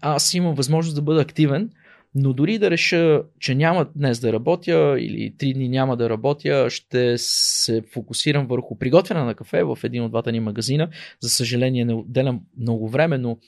аз 0.00 0.34
имам 0.34 0.54
възможност 0.54 0.96
да 0.96 1.02
бъда 1.02 1.20
активен, 1.20 1.70
но 2.18 2.32
дори 2.32 2.58
да 2.58 2.70
реша, 2.70 3.22
че 3.40 3.54
няма 3.54 3.86
днес 3.96 4.20
да 4.20 4.32
работя 4.32 4.96
или 4.98 5.34
три 5.38 5.54
дни 5.54 5.68
няма 5.68 5.96
да 5.96 6.10
работя, 6.10 6.70
ще 6.70 7.14
се 7.18 7.82
фокусирам 7.92 8.46
върху 8.46 8.78
приготвяне 8.78 9.24
на 9.24 9.34
кафе 9.34 9.62
в 9.64 9.78
един 9.84 10.02
от 10.02 10.10
двата 10.10 10.32
ни 10.32 10.40
магазина. 10.40 10.88
За 11.20 11.28
съжаление 11.28 11.84
не 11.84 11.94
отделям 11.94 12.40
много 12.60 12.88
време, 12.88 13.18
но 13.18 13.38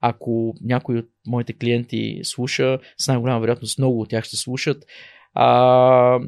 ако 0.00 0.54
някой 0.60 0.98
от 0.98 1.08
моите 1.26 1.52
клиенти 1.52 2.20
слуша, 2.22 2.78
с 2.98 3.08
най-голяма 3.08 3.40
вероятност 3.40 3.78
много 3.78 4.00
от 4.00 4.08
тях 4.08 4.24
ще 4.24 4.36
слушат, 4.36 4.84
а, 5.34 6.20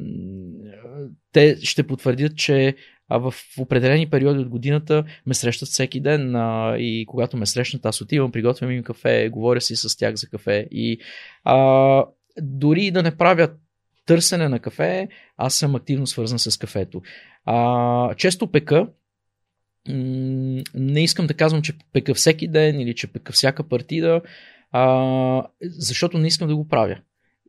те 1.31 1.57
ще 1.61 1.87
потвърдят, 1.87 2.37
че 2.37 2.75
а 3.09 3.17
в 3.17 3.33
определени 3.59 4.09
периоди 4.09 4.39
от 4.39 4.49
годината 4.49 5.03
ме 5.25 5.33
срещат 5.33 5.69
всеки 5.69 5.99
ден 5.99 6.35
а, 6.35 6.75
и 6.77 7.05
когато 7.05 7.37
ме 7.37 7.45
срещнат, 7.45 7.85
аз 7.85 8.01
отивам, 8.01 8.31
приготвям 8.31 8.71
им 8.71 8.83
кафе, 8.83 9.29
говоря 9.29 9.61
си 9.61 9.75
с 9.75 9.97
тях 9.97 10.15
за 10.15 10.27
кафе 10.27 10.67
и 10.71 10.99
а, 11.43 12.05
дори 12.41 12.91
да 12.91 13.03
не 13.03 13.17
правя 13.17 13.49
търсене 14.05 14.49
на 14.49 14.59
кафе, 14.59 15.07
аз 15.37 15.55
съм 15.55 15.75
активно 15.75 16.07
свързан 16.07 16.39
с 16.39 16.57
кафето. 16.57 17.01
А, 17.45 18.15
често 18.15 18.51
пека, 18.51 18.87
не 19.87 21.03
искам 21.03 21.27
да 21.27 21.33
казвам, 21.33 21.61
че 21.61 21.73
пека 21.93 22.13
всеки 22.13 22.47
ден 22.47 22.79
или 22.79 22.95
че 22.95 23.07
пека 23.07 23.33
всяка 23.33 23.63
партида, 23.63 24.21
а, 24.71 25.47
защото 25.61 26.17
не 26.17 26.27
искам 26.27 26.47
да 26.47 26.55
го 26.55 26.67
правя. 26.67 26.97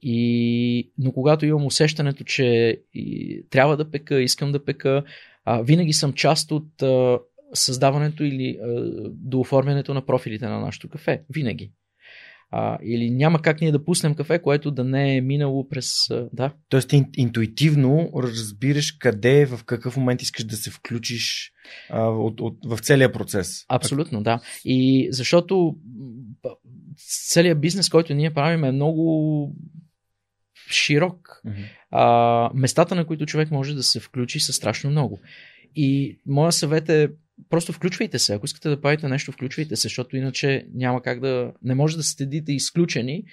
И, 0.03 0.91
но 0.99 1.13
когато 1.13 1.47
имам 1.47 1.67
усещането, 1.67 2.25
че 2.25 2.81
и, 2.95 3.43
трябва 3.51 3.77
да 3.77 3.91
пека, 3.91 4.21
искам 4.21 4.53
да 4.53 4.65
пека, 4.65 5.05
а, 5.47 5.63
винаги 5.63 5.93
съм 5.93 6.13
част 6.13 6.53
от 6.53 6.83
а, 6.83 7.19
създаването 7.55 8.25
или 8.25 8.59
а, 8.63 8.67
до 9.09 9.41
оформянето 9.41 9.95
на 9.95 10.07
профилите 10.07 10.47
на 10.47 10.61
нашото 10.61 10.89
кафе. 10.89 11.23
Винаги. 11.35 11.73
А, 12.51 12.79
или 12.83 13.11
няма 13.11 13.43
как 13.43 13.61
ние 13.61 13.73
да 13.73 13.85
пуснем 13.85 14.15
кафе, 14.15 14.39
което 14.39 14.71
да 14.71 14.85
не 14.85 15.17
е 15.17 15.21
минало 15.21 15.69
през. 15.69 15.93
Да. 16.33 16.53
Тоест, 16.69 16.93
ин, 16.93 17.07
интуитивно 17.17 18.11
разбираш 18.17 18.93
къде, 18.93 19.47
в 19.47 19.65
какъв 19.65 19.97
момент 19.97 20.23
искаш 20.23 20.45
да 20.45 20.57
се 20.57 20.71
включиш 20.71 21.53
а, 21.91 22.09
от, 22.09 22.41
от, 22.41 22.59
в 22.65 22.79
целия 22.79 23.13
процес. 23.13 23.65
Абсолютно, 23.69 24.23
да. 24.23 24.41
И 24.65 25.09
защото 25.11 25.77
целият 27.33 27.61
бизнес, 27.61 27.89
който 27.89 28.15
ние 28.15 28.35
правим 28.35 28.65
е 28.65 28.73
много 28.73 29.57
широк. 30.71 31.43
Mm-hmm. 31.47 31.65
А, 31.91 32.51
местата, 32.55 32.95
на 32.95 33.05
които 33.05 33.27
човек 33.27 33.51
може 33.51 33.75
да 33.75 33.83
се 33.83 34.01
включи, 34.01 34.41
са 34.41 34.53
страшно 34.53 34.91
много. 34.91 35.21
И 35.77 36.19
моя 36.27 36.53
съвет 36.53 36.89
е 36.89 37.09
просто 37.51 37.73
включвайте 37.73 38.19
се. 38.19 38.35
Ако 38.35 38.47
искате 38.47 38.69
да 38.69 38.81
правите 38.81 39.09
нещо, 39.09 39.33
включвайте 39.33 39.77
се, 39.77 39.83
защото 39.83 40.17
иначе 40.17 40.67
няма 40.75 41.03
как 41.03 41.21
да. 41.21 41.53
Не 41.63 41.75
може 41.75 41.97
да 41.97 42.03
седите 42.03 42.53
изключени. 42.53 43.25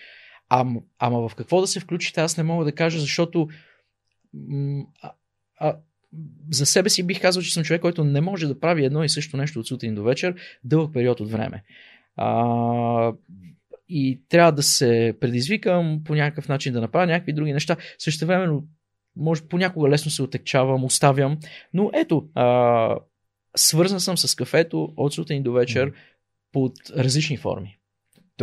А, 0.50 0.66
ама 1.00 1.30
в 1.30 1.36
какво 1.36 1.62
да 1.62 1.68
се 1.68 1.80
включите, 1.80 2.22
аз 2.22 2.38
не 2.38 2.44
мога 2.44 2.66
да 2.66 2.72
кажа, 2.72 3.00
защото 3.00 3.48
а, 5.02 5.12
а, 5.60 5.78
за 6.52 6.66
себе 6.66 6.90
си 6.90 7.04
бих 7.04 7.22
казал, 7.22 7.44
че 7.44 7.54
съм 7.54 7.64
човек, 7.64 7.82
който 7.82 8.04
не 8.04 8.22
може 8.22 8.48
да 8.48 8.60
прави 8.60 8.86
едно 8.86 9.04
и 9.04 9.10
също 9.10 9.38
нещо 9.38 9.60
от 9.60 9.68
сутрин 9.68 9.96
до 9.96 10.04
вечер 10.04 10.36
дълъг 10.64 10.94
период 10.94 11.20
от 11.20 11.32
време. 11.32 11.64
А, 12.16 13.14
и 13.96 14.22
трябва 14.30 14.52
да 14.52 14.64
се 14.64 15.14
предизвикам 15.20 16.02
по 16.06 16.16
някакъв 16.16 16.48
начин 16.48 16.74
да 16.74 16.82
направя 16.82 17.08
някакви 17.08 17.34
други 17.34 17.54
неща. 17.54 17.78
Също 17.98 18.26
времено, 18.26 18.64
може 19.16 19.42
понякога 19.42 19.90
лесно 19.90 20.12
се 20.12 20.24
отекчавам, 20.24 20.84
оставям, 20.84 21.38
но 21.74 21.92
ето, 21.94 22.28
а, 22.36 22.98
свързан 23.56 24.00
съм 24.00 24.18
с 24.18 24.36
кафето 24.36 24.94
от 24.98 25.14
сутрин 25.14 25.44
до 25.44 25.54
вечер 25.54 25.94
под 26.52 26.74
различни 26.98 27.38
форми. 27.38 27.78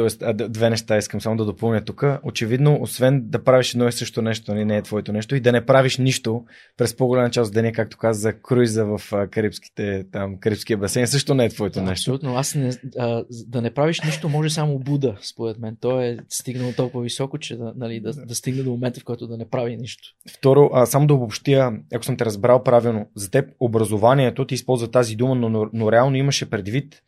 Тоест, 0.01 0.23
две 0.35 0.71
неща 0.71 0.97
искам 0.97 1.21
само 1.21 1.37
да 1.37 1.45
допълня 1.45 1.85
тук. 1.85 2.05
Очевидно, 2.23 2.79
освен 2.81 3.23
да 3.25 3.45
правиш 3.45 3.75
едно 3.75 3.89
и 3.89 3.93
също 3.93 4.23
нещо, 4.23 4.55
нали, 4.55 4.65
не 4.65 4.77
е 4.77 4.83
твоето 4.83 5.13
нещо, 5.13 5.37
и 5.37 5.41
да 5.41 5.53
не 5.53 5.67
правиш 5.67 5.99
нищо 5.99 6.45
през 6.77 6.97
по-голяма 6.97 7.31
част 7.31 7.49
от 7.49 7.55
деня, 7.55 7.73
както 7.73 7.97
каза 7.97 8.21
за 8.21 8.33
круиза 8.33 8.85
в 8.85 9.01
Карибските, 9.31 10.05
там, 10.13 10.37
Карибския 10.41 10.79
басейн, 10.79 11.07
също 11.07 11.35
не 11.35 11.45
е 11.45 11.49
твоето 11.49 11.79
да, 11.79 11.85
нещо. 11.85 12.11
Абсолютно. 12.11 12.39
Аз 12.39 12.55
не, 12.55 12.71
а, 12.99 13.25
да 13.31 13.63
не 13.63 13.75
правиш 13.75 14.01
нищо 14.01 14.29
може 14.29 14.51
само 14.51 14.79
Буда, 14.79 15.17
според 15.23 15.59
мен. 15.59 15.77
Той 15.81 16.05
е 16.05 16.19
стигнал 16.29 16.73
толкова 16.77 17.03
високо, 17.03 17.39
че 17.39 17.57
да, 17.57 17.73
нали, 17.77 18.01
да, 18.01 18.13
да 18.13 18.35
стигне 18.35 18.63
до 18.63 18.71
момента, 18.71 19.01
в 19.01 19.05
който 19.05 19.27
да 19.27 19.37
не 19.37 19.49
прави 19.49 19.77
нищо. 19.77 20.09
Второ, 20.39 20.71
а, 20.73 20.87
само 20.87 21.07
да 21.07 21.15
обобщя, 21.15 21.73
ако 21.95 22.05
съм 22.05 22.17
те 22.17 22.25
разбрал 22.25 22.63
правилно, 22.63 23.07
за 23.15 23.31
теб 23.31 23.51
образованието, 23.61 24.47
ти 24.47 24.55
използва 24.55 24.91
тази 24.91 25.17
дума, 25.17 25.35
но, 25.35 25.49
но, 25.49 25.71
но 25.73 25.93
реално 25.93 26.17
имаше 26.17 26.51
предвид 26.51 27.03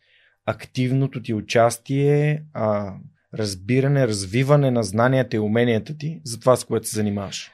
активното 0.45 1.21
ти 1.21 1.33
участие, 1.33 2.43
а, 2.53 2.93
разбиране, 3.33 4.07
развиване 4.07 4.71
на 4.71 4.83
знанията 4.83 5.35
и 5.35 5.39
уменията 5.39 5.97
ти 5.97 6.21
за 6.23 6.39
това, 6.39 6.55
с 6.55 6.63
което 6.63 6.87
се 6.87 6.95
занимаваш. 6.95 7.51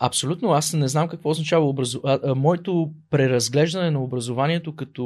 Абсолютно. 0.00 0.52
Аз 0.52 0.72
не 0.72 0.88
знам 0.88 1.08
какво 1.08 1.30
означава 1.30 1.68
образование. 1.68 2.34
Моето 2.36 2.92
преразглеждане 3.10 3.90
на 3.90 4.02
образованието 4.02 4.76
като 4.76 5.04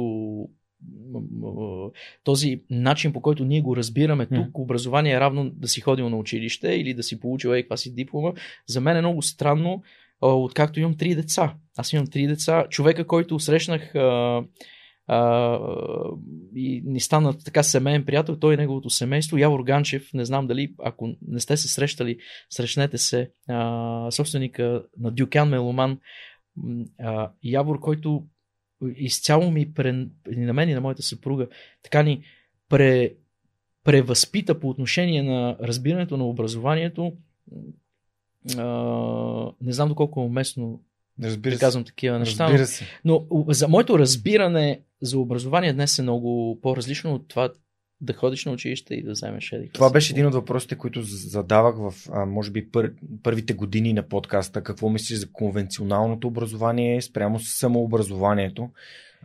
този 2.23 2.61
начин, 2.69 3.13
по 3.13 3.21
който 3.21 3.45
ние 3.45 3.61
го 3.61 3.75
разбираме 3.75 4.25
тук, 4.25 4.47
mm. 4.47 4.51
образование 4.53 5.13
е 5.13 5.19
равно 5.19 5.49
да 5.49 5.67
си 5.67 5.81
ходил 5.81 6.09
на 6.09 6.17
училище 6.17 6.67
или 6.67 6.93
да 6.93 7.03
си 7.03 7.19
получил 7.19 7.49
ей 7.49 7.63
каква 7.63 7.77
си 7.77 7.95
диплома, 7.95 8.31
за 8.67 8.81
мен 8.81 8.97
е 8.97 9.01
много 9.01 9.21
странно, 9.21 9.83
откакто 10.21 10.79
имам 10.79 10.97
три 10.97 11.15
деца. 11.15 11.55
Аз 11.77 11.93
имам 11.93 12.07
три 12.07 12.27
деца. 12.27 12.65
Човека, 12.69 13.07
който 13.07 13.39
срещнах 13.39 13.95
а, 13.95 14.43
и 16.55 16.81
ни 16.85 16.99
стана 16.99 17.37
така 17.37 17.63
семейен 17.63 18.05
приятел, 18.05 18.39
той 18.39 18.53
и 18.53 18.57
неговото 18.57 18.89
семейство, 18.89 19.37
Явор 19.37 19.63
Ганчев, 19.63 20.13
не 20.13 20.25
знам 20.25 20.47
дали, 20.47 20.73
ако 20.83 21.15
не 21.27 21.39
сте 21.39 21.57
се 21.57 21.67
срещали, 21.67 22.17
срещнете 22.49 22.97
се, 22.97 23.31
а, 23.49 24.11
собственика 24.11 24.83
на 24.99 25.11
Дюкян 25.11 25.49
Меломан, 25.49 25.99
а, 26.99 27.31
Явор, 27.43 27.79
който 27.79 28.25
изцяло 28.95 29.51
ми, 29.51 29.73
пре, 29.73 30.07
и 30.31 30.37
на 30.37 30.53
мен 30.53 30.69
и 30.69 30.73
на 30.73 30.81
моята 30.81 31.03
съпруга, 31.03 31.47
така 31.83 32.03
ни 32.03 32.23
пре, 32.69 33.13
превъзпита 33.83 34.59
по 34.59 34.69
отношение 34.69 35.23
на 35.23 35.57
разбирането 35.61 36.17
на 36.17 36.25
образованието. 36.25 37.13
А, 38.57 39.51
не 39.61 39.73
знам 39.73 39.89
доколко 39.89 40.19
е 40.19 40.23
уместно 40.23 40.81
Разбира 41.23 41.53
да 41.53 41.59
казвам 41.59 41.83
такива 41.83 42.19
неща. 42.19 42.43
Разбира 42.43 42.67
се. 42.67 42.85
Но, 43.05 43.25
но 43.31 43.45
за 43.49 43.67
моето 43.67 43.99
разбиране 43.99 44.81
за 45.01 45.19
образование 45.19 45.73
днес 45.73 45.99
е 45.99 46.01
много 46.01 46.59
по-различно 46.61 47.13
от 47.13 47.27
това 47.27 47.49
да 48.01 48.13
ходиш 48.13 48.45
на 48.45 48.51
училище 48.51 48.93
и 48.93 49.03
да 49.03 49.11
вземеш 49.11 49.51
еди. 49.51 49.69
Това 49.73 49.89
беше 49.89 50.13
един 50.13 50.25
от 50.25 50.33
въпросите, 50.33 50.75
които 50.75 51.01
задавах 51.03 51.75
в, 51.77 51.93
а, 52.11 52.25
може 52.25 52.51
би, 52.51 52.71
пър, 52.71 52.93
първите 53.23 53.53
години 53.53 53.93
на 53.93 54.03
подкаста. 54.03 54.63
Какво 54.63 54.89
мислиш 54.89 55.17
за 55.19 55.31
конвенционалното 55.31 56.27
образование 56.27 57.01
спрямо 57.01 57.39
самообразованието? 57.39 58.69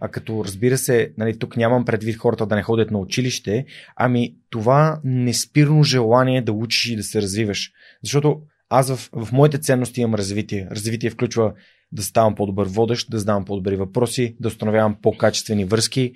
А 0.00 0.08
като 0.08 0.44
разбира 0.44 0.78
се, 0.78 1.12
нали, 1.18 1.38
тук 1.38 1.56
нямам 1.56 1.84
предвид 1.84 2.16
хората 2.16 2.46
да 2.46 2.56
не 2.56 2.62
ходят 2.62 2.90
на 2.90 2.98
училище, 2.98 3.66
ами 3.96 4.34
това 4.50 5.00
неспирно 5.04 5.82
желание 5.82 6.42
да 6.42 6.52
учиш 6.52 6.86
и 6.86 6.96
да 6.96 7.02
се 7.02 7.22
развиваш. 7.22 7.72
Защото 8.02 8.40
аз 8.68 8.90
в, 8.90 9.10
в 9.12 9.32
моите 9.32 9.58
ценности 9.58 10.00
имам 10.00 10.14
развитие. 10.14 10.68
Развитие 10.70 11.10
включва 11.10 11.52
да 11.92 12.02
ставам 12.02 12.34
по-добър 12.34 12.66
водещ, 12.66 13.10
да 13.10 13.18
задавам 13.18 13.44
по-добри 13.44 13.76
въпроси, 13.76 14.36
да 14.40 14.48
установявам 14.48 14.96
по-качествени 15.02 15.64
връзки, 15.64 16.12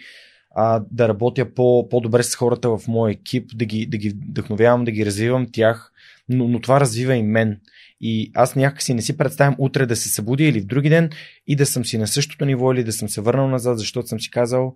а, 0.55 0.83
да 0.91 1.09
работя 1.09 1.55
по, 1.55 1.89
по-добре 1.89 2.23
с 2.23 2.35
хората 2.35 2.69
в 2.69 2.89
моя 2.89 3.13
екип, 3.13 3.51
да 3.55 3.65
ги, 3.65 3.87
да 3.87 3.97
ги 3.97 4.11
вдъхновявам, 4.11 4.85
да 4.85 4.91
ги 4.91 5.07
развивам 5.07 5.47
тях, 5.53 5.93
но, 6.29 6.49
но 6.49 6.61
това 6.61 6.81
развива 6.81 7.17
и 7.17 7.23
мен. 7.23 7.61
И 8.01 8.31
аз 8.35 8.57
някакси 8.57 8.95
не 8.95 9.03
си 9.03 9.17
представям 9.17 9.55
утре 9.59 9.87
да 9.87 9.97
се 9.97 10.09
събудя 10.09 10.45
или 10.45 10.61
в 10.61 10.67
други 10.67 10.89
ден 10.89 11.11
и 11.47 11.57
да 11.57 11.67
съм 11.67 11.85
си 11.85 11.99
на 11.99 12.07
същото 12.07 12.45
ниво 12.45 12.73
или 12.73 12.85
да 12.85 12.93
съм 12.93 13.09
се 13.09 13.21
върнал 13.21 13.49
назад, 13.49 13.79
защото 13.79 14.09
съм 14.09 14.21
си 14.21 14.31
казал, 14.31 14.75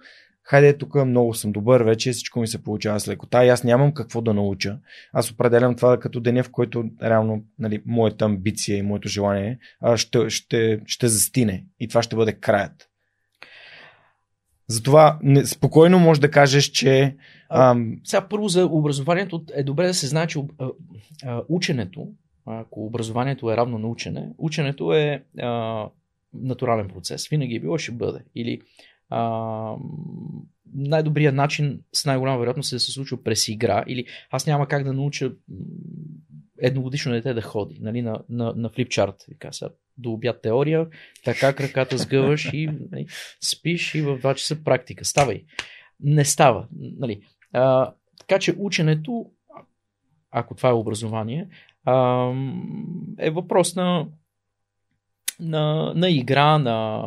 хайде 0.50 0.78
тук 0.78 0.94
много 0.94 1.34
съм 1.34 1.52
добър, 1.52 1.80
вече 1.80 2.12
всичко 2.12 2.40
ми 2.40 2.46
се 2.46 2.62
получава 2.62 3.00
с 3.00 3.08
лекота 3.08 3.44
и 3.44 3.48
аз 3.48 3.64
нямам 3.64 3.94
какво 3.94 4.20
да 4.20 4.34
науча. 4.34 4.78
Аз 5.12 5.30
определям 5.30 5.76
това 5.76 6.00
като 6.00 6.20
деня, 6.20 6.42
в 6.42 6.50
който 6.50 6.84
реално 7.02 7.44
нали, 7.58 7.82
моята 7.86 8.24
амбиция 8.24 8.78
и 8.78 8.82
моето 8.82 9.08
желание 9.08 9.58
ще, 9.96 10.30
ще, 10.30 10.80
ще 10.86 11.08
застине 11.08 11.64
и 11.80 11.88
това 11.88 12.02
ще 12.02 12.16
бъде 12.16 12.32
краят. 12.32 12.88
Затова 14.66 15.18
не, 15.22 15.46
спокойно 15.46 15.98
можеш 15.98 16.20
да 16.20 16.30
кажеш, 16.30 16.64
че. 16.64 17.16
А, 17.48 17.70
ам... 17.70 18.00
Сега 18.04 18.28
първо 18.28 18.48
за 18.48 18.66
образованието 18.66 19.44
е 19.54 19.62
добре 19.62 19.86
да 19.86 19.94
се 19.94 20.06
знае, 20.06 20.26
че 20.26 20.38
а, 20.58 20.68
а, 21.24 21.42
ученето, 21.48 22.08
ако 22.46 22.86
образованието 22.86 23.50
е 23.52 23.56
равно 23.56 23.78
на 23.78 23.88
учене, 23.88 24.28
ученето 24.38 24.92
е 24.94 25.24
а, 25.38 25.84
натурален 26.34 26.88
процес. 26.88 27.28
Винаги 27.28 27.54
е 27.54 27.60
било, 27.60 27.78
ще 27.78 27.92
бъде. 27.92 28.18
Или 28.34 28.60
а, 29.08 29.74
най-добрият 30.74 31.34
начин 31.34 31.80
с 31.92 32.04
най-голяма 32.04 32.38
вероятност 32.38 32.72
е 32.72 32.76
да 32.76 32.80
се 32.80 32.92
случва 32.92 33.22
през 33.22 33.48
игра 33.48 33.84
или 33.86 34.06
аз 34.30 34.46
няма 34.46 34.68
как 34.68 34.84
да 34.84 34.92
науча 34.92 35.32
едногодишно 36.58 37.12
дете 37.12 37.34
да 37.34 37.42
ходи 37.42 37.78
нали, 37.80 38.02
на, 38.02 38.20
на, 38.28 38.52
на 38.56 38.68
флипчарт. 38.68 39.14
Сега, 39.50 39.70
до 39.98 40.12
обяд 40.12 40.42
теория, 40.42 40.86
така 41.24 41.54
краката 41.54 41.98
сгъваш 41.98 42.50
и 42.52 42.70
нали, 42.90 43.06
спиш 43.44 43.94
и 43.94 44.02
в 44.02 44.18
2 44.18 44.34
часа 44.34 44.64
практика. 44.64 45.04
Ставай. 45.04 45.44
Не 46.00 46.24
става. 46.24 46.68
Нали. 46.98 47.20
А, 47.52 47.92
така 48.18 48.38
че 48.38 48.54
ученето, 48.58 49.30
ако 50.30 50.54
това 50.54 50.68
е 50.68 50.72
образование, 50.72 51.48
а, 51.84 52.26
е 53.18 53.30
въпрос 53.30 53.76
на, 53.76 54.06
на, 55.40 55.92
на 55.96 56.10
игра, 56.10 56.58
на 56.58 57.02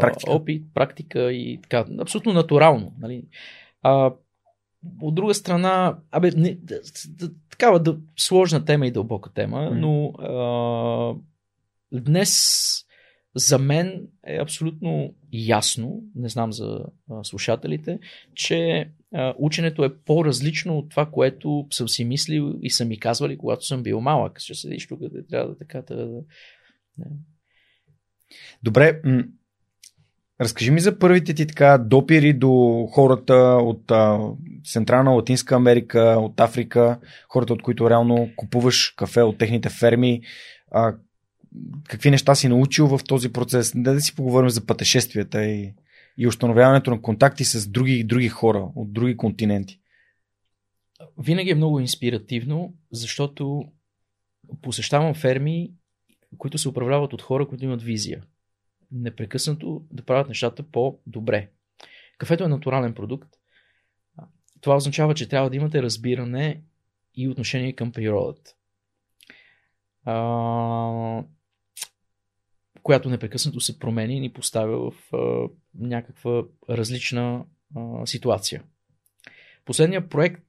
практика. 0.00 0.32
опит, 0.32 0.64
практика 0.74 1.32
и 1.32 1.58
така. 1.62 1.84
Абсолютно 2.00 2.32
натурално. 2.32 2.92
Нали. 3.00 3.24
А, 3.82 4.12
от 5.00 5.14
друга 5.14 5.34
страна, 5.34 5.96
абе, 6.10 6.30
не, 6.36 6.54
да, 6.54 6.80
да, 7.08 7.30
такава 7.50 7.80
да, 7.80 7.96
сложна 8.16 8.64
тема 8.64 8.86
и 8.86 8.90
дълбока 8.90 9.30
тема, 9.32 9.70
но 9.70 10.06
а, 10.08 11.14
днес 11.92 12.62
за 13.34 13.58
мен 13.58 14.08
е 14.26 14.36
абсолютно 14.36 15.14
ясно, 15.32 16.02
не 16.14 16.28
знам 16.28 16.52
за 16.52 16.84
а, 17.10 17.24
слушателите, 17.24 17.98
че 18.34 18.90
а, 19.14 19.34
ученето 19.38 19.84
е 19.84 19.96
по-различно 19.96 20.78
от 20.78 20.90
това, 20.90 21.06
което 21.06 21.66
съм 21.70 21.88
си 21.88 22.04
мислил 22.04 22.54
и 22.62 22.70
са 22.70 22.84
ми 22.84 22.98
казвали, 22.98 23.38
когато 23.38 23.66
съм 23.66 23.82
бил 23.82 24.00
малък. 24.00 24.38
Ще 24.38 24.54
седиш 24.54 24.88
тук, 24.88 25.00
да 25.00 25.26
трябва 25.26 25.48
да 25.48 25.58
така 25.58 25.82
да... 25.82 26.20
Добре, 28.62 29.00
м- 29.04 29.24
разкажи 30.40 30.70
ми 30.70 30.80
за 30.80 30.98
първите 30.98 31.34
ти 31.34 31.46
така 31.46 31.78
допири 31.78 32.32
до 32.32 32.86
хората 32.92 33.34
от 33.62 33.90
а, 33.90 34.18
Централна 34.64 35.10
Латинска 35.10 35.54
Америка, 35.54 36.00
от 36.18 36.40
Африка, 36.40 36.98
хората, 37.28 37.52
от 37.52 37.62
които 37.62 37.90
реално 37.90 38.28
купуваш 38.36 38.94
кафе 38.96 39.22
от 39.22 39.38
техните 39.38 39.68
ферми. 39.68 40.22
А, 40.70 40.94
какви 41.88 42.10
неща 42.10 42.34
си 42.34 42.48
научил 42.48 42.86
в 42.86 43.00
този 43.04 43.32
процес? 43.32 43.72
Да, 43.74 43.94
да 43.94 44.00
си 44.00 44.14
поговорим 44.14 44.50
за 44.50 44.66
пътешествията 44.66 45.44
и, 45.44 45.74
и 46.18 46.26
установяването 46.26 46.90
на 46.90 47.02
контакти 47.02 47.44
с 47.44 47.68
други, 47.68 48.04
други 48.04 48.28
хора 48.28 48.68
от 48.74 48.92
други 48.92 49.16
континенти. 49.16 49.78
Винаги 51.18 51.50
е 51.50 51.54
много 51.54 51.80
инспиративно, 51.80 52.74
защото 52.92 53.64
посещавам 54.62 55.14
ферми, 55.14 55.72
които 56.38 56.58
се 56.58 56.68
управляват 56.68 57.12
от 57.12 57.22
хора, 57.22 57.48
които 57.48 57.64
имат 57.64 57.82
визия. 57.82 58.22
Непрекъснато 58.92 59.84
да 59.90 60.02
правят 60.02 60.28
нещата 60.28 60.62
по-добре. 60.62 61.50
Кафето 62.18 62.44
е 62.44 62.48
натурален 62.48 62.94
продукт. 62.94 63.28
Това 64.60 64.76
означава, 64.76 65.14
че 65.14 65.28
трябва 65.28 65.50
да 65.50 65.56
имате 65.56 65.82
разбиране 65.82 66.62
и 67.14 67.28
отношение 67.28 67.72
към 67.72 67.92
природата. 67.92 68.54
А, 70.04 71.24
която 72.82 73.10
непрекъснато 73.10 73.60
се 73.60 73.78
променя 73.78 74.12
и 74.12 74.20
ни 74.20 74.32
поставя 74.32 74.90
в 74.90 75.14
а, 75.16 75.48
някаква 75.74 76.44
различна 76.70 77.44
а, 77.76 78.06
ситуация. 78.06 78.62
Последният 79.64 80.10
проект, 80.10 80.42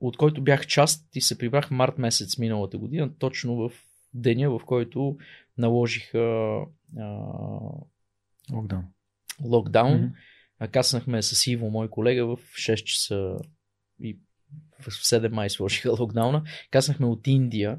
от 0.00 0.16
който 0.16 0.42
бях 0.42 0.66
част 0.66 1.16
и 1.16 1.20
се 1.20 1.38
прибрах 1.38 1.70
март 1.70 1.98
месец 1.98 2.38
миналата 2.38 2.78
година, 2.78 3.10
точно 3.18 3.56
в 3.56 3.72
деня, 4.14 4.50
в 4.50 4.60
който 4.66 5.16
наложих 5.58 6.14
а, 6.14 6.64
локдаун. 8.52 8.84
локдаун. 9.44 10.12
Mm-hmm. 10.60 10.70
Каснахме 10.70 11.22
с 11.22 11.46
Иво, 11.46 11.70
мой 11.70 11.90
колега, 11.90 12.26
в 12.26 12.36
6 12.36 12.74
часа 12.84 13.38
и 14.00 14.18
в 14.80 14.86
7 14.86 15.28
май 15.28 15.50
сложиха 15.50 15.92
локдауна. 16.00 16.42
Каснахме 16.70 17.06
от 17.06 17.26
Индия, 17.26 17.78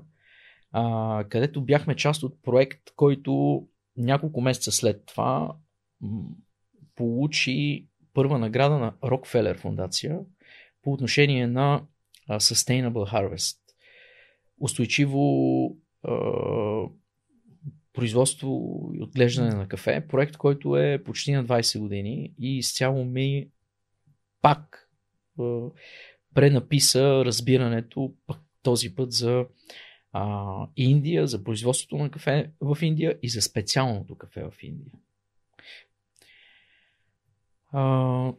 а, 0.71 1.23
където 1.29 1.61
бяхме 1.61 1.95
част 1.95 2.23
от 2.23 2.43
проект, 2.43 2.91
който 2.95 3.63
няколко 3.97 4.41
месеца 4.41 4.71
след 4.71 5.05
това 5.05 5.55
получи 6.95 7.87
първа 8.13 8.39
награда 8.39 8.79
на 8.79 8.91
Rockefeller 8.91 9.57
фундация 9.57 10.19
по 10.81 10.93
отношение 10.93 11.47
на 11.47 11.83
Sustainable 12.29 13.13
Harvest. 13.13 13.57
Устойчиво 14.59 15.77
производство 17.93 18.91
и 18.93 19.03
отглеждане 19.03 19.55
на 19.55 19.67
кафе. 19.67 20.07
Проект, 20.07 20.37
който 20.37 20.77
е 20.77 21.03
почти 21.03 21.31
на 21.31 21.45
20 21.45 21.79
години 21.79 22.33
и 22.39 22.57
изцяло 22.57 23.05
ми 23.05 23.47
пак 24.41 24.89
а, 25.39 25.59
пренаписа 26.33 27.25
разбирането 27.25 28.13
пък 28.27 28.39
този 28.63 28.95
път 28.95 29.11
за 29.11 29.45
а, 30.11 30.67
Индия, 30.75 31.27
за 31.27 31.43
производството 31.43 31.97
на 31.97 32.11
кафе 32.11 32.51
в 32.61 32.77
Индия 32.81 33.19
и 33.23 33.29
за 33.29 33.41
специалното 33.41 34.15
кафе 34.15 34.43
в 34.43 34.53
Индия. 34.61 34.91
А, 37.71 38.33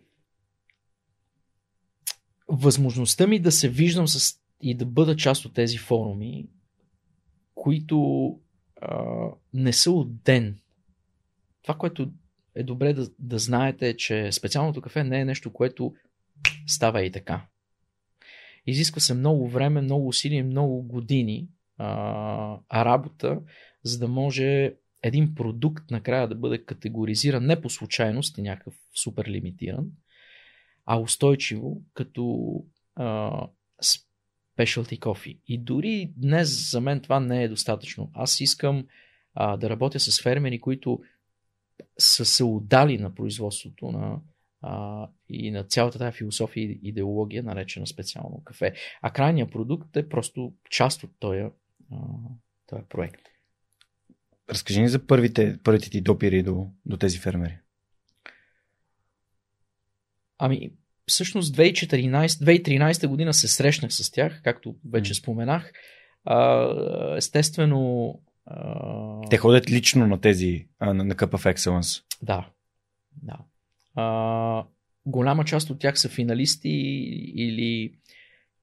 възможността 2.48 3.26
ми 3.26 3.38
да 3.38 3.52
се 3.52 3.68
виждам 3.68 4.08
с, 4.08 4.40
и 4.60 4.74
да 4.74 4.86
бъда 4.86 5.16
част 5.16 5.44
от 5.44 5.54
тези 5.54 5.78
форуми, 5.78 6.46
които 7.64 8.26
а, 8.76 9.28
не 9.54 9.72
са 9.72 9.90
от 9.90 10.22
ден. 10.22 10.58
Това, 11.62 11.74
което 11.74 12.10
е 12.54 12.62
добре 12.62 12.92
да, 12.92 13.08
да 13.18 13.38
знаете, 13.38 13.88
е, 13.88 13.96
че 13.96 14.32
специалното 14.32 14.82
кафе 14.82 15.04
не 15.04 15.20
е 15.20 15.24
нещо, 15.24 15.52
което 15.52 15.94
става 16.66 17.02
и 17.04 17.12
така. 17.12 17.46
Изисква 18.66 19.00
се 19.00 19.14
много 19.14 19.48
време, 19.48 19.80
много 19.80 20.08
усилие, 20.08 20.42
много 20.42 20.82
години 20.82 21.48
а, 21.78 22.58
работа, 22.74 23.40
за 23.82 23.98
да 23.98 24.08
може 24.08 24.74
един 25.02 25.34
продукт 25.34 25.90
накрая 25.90 26.28
да 26.28 26.34
бъде 26.34 26.64
категоризиран 26.64 27.46
не 27.46 27.60
по 27.60 27.70
случайност 27.70 28.38
и 28.38 28.42
някакъв 28.42 28.74
супер 29.02 29.26
лимитиран, 29.26 29.86
а 30.86 30.98
устойчиво 30.98 31.82
като 31.94 32.54
а, 32.96 33.46
specialty 34.58 34.98
coffee. 34.98 35.38
И 35.48 35.58
дори 35.58 36.12
днес 36.16 36.70
за 36.70 36.80
мен 36.80 37.00
това 37.00 37.20
не 37.20 37.42
е 37.42 37.48
достатъчно. 37.48 38.10
Аз 38.14 38.40
искам 38.40 38.86
а, 39.34 39.56
да 39.56 39.70
работя 39.70 40.00
с 40.00 40.22
фермери, 40.22 40.60
които 40.60 41.00
са 41.98 42.24
се 42.24 42.44
отдали 42.44 42.98
на 42.98 43.14
производството 43.14 43.90
на, 43.90 44.20
а, 44.62 45.08
и 45.28 45.50
на 45.50 45.64
цялата 45.64 45.98
тази 45.98 46.16
философия 46.16 46.64
и 46.64 46.80
идеология, 46.82 47.42
наречена 47.42 47.86
специално 47.86 48.42
кафе. 48.44 48.74
А 49.02 49.10
крайният 49.10 49.52
продукт 49.52 49.96
е 49.96 50.08
просто 50.08 50.52
част 50.70 51.02
от 51.02 51.10
този 51.18 51.42
този 52.66 52.82
проект. 52.88 53.22
Разкажи 54.50 54.80
ни 54.80 54.88
за 54.88 55.06
първите, 55.06 55.58
първите 55.64 55.90
ти 55.90 56.00
допири 56.00 56.42
до, 56.42 56.70
до 56.86 56.96
тези 56.96 57.18
фермери. 57.18 57.58
Ами, 60.38 60.72
всъщност 61.06 61.56
2014, 61.56 62.26
2013 62.26 63.06
година 63.06 63.34
се 63.34 63.48
срещнах 63.48 63.92
с 63.92 64.10
тях, 64.10 64.40
както 64.44 64.76
вече 64.90 65.14
споменах. 65.14 65.72
А, 66.24 67.16
естествено. 67.16 68.20
А... 68.46 69.28
Те 69.30 69.36
ходят 69.36 69.70
лично 69.70 70.06
на 70.06 70.20
тези, 70.20 70.66
а, 70.78 70.94
на 70.94 71.14
Cup 71.14 71.30
of 71.30 71.54
Excellence. 71.54 72.02
Да. 72.22 72.48
да. 73.22 73.38
А, 73.94 74.66
голяма 75.06 75.44
част 75.44 75.70
от 75.70 75.78
тях 75.78 75.98
са 75.98 76.08
финалисти 76.08 76.68
или 77.34 77.94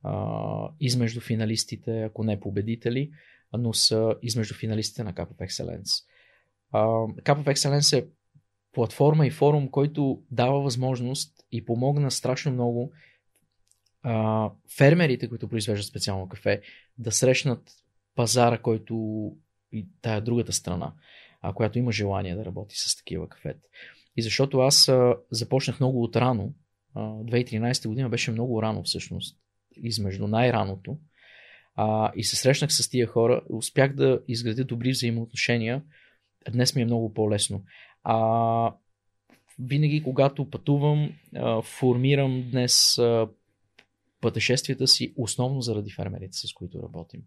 а, 0.04 0.70
измежду 0.80 1.22
финалистите, 1.22 2.04
ако 2.04 2.24
не 2.24 2.40
победители, 2.40 3.12
но 3.54 3.74
са 3.74 4.16
измежду 4.22 4.54
финалистите 4.54 5.04
на 5.04 5.14
Cup 5.14 5.28
of 5.28 5.50
Excellence. 5.50 6.04
А, 6.72 6.80
Cup 7.24 7.44
of 7.44 7.56
Excellence 7.56 7.98
е 7.98 8.08
платформа 8.72 9.28
и 9.28 9.32
форум, 9.32 9.70
който 9.70 10.22
дава 10.32 10.62
възможност 10.62 11.41
и 11.52 11.66
помогна 11.66 12.12
страшно 12.12 12.52
много 12.52 12.92
а, 14.04 14.50
фермерите, 14.78 15.30
които 15.30 15.48
произвеждат 15.48 15.88
специално 15.88 16.30
кафе, 16.30 16.62
да 16.98 17.12
срещнат 17.12 17.72
пазара, 18.16 18.58
който 18.58 18.96
и 19.72 19.88
тая 20.02 20.22
другата 20.22 20.54
страна, 20.54 20.94
а, 21.42 21.54
която 21.54 21.80
има 21.80 21.92
желание 21.92 22.36
да 22.36 22.46
работи 22.46 22.76
с 22.78 22.98
такива 22.98 23.30
кафета. 23.30 23.68
И 24.18 24.22
защото 24.22 24.60
аз 24.60 24.90
а, 24.90 25.16
започнах 25.32 25.80
много 25.80 26.04
от 26.04 26.16
рано, 26.16 26.54
а, 26.96 27.00
2013 27.02 27.88
година 27.88 28.10
беше 28.10 28.32
много 28.32 28.62
рано 28.62 28.84
всъщност, 28.84 29.38
измежду 29.76 30.28
най-раното. 30.28 30.98
А, 31.76 32.12
и 32.16 32.24
се 32.24 32.36
срещнах 32.36 32.74
с 32.74 32.90
тия 32.90 33.08
хора, 33.08 33.42
успях 33.50 33.96
да 33.96 34.22
изградя 34.28 34.64
добри 34.64 34.92
взаимоотношения. 34.92 35.84
Днес 36.52 36.76
ми 36.76 36.82
е 36.82 36.86
много 36.86 37.14
по-лесно. 37.14 37.64
А, 38.04 38.74
винаги, 39.62 40.04
когато 40.04 40.50
пътувам, 40.50 41.14
а, 41.36 41.62
формирам 41.62 42.50
днес 42.52 42.98
а, 42.98 43.28
пътешествията 44.22 44.88
си 44.88 45.14
основно 45.18 45.62
заради 45.62 45.92
фермерите, 45.92 46.38
с 46.38 46.54
които 46.54 46.84
работим. 46.84 47.22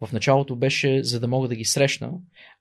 В 0.00 0.12
началото 0.12 0.56
беше 0.56 1.02
за 1.02 1.20
да 1.20 1.28
мога 1.28 1.48
да 1.48 1.56
ги 1.56 1.64
срещна, 1.64 2.12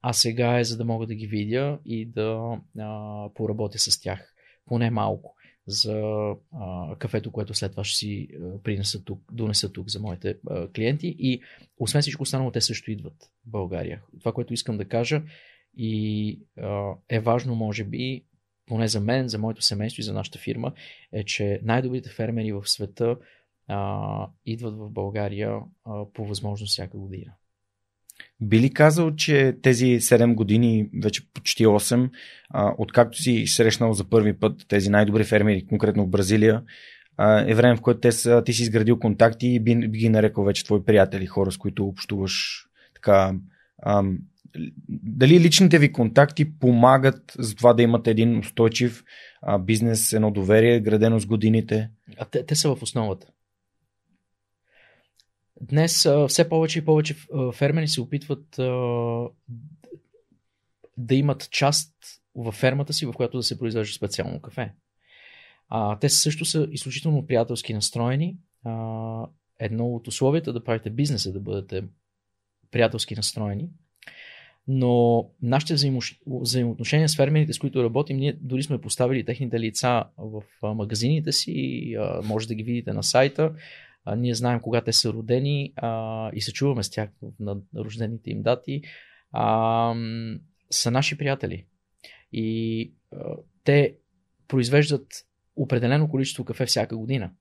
а 0.02 0.14
сега 0.14 0.60
е 0.60 0.64
за 0.64 0.78
да 0.78 0.86
мога 0.86 1.08
да 1.08 1.16
ги 1.16 1.28
видя 1.28 1.80
и 1.86 2.06
да 2.06 2.60
а, 2.80 3.30
поработя 3.34 3.80
с 3.80 4.02
тях. 4.02 4.34
поне 4.66 4.90
малко 4.90 5.36
за 5.68 6.02
а, 6.54 6.96
кафето, 7.00 7.32
което 7.32 7.54
след 7.54 7.72
това 7.72 7.84
ще 7.84 7.98
си 7.98 8.28
а, 8.34 8.62
принеса 8.64 9.04
тук, 9.04 9.22
донеса 9.32 9.72
тук 9.72 9.90
за 9.90 10.00
моите 10.00 10.38
а, 10.50 10.72
клиенти. 10.72 11.16
И 11.20 11.42
освен 11.78 12.02
всичко 12.02 12.24
останало, 12.24 12.52
те 12.52 12.62
също 12.62 12.92
идват 12.92 13.32
в 13.48 13.50
България. 13.50 14.02
Това, 14.20 14.32
което 14.32 14.54
искам 14.54 14.78
да 14.78 14.86
кажа 14.86 15.24
и 15.78 16.40
а, 16.58 16.92
е 17.10 17.20
важно, 17.20 17.56
може 17.56 17.84
би, 17.84 18.24
поне 18.66 18.88
за 18.88 19.00
мен, 19.00 19.28
за 19.28 19.40
моето 19.40 19.62
семейство 19.62 20.02
и 20.02 20.04
за 20.04 20.14
нашата 20.14 20.40
фирма, 20.40 20.74
е, 21.14 21.24
че 21.24 21.60
най-добрите 21.64 22.10
фермери 22.10 22.52
в 22.52 22.62
света 22.66 23.18
а, 23.68 24.30
идват 24.46 24.78
в 24.78 24.90
България 24.90 25.60
а, 25.86 26.06
по 26.14 26.26
възможност 26.26 26.72
всяка 26.72 26.98
година. 26.98 27.32
Би 28.42 28.60
ли 28.60 28.74
казал, 28.74 29.16
че 29.16 29.58
тези 29.62 29.86
7 29.86 30.36
години, 30.36 30.90
вече 31.04 31.32
почти 31.34 31.66
8, 31.66 32.10
а, 32.50 32.74
откакто 32.78 33.18
си 33.18 33.48
срещнал 33.48 33.94
за 33.94 34.10
първи 34.10 34.40
път 34.40 34.66
тези 34.68 34.90
най-добри 34.90 35.24
фермери, 35.24 35.66
конкретно 35.66 36.06
в 36.06 36.10
Бразилия, 36.10 36.64
а, 37.18 37.52
е 37.52 37.56
време, 37.56 37.76
в 37.76 37.82
което 37.82 38.00
те 38.00 38.12
са, 38.12 38.44
ти 38.46 38.54
си 38.54 38.62
изградил 38.64 39.00
контакти 39.00 39.48
и 39.48 39.60
би, 39.60 39.88
би 39.88 39.98
ги 39.98 40.10
нарекал 40.10 40.44
вече 40.44 40.64
твои 40.64 40.86
приятели, 40.86 41.26
хора, 41.26 41.52
с 41.52 41.58
които 41.58 41.86
общуваш 41.88 42.66
така. 42.96 43.36
А, 43.78 44.04
дали 44.90 45.40
личните 45.40 45.80
ви 45.80 45.92
контакти 45.92 46.60
помагат 46.60 47.36
за 47.40 47.56
това 47.56 47.74
да 47.74 47.82
имате 47.84 48.12
един 48.12 48.40
устойчив 48.40 49.04
а, 49.42 49.60
бизнес, 49.60 50.14
едно 50.14 50.32
доверие, 50.32 50.80
градено 50.80 51.20
с 51.20 51.26
годините? 51.26 51.90
А 52.18 52.26
те, 52.26 52.46
те 52.46 52.56
са 52.56 52.76
в 52.76 52.84
основата. 52.84 53.28
Днес 55.62 56.06
а, 56.06 56.28
все 56.28 56.50
повече 56.50 56.80
и 56.80 56.86
повече 56.86 57.16
фермери 57.54 57.88
се 57.88 58.02
опитват 58.02 58.60
а, 58.60 58.64
да 60.98 61.16
имат 61.16 61.50
част 61.52 61.92
в 62.36 62.52
фермата 62.52 62.94
си, 62.94 63.06
в 63.06 63.14
която 63.14 63.38
да 63.38 63.44
се 63.44 63.60
произвежда 63.60 63.94
специално 63.94 64.42
кафе. 64.42 64.74
А, 65.70 66.00
те 66.00 66.10
също 66.10 66.46
са 66.46 66.68
изключително 66.72 67.28
приятелски 67.28 67.74
настроени. 67.74 68.38
А, 68.64 69.26
едно 69.60 69.86
от 69.86 70.08
условията 70.08 70.54
да 70.54 70.64
правите 70.64 70.90
бизнес 70.90 71.26
е 71.26 71.32
да 71.32 71.40
бъдете 71.40 71.84
приятелски 72.72 73.16
настроени. 73.16 73.70
Но 74.68 75.26
нашите 75.42 75.90
взаимоотношения 76.26 77.10
с 77.10 77.16
фермерите, 77.16 77.54
с 77.54 77.60
които 77.60 77.84
работим, 77.84 78.18
ние 78.18 78.34
дори 78.42 78.64
сме 78.64 78.82
поставили 78.82 79.26
техните 79.26 79.60
лица 79.60 80.04
в 80.18 80.44
магазините 80.64 81.32
си, 81.32 81.96
може 82.24 82.48
да 82.48 82.56
ги 82.56 82.64
видите 82.64 82.94
на 82.94 83.04
сайта. 83.04 83.54
Ние 84.18 84.34
знаем 84.34 84.60
кога 84.60 84.82
те 84.82 84.94
са 84.94 85.14
родени 85.14 85.74
и 86.34 86.42
се 86.42 86.54
чуваме 86.54 86.84
с 86.84 86.90
тях 86.90 87.10
на 87.40 87.58
рождените 87.76 88.30
им 88.30 88.42
дати. 88.42 88.82
Са 90.72 90.92
наши 90.92 91.18
приятели. 91.18 91.66
И 92.32 92.92
те 93.64 93.96
произвеждат 94.48 95.08
определено 95.56 96.10
количество 96.10 96.46
кафе 96.46 96.66
всяка 96.66 96.98
година. 96.98 97.32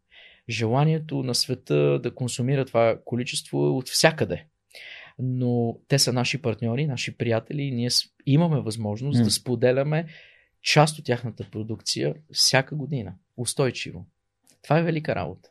Желанието 0.48 1.22
на 1.22 1.34
света 1.34 2.00
да 2.02 2.14
консумира 2.14 2.64
това 2.64 2.98
количество 3.04 3.66
е 3.66 3.70
от 3.70 3.88
всякъде. 3.88 4.46
Но 5.18 5.76
те 5.88 5.98
са 5.98 6.12
наши 6.12 6.42
партньори, 6.42 6.86
наши 6.86 7.16
приятели 7.16 7.62
и 7.62 7.70
ние 7.70 7.88
имаме 8.26 8.60
възможност 8.60 9.20
mm. 9.20 9.24
да 9.24 9.30
споделяме 9.30 10.06
част 10.62 10.98
от 10.98 11.04
тяхната 11.04 11.46
продукция 11.52 12.14
всяка 12.32 12.76
година. 12.76 13.14
Устойчиво. 13.36 14.06
Това 14.62 14.78
е 14.78 14.82
велика 14.82 15.14
работа. 15.14 15.48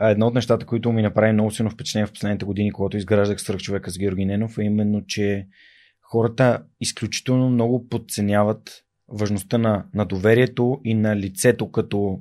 Едно 0.00 0.26
от 0.26 0.34
нещата, 0.34 0.66
които 0.66 0.92
ми 0.92 1.02
направи 1.02 1.32
много 1.32 1.50
силно 1.50 1.70
впечатление 1.70 2.06
в 2.06 2.12
последните 2.12 2.44
години, 2.44 2.72
когато 2.72 2.96
изграждах 2.96 3.40
свърх 3.40 3.58
човека 3.58 3.90
с 3.90 3.98
Георги 3.98 4.24
Ненов, 4.24 4.58
е 4.58 4.62
именно, 4.62 5.06
че 5.06 5.46
хората 6.02 6.64
изключително 6.80 7.50
много 7.50 7.88
подценяват 7.88 8.84
важността 9.08 9.58
на, 9.58 9.86
на 9.94 10.04
доверието 10.04 10.80
и 10.84 10.94
на 10.94 11.16
лицето 11.16 11.70
като 11.70 12.20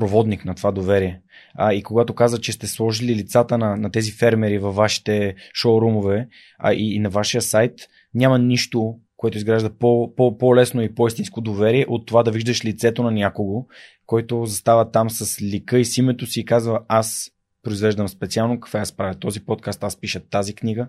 проводник 0.00 0.44
на 0.44 0.54
това 0.54 0.72
доверие. 0.72 1.20
А, 1.54 1.72
и 1.72 1.82
когато 1.82 2.14
каза, 2.14 2.40
че 2.40 2.52
сте 2.52 2.66
сложили 2.66 3.14
лицата 3.14 3.58
на, 3.58 3.76
на 3.76 3.90
тези 3.90 4.12
фермери 4.12 4.58
във 4.58 4.74
вашите 4.74 5.34
шоурумове 5.54 6.28
а, 6.58 6.72
и, 6.72 6.94
и 6.94 6.98
на 6.98 7.10
вашия 7.10 7.42
сайт, 7.42 7.74
няма 8.14 8.38
нищо, 8.38 8.94
което 9.16 9.38
изгражда 9.38 9.70
по, 9.78 10.14
по, 10.16 10.38
по-лесно 10.38 10.82
и 10.82 10.94
по-истинско 10.94 11.40
доверие 11.40 11.86
от 11.88 12.06
това 12.06 12.22
да 12.22 12.30
виждаш 12.30 12.64
лицето 12.64 13.02
на 13.02 13.10
някого, 13.10 13.66
който 14.06 14.46
застава 14.46 14.90
там 14.90 15.10
с 15.10 15.42
лика 15.42 15.78
и 15.78 15.84
с 15.84 15.98
името 15.98 16.26
си 16.26 16.40
и 16.40 16.44
казва 16.44 16.80
аз 16.88 17.30
произвеждам 17.62 18.08
специално 18.08 18.60
кафе, 18.60 18.78
аз 18.78 18.92
правя 18.92 19.14
този 19.14 19.44
подкаст, 19.44 19.84
аз 19.84 20.00
пиша 20.00 20.20
тази 20.20 20.54
книга. 20.54 20.88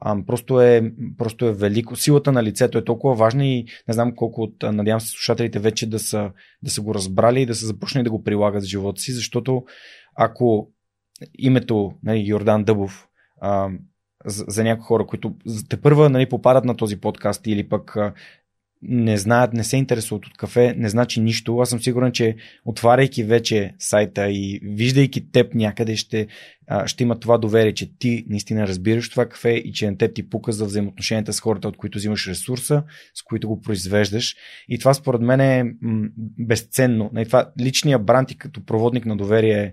А, 0.00 0.16
просто, 0.26 0.60
е, 0.60 0.92
просто 1.18 1.46
е 1.46 1.52
велико. 1.52 1.96
Силата 1.96 2.32
на 2.32 2.42
лицето 2.42 2.78
е 2.78 2.84
толкова 2.84 3.14
важна 3.14 3.46
и 3.46 3.66
не 3.88 3.94
знам 3.94 4.16
колко 4.16 4.42
от, 4.42 4.62
надявам 4.62 5.00
се, 5.00 5.08
слушателите 5.08 5.58
вече 5.58 5.90
да 5.90 5.98
са, 5.98 6.30
да 6.62 6.70
са 6.70 6.82
го 6.82 6.94
разбрали 6.94 7.42
и 7.42 7.46
да 7.46 7.54
са 7.54 7.66
започнали 7.66 8.04
да 8.04 8.10
го 8.10 8.24
прилагат 8.24 8.62
в 8.62 8.66
живота 8.66 9.00
си, 9.00 9.12
защото 9.12 9.64
ако 10.14 10.70
името 11.38 11.92
нали, 12.02 12.24
Йордан 12.26 12.64
Дъбов 12.64 13.08
а, 13.40 13.70
за, 14.24 14.44
за 14.48 14.64
някои 14.64 14.84
хора, 14.84 15.06
които 15.06 15.34
те 15.68 15.80
първа 15.80 16.10
нали, 16.10 16.28
попадат 16.28 16.64
на 16.64 16.76
този 16.76 17.00
подкаст 17.00 17.46
или 17.46 17.68
пък 17.68 17.96
не 18.82 19.16
знаят, 19.16 19.52
не 19.52 19.64
се 19.64 19.76
интересуват 19.76 20.26
от 20.26 20.36
кафе, 20.36 20.74
не 20.76 20.88
значи 20.88 21.20
нищо. 21.20 21.58
Аз 21.58 21.70
съм 21.70 21.80
сигурен, 21.80 22.12
че 22.12 22.36
отваряйки 22.64 23.24
вече 23.24 23.74
сайта 23.78 24.30
и 24.30 24.60
виждайки 24.62 25.30
теб 25.30 25.54
някъде, 25.54 25.96
ще, 25.96 26.26
ще 26.86 27.02
има 27.02 27.20
това 27.20 27.38
доверие, 27.38 27.74
че 27.74 27.98
ти 27.98 28.24
наистина 28.28 28.68
разбираш 28.68 29.10
това 29.10 29.26
кафе 29.26 29.50
и 29.50 29.72
че 29.72 29.90
на 29.90 29.98
теб 29.98 30.14
ти 30.14 30.28
пука 30.28 30.52
за 30.52 30.64
взаимоотношенията 30.64 31.32
с 31.32 31.40
хората, 31.40 31.68
от 31.68 31.76
които 31.76 31.98
взимаш 31.98 32.28
ресурса, 32.28 32.82
с 33.14 33.22
които 33.22 33.48
го 33.48 33.60
произвеждаш. 33.60 34.36
И 34.68 34.78
това 34.78 34.94
според 34.94 35.20
мен 35.20 35.40
е 35.40 35.64
безценно. 36.38 37.10
Това, 37.24 37.50
личния 37.60 37.98
бранд 37.98 38.30
и 38.30 38.38
като 38.38 38.64
проводник 38.64 39.06
на 39.06 39.16
доверие 39.16 39.62
е 39.62 39.72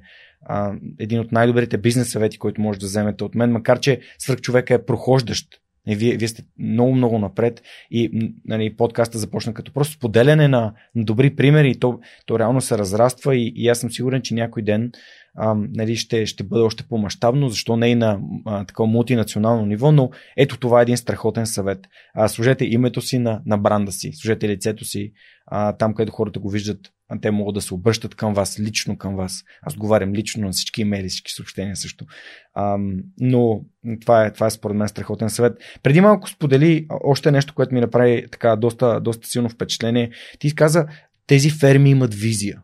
един 1.00 1.20
от 1.20 1.32
най-добрите 1.32 1.78
бизнес 1.78 2.12
съвети, 2.12 2.38
който 2.38 2.62
може 2.62 2.80
да 2.80 2.86
вземете 2.86 3.24
от 3.24 3.36
мен, 3.36 3.52
макар 3.52 3.80
че 3.80 4.00
свърх 4.18 4.42
човека 4.42 4.74
е 4.74 4.86
прохождащ 4.86 5.48
вие, 5.88 6.18
вие 6.18 6.28
сте 6.28 6.44
много, 6.60 6.96
много 6.96 7.20
напред 7.20 7.62
и 7.92 8.32
нали, 8.46 8.76
подкаста 8.76 9.18
започна 9.18 9.54
като 9.54 9.74
просто 9.74 9.94
споделяне 9.94 10.48
на, 10.48 10.74
на 10.96 11.04
добри 11.04 11.36
примери 11.36 11.80
то, 11.80 12.00
то 12.26 12.40
реално 12.40 12.62
се 12.62 12.78
разраства 12.78 13.36
и, 13.36 13.54
и 13.56 13.70
аз 13.70 13.80
съм 13.80 13.92
сигурен, 13.92 14.22
че 14.22 14.34
някой 14.34 14.64
ден 14.64 14.92
а, 15.38 15.56
нали, 15.74 15.96
ще, 15.96 16.26
ще 16.26 16.44
бъде 16.44 16.64
още 16.64 16.84
по-масштабно, 16.84 17.50
защо 17.50 17.78
не 17.78 17.88
и 17.88 17.96
на 17.96 18.20
такова 18.68 18.88
мултинационално 18.88 19.66
ниво, 19.66 19.92
но 19.92 20.10
ето 20.38 20.60
това 20.60 20.80
е 20.80 20.82
един 20.82 20.98
страхотен 20.98 21.46
съвет. 21.46 21.88
А, 22.14 22.28
служете 22.28 22.66
името 22.66 23.02
си 23.02 23.20
на, 23.20 23.42
на 23.46 23.58
бранда 23.58 23.92
си, 23.92 24.12
служете 24.14 24.50
лицето 24.50 24.86
си 24.86 25.12
а, 25.48 25.74
там, 25.74 25.94
където 25.94 26.12
хората 26.16 26.40
го 26.40 26.50
виждат 26.50 26.80
те 27.22 27.32
могат 27.32 27.56
да 27.56 27.62
се 27.62 27.74
обръщат 27.74 28.16
към 28.16 28.34
вас, 28.34 28.60
лично 28.60 28.98
към 28.98 29.16
вас. 29.16 29.44
Аз 29.62 29.74
отговарям 29.74 30.14
лично 30.14 30.46
на 30.46 30.52
всички 30.52 30.82
имейли, 30.82 31.10
всички 31.10 31.32
съобщения 31.32 31.76
също. 31.76 32.06
А, 32.54 32.78
но 33.20 33.62
това 34.02 34.26
е, 34.26 34.34
това 34.34 34.48
е 34.48 34.52
според 34.52 34.78
мен 34.78 34.88
страхотен 34.88 35.30
съвет. 35.30 35.54
Преди 35.84 36.02
малко 36.02 36.30
сподели 36.30 36.88
още 37.04 37.32
нещо, 37.32 37.54
което 37.54 37.74
ми 37.74 37.82
направи 37.82 38.26
така 38.32 38.56
доста, 38.56 39.02
доста 39.02 39.28
силно 39.28 39.50
впечатление. 39.50 40.12
Ти 40.40 40.56
каза, 40.56 40.88
тези 41.28 41.50
ферми 41.50 41.90
имат 41.90 42.14
визия. 42.14 42.62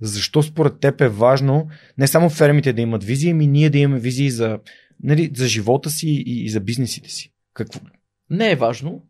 Защо 0.00 0.42
според 0.42 0.80
теб 0.80 1.00
е 1.00 1.08
важно 1.08 1.68
не 1.98 2.06
само 2.06 2.30
фермите 2.30 2.72
да 2.72 2.82
имат 2.82 3.04
визия, 3.04 3.30
ами 3.30 3.46
ние 3.46 3.70
да 3.70 3.78
имаме 3.78 4.00
визии 4.00 4.30
за, 4.30 4.58
нали, 5.02 5.30
за 5.34 5.46
живота 5.46 5.90
си 5.90 6.08
и, 6.08 6.44
и 6.44 6.48
за 6.48 6.60
бизнесите 6.60 7.10
си? 7.10 7.32
Какво? 7.54 7.80
Не 8.30 8.50
е 8.50 8.56
важно, 8.56 9.02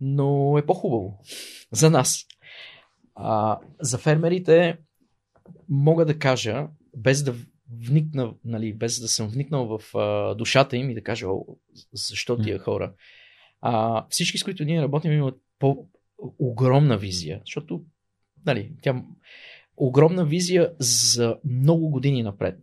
но 0.00 0.58
е 0.58 0.66
по-хубаво 0.66 1.18
за 1.72 1.90
нас. 1.90 2.24
А, 3.14 3.58
за 3.80 3.98
фермерите 3.98 4.78
мога 5.68 6.04
да 6.04 6.18
кажа, 6.18 6.68
без 6.96 7.22
да 7.22 7.34
вникна, 7.80 8.34
нали, 8.44 8.72
без 8.72 9.00
да 9.00 9.08
съм 9.08 9.28
вникнал 9.28 9.78
в 9.78 9.98
а, 9.98 10.34
душата 10.34 10.76
им 10.76 10.90
и 10.90 10.94
да 10.94 11.02
кажа 11.02 11.26
о, 11.28 11.46
защо 11.92 12.38
тия 12.38 12.58
хора. 12.58 12.92
А, 13.60 14.06
всички, 14.10 14.38
с 14.38 14.44
които 14.44 14.64
ние 14.64 14.82
работим, 14.82 15.12
имат 15.12 15.40
по-огромна 15.58 16.98
визия, 16.98 17.40
защото 17.44 17.84
нали, 18.46 18.72
тя 18.82 19.02
огромна 19.76 20.24
визия 20.24 20.74
за 20.78 21.38
много 21.44 21.90
години 21.90 22.22
напред. 22.22 22.58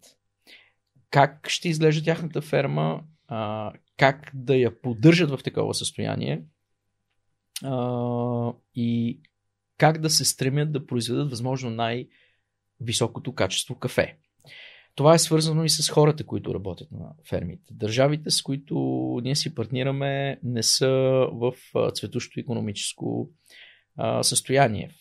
Как 1.10 1.50
ще 1.50 1.70
изглежда 1.70 2.04
тяхната 2.04 2.42
ферма, 2.42 3.04
а, 3.28 3.72
как 3.98 4.32
да 4.34 4.56
я 4.56 4.82
поддържат 4.82 5.30
в 5.30 5.44
такова 5.44 5.74
състояние 5.74 6.44
а, 7.64 8.54
и 8.76 9.20
как 9.82 10.02
да 10.02 10.10
се 10.10 10.26
стремят 10.26 10.72
да 10.72 10.86
произведат 10.86 11.30
възможно 11.30 11.70
най-високото 11.70 13.34
качество 13.34 13.76
кафе. 13.76 14.18
Това 14.96 15.14
е 15.14 15.20
свързано 15.20 15.64
и 15.64 15.70
с 15.70 15.90
хората, 15.90 16.26
които 16.26 16.54
работят 16.54 16.92
на 16.92 17.10
фермите. 17.30 17.64
Държавите, 17.72 18.30
с 18.30 18.42
които 18.42 18.76
ние 19.24 19.36
си 19.36 19.56
партнираме, 19.56 20.40
не 20.44 20.64
са 20.64 20.90
в 21.34 21.54
цветущо 21.94 22.40
економическо 22.40 23.30
състояние. 24.22 24.92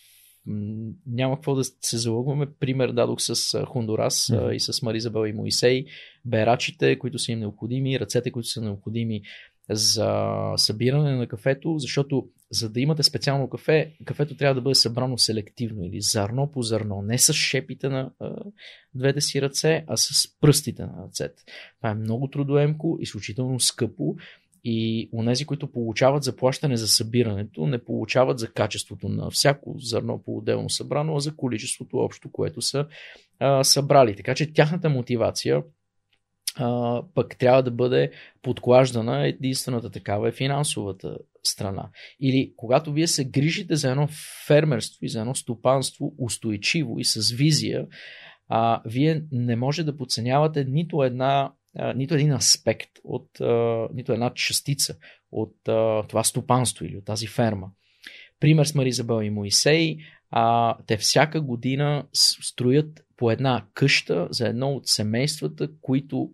Няма 1.07 1.36
какво 1.36 1.55
да 1.55 1.65
се 1.65 1.98
залъгваме. 1.98 2.47
Пример 2.61 2.93
дадох 2.93 3.20
с 3.20 3.65
Хондурас 3.66 4.27
mm-hmm. 4.27 4.52
и 4.52 4.61
с 4.61 4.82
Маризабел 4.82 5.27
и 5.27 5.32
Моисей. 5.32 5.85
Берачите, 6.24 6.98
които 6.98 7.19
са 7.19 7.32
им 7.32 7.39
необходими, 7.39 8.01
ръцете, 8.01 8.31
които 8.31 8.48
са 8.48 8.61
необходими 8.61 9.23
за 9.70 10.32
събиране 10.56 11.16
на 11.16 11.26
кафето, 11.26 11.78
защото 11.78 12.28
за 12.51 12.68
да 12.68 12.80
имате 12.80 13.02
специално 13.02 13.51
кафе, 13.51 13.92
кафето 14.05 14.36
трябва 14.36 14.55
да 14.55 14.60
бъде 14.60 14.74
събрано 14.74 15.18
селективно 15.18 15.84
или 15.84 16.01
зърно 16.01 16.51
по 16.52 16.62
зърно, 16.62 17.02
не 17.02 17.18
с 17.18 17.32
шепите 17.32 17.88
на 17.88 18.10
а, 18.20 18.34
двете 18.94 19.20
си 19.20 19.42
ръце, 19.42 19.84
а 19.86 19.97
с 19.97 20.38
пръстите 20.40 20.82
на 20.82 21.05
ръцете. 21.05 21.42
Това 21.76 21.90
е 21.90 21.94
много 21.94 22.28
трудоемко, 22.28 22.98
изключително 23.01 23.60
скъпо 23.60 24.16
и 24.64 25.10
онези, 25.12 25.44
които 25.44 25.72
получават 25.72 26.22
заплащане 26.22 26.76
за 26.76 26.88
събирането, 26.88 27.66
не 27.66 27.84
получават 27.84 28.38
за 28.38 28.52
качеството 28.52 29.09
на 29.09 29.30
всяко 29.30 29.74
зърно 29.78 30.22
по-отделно 30.22 30.70
събрано, 30.70 31.16
а 31.16 31.20
за 31.20 31.36
количеството 31.36 31.97
общо, 31.97 32.32
което 32.32 32.62
са 32.62 32.86
а, 33.38 33.64
събрали. 33.64 34.16
Така 34.16 34.34
че 34.34 34.52
тяхната 34.52 34.88
мотивация 34.88 35.62
пък 37.14 37.38
трябва 37.38 37.62
да 37.62 37.70
бъде 37.70 38.10
подклаждана. 38.42 39.26
Единствената 39.26 39.90
такава 39.90 40.28
е 40.28 40.32
финансовата 40.32 41.18
страна. 41.42 41.88
Или 42.20 42.52
когато 42.56 42.92
вие 42.92 43.06
се 43.06 43.24
грижите 43.24 43.76
за 43.76 43.90
едно 43.90 44.08
фермерство 44.46 45.04
и 45.04 45.08
за 45.08 45.20
едно 45.20 45.34
стопанство 45.34 46.14
устойчиво 46.18 46.98
и 46.98 47.04
с 47.04 47.30
визия, 47.30 47.86
а, 48.48 48.82
вие 48.86 49.22
не 49.32 49.56
може 49.56 49.84
да 49.84 49.96
подценявате 49.96 50.64
нито 50.64 51.02
една 51.02 51.52
нито 51.94 52.14
един 52.14 52.32
аспект 52.32 52.90
от 53.04 53.28
нито 53.94 54.12
една 54.12 54.34
частица 54.34 54.96
от 55.32 55.54
това 56.08 56.24
стопанство 56.24 56.84
или 56.84 56.96
от 56.96 57.04
тази 57.04 57.26
ферма. 57.26 57.70
Пример 58.40 58.64
с 58.64 58.74
Маризабел 58.74 59.22
и 59.22 59.30
Моисей. 59.30 59.96
Те 60.86 60.96
всяка 60.96 61.40
година 61.40 62.06
строят 62.12 63.04
по 63.16 63.30
една 63.30 63.66
къща 63.74 64.28
за 64.30 64.48
едно 64.48 64.72
от 64.72 64.86
семействата, 64.86 65.68
които 65.80 66.30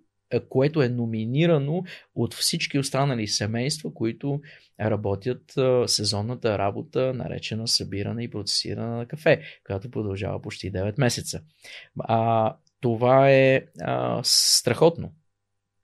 което 0.49 0.83
е 0.83 0.89
номинирано 0.89 1.85
от 2.15 2.35
всички 2.35 2.79
останали 2.79 3.29
семейства, 3.29 3.95
които 3.95 4.41
работят 4.81 5.55
сезонната 5.87 6.59
работа, 6.59 7.15
наречена 7.15 7.69
събиране 7.69 8.23
и 8.23 8.31
процесиране 8.31 8.97
на 8.97 9.07
кафе, 9.07 9.43
която 9.67 9.91
продължава 9.91 10.43
почти 10.43 10.73
9 10.73 10.95
месеца. 10.99 11.43
А, 11.99 12.57
това 12.81 13.31
е 13.31 13.63
а, 13.81 14.21
страхотно. 14.25 15.13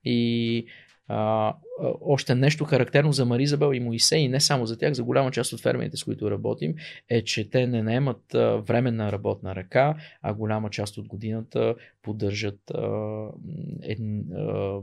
И 0.05 0.66
а, 1.09 1.55
още 2.01 2.35
нещо 2.35 2.65
характерно 2.65 3.12
за 3.12 3.24
Маризабел 3.24 3.73
и 3.74 3.81
Моисей, 3.81 4.19
и 4.19 4.29
не 4.29 4.41
само 4.41 4.66
за 4.66 4.79
тях, 4.79 4.93
за 4.93 5.05
голяма 5.05 5.31
част 5.31 5.53
от 5.53 5.61
фермерите, 5.61 5.97
с 5.97 6.05
които 6.05 6.31
работим, 6.31 6.74
е, 7.09 7.24
че 7.24 7.51
те 7.51 7.66
не 7.66 7.83
наемат 7.83 8.23
временна 8.66 9.12
работна 9.12 9.55
ръка, 9.55 9.97
а 10.23 10.35
голяма 10.35 10.70
част 10.70 10.99
от 10.99 11.09
годината 11.09 11.74
поддържат 12.03 12.70
а, 12.70 13.27
едни, 13.83 14.23
а, 14.37 14.79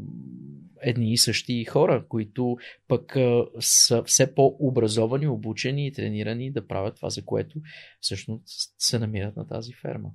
едни 0.82 1.14
и 1.14 1.18
същи 1.18 1.66
хора, 1.66 2.06
които 2.10 2.58
пък 2.88 3.16
а, 3.16 3.46
са 3.60 4.04
все 4.04 4.36
по-образовани, 4.36 5.28
обучени 5.28 5.88
и 5.88 5.91
тренирани 5.91 6.52
да 6.52 6.68
правят 6.68 6.96
това, 6.96 7.10
за 7.10 7.26
което 7.26 7.60
всъщност 8.02 8.76
се 8.78 9.00
намират 9.00 9.36
на 9.36 9.48
тази 9.48 9.74
ферма. 9.74 10.10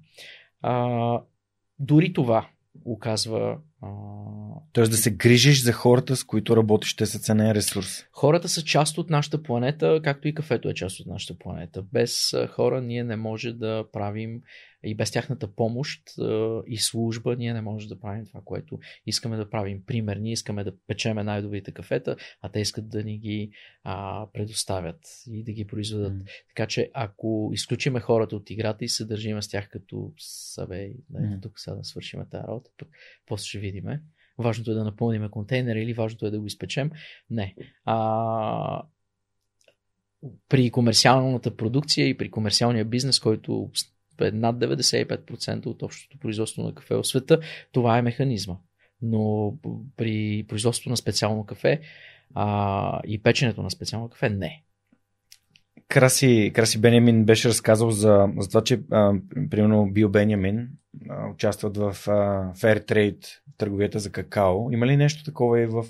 А, 0.62 1.20
дори 1.78 2.12
това 2.12 2.48
оказва. 2.84 3.58
А... 3.82 3.88
Тоест 4.72 4.90
да 4.90 4.96
се 4.96 5.10
грижиш 5.10 5.62
за 5.62 5.72
хората, 5.72 6.16
с 6.16 6.24
които 6.24 6.56
работиш, 6.56 6.96
те 6.96 7.06
са 7.06 7.18
ценен 7.18 7.52
ресурс. 7.52 8.06
Хората 8.12 8.48
са 8.48 8.64
част 8.64 8.98
от 8.98 9.10
нашата 9.10 9.42
планета, 9.42 10.00
както 10.04 10.28
и 10.28 10.34
кафето 10.34 10.68
е 10.68 10.74
част 10.74 11.00
от 11.00 11.06
нашата 11.06 11.38
планета. 11.38 11.82
Без 11.92 12.34
хора 12.50 12.80
ние 12.80 13.04
не 13.04 13.16
може 13.16 13.52
да 13.52 13.84
правим 13.92 14.40
и 14.84 14.94
без 14.94 15.10
тяхната 15.10 15.54
помощ 15.54 16.02
и 16.66 16.78
служба 16.78 17.36
ние 17.36 17.54
не 17.54 17.60
можем 17.60 17.88
да 17.88 18.00
правим 18.00 18.26
това, 18.26 18.40
което 18.44 18.78
искаме 19.06 19.36
да 19.36 19.50
правим. 19.50 19.82
Пример, 19.86 20.16
ние 20.16 20.32
искаме 20.32 20.64
да 20.64 20.72
печеме 20.86 21.24
най-добрите 21.24 21.72
кафета, 21.72 22.16
а 22.42 22.48
те 22.48 22.60
искат 22.60 22.88
да 22.88 23.04
ни 23.04 23.18
ги 23.18 23.50
а, 23.82 24.26
предоставят 24.32 25.00
и 25.26 25.44
да 25.44 25.52
ги 25.52 25.66
произведат. 25.66 26.12
Mm. 26.12 26.26
Така 26.48 26.66
че 26.66 26.90
ако 26.94 27.50
изключиме 27.52 28.00
хората 28.00 28.36
от 28.36 28.50
играта 28.50 28.84
и 28.84 28.88
се 28.88 29.04
държиме 29.04 29.42
с 29.42 29.48
тях 29.48 29.68
като 29.68 30.12
събе, 30.18 30.90
да, 31.10 31.18
mm. 31.18 31.42
тук 31.42 31.60
сега 31.60 31.76
да 31.76 31.84
свършим 31.84 32.20
тази 32.30 32.44
работа, 32.48 32.70
пък 32.78 32.88
после 33.26 33.46
ще 33.46 33.58
видиме. 33.58 34.02
Важното 34.38 34.70
е 34.70 34.74
да 34.74 34.84
напълним 34.84 35.28
контейнера 35.30 35.78
или 35.78 35.92
важното 35.92 36.26
е 36.26 36.30
да 36.30 36.40
го 36.40 36.46
изпечем. 36.46 36.90
Не. 37.30 37.54
А, 37.84 38.82
при 40.48 40.70
комерциалната 40.70 41.56
продукция 41.56 42.08
и 42.08 42.16
при 42.16 42.30
комерциалния 42.30 42.84
бизнес, 42.84 43.20
който 43.20 43.70
над 44.20 44.56
95% 44.56 45.66
от 45.66 45.82
общото 45.82 46.18
производство 46.18 46.62
на 46.62 46.74
кафе 46.74 46.94
в 46.94 47.04
света, 47.04 47.40
това 47.72 47.98
е 47.98 48.02
механизма. 48.02 48.56
Но 49.02 49.54
при 49.96 50.44
производството 50.48 50.90
на 50.90 50.96
специално 50.96 51.46
кафе 51.46 51.80
а, 52.34 53.00
и 53.06 53.22
печенето 53.22 53.62
на 53.62 53.70
специално 53.70 54.08
кафе 54.08 54.30
не. 54.30 54.62
Краси, 55.88 56.52
Краси 56.54 56.80
Бенямин 56.80 57.24
беше 57.24 57.48
разказал 57.48 57.90
за, 57.90 58.28
за 58.38 58.48
това, 58.48 58.64
че 58.64 58.80
а, 58.90 59.14
примерно 59.50 59.90
Бил 59.92 60.08
Бенямин 60.08 60.68
а, 61.10 61.30
участват 61.30 61.76
в 61.76 61.88
а, 61.88 62.52
Fair 62.54 62.90
Trade 62.90 63.26
търговията 63.56 63.98
за 63.98 64.12
какао. 64.12 64.72
Има 64.72 64.86
ли 64.86 64.96
нещо 64.96 65.24
такова 65.24 65.60
и 65.60 65.66
в, 65.66 65.84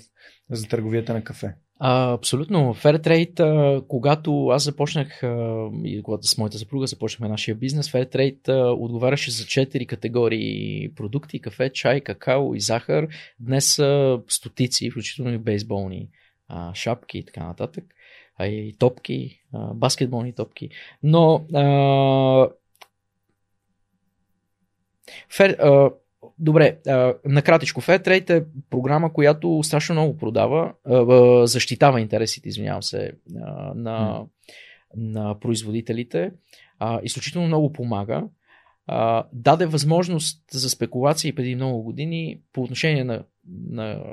за 0.51 0.67
търговията 0.67 1.13
на 1.13 1.23
кафе? 1.23 1.55
А, 1.79 2.13
абсолютно. 2.13 2.73
Fairtrade, 2.73 3.39
а, 3.39 3.81
когато 3.87 4.47
аз 4.47 4.63
започнах, 4.63 5.23
а, 5.23 5.69
и 5.83 6.03
когато 6.03 6.27
с 6.27 6.37
моята 6.37 6.57
съпруга 6.57 6.87
започнахме 6.87 7.29
нашия 7.29 7.55
бизнес, 7.55 7.91
Fairtrade 7.91 8.49
а, 8.49 8.71
отговаряше 8.71 9.31
за 9.31 9.43
4 9.43 9.85
категории 9.85 10.91
продукти, 10.95 11.39
кафе, 11.39 11.69
чай, 11.69 12.01
какао 12.01 12.55
и 12.55 12.59
захар. 12.59 13.07
Днес 13.39 13.65
са 13.65 14.19
стотици, 14.27 14.91
включително 14.91 15.33
и 15.33 15.37
бейсболни 15.37 16.09
а, 16.47 16.73
шапки 16.73 17.17
и 17.17 17.25
така 17.25 17.43
нататък, 17.47 17.83
а 18.37 18.47
и 18.47 18.75
топки, 18.79 19.39
а, 19.53 19.73
баскетболни 19.73 20.33
топки. 20.33 20.69
Но 21.03 21.45
а, 21.53 22.49
Фер, 25.29 25.49
а, 25.49 25.91
Добре, 26.39 26.77
накратичко, 27.25 27.81
Fairtrade 27.81 28.29
е 28.29 28.45
програма, 28.69 29.13
която 29.13 29.63
страшно 29.63 29.95
много 29.95 30.17
продава, 30.17 30.73
защитава 31.45 31.99
интересите, 31.99 32.49
извинявам 32.49 32.83
се, 32.83 33.11
на, 33.75 34.25
на 34.95 35.39
производителите, 35.39 36.31
изключително 37.03 37.47
много 37.47 37.73
помага. 37.73 38.23
Даде 39.33 39.65
възможност 39.65 40.43
за 40.51 40.69
спекулации 40.69 41.35
преди 41.35 41.55
много 41.55 41.83
години 41.83 42.39
по 42.53 42.61
отношение 42.61 43.03
на, 43.03 43.23
на 43.69 44.03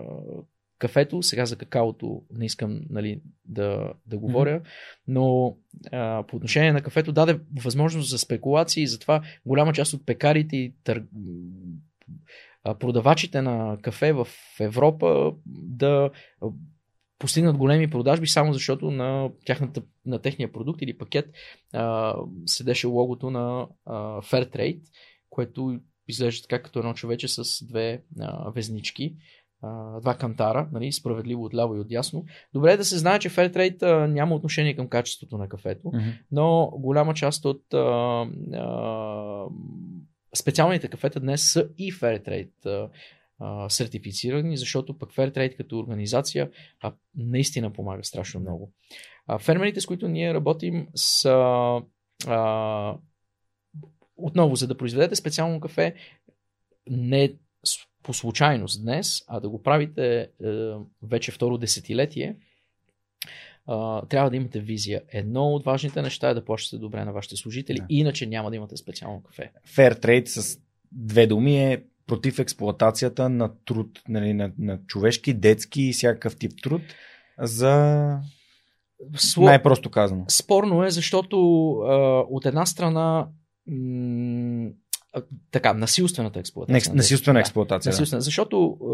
кафето, 0.82 1.22
сега 1.22 1.46
за 1.46 1.56
какаото 1.56 2.22
не 2.34 2.44
искам 2.44 2.80
нали, 2.90 3.20
да, 3.44 3.92
да 4.06 4.18
говоря, 4.18 4.60
mm-hmm. 4.60 5.02
но 5.08 5.56
а, 5.92 6.24
по 6.28 6.36
отношение 6.36 6.72
на 6.72 6.82
кафето 6.82 7.12
даде 7.12 7.40
възможност 7.64 8.10
за 8.10 8.18
спекулации 8.18 8.82
и 8.82 8.86
затова 8.86 9.22
голяма 9.46 9.72
част 9.72 9.94
от 9.94 10.06
пекарите 10.06 10.56
и 10.56 10.74
тър 10.84 11.04
продавачите 12.80 13.42
на 13.42 13.78
кафе 13.82 14.12
в 14.12 14.28
Европа 14.60 15.32
да 15.46 16.10
постигнат 17.22 17.56
големи 17.56 17.90
продажби, 17.90 18.26
само 18.26 18.52
защото 18.52 18.90
на, 18.90 19.30
тяхната, 19.46 19.82
на 20.06 20.18
техния 20.18 20.52
продукт 20.52 20.82
или 20.82 20.98
пакет 20.98 21.32
а, 21.72 22.14
седеше 22.46 22.86
логото 22.86 23.30
на 23.30 23.68
а, 23.86 24.20
Fairtrade, 24.20 24.80
което 25.30 25.80
изглежда 26.08 26.42
така 26.42 26.62
като 26.62 26.78
едно 26.78 26.94
човече 26.94 27.28
с 27.28 27.66
две 27.66 28.02
а, 28.20 28.50
везнички, 28.50 29.14
а, 29.62 30.00
два 30.00 30.14
кантара, 30.14 30.68
нали, 30.72 30.92
справедливо 30.92 31.44
отляво 31.44 31.76
и 31.76 31.80
отясно. 31.80 32.24
Добре 32.54 32.72
е 32.72 32.76
да 32.76 32.84
се 32.84 32.98
знае, 32.98 33.18
че 33.18 33.30
Fairtrade 33.30 33.82
а, 33.82 34.08
няма 34.08 34.34
отношение 34.34 34.76
към 34.76 34.88
качеството 34.88 35.38
на 35.38 35.48
кафето, 35.48 35.88
mm-hmm. 35.88 36.12
но 36.30 36.72
голяма 36.78 37.14
част 37.14 37.44
от 37.44 37.74
а, 37.74 37.78
а, 38.54 39.46
специалните 40.36 40.88
кафета 40.88 41.20
днес 41.20 41.52
са 41.52 41.68
и 41.78 41.92
Fairtrade 41.92 42.88
сертифицирани, 43.68 44.56
защото 44.56 44.98
пък 44.98 45.12
Fairtrade 45.12 45.56
като 45.56 45.78
организация 45.78 46.50
а, 46.80 46.92
наистина 47.14 47.72
помага 47.72 48.04
страшно 48.04 48.40
много. 48.40 48.72
А, 49.26 49.38
фермерите, 49.38 49.80
с 49.80 49.86
които 49.86 50.08
ние 50.08 50.34
работим, 50.34 50.88
са 50.94 51.80
а, 52.26 52.96
отново, 54.16 54.56
за 54.56 54.66
да 54.66 54.76
произведете 54.76 55.16
специално 55.16 55.60
кафе, 55.60 55.94
не 56.90 57.34
по 58.02 58.14
случайност 58.14 58.82
днес, 58.82 59.24
а 59.28 59.40
да 59.40 59.48
го 59.48 59.62
правите 59.62 60.16
е, 60.20 60.28
вече 61.02 61.32
второ 61.32 61.58
десетилетие, 61.58 62.36
а, 63.66 64.06
трябва 64.06 64.30
да 64.30 64.36
имате 64.36 64.60
визия. 64.60 65.02
Едно 65.08 65.44
от 65.44 65.64
важните 65.64 66.02
неща 66.02 66.30
е 66.30 66.34
да 66.34 66.44
плащате 66.44 66.80
добре 66.80 67.04
на 67.04 67.12
вашите 67.12 67.36
служители, 67.36 67.78
да. 67.78 67.86
иначе 67.88 68.26
няма 68.26 68.50
да 68.50 68.56
имате 68.56 68.76
специално 68.76 69.22
кафе. 69.22 69.50
Fair 69.68 70.04
trade 70.04 70.26
с 70.26 70.58
две 70.92 71.26
думи 71.26 71.72
е 71.72 71.82
против 72.06 72.38
експлуатацията 72.38 73.28
на 73.28 73.50
труд, 73.64 74.02
нали, 74.08 74.34
на, 74.34 74.52
на 74.58 74.78
човешки, 74.86 75.34
детски 75.34 75.82
и 75.82 75.92
всякакъв 75.92 76.36
тип 76.36 76.52
труд 76.62 76.82
за 77.38 78.18
Сло... 79.16 79.44
най-просто 79.44 79.90
казано. 79.90 80.24
Спорно 80.28 80.84
е, 80.84 80.90
защото 80.90 81.36
а, 81.72 81.94
от 82.30 82.46
една 82.46 82.66
страна 82.66 83.28
м- 83.66 84.70
така, 85.50 85.74
насилствената 85.74 86.40
експлуатация. 86.40 86.92
Не, 86.92 86.96
насилствена 86.96 87.40
експлуатация. 87.40 87.90
Да, 87.90 87.94
насилствена, 87.94 88.20
защото 88.20 88.78
а, 88.80 88.86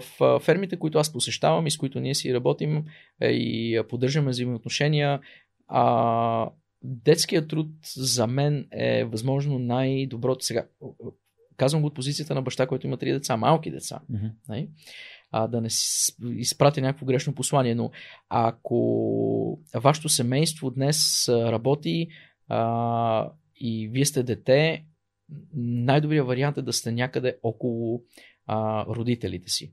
в 0.00 0.02
а, 0.20 0.38
фермите, 0.38 0.78
които 0.78 0.98
аз 0.98 1.12
посещавам 1.12 1.66
и 1.66 1.70
с 1.70 1.76
които 1.76 2.00
ние 2.00 2.14
си 2.14 2.34
работим 2.34 2.84
а, 3.22 3.26
и 3.26 3.80
поддържаме 3.88 4.30
взаимоотношения, 4.30 5.20
а, 5.68 6.50
детският 6.82 7.48
труд 7.48 7.68
за 7.96 8.26
мен 8.26 8.66
е 8.72 9.04
възможно 9.04 9.58
най-доброто. 9.58 10.44
Сега, 10.44 10.66
казвам 11.56 11.82
го 11.82 11.86
от 11.86 11.94
позицията 11.94 12.34
на 12.34 12.42
баща, 12.42 12.66
който 12.66 12.86
има 12.86 12.96
три 12.96 13.12
деца, 13.12 13.36
малки 13.36 13.70
деца. 13.70 14.00
Mm-hmm. 14.12 14.68
А, 15.30 15.46
да 15.46 15.60
не 15.60 15.68
изпрати 16.36 16.80
някакво 16.80 17.06
грешно 17.06 17.34
послание, 17.34 17.74
но 17.74 17.90
ако 18.28 19.58
вашето 19.74 20.08
семейство 20.08 20.70
днес 20.70 21.28
работи 21.28 22.08
а, 22.48 23.30
и 23.56 23.88
вие 23.88 24.04
сте 24.04 24.22
дете, 24.22 24.84
най-добрият 25.54 26.26
вариант 26.26 26.58
е 26.58 26.62
да 26.62 26.72
сте 26.72 26.92
някъде 26.92 27.38
около 27.42 28.02
а, 28.46 28.86
родителите 28.86 29.48
си. 29.50 29.72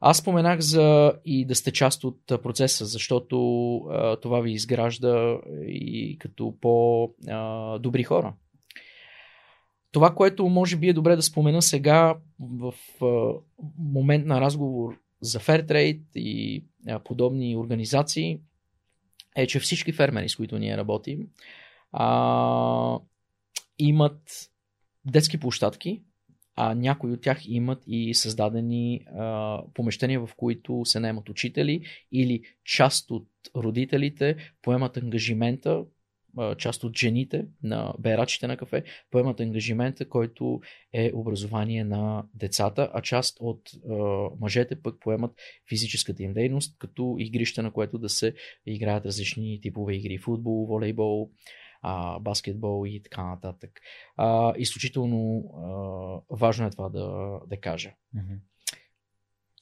Аз 0.00 0.18
споменах 0.18 0.60
за 0.60 1.12
и 1.24 1.44
да 1.44 1.54
сте 1.54 1.72
част 1.72 2.04
от 2.04 2.26
процеса, 2.26 2.86
защото 2.86 3.76
а, 3.76 4.16
това 4.16 4.40
ви 4.40 4.52
изгражда 4.52 5.38
и 5.66 6.16
като 6.18 6.54
по-добри 6.60 8.02
хора. 8.02 8.34
Това, 9.92 10.14
което 10.14 10.48
може 10.48 10.76
би 10.76 10.88
е 10.88 10.92
добре 10.92 11.16
да 11.16 11.22
спомена 11.22 11.62
сега 11.62 12.16
в 12.40 12.74
а, 13.02 13.32
момент 13.78 14.26
на 14.26 14.40
разговор 14.40 14.98
за 15.20 15.40
Fairtrade 15.40 16.02
и 16.14 16.64
а, 16.88 16.98
подобни 16.98 17.56
организации, 17.56 18.40
е, 19.36 19.46
че 19.46 19.60
всички 19.60 19.92
фермери, 19.92 20.28
с 20.28 20.36
които 20.36 20.58
ние 20.58 20.76
работим, 20.76 21.26
а, 21.92 22.98
имат 23.78 24.50
детски 25.04 25.40
площадки, 25.40 26.02
а 26.60 26.74
някои 26.74 27.12
от 27.12 27.20
тях 27.20 27.40
имат 27.44 27.82
и 27.86 28.14
създадени 28.14 29.04
а, 29.06 29.62
помещения, 29.74 30.26
в 30.26 30.30
които 30.36 30.84
се 30.84 31.00
наемат 31.00 31.28
учители 31.28 31.82
или 32.12 32.42
част 32.64 33.10
от 33.10 33.28
родителите 33.56 34.36
поемат 34.62 34.96
ангажимента, 34.96 35.84
а, 36.38 36.54
част 36.54 36.84
от 36.84 36.98
жените 36.98 37.46
на 37.62 37.94
берачите 37.98 38.46
на 38.46 38.56
кафе 38.56 38.84
поемат 39.10 39.40
ангажимента, 39.40 40.08
който 40.08 40.60
е 40.92 41.10
образование 41.14 41.84
на 41.84 42.24
децата, 42.34 42.90
а 42.94 43.02
част 43.02 43.36
от 43.40 43.70
а, 43.90 43.94
мъжете 44.40 44.82
пък 44.82 45.00
поемат 45.00 45.30
физическата 45.68 46.22
им 46.22 46.32
дейност, 46.32 46.78
като 46.78 47.16
игрище, 47.18 47.62
на 47.62 47.72
което 47.72 47.98
да 47.98 48.08
се 48.08 48.34
играят 48.66 49.06
различни 49.06 49.60
типове 49.62 49.94
игри 49.94 50.18
футбол, 50.18 50.66
волейбол, 50.66 51.30
а, 51.82 52.18
баскетбол 52.20 52.86
и 52.86 53.02
така 53.02 53.24
нататък. 53.24 53.70
А, 54.16 54.54
изключително 54.56 55.44
а, 55.56 56.36
важно 56.36 56.66
е 56.66 56.70
това 56.70 56.88
да, 56.88 57.38
да 57.46 57.56
кажа. 57.56 57.90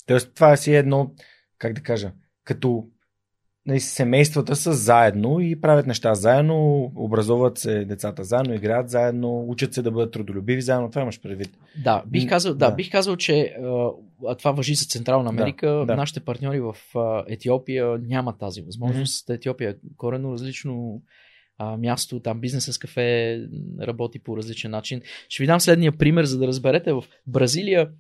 Тоест, 0.07 0.35
това 0.35 0.53
е 0.53 0.57
си 0.57 0.75
едно, 0.75 1.11
как 1.59 1.73
да 1.73 1.81
кажа, 1.81 2.13
като 2.45 2.89
нали, 3.67 3.81
семействата 3.81 4.57
са 4.57 4.73
заедно 4.73 5.41
и 5.41 5.61
правят 5.61 5.87
неща 5.87 6.15
заедно, 6.15 6.93
образуват 6.97 7.59
се 7.59 7.85
децата 7.85 8.25
заедно, 8.25 8.55
играят 8.55 8.91
заедно, 8.91 9.45
учат 9.49 9.75
се 9.75 9.83
да 9.83 9.91
бъдат 9.91 10.13
трудолюбиви 10.13 10.63
заедно. 10.63 10.91
Това 10.91 11.03
имаш 11.03 11.21
предвид. 11.21 11.59
Да, 11.85 12.05
бих 12.07 12.29
казал, 12.29 12.55
да, 12.55 12.71
да 12.71 12.75
бих 12.75 12.91
казал 12.93 13.17
че 13.17 13.57
а, 14.27 14.37
това 14.39 14.53
въжи 14.53 14.75
за 14.75 14.87
Централна 14.87 15.29
Америка. 15.29 15.69
Да, 15.69 15.85
да. 15.85 15.97
Нашите 15.97 16.21
партньори 16.21 16.61
в 16.61 16.77
Етиопия 17.29 17.99
нямат 17.99 18.39
тази 18.39 18.63
възможност. 18.63 19.29
Mm-hmm. 19.29 19.35
Етиопия 19.35 19.71
е 19.71 19.75
корено 19.97 20.33
различно 20.33 21.03
а, 21.59 21.77
място, 21.77 22.21
там 22.21 22.41
бизнеса 22.41 22.73
с 22.73 22.79
кафе 22.79 23.41
работи 23.81 24.19
по 24.19 24.37
различен 24.37 24.71
начин. 24.71 25.03
Ще 25.29 25.43
ви 25.43 25.47
дам 25.47 25.61
следния 25.61 25.93
пример, 25.93 26.25
за 26.25 26.39
да 26.39 26.47
разберете. 26.47 26.93
В 26.93 27.05
Бразилия 27.27 27.91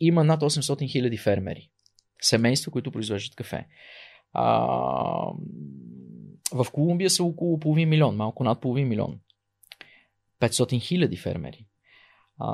има 0.00 0.24
над 0.24 0.40
800 0.40 0.90
хиляди 0.90 1.16
фермери. 1.16 1.70
Семейства, 2.22 2.72
които 2.72 2.90
произвеждат 2.90 3.36
кафе. 3.36 3.66
А, 4.32 4.44
в 6.52 6.66
Колумбия 6.72 7.10
са 7.10 7.24
около 7.24 7.60
половин 7.60 7.88
милион, 7.88 8.16
малко 8.16 8.44
над 8.44 8.60
половин 8.60 8.88
милион. 8.88 9.18
500 10.40 10.80
хиляди 10.80 11.16
фермери. 11.16 11.66
А, 12.38 12.50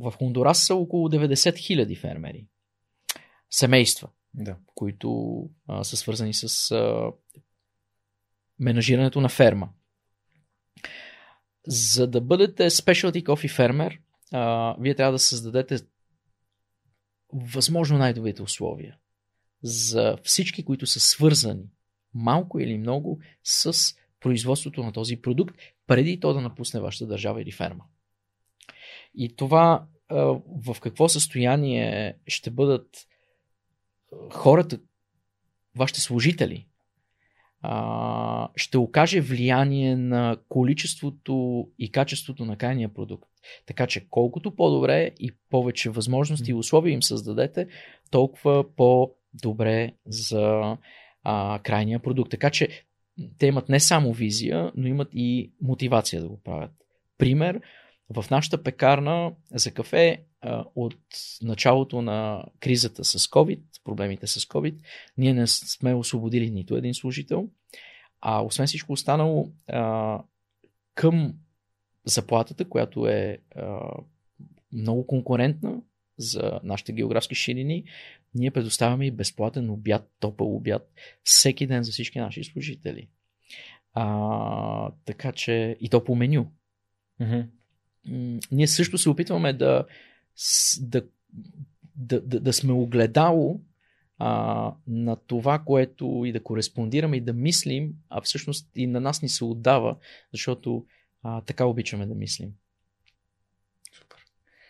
в 0.00 0.12
Хондурас 0.18 0.58
са 0.58 0.74
около 0.74 1.08
90 1.08 1.58
хиляди 1.58 1.96
фермери. 1.96 2.46
Семейства, 3.50 4.08
да. 4.34 4.56
които 4.74 5.40
а, 5.68 5.84
са 5.84 5.96
свързани 5.96 6.34
с 6.34 6.70
а, 6.70 7.12
менажирането 8.58 9.20
на 9.20 9.28
ферма. 9.28 9.68
За 11.66 12.06
да 12.06 12.20
бъдете 12.20 12.70
specialty 12.70 13.22
coffee 13.22 13.54
фермер, 13.54 14.00
а, 14.32 14.76
вие 14.80 14.94
трябва 14.94 15.12
да 15.12 15.18
създадете 15.18 15.78
възможно 17.32 17.98
най-добрите 17.98 18.42
условия 18.42 18.96
за 19.62 20.18
всички, 20.24 20.64
които 20.64 20.86
са 20.86 21.00
свързани 21.00 21.64
малко 22.14 22.60
или 22.60 22.78
много 22.78 23.20
с 23.44 23.94
производството 24.20 24.82
на 24.82 24.92
този 24.92 25.16
продукт, 25.16 25.56
преди 25.86 26.20
то 26.20 26.34
да 26.34 26.40
напусне 26.40 26.80
вашата 26.80 27.06
държава 27.06 27.42
или 27.42 27.52
ферма. 27.52 27.84
И 29.14 29.36
това 29.36 29.86
в 30.10 30.76
какво 30.80 31.08
състояние 31.08 32.18
ще 32.26 32.50
бъдат 32.50 33.06
хората, 34.30 34.78
вашите 35.76 36.00
служители, 36.00 36.66
а, 37.62 38.48
ще 38.56 38.78
окаже 38.78 39.20
влияние 39.20 39.96
на 39.96 40.36
количеството 40.48 41.66
и 41.78 41.92
качеството 41.92 42.44
на 42.44 42.56
крайния 42.56 42.88
продукт. 42.88 43.28
Така 43.66 43.86
че 43.86 44.08
колкото 44.10 44.56
по-добре 44.56 45.10
и 45.20 45.32
повече 45.50 45.90
възможности 45.90 46.50
и 46.50 46.54
условия 46.54 46.92
им 46.92 47.02
създадете, 47.02 47.66
толкова 48.10 48.64
по-добре 48.76 49.92
за 50.06 50.76
а, 51.22 51.58
крайния 51.58 51.98
продукт. 51.98 52.30
Така 52.30 52.50
че 52.50 52.68
те 53.38 53.46
имат 53.46 53.68
не 53.68 53.80
само 53.80 54.12
визия, 54.12 54.72
но 54.76 54.86
имат 54.86 55.08
и 55.12 55.52
мотивация 55.62 56.22
да 56.22 56.28
го 56.28 56.40
правят. 56.42 56.70
Пример, 57.18 57.60
в 58.10 58.24
нашата 58.30 58.62
пекарна 58.62 59.32
за 59.50 59.70
кафе 59.70 60.22
от 60.74 60.96
началото 61.42 62.02
на 62.02 62.44
кризата 62.60 63.04
с 63.04 63.18
COVID, 63.18 63.60
проблемите 63.84 64.26
с 64.26 64.40
COVID, 64.40 64.74
ние 65.18 65.34
не 65.34 65.46
сме 65.46 65.94
освободили 65.94 66.50
нито 66.50 66.76
един 66.76 66.94
служител, 66.94 67.48
а 68.20 68.40
освен 68.40 68.66
всичко 68.66 68.92
останало, 68.92 69.52
към 70.94 71.34
заплатата, 72.04 72.64
която 72.64 73.06
е 73.06 73.38
много 74.72 75.06
конкурентна 75.06 75.80
за 76.18 76.60
нашите 76.62 76.92
географски 76.92 77.34
ширини, 77.34 77.84
ние 78.34 78.50
предоставяме 78.50 79.06
и 79.06 79.10
безплатен 79.10 79.70
обяд, 79.70 80.10
топъл 80.20 80.56
обяд, 80.56 80.92
всеки 81.22 81.66
ден 81.66 81.82
за 81.82 81.92
всички 81.92 82.18
наши 82.18 82.44
служители. 82.44 83.08
А, 83.92 84.90
така 85.04 85.32
че 85.32 85.76
и 85.80 85.88
то 85.88 86.04
по 86.04 86.14
меню. 86.14 86.52
Mm-hmm. 87.20 87.46
Ние 88.52 88.66
също 88.66 88.98
се 88.98 89.08
опитваме 89.08 89.52
да 89.52 89.84
да, 90.80 91.02
да, 91.96 92.20
да, 92.20 92.40
да 92.40 92.52
сме 92.52 92.72
огледало 92.72 93.60
а, 94.18 94.74
на 94.86 95.16
това, 95.16 95.58
което 95.58 96.22
и 96.26 96.32
да 96.32 96.42
кореспондираме 96.42 97.16
и 97.16 97.20
да 97.20 97.32
мислим, 97.32 97.94
а 98.08 98.20
всъщност 98.20 98.70
и 98.74 98.86
на 98.86 99.00
нас 99.00 99.22
ни 99.22 99.28
се 99.28 99.44
отдава, 99.44 99.96
защото 100.32 100.86
а, 101.22 101.40
така 101.40 101.64
обичаме 101.64 102.06
да 102.06 102.14
мислим. 102.14 102.50
Супер. 103.92 104.18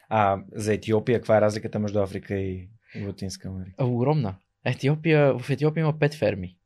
А 0.09 0.43
за 0.53 0.75
Етиопия, 0.75 1.19
каква 1.19 1.37
е 1.37 1.41
разликата 1.41 1.79
между 1.79 1.99
Африка 1.99 2.35
и 2.35 2.69
Латинска 3.07 3.49
Америка? 3.49 3.85
Огромна. 3.85 4.37
Етиопия, 4.65 5.39
в 5.39 5.51
Етиопия 5.51 5.81
има 5.81 5.99
пет 5.99 6.15
ферми. 6.15 6.57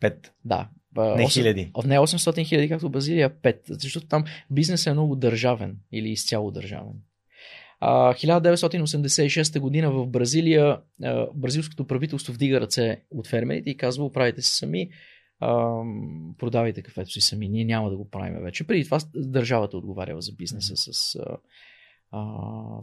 Пет? 0.00 0.34
Да. 0.44 0.68
Не 0.96 1.28
хиляди. 1.28 1.72
Не 1.84 1.98
800 1.98 2.46
хиляди, 2.46 2.68
както 2.68 2.90
Бразилия, 2.90 3.30
5. 3.30 3.58
Защото 3.68 4.06
там 4.06 4.24
бизнесът 4.50 4.86
е 4.86 4.92
много 4.92 5.16
държавен 5.16 5.76
или 5.92 6.08
изцяло 6.08 6.50
държавен. 6.50 6.94
1986 7.82 9.60
година 9.60 9.90
в 9.90 10.06
Бразилия 10.06 10.80
бразилското 11.34 11.86
правителство 11.86 12.32
вдига 12.32 12.60
ръце 12.60 13.02
от 13.10 13.26
фермерите 13.26 13.70
и 13.70 13.76
казва, 13.76 14.04
оправите 14.04 14.42
се 14.42 14.56
сами, 14.56 14.90
продавайте 16.38 16.82
кафето 16.82 17.10
си 17.10 17.20
сами, 17.20 17.48
ние 17.48 17.64
няма 17.64 17.90
да 17.90 17.96
го 17.96 18.10
правим 18.10 18.42
вече. 18.42 18.66
Преди 18.66 18.84
това 18.84 18.98
държавата 19.14 19.76
отговарява 19.76 20.20
за 20.20 20.32
бизнеса 20.32 20.72
с, 20.76 21.14
а, 21.14 21.36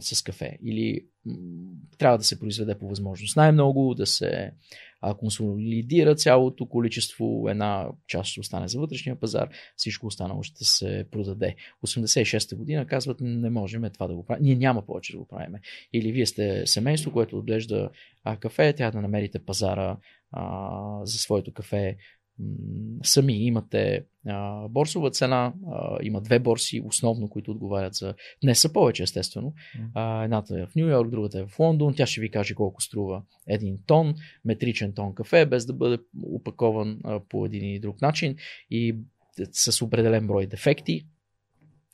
с 0.00 0.22
кафе. 0.22 0.58
Или 0.62 1.00
м- 1.24 1.34
трябва 1.98 2.18
да 2.18 2.24
се 2.24 2.40
произведе 2.40 2.78
по 2.78 2.88
възможност 2.88 3.36
най-много, 3.36 3.94
да 3.94 4.06
се 4.06 4.50
а, 5.00 5.14
консолидира 5.14 6.14
цялото 6.14 6.66
количество, 6.66 7.46
една 7.48 7.88
част 8.06 8.30
ще 8.30 8.40
остане 8.40 8.68
за 8.68 8.80
вътрешния 8.80 9.20
пазар, 9.20 9.48
всичко 9.76 10.06
останало 10.06 10.42
ще 10.42 10.64
се 10.64 11.06
продаде. 11.10 11.56
86-та 11.86 12.56
година 12.56 12.86
казват, 12.86 13.16
не 13.20 13.50
можем 13.50 13.82
това 13.94 14.06
да 14.06 14.14
го 14.14 14.26
правим. 14.26 14.44
Ние 14.44 14.56
няма 14.56 14.86
повече 14.86 15.12
да 15.12 15.18
го 15.18 15.28
правим. 15.28 15.54
Или 15.92 16.12
вие 16.12 16.26
сте 16.26 16.66
семейство, 16.66 17.12
което 17.12 17.38
отглежда 17.38 17.90
а, 18.24 18.36
кафе, 18.36 18.72
трябва 18.72 18.92
да 18.92 19.02
намерите 19.02 19.44
пазара 19.44 19.96
а, 20.32 21.00
за 21.04 21.18
своето 21.18 21.52
кафе 21.52 21.96
сами 23.02 23.32
имате 23.32 24.04
а, 24.26 24.68
борсова 24.68 25.10
цена, 25.10 25.52
а, 25.72 25.98
има 26.02 26.20
две 26.20 26.38
борси 26.38 26.82
основно, 26.84 27.28
които 27.28 27.50
отговарят 27.50 27.94
за... 27.94 28.14
Не 28.42 28.54
са 28.54 28.72
повече, 28.72 29.02
естествено. 29.02 29.54
А, 29.94 30.24
едната 30.24 30.60
е 30.60 30.66
в 30.66 30.74
Нью 30.76 30.88
Йорк, 30.88 31.10
другата 31.10 31.40
е 31.40 31.46
в 31.46 31.58
Лондон. 31.58 31.94
Тя 31.94 32.06
ще 32.06 32.20
ви 32.20 32.30
каже 32.30 32.54
колко 32.54 32.82
струва 32.82 33.22
един 33.46 33.78
тон, 33.86 34.14
метричен 34.44 34.92
тон 34.92 35.14
кафе, 35.14 35.46
без 35.46 35.66
да 35.66 35.72
бъде 35.72 35.98
опакован 36.22 37.00
а, 37.04 37.20
по 37.20 37.46
един 37.46 37.64
или 37.64 37.78
друг 37.78 38.02
начин 38.02 38.36
и 38.70 38.96
с 39.52 39.84
определен 39.84 40.26
брой 40.26 40.46
дефекти. 40.46 41.06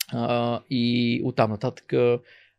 А, 0.09 0.60
и 0.70 1.20
оттам 1.24 1.51
нататък, 1.51 1.93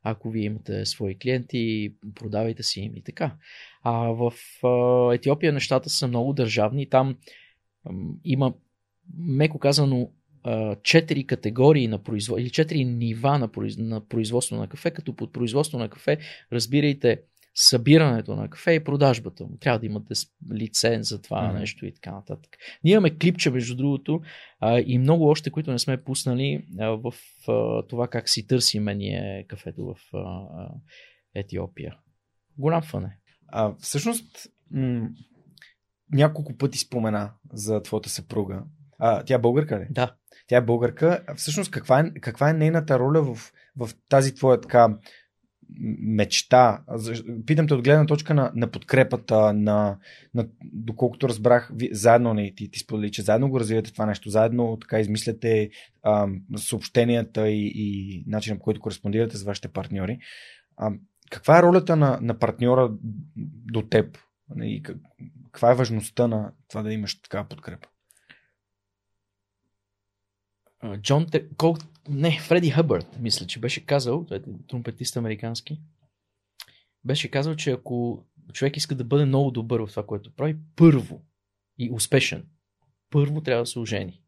ако 0.04 0.30
вие 0.30 0.44
имате 0.44 0.86
свои 0.86 1.18
клиенти, 1.18 1.94
продавайте 2.16 2.64
си 2.64 2.80
им 2.80 2.96
и 2.96 3.02
така. 3.02 3.36
А 3.84 3.94
в 3.94 4.34
Етиопия 5.14 5.54
нещата 5.54 5.90
са 5.90 6.08
много 6.08 6.34
държавни. 6.34 6.90
Там 6.90 7.18
има, 8.24 8.54
меко 9.18 9.60
казано, 9.60 10.12
четири 10.84 11.24
категории 11.24 11.88
на 11.88 12.04
производство 12.04 12.42
или 12.42 12.50
четири 12.50 12.86
нива 12.86 13.40
на, 13.40 13.48
произ... 13.48 13.78
на 13.78 14.08
производство 14.08 14.56
на 14.56 14.68
кафе, 14.68 14.92
като 14.92 15.16
под 15.16 15.34
производство 15.34 15.78
на 15.78 15.90
кафе 15.90 16.18
разбирайте 16.54 17.22
събирането 17.56 18.36
на 18.36 18.50
кафе 18.50 18.72
и 18.72 18.84
продажбата 18.84 19.44
му. 19.44 19.58
Трябва 19.60 19.80
да 19.80 19.86
имате 19.86 20.14
лиценз 20.54 21.10
за 21.10 21.22
това 21.22 21.42
mm-hmm. 21.42 21.60
нещо 21.60 21.86
и 21.86 21.94
така 21.94 22.12
нататък. 22.12 22.58
Ние 22.84 22.94
имаме 22.94 23.18
клипче, 23.18 23.50
между 23.50 23.76
другото, 23.76 24.22
а, 24.60 24.80
и 24.80 24.98
много 24.98 25.28
още, 25.28 25.50
които 25.50 25.72
не 25.72 25.80
сме 25.80 26.04
пуснали 26.04 26.66
а, 26.80 26.88
в 26.88 27.14
а, 27.48 27.88
това 27.88 28.08
как 28.08 28.30
си 28.30 28.48
търсиме 28.48 28.96
ние 28.96 29.46
кафето 29.48 29.86
в 29.86 30.18
а, 30.18 30.70
Етиопия. 31.36 31.98
Голям 32.58 32.82
фън 32.82 33.06
е. 33.06 33.18
А, 33.48 33.74
всъщност, 33.80 34.48
м- 34.72 35.10
няколко 36.14 36.58
пъти 36.58 36.78
спомена 36.78 37.32
за 37.54 37.84
твоята 37.84 38.10
съпруга. 38.10 38.64
А, 39.00 39.24
тя 39.24 39.36
е 39.36 39.40
българка 39.40 39.80
ли? 39.80 39.88
Да. 39.90 40.16
Тя 40.48 40.58
е 40.58 40.62
българка. 40.62 41.24
Всъщност, 41.36 41.72
каква 41.72 42.00
е, 42.00 42.14
каква 42.22 42.50
е 42.50 42.54
нейната 42.54 43.00
роля 43.00 43.22
в, 43.22 43.52
в 43.78 43.90
тази 44.10 44.36
твоя 44.36 44.62
така 44.62 44.98
мечта? 46.00 46.84
Питам 47.46 47.68
те 47.68 47.74
от 47.74 47.84
гледна 47.84 48.06
точка 48.06 48.34
на, 48.34 48.52
на 48.56 48.72
подкрепата, 48.72 49.54
на, 49.54 49.98
на, 50.34 50.48
доколкото 50.64 51.30
разбрах, 51.30 51.72
ви, 51.76 51.90
заедно 51.92 52.34
не, 52.34 52.54
ти, 52.56 52.72
ти 52.72 52.80
сподели, 52.80 53.12
че 53.12 53.22
заедно 53.22 53.50
го 53.50 53.60
развивате 53.60 53.94
това 53.94 54.06
нещо, 54.06 54.30
заедно 54.30 54.78
така 54.82 55.00
измисляте 55.00 55.70
а, 56.04 56.28
съобщенията 56.56 57.50
и, 57.50 57.72
и 57.76 58.24
начинът 58.28 58.60
по 58.60 58.64
който 58.64 58.82
кореспондирате 58.82 59.38
с 59.38 59.44
вашите 59.44 59.68
партньори. 59.68 60.20
А, 60.78 60.92
каква 61.30 61.60
е 61.60 61.64
ролята 61.64 61.96
на, 61.96 62.20
на 62.22 62.40
партньора 62.40 62.92
до 63.72 63.82
теб? 63.82 64.18
И 64.64 64.84
каква 65.52 65.72
е 65.72 65.76
важността 65.76 66.28
на 66.28 66.54
това 66.68 66.82
да 66.82 66.94
имаш 66.94 67.22
такава 67.22 67.50
подкрепа? 67.50 67.88
Джон, 70.98 71.28
кол... 71.58 71.78
не, 72.10 72.40
Фреди 72.40 72.70
Хъбърт, 72.70 73.20
мисля, 73.20 73.48
че 73.48 73.60
беше 73.60 73.86
казал, 73.86 74.26
е 74.32 74.40
тромпетист 74.68 75.18
американски, 75.18 75.82
беше 77.04 77.32
казал, 77.32 77.56
че 77.56 77.72
ако 77.72 78.26
човек 78.54 78.78
иска 78.78 78.96
да 78.96 79.04
бъде 79.04 79.26
много 79.26 79.52
добър 79.52 79.86
в 79.86 79.90
това, 79.90 80.06
което 80.06 80.36
прави, 80.36 80.58
първо 80.76 81.22
и 81.78 81.92
успешен, 81.92 82.46
първо 83.10 83.42
трябва 83.42 83.64
да 83.64 83.68
се 83.68 83.80
ожени. 83.80 84.22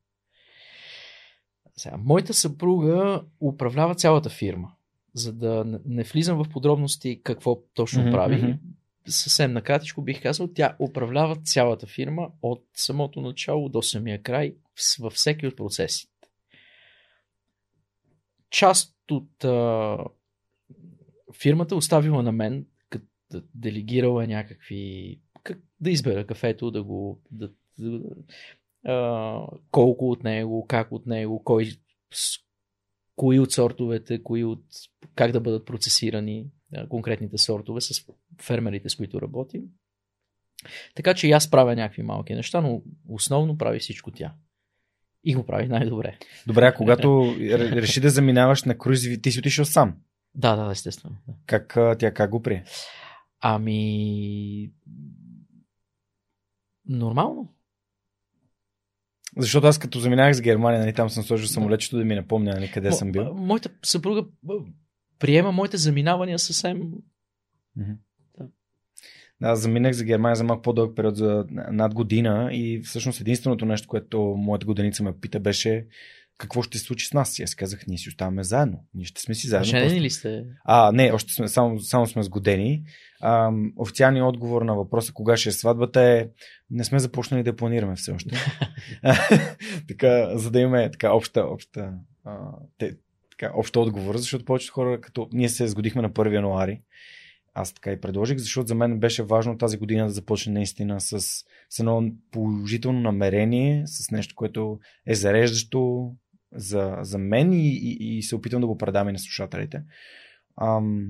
Сега, 1.77 1.97
моята 1.97 2.33
съпруга 2.33 3.23
управлява 3.39 3.95
цялата 3.95 4.29
фирма. 4.29 4.71
За 5.13 5.33
да 5.33 5.79
не 5.85 6.03
влизам 6.03 6.43
в 6.43 6.49
подробности 6.49 7.21
какво 7.23 7.61
точно 7.73 8.03
mm-hmm, 8.03 8.11
прави, 8.11 8.41
mm-hmm 8.41 8.57
съвсем 9.07 9.53
накратичко 9.53 10.01
бих 10.01 10.21
казал, 10.21 10.53
тя 10.53 10.75
управлява 10.79 11.35
цялата 11.35 11.87
фирма 11.87 12.29
от 12.41 12.65
самото 12.73 13.21
начало 13.21 13.69
до 13.69 13.81
самия 13.81 14.23
край 14.23 14.55
във 14.99 15.13
всеки 15.13 15.47
от 15.47 15.55
процесите. 15.55 16.11
Част 18.49 18.95
от 19.11 19.43
а, 19.43 19.97
фирмата 21.33 21.75
оставила 21.75 22.23
на 22.23 22.31
мен, 22.31 22.65
като 22.89 23.05
делегирала 23.53 24.27
някакви. 24.27 25.19
Как, 25.43 25.59
да 25.79 25.89
избера 25.89 26.27
кафето, 26.27 26.71
да 26.71 26.83
го. 26.83 27.21
Да, 27.31 27.51
да, 27.79 28.01
а, 28.85 29.47
колко 29.71 30.11
от 30.11 30.23
него, 30.23 30.65
как 30.67 30.91
от 30.91 31.05
него, 31.05 31.43
кой, 31.43 31.71
с, 32.13 32.37
кои 33.15 33.39
от 33.39 33.51
сортовете, 33.51 34.23
кои 34.23 34.43
от. 34.43 34.63
как 35.15 35.31
да 35.31 35.39
бъдат 35.39 35.65
процесирани 35.65 36.47
конкретните 36.89 37.37
сортове 37.37 37.81
с 37.81 38.05
фермерите, 38.41 38.89
с 38.89 38.95
които 38.95 39.21
работим. 39.21 39.61
Така 40.95 41.13
че 41.13 41.27
и 41.27 41.31
аз 41.31 41.51
правя 41.51 41.75
някакви 41.75 42.03
малки 42.03 42.35
неща, 42.35 42.61
но 42.61 42.81
основно 43.09 43.57
прави 43.57 43.79
всичко 43.79 44.11
тя. 44.11 44.33
И 45.23 45.35
го 45.35 45.45
прави 45.45 45.67
най-добре. 45.67 46.17
Добре, 46.47 46.65
а 46.65 46.73
когато 46.73 47.35
реши 47.39 47.99
да 48.01 48.09
заминаваш 48.09 48.63
на 48.63 48.77
круиз, 48.77 49.21
ти 49.21 49.31
си 49.31 49.39
отишъл 49.39 49.65
сам? 49.65 49.97
Да, 50.35 50.55
да, 50.55 50.71
естествено. 50.71 51.15
Как 51.45 51.77
тя 51.99 52.13
как 52.13 52.29
го 52.29 52.41
прие? 52.41 52.63
Ами... 53.39 54.71
Нормално. 56.87 57.55
Защото 59.37 59.67
аз 59.67 59.77
като 59.77 59.99
заминах 59.99 60.35
с 60.35 60.41
Германия, 60.41 60.81
нали, 60.81 60.93
там 60.93 61.09
съм 61.09 61.23
сложил 61.23 61.47
самолетчето 61.47 61.97
да 61.97 62.05
ми 62.05 62.15
напомня 62.15 62.53
нали, 62.53 62.71
къде 62.71 62.89
Мо, 62.89 62.95
съм 62.95 63.11
бил. 63.11 63.33
Моята 63.33 63.69
съпруга 63.83 64.25
приема 65.19 65.51
моите 65.51 65.77
заминавания 65.77 66.39
съвсем. 66.39 66.81
Mm-hmm. 67.79 67.97
Да. 69.41 69.55
заминах 69.55 69.93
за 69.93 70.03
Германия 70.03 70.35
за 70.35 70.43
малко 70.43 70.61
по-дълъг 70.61 70.95
период, 70.95 71.17
за 71.17 71.45
над 71.51 71.93
година 71.93 72.49
и 72.51 72.81
всъщност 72.83 73.21
единственото 73.21 73.65
нещо, 73.65 73.87
което 73.87 74.21
моята 74.37 74.65
годеница 74.65 75.03
ме 75.03 75.19
пита 75.19 75.39
беше 75.39 75.85
какво 76.37 76.61
ще 76.61 76.77
се 76.77 76.83
случи 76.83 77.07
с 77.07 77.13
нас. 77.13 77.39
И 77.39 77.43
аз 77.43 77.55
казах, 77.55 77.87
ние 77.87 77.97
си 77.97 78.09
оставаме 78.09 78.43
заедно. 78.43 78.83
Ние 78.93 79.05
ще 79.05 79.21
сме 79.21 79.35
си 79.35 79.47
заедно. 79.47 79.65
Женени 79.65 79.87
просто... 79.87 80.03
ли 80.03 80.09
сте? 80.09 80.45
А, 80.63 80.91
не, 80.91 81.11
още 81.11 81.33
сме, 81.33 81.47
само, 81.47 81.79
само 81.79 82.07
сме 82.07 82.23
сгодени. 82.23 82.83
А, 83.21 83.51
официалният 83.75 84.27
отговор 84.27 84.61
на 84.61 84.75
въпроса 84.75 85.13
кога 85.13 85.37
ще 85.37 85.49
е 85.49 85.51
сватбата 85.51 86.01
е 86.01 86.27
не 86.69 86.83
сме 86.83 86.99
започнали 86.99 87.43
да 87.43 87.55
планираме 87.55 87.95
все 87.95 88.11
още. 88.11 88.35
така, 89.87 90.37
за 90.37 90.51
да 90.51 90.59
имаме 90.59 90.91
така 90.91 91.13
обща, 91.13 91.45
обща 91.45 91.93
а, 92.23 92.37
те, 92.77 92.97
така, 93.37 93.53
общ 93.55 93.75
отговор, 93.75 94.17
защото 94.17 94.45
повечето 94.45 94.73
хора, 94.73 95.01
като 95.01 95.29
ние 95.33 95.49
се 95.49 95.67
сгодихме 95.67 96.01
на 96.01 96.09
1 96.09 96.33
януари, 96.33 96.81
аз 97.53 97.73
така 97.73 97.91
и 97.91 98.01
предложих, 98.01 98.37
защото 98.37 98.67
за 98.67 98.75
мен 98.75 98.99
беше 98.99 99.23
важно 99.23 99.57
тази 99.57 99.77
година 99.77 100.05
да 100.05 100.11
започне 100.11 100.53
наистина 100.53 101.01
с, 101.01 101.19
с 101.69 101.79
едно 101.79 102.11
положително 102.31 102.99
намерение, 102.99 103.83
с 103.87 104.11
нещо, 104.11 104.35
което 104.35 104.79
е 105.07 105.15
зареждащо 105.15 106.11
за, 106.53 106.97
за 107.01 107.17
мен 107.17 107.53
и, 107.53 107.69
и, 107.69 108.17
и 108.17 108.23
се 108.23 108.35
опитвам 108.35 108.61
да 108.61 108.67
го 108.67 108.77
предам 108.77 109.09
и 109.09 109.11
на 109.11 109.19
слушателите. 109.19 109.83
Ам, 110.61 111.07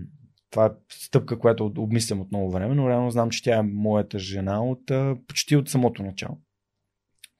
това 0.52 0.66
е 0.66 0.70
стъпка, 0.92 1.40
която 1.40 1.74
обмислям 1.78 2.22
от 2.22 2.32
много 2.32 2.52
време, 2.52 2.76
но 2.76 2.90
реално 2.90 3.12
знам, 3.12 3.30
че 3.30 3.44
тя 3.44 3.58
е 3.58 3.64
моята 3.64 4.20
жена 4.20 4.64
от, 4.64 4.92
почти 5.28 5.56
от 5.56 5.70
самото 5.70 6.04
начало 6.04 6.38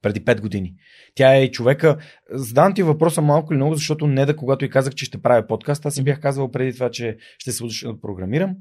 преди 0.06 0.26
5 0.26 0.42
години. 0.42 0.74
Тя 1.16 1.36
е 1.36 1.52
човека. 1.52 1.98
Задавам 2.32 2.74
ти 2.74 2.84
въпроса 2.84 3.22
малко 3.22 3.54
или 3.54 3.58
много, 3.58 3.76
защото 3.76 4.08
не 4.08 4.26
да 4.26 4.36
когато 4.36 4.66
и 4.66 4.70
казах, 4.70 4.96
че 4.96 5.06
ще 5.06 5.22
правя 5.22 5.48
подкаст, 5.48 5.86
аз 5.86 5.94
си 5.94 6.04
бях 6.04 6.22
казвал 6.22 6.52
преди 6.52 6.74
това, 6.74 6.92
че 6.92 7.18
ще 7.38 7.52
се 7.52 7.64
уча 7.64 7.88
да 7.88 8.02
програмирам 8.02 8.56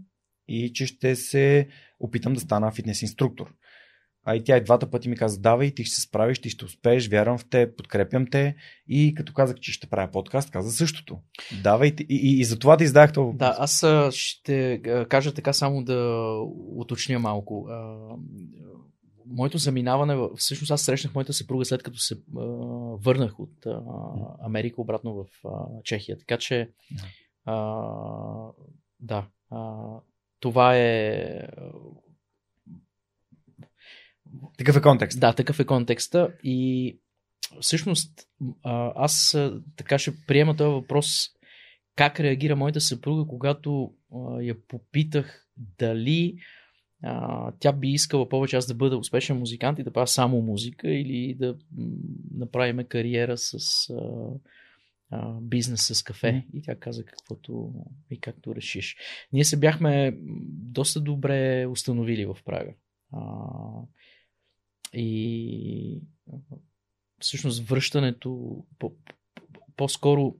и 0.49 0.73
че 0.73 0.87
ще 0.87 1.17
се 1.17 1.69
опитам 2.01 2.33
да 2.33 2.41
стана 2.41 2.73
фитнес 2.73 3.03
инструктор. 3.03 3.55
А 4.27 4.37
и 4.37 4.45
тя 4.45 4.57
и 4.57 4.65
двата 4.65 4.91
пъти 4.91 5.09
ми 5.09 5.17
каза, 5.17 5.41
давай, 5.41 5.71
ти 5.71 5.85
ще 5.85 5.95
се 5.95 6.01
справиш, 6.01 6.39
ти 6.39 6.51
ще 6.51 6.65
успееш, 6.65 7.09
вярвам 7.09 7.39
в 7.39 7.45
те, 7.51 7.77
подкрепям 7.77 8.27
те. 8.27 8.57
И 8.89 9.15
като 9.15 9.33
казах, 9.33 9.57
че 9.61 9.73
ще 9.73 9.87
правя 9.87 10.11
подкаст, 10.11 10.51
каза 10.51 10.73
същото. 10.73 11.19
Давай, 11.63 11.89
и, 11.89 12.07
и, 12.09 12.41
и 12.41 12.45
за 12.45 12.59
това 12.59 12.77
ти 12.77 12.85
издах 12.85 13.13
това. 13.13 13.33
Да, 13.35 13.57
аз 13.59 13.85
ще 14.11 14.81
кажа 15.09 15.35
така 15.35 15.53
само 15.53 15.83
да 15.83 16.29
уточня 16.77 17.19
малко 17.19 17.69
моето 19.27 19.59
заминаване, 19.59 20.29
всъщност 20.37 20.71
аз 20.71 20.83
срещнах 20.83 21.15
моята 21.15 21.33
съпруга 21.33 21.65
след 21.65 21.83
като 21.83 21.99
се 21.99 22.15
а, 22.15 22.45
върнах 22.97 23.41
от 23.41 23.67
а, 23.67 23.83
Америка 24.41 24.81
обратно 24.81 25.15
в 25.15 25.49
а, 25.49 25.83
Чехия. 25.85 26.19
Така 26.19 26.39
че 26.39 26.71
а, 27.45 27.55
да, 29.01 29.27
а, 29.51 29.85
това 30.41 30.77
е. 30.77 31.49
Такъв 34.59 34.77
е 34.77 34.81
контекст. 34.83 35.21
Да, 35.21 35.33
такъв 35.33 35.61
е 35.61 35.65
контекста. 35.65 36.29
И 36.43 36.99
всъщност 37.61 38.29
аз 38.95 39.37
така 39.77 39.99
ще 39.99 40.13
приема 40.27 40.57
този 40.57 40.71
въпрос 40.71 41.29
как 41.97 42.21
реагира 42.21 42.57
моята 42.57 42.81
съпруга, 42.81 43.27
когато 43.29 43.95
а, 44.15 44.41
я 44.43 44.67
попитах 44.67 45.49
дали 45.79 46.37
а, 47.05 47.53
тя 47.59 47.73
би 47.73 47.89
искала 47.89 48.29
повече 48.29 48.57
аз 48.57 48.67
да 48.67 48.75
бъда 48.75 48.99
успешен 48.99 49.39
музикант 49.39 49.79
и 49.79 49.83
да 49.83 49.93
правя 49.93 50.07
само 50.07 50.43
музика 50.43 50.91
или 50.91 51.35
да 51.35 51.57
направим 52.35 52.85
кариера 52.89 53.39
с 53.39 53.55
а, 53.91 54.31
а, 55.11 55.41
бизнес 55.41 55.87
с 55.87 56.03
кафе. 56.03 56.27
Mm. 56.27 56.59
И 56.59 56.63
тя 56.63 56.75
каза 56.75 57.05
каквото 57.05 57.75
и 58.11 58.21
както 58.21 58.55
решиш. 58.55 58.97
Ние 59.33 59.45
се 59.45 59.57
бяхме 59.57 60.19
доста 60.49 61.01
добре 61.01 61.67
установили 61.67 62.27
в 62.27 62.37
Прага. 62.45 62.73
А, 63.13 63.23
и 64.93 66.01
всъщност 67.19 67.69
връщането, 67.69 68.65
по, 68.79 68.93
по-скоро 69.77 70.35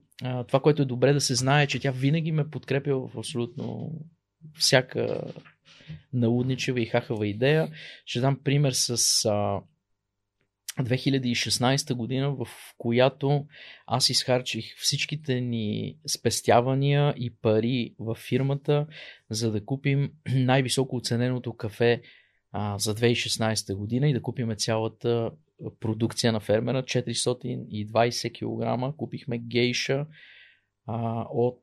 това, 0.47 0.59
което 0.59 0.81
е 0.81 0.85
добре 0.85 1.13
да 1.13 1.21
се 1.21 1.35
знае, 1.35 1.63
е, 1.63 1.67
че 1.67 1.79
тя 1.79 1.91
винаги 1.91 2.31
ме 2.31 2.49
подкрепя 2.49 3.07
в 3.07 3.17
абсолютно 3.17 3.91
всяка 4.57 5.21
налудничева 6.13 6.81
и 6.81 6.85
хахава 6.85 7.27
идея. 7.27 7.69
Ще 8.05 8.19
дам 8.19 8.39
пример 8.43 8.71
с 8.71 9.25
а, 9.25 9.61
2016 10.79 11.93
година, 11.93 12.31
в 12.31 12.47
която 12.77 13.45
аз 13.87 14.09
изхарчих 14.09 14.77
всичките 14.77 15.41
ни 15.41 15.97
спестявания 16.07 17.13
и 17.17 17.35
пари 17.35 17.95
в 17.99 18.15
фирмата, 18.15 18.87
за 19.29 19.51
да 19.51 19.65
купим 19.65 20.11
най-високо 20.35 20.95
оцененото 20.95 21.53
кафе 21.53 22.01
а, 22.51 22.77
за 22.77 22.95
2016 22.95 23.75
година 23.75 24.09
и 24.09 24.13
да 24.13 24.21
купим 24.21 24.55
цялата 24.55 25.31
продукция 25.79 26.33
на 26.33 26.39
фермера 26.39 26.83
420 26.83 28.91
кг. 28.91 28.97
Купихме 28.97 29.37
гейша 29.37 30.05
а, 30.87 31.25
от 31.29 31.61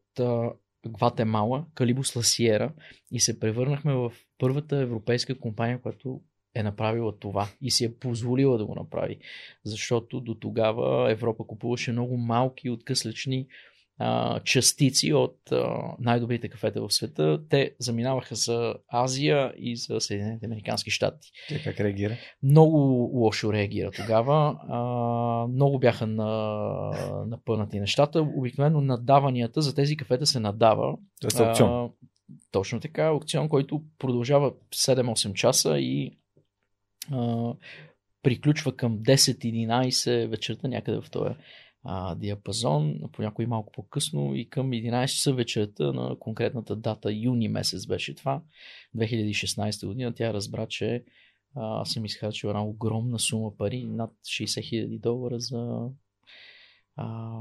Гватемала, 0.88 1.66
Калибус 1.74 2.16
Ласиера 2.16 2.72
и 3.10 3.20
се 3.20 3.40
превърнахме 3.40 3.94
в 3.94 4.12
първата 4.38 4.76
европейска 4.76 5.38
компания, 5.38 5.80
която 5.82 6.20
е 6.54 6.62
направила 6.62 7.18
това 7.18 7.48
и 7.60 7.70
си 7.70 7.84
е 7.84 7.94
позволила 7.94 8.58
да 8.58 8.66
го 8.66 8.74
направи. 8.74 9.18
Защото 9.64 10.20
до 10.20 10.34
тогава 10.34 11.12
Европа 11.12 11.44
купуваше 11.46 11.92
много 11.92 12.16
малки 12.16 12.70
откъслечни 12.70 13.46
а, 14.04 14.40
частици 14.40 15.12
от 15.12 15.52
а, 15.52 15.94
най-добрите 15.98 16.48
кафета 16.48 16.82
в 16.82 16.92
света. 16.92 17.40
Те 17.48 17.74
заминаваха 17.78 18.34
за 18.34 18.74
Азия 18.88 19.52
и 19.58 19.76
за 19.76 20.00
Съединените 20.00 20.46
Американски 20.46 20.90
щати. 20.90 21.30
Те 21.48 21.62
как 21.62 21.80
реагира? 21.80 22.16
Много 22.42 22.76
лошо 23.14 23.52
реагира 23.52 23.90
тогава. 23.90 24.56
А, 24.68 24.78
много 25.46 25.78
бяха 25.78 26.06
на, 26.06 27.24
напънати 27.26 27.80
нещата. 27.80 28.22
Обикновено 28.22 28.80
надаванията 28.80 29.62
за 29.62 29.74
тези 29.74 29.96
кафета 29.96 30.26
се 30.26 30.40
надава. 30.40 30.96
Е 31.24 31.42
аукцион. 31.42 31.70
А, 31.70 31.88
точно 32.50 32.80
така, 32.80 33.02
аукцион, 33.02 33.48
който 33.48 33.82
продължава 33.98 34.52
7-8 34.74 35.32
часа 35.32 35.78
и 35.78 36.18
а, 37.12 37.52
приключва 38.22 38.76
към 38.76 38.98
10-11 38.98 40.26
вечерта 40.26 40.68
някъде 40.68 41.00
в 41.00 41.10
този 41.10 41.34
а, 41.84 42.14
диапазон, 42.14 43.00
понякога 43.12 43.42
и 43.42 43.46
малко 43.46 43.72
по-късно 43.72 44.34
и 44.34 44.48
към 44.48 44.70
11 44.70 45.06
часа 45.06 45.32
вечерта 45.32 45.92
на 45.92 46.18
конкретната 46.18 46.76
дата, 46.76 47.12
юни 47.12 47.48
месец 47.48 47.86
беше 47.86 48.14
това, 48.14 48.42
2016 48.96 49.86
година, 49.86 50.14
тя 50.14 50.34
разбра, 50.34 50.66
че 50.66 51.04
аз 51.54 51.90
съм 51.90 52.04
изхарчил 52.04 52.48
една 52.48 52.64
огромна 52.64 53.18
сума 53.18 53.56
пари, 53.56 53.84
над 53.84 54.10
60 54.24 54.62
хиляди 54.62 54.98
долара 54.98 55.40
за 55.40 55.88
а... 56.96 57.38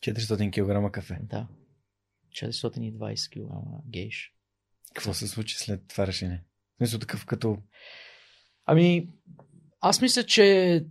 400 0.00 0.50
кг 0.50 0.92
кафе. 0.92 1.18
Да. 1.22 1.46
420 2.32 3.30
кг 3.30 3.52
гейш. 3.88 4.34
Какво 4.94 5.14
се 5.14 5.28
случи 5.28 5.56
след 5.56 5.88
това 5.88 6.06
решение? 6.06 6.44
Мисля 6.80 6.98
такъв 6.98 7.26
като... 7.26 7.58
Ами, 8.66 9.08
аз 9.80 10.00
мисля, 10.00 10.24
че 10.24 10.86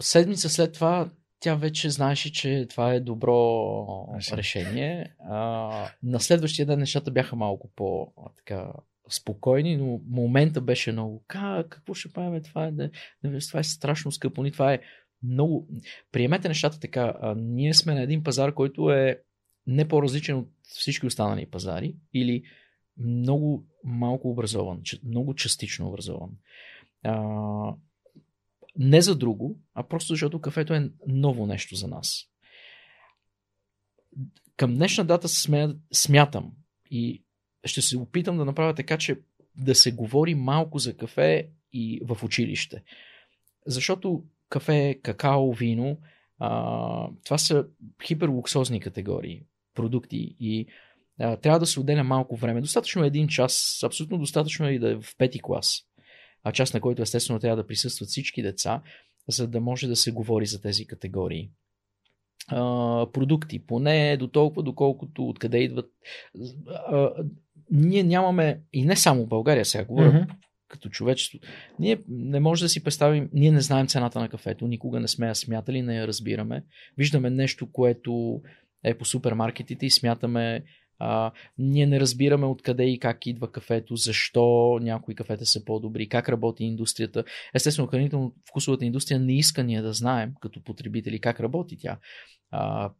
седмица 0.00 0.48
след 0.48 0.72
това 0.72 1.10
тя 1.40 1.54
вече 1.54 1.90
знаеше, 1.90 2.32
че 2.32 2.66
това 2.70 2.92
е 2.92 3.00
добро 3.00 3.64
решение. 4.16 4.38
решение. 4.38 5.14
А, 5.30 5.90
на 6.02 6.20
следващия 6.20 6.66
ден 6.66 6.78
нещата 6.78 7.10
бяха 7.10 7.36
малко 7.36 7.70
по 7.76 8.12
така 8.36 8.72
спокойни, 9.10 9.76
но 9.76 10.00
момента 10.10 10.60
беше 10.60 10.92
много. 10.92 11.24
Как, 11.26 11.68
какво 11.68 11.94
ще 11.94 12.12
правим? 12.12 12.42
Това 12.42 12.66
е, 12.66 12.70
не, 12.70 12.90
не, 13.24 13.38
това 13.38 13.60
е 13.60 13.64
страшно 13.64 14.12
скъпо. 14.12 14.42
Ни 14.42 14.52
това 14.52 14.72
е 14.72 14.80
много. 15.22 15.68
Приемете 16.12 16.48
нещата 16.48 16.80
така. 16.80 17.14
А, 17.20 17.34
ние 17.34 17.74
сме 17.74 17.94
на 17.94 18.02
един 18.02 18.24
пазар, 18.24 18.54
който 18.54 18.90
е 18.90 19.20
не 19.66 19.88
по-различен 19.88 20.36
от 20.36 20.48
всички 20.62 21.06
останали 21.06 21.46
пазари 21.46 21.96
или 22.14 22.42
много 22.98 23.64
малко 23.84 24.30
образован, 24.30 24.82
много 25.04 25.34
частично 25.34 25.88
образован. 25.88 26.30
А, 27.02 27.74
не 28.78 29.02
за 29.02 29.16
друго, 29.16 29.58
а 29.74 29.82
просто 29.82 30.12
защото 30.12 30.40
кафето 30.40 30.74
е 30.74 30.90
ново 31.06 31.46
нещо 31.46 31.74
за 31.74 31.88
нас. 31.88 32.24
Към 34.56 34.74
днешна 34.74 35.04
дата 35.04 35.28
смя, 35.28 35.74
смятам 35.92 36.52
и 36.90 37.24
ще 37.64 37.82
се 37.82 37.98
опитам 37.98 38.36
да 38.36 38.44
направя 38.44 38.74
така, 38.74 38.98
че 38.98 39.20
да 39.56 39.74
се 39.74 39.92
говори 39.92 40.34
малко 40.34 40.78
за 40.78 40.96
кафе 40.96 41.48
и 41.72 42.00
в 42.04 42.24
училище. 42.24 42.82
Защото 43.66 44.24
кафе, 44.48 45.00
какао, 45.02 45.52
вино, 45.52 45.98
а, 46.38 47.08
това 47.24 47.38
са 47.38 47.66
хиперлуксозни 48.06 48.80
категории, 48.80 49.42
продукти 49.74 50.36
и 50.40 50.66
а, 51.20 51.36
трябва 51.36 51.58
да 51.58 51.66
се 51.66 51.80
отделя 51.80 52.04
малко 52.04 52.36
време. 52.36 52.60
Достатъчно 52.60 53.04
е 53.04 53.06
един 53.06 53.28
час, 53.28 53.80
абсолютно 53.84 54.18
достатъчно 54.18 54.66
е 54.66 54.72
и 54.72 54.78
да 54.78 54.90
е 54.90 54.94
в 54.94 55.16
пети 55.18 55.40
клас 55.42 55.87
а 56.48 56.52
част 56.52 56.74
на 56.74 56.80
който 56.80 57.02
естествено 57.02 57.40
трябва 57.40 57.56
да 57.56 57.66
присъстват 57.66 58.08
всички 58.08 58.42
деца, 58.42 58.82
за 59.28 59.48
да 59.48 59.60
може 59.60 59.88
да 59.88 59.96
се 59.96 60.10
говори 60.10 60.46
за 60.46 60.60
тези 60.60 60.86
категории. 60.86 61.50
Продукти, 63.12 63.66
поне 63.66 64.16
до 64.16 64.28
толкова, 64.28 64.62
доколкото 64.62 65.28
откъде 65.28 65.58
идват. 65.58 65.90
Ние 67.70 68.02
нямаме, 68.02 68.60
и 68.72 68.84
не 68.84 68.96
само 68.96 69.24
в 69.24 69.28
България, 69.28 69.64
сега 69.64 69.84
говоря 69.84 70.12
mm-hmm. 70.12 70.34
като 70.68 70.88
човечество, 70.88 71.38
ние 71.78 71.98
не 72.08 72.40
може 72.40 72.64
да 72.64 72.68
си 72.68 72.84
представим, 72.84 73.30
ние 73.32 73.50
не 73.50 73.60
знаем 73.60 73.86
цената 73.86 74.20
на 74.20 74.28
кафето, 74.28 74.66
никога 74.66 75.00
не 75.00 75.08
сме 75.08 75.26
я 75.26 75.34
смятали, 75.34 75.82
не 75.82 75.96
я 75.96 76.06
разбираме. 76.06 76.64
Виждаме 76.96 77.30
нещо, 77.30 77.72
което 77.72 78.40
е 78.84 78.98
по 78.98 79.04
супермаркетите 79.04 79.86
и 79.86 79.90
смятаме, 79.90 80.64
а, 80.98 81.32
ние 81.58 81.86
не 81.86 82.00
разбираме 82.00 82.46
откъде 82.46 82.84
и 82.84 82.98
как 82.98 83.26
идва 83.26 83.52
кафето, 83.52 83.96
защо 83.96 84.78
някои 84.82 85.14
кафета 85.14 85.46
са 85.46 85.64
по-добри, 85.64 86.08
как 86.08 86.28
работи 86.28 86.64
индустрията. 86.64 87.24
Естествено, 87.54 87.88
хранително-вкусовата 87.88 88.84
индустрия 88.84 89.20
не 89.20 89.36
иска 89.36 89.64
ние 89.64 89.82
да 89.82 89.92
знаем 89.92 90.32
като 90.40 90.62
потребители 90.62 91.20
как 91.20 91.40
работи 91.40 91.76
тя. 91.78 91.98
А, 92.50 92.90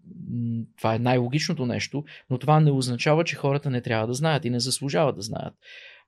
това 0.76 0.94
е 0.94 0.98
най-логичното 0.98 1.66
нещо, 1.66 2.04
но 2.30 2.38
това 2.38 2.60
не 2.60 2.70
означава, 2.70 3.24
че 3.24 3.36
хората 3.36 3.70
не 3.70 3.80
трябва 3.80 4.06
да 4.06 4.14
знаят 4.14 4.44
и 4.44 4.50
не 4.50 4.60
заслужават 4.60 5.16
да 5.16 5.22
знаят. 5.22 5.54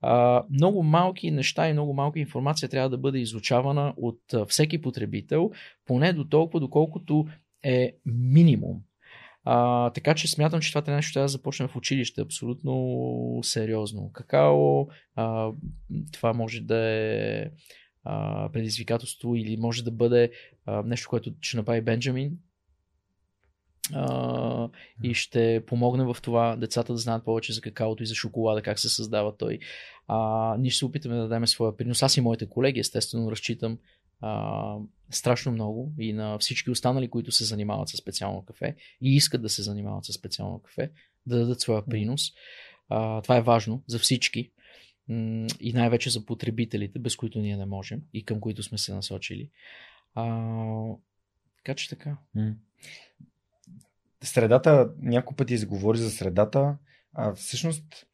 А, 0.01 0.45
много 0.51 0.83
малки 0.83 1.31
неща 1.31 1.69
и 1.69 1.73
много 1.73 1.95
малка 1.95 2.19
информация 2.19 2.69
трябва 2.69 2.91
да 2.91 2.99
бъде 2.99 3.19
изучавана 3.19 3.95
от 3.97 4.21
всеки 4.49 4.81
потребител, 4.81 5.51
поне 5.87 6.13
до 6.13 6.25
толкова, 6.25 6.61
доколкото 6.61 7.27
е 7.65 7.93
минимум. 8.07 8.81
А, 9.45 9.91
така 9.91 10.15
че 10.15 10.29
смятам, 10.29 10.61
че 10.61 10.71
това 10.71 10.83
трябва 10.83 10.97
нещо 10.97 11.13
трябва 11.13 11.25
да 11.25 11.29
започне 11.29 11.69
в 11.69 11.77
училище. 11.77 12.21
Абсолютно 12.21 13.41
сериозно. 13.43 14.11
Какао, 14.13 14.87
а, 15.17 15.51
това 16.13 16.33
може 16.33 16.61
да 16.61 16.79
е 16.79 17.47
а, 18.05 18.49
предизвикателство 18.53 19.37
или 19.37 19.57
може 19.57 19.85
да 19.85 19.91
бъде 19.91 20.31
а, 20.67 20.83
нещо, 20.83 21.09
което 21.09 21.33
ще 21.41 21.57
направи 21.57 21.81
Бенджамин. 21.81 22.39
А, 23.95 24.69
и 25.03 25.15
ще 25.15 25.63
помогне 25.67 26.05
в 26.05 26.17
това 26.23 26.57
децата 26.57 26.93
да 26.93 26.99
знаят 26.99 27.25
повече 27.25 27.53
за 27.53 27.61
какаото 27.61 28.03
и 28.03 28.07
за 28.07 28.15
шоколада, 28.15 28.63
как 28.63 28.79
се 28.79 28.89
създава 28.89 29.37
той. 29.37 29.59
А, 30.09 30.57
ние 30.59 30.71
ще 30.71 30.79
се 30.79 30.85
опитаме 30.85 31.15
да 31.15 31.23
дадем 31.23 31.47
своя 31.47 31.77
принос. 31.77 32.03
Аз 32.03 32.17
и 32.17 32.21
моите 32.21 32.49
колеги, 32.49 32.81
естествено, 32.81 33.31
разчитам 33.31 33.79
а, 34.21 34.77
страшно 35.11 35.53
много 35.53 35.93
и 35.99 36.13
на 36.13 36.39
всички 36.39 36.71
останали, 36.71 37.11
които 37.11 37.33
се 37.33 37.45
занимават 37.45 37.89
с 37.89 37.97
специално 37.97 38.45
кафе 38.45 38.77
и 39.03 39.17
искат 39.17 39.43
да 39.43 39.49
се 39.49 39.63
занимават 39.63 40.05
с 40.05 40.13
специално 40.13 40.59
кафе, 40.59 40.91
да 41.27 41.39
дадат 41.39 41.61
своя 41.61 41.87
принос. 41.87 42.23
А, 42.89 43.23
това 43.23 43.37
е 43.37 43.43
важно 43.43 43.83
за 43.87 43.99
всички 43.99 44.51
и 45.61 45.73
най-вече 45.75 46.11
за 46.11 46.25
потребителите, 46.25 46.99
без 46.99 47.17
които 47.17 47.39
ние 47.39 47.57
не 47.57 47.67
можем 47.67 48.03
и 48.13 48.25
към 48.25 48.41
които 48.41 48.63
сме 48.63 48.79
се 48.79 48.95
насочили. 48.95 49.51
А, 50.15 50.27
така 51.57 51.75
че 51.75 51.89
така. 51.89 52.17
Средата, 54.23 54.93
няколко 54.99 55.37
пъти 55.37 55.55
изговори 55.55 55.99
за 55.99 56.11
средата. 56.11 56.77
А 57.15 57.35
всъщност, 57.35 58.07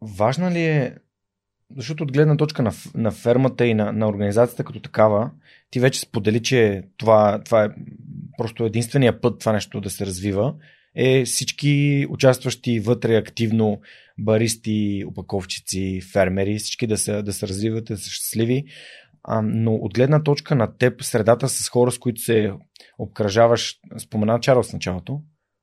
важна 0.00 0.50
ли 0.50 0.64
е 0.64 0.96
защото 1.76 2.02
от 2.02 2.12
гледна 2.12 2.36
точка 2.36 2.62
на, 2.62 2.72
на 2.94 3.10
фермата 3.10 3.66
и 3.66 3.74
на, 3.74 3.92
на 3.92 4.08
организацията 4.08 4.64
като 4.64 4.80
такава, 4.80 5.30
ти 5.70 5.80
вече 5.80 6.00
сподели, 6.00 6.42
че 6.42 6.82
това, 6.96 7.40
това 7.44 7.64
е 7.64 7.68
просто 8.38 8.64
единствения 8.64 9.20
път 9.20 9.40
това 9.40 9.52
нещо 9.52 9.80
да 9.80 9.90
се 9.90 10.06
развива, 10.06 10.54
е 10.94 11.24
всички 11.24 12.06
участващи 12.10 12.80
вътре 12.80 13.16
активно 13.16 13.80
баристи, 14.18 15.04
опаковчици, 15.06 16.00
фермери, 16.12 16.58
всички 16.58 16.86
да 16.86 16.98
се, 16.98 17.22
да 17.22 17.32
се 17.32 17.48
развиват, 17.48 17.84
да 17.84 17.96
са 17.96 18.10
щастливи. 18.10 18.64
А, 19.24 19.42
но 19.42 19.74
от 19.74 19.94
гледна 19.94 20.22
точка 20.22 20.54
на 20.54 20.76
теб, 20.76 21.02
средата 21.02 21.48
с 21.48 21.68
хора, 21.68 21.90
с 21.90 21.98
които 21.98 22.20
се 22.20 22.52
обкръжаваш, 22.98 23.74
спомена 23.98 24.40
Чарлз 24.40 24.70
в 24.70 24.72
началото, 24.72 25.20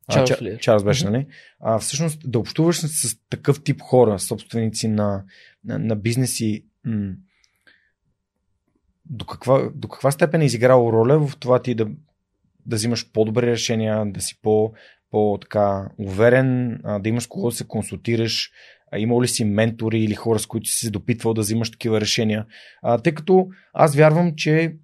Чарлз, 0.09 0.31
а, 0.41 0.57
Чарлз 0.57 0.83
беше, 0.83 1.05
нали? 1.05 1.27
А, 1.59 1.79
всъщност 1.79 2.31
да 2.31 2.39
общуваш 2.39 2.79
с, 2.79 2.87
с 2.87 3.15
такъв 3.29 3.63
тип 3.63 3.81
хора, 3.81 4.19
собственици 4.19 4.87
на, 4.87 5.23
на, 5.65 5.79
на 5.79 5.95
бизнеси, 5.95 6.65
м- 6.85 7.13
до 9.05 9.25
каква, 9.25 9.69
до 9.75 9.87
каква 9.87 10.11
степен 10.11 10.41
е 10.41 10.45
изиграло 10.45 10.93
роля 10.93 11.27
в 11.27 11.37
това 11.37 11.61
ти 11.61 11.75
да, 11.75 11.87
да 12.65 12.75
взимаш 12.75 13.11
по-добри 13.11 13.47
решения, 13.47 14.05
да 14.05 14.21
си 14.21 14.41
по, 14.41 14.73
по-така 15.11 15.89
уверен, 15.97 16.79
а, 16.83 16.99
да 16.99 17.09
имаш 17.09 17.27
кого 17.27 17.49
да 17.49 17.55
се 17.55 17.67
консултираш, 17.67 18.51
а, 18.91 18.99
имал 18.99 19.21
ли 19.21 19.27
си 19.27 19.45
ментори 19.45 19.99
или 19.99 20.15
хора, 20.15 20.39
с 20.39 20.45
които 20.45 20.69
си 20.69 20.85
се 20.85 20.91
допитвал 20.91 21.33
да 21.33 21.41
взимаш 21.41 21.71
такива 21.71 22.01
решения. 22.01 22.45
А, 22.81 22.97
тъй 22.97 23.13
като 23.13 23.47
аз 23.73 23.95
вярвам, 23.95 24.33
че 24.35 24.75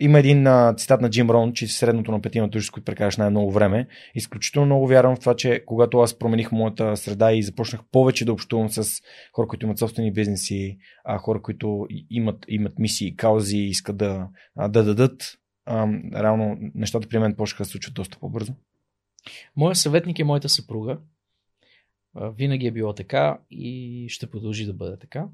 има 0.00 0.18
един 0.18 0.46
а, 0.46 0.74
цитат 0.76 1.00
на 1.00 1.10
Джим 1.10 1.30
Рон, 1.30 1.52
че 1.52 1.66
средното 1.66 2.12
на 2.12 2.22
петима 2.22 2.48
души, 2.48 2.66
с 2.66 2.84
прекараш 2.84 3.16
най-много 3.16 3.52
време. 3.52 3.86
Изключително 4.14 4.66
много 4.66 4.86
вярвам 4.86 5.16
в 5.16 5.20
това, 5.20 5.36
че 5.36 5.62
когато 5.66 5.98
аз 5.98 6.18
промених 6.18 6.52
моята 6.52 6.96
среда 6.96 7.32
и 7.32 7.42
започнах 7.42 7.80
повече 7.92 8.24
да 8.24 8.32
общувам 8.32 8.70
с 8.70 9.02
хора, 9.32 9.48
които 9.48 9.66
имат 9.66 9.78
собствени 9.78 10.12
бизнеси, 10.12 10.78
а, 11.04 11.18
хора, 11.18 11.42
които 11.42 11.86
имат, 12.10 12.44
имат 12.48 12.78
мисии, 12.78 13.16
каузи, 13.16 13.58
искат 13.58 13.96
да, 13.96 14.28
а, 14.56 14.68
да 14.68 14.84
дадат, 14.84 15.38
а, 15.66 15.88
реално 16.14 16.56
нещата 16.74 17.08
при 17.08 17.18
мен 17.18 17.34
почнаха 17.34 17.60
да 17.60 17.64
се 17.64 17.70
случват 17.70 17.94
доста 17.94 18.18
по-бързо. 18.18 18.52
Моя 19.56 19.74
съветник 19.74 20.18
е 20.18 20.24
моята 20.24 20.48
съпруга. 20.48 20.98
Винаги 22.14 22.66
е 22.66 22.72
било 22.72 22.94
така 22.94 23.38
и 23.50 24.06
ще 24.08 24.30
продължи 24.30 24.66
да 24.66 24.72
бъде 24.72 24.98
така. 24.98 25.26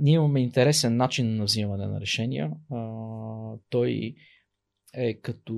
Ние 0.00 0.14
имаме 0.14 0.40
интересен 0.40 0.96
начин 0.96 1.36
на 1.36 1.44
взимане 1.44 1.86
на 1.86 2.00
решения. 2.00 2.50
Uh, 2.70 3.60
той 3.70 4.14
е 4.94 5.14
като. 5.14 5.56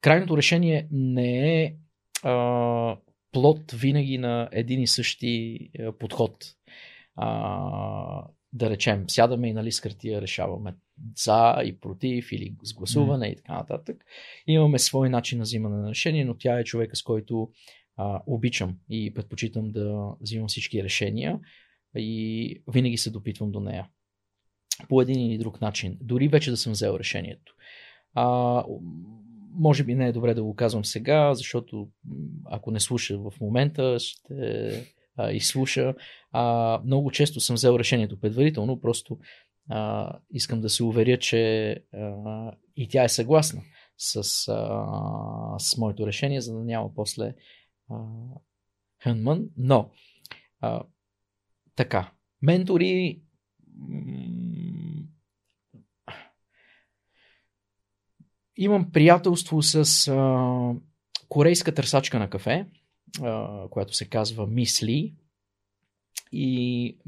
Крайното 0.00 0.36
решение 0.36 0.88
не 0.90 1.62
е 1.62 1.76
uh, 2.24 2.98
плод 3.32 3.72
винаги 3.72 4.18
на 4.18 4.48
един 4.52 4.82
и 4.82 4.86
същи 4.86 5.58
подход. 5.98 6.44
Uh, 7.18 8.24
да 8.52 8.70
речем, 8.70 9.04
сядаме 9.08 9.48
и 9.48 9.52
нали 9.52 9.72
с 9.72 9.80
хартия 9.80 10.22
решаваме 10.22 10.74
за 11.16 11.62
и 11.64 11.80
против 11.80 12.32
или 12.32 12.54
с 12.62 12.74
гласуване 12.74 13.26
mm. 13.26 13.32
и 13.32 13.36
така 13.36 13.52
нататък. 13.52 14.04
Имаме 14.46 14.78
свой 14.78 15.08
начин 15.08 15.38
на 15.38 15.42
взимане 15.42 15.76
на 15.76 15.90
решение, 15.90 16.24
но 16.24 16.34
тя 16.34 16.58
е 16.58 16.64
човека, 16.64 16.96
с 16.96 17.02
който 17.02 17.50
а, 17.96 18.22
обичам 18.26 18.78
и 18.90 19.14
предпочитам 19.14 19.72
да 19.72 20.14
взимам 20.20 20.48
всички 20.48 20.84
решения 20.84 21.40
и 21.96 22.62
винаги 22.72 22.96
се 22.96 23.10
допитвам 23.10 23.50
до 23.50 23.60
нея. 23.60 23.88
По 24.88 25.02
един 25.02 25.20
или 25.20 25.38
друг 25.38 25.60
начин. 25.60 25.98
Дори 26.00 26.28
вече 26.28 26.50
да 26.50 26.56
съм 26.56 26.72
взел 26.72 26.96
решението. 26.98 27.54
А, 28.14 28.64
може 29.52 29.84
би 29.84 29.94
не 29.94 30.08
е 30.08 30.12
добре 30.12 30.34
да 30.34 30.42
го 30.42 30.54
казвам 30.54 30.84
сега, 30.84 31.34
защото 31.34 31.88
ако 32.44 32.70
не 32.70 32.80
слуша 32.80 33.18
в 33.18 33.32
момента, 33.40 33.96
ще 33.98 34.70
а, 35.16 35.32
изслуша. 35.32 35.94
А, 36.32 36.80
много 36.84 37.10
често 37.10 37.40
съм 37.40 37.54
взел 37.54 37.78
решението 37.78 38.20
предварително, 38.20 38.80
просто 38.80 39.18
а, 39.70 40.12
искам 40.30 40.60
да 40.60 40.70
се 40.70 40.84
уверя, 40.84 41.18
че 41.18 41.70
а, 41.94 42.52
и 42.76 42.88
тя 42.88 43.04
е 43.04 43.08
съгласна 43.08 43.62
с, 43.96 44.16
а, 44.48 45.58
с 45.58 45.76
моето 45.76 46.06
решение, 46.06 46.40
за 46.40 46.54
да 46.54 46.64
няма 46.64 46.94
после 46.94 47.34
Хънман. 49.02 49.44
Но 49.56 49.90
а, 50.60 50.82
така. 51.78 52.12
Ментори. 52.42 53.22
Имам 58.56 58.92
приятелство 58.92 59.62
с 59.62 60.08
а, 60.08 60.74
корейска 61.28 61.74
търсачка 61.74 62.18
на 62.18 62.30
кафе, 62.30 62.66
а, 63.22 63.68
която 63.70 63.94
се 63.94 64.08
казва 64.08 64.46
Мисли. 64.46 65.14
И 66.32 66.98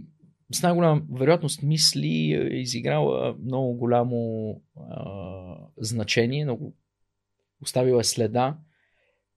с 0.53 0.63
най-голяма 0.63 1.03
вероятност 1.13 1.63
Мисли 1.63 2.33
е 2.53 2.57
изиграла 2.57 3.37
много 3.45 3.75
голямо 3.75 4.53
а, 4.91 5.57
значение, 5.79 6.45
много 6.45 6.77
оставила 7.63 8.05
следа 8.05 8.59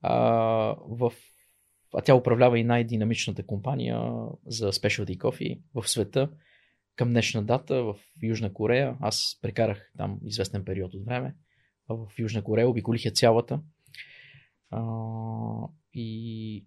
а, 0.02 0.14
в 0.90 1.14
а 1.94 2.02
тя 2.02 2.16
управлява 2.16 2.60
и 2.60 2.64
най-динамичната 2.64 3.46
компания 3.46 4.00
за 4.46 4.72
Specialty 4.72 5.18
Coffee 5.18 5.62
в 5.74 5.90
света. 5.90 6.30
Към 6.96 7.10
днешна 7.10 7.44
дата 7.44 7.84
в 7.84 7.96
Южна 8.24 8.54
Корея, 8.54 8.98
аз 9.00 9.40
прекарах 9.42 9.92
там 9.98 10.20
известен 10.26 10.66
период 10.66 10.94
от 10.94 11.06
време, 11.06 11.36
в 11.90 12.08
Южна 12.20 12.44
Корея, 12.44 12.70
обиколих 12.70 13.06
я 13.06 13.12
цялата. 13.12 13.62
А, 14.70 14.82
и 15.94 16.66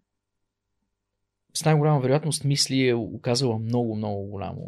с 1.55 1.65
най-голяма 1.65 2.01
вероятност 2.01 2.44
мисли 2.44 2.89
е 2.89 2.94
оказала 2.94 3.59
много, 3.59 3.97
много 3.97 4.27
голямо 4.27 4.62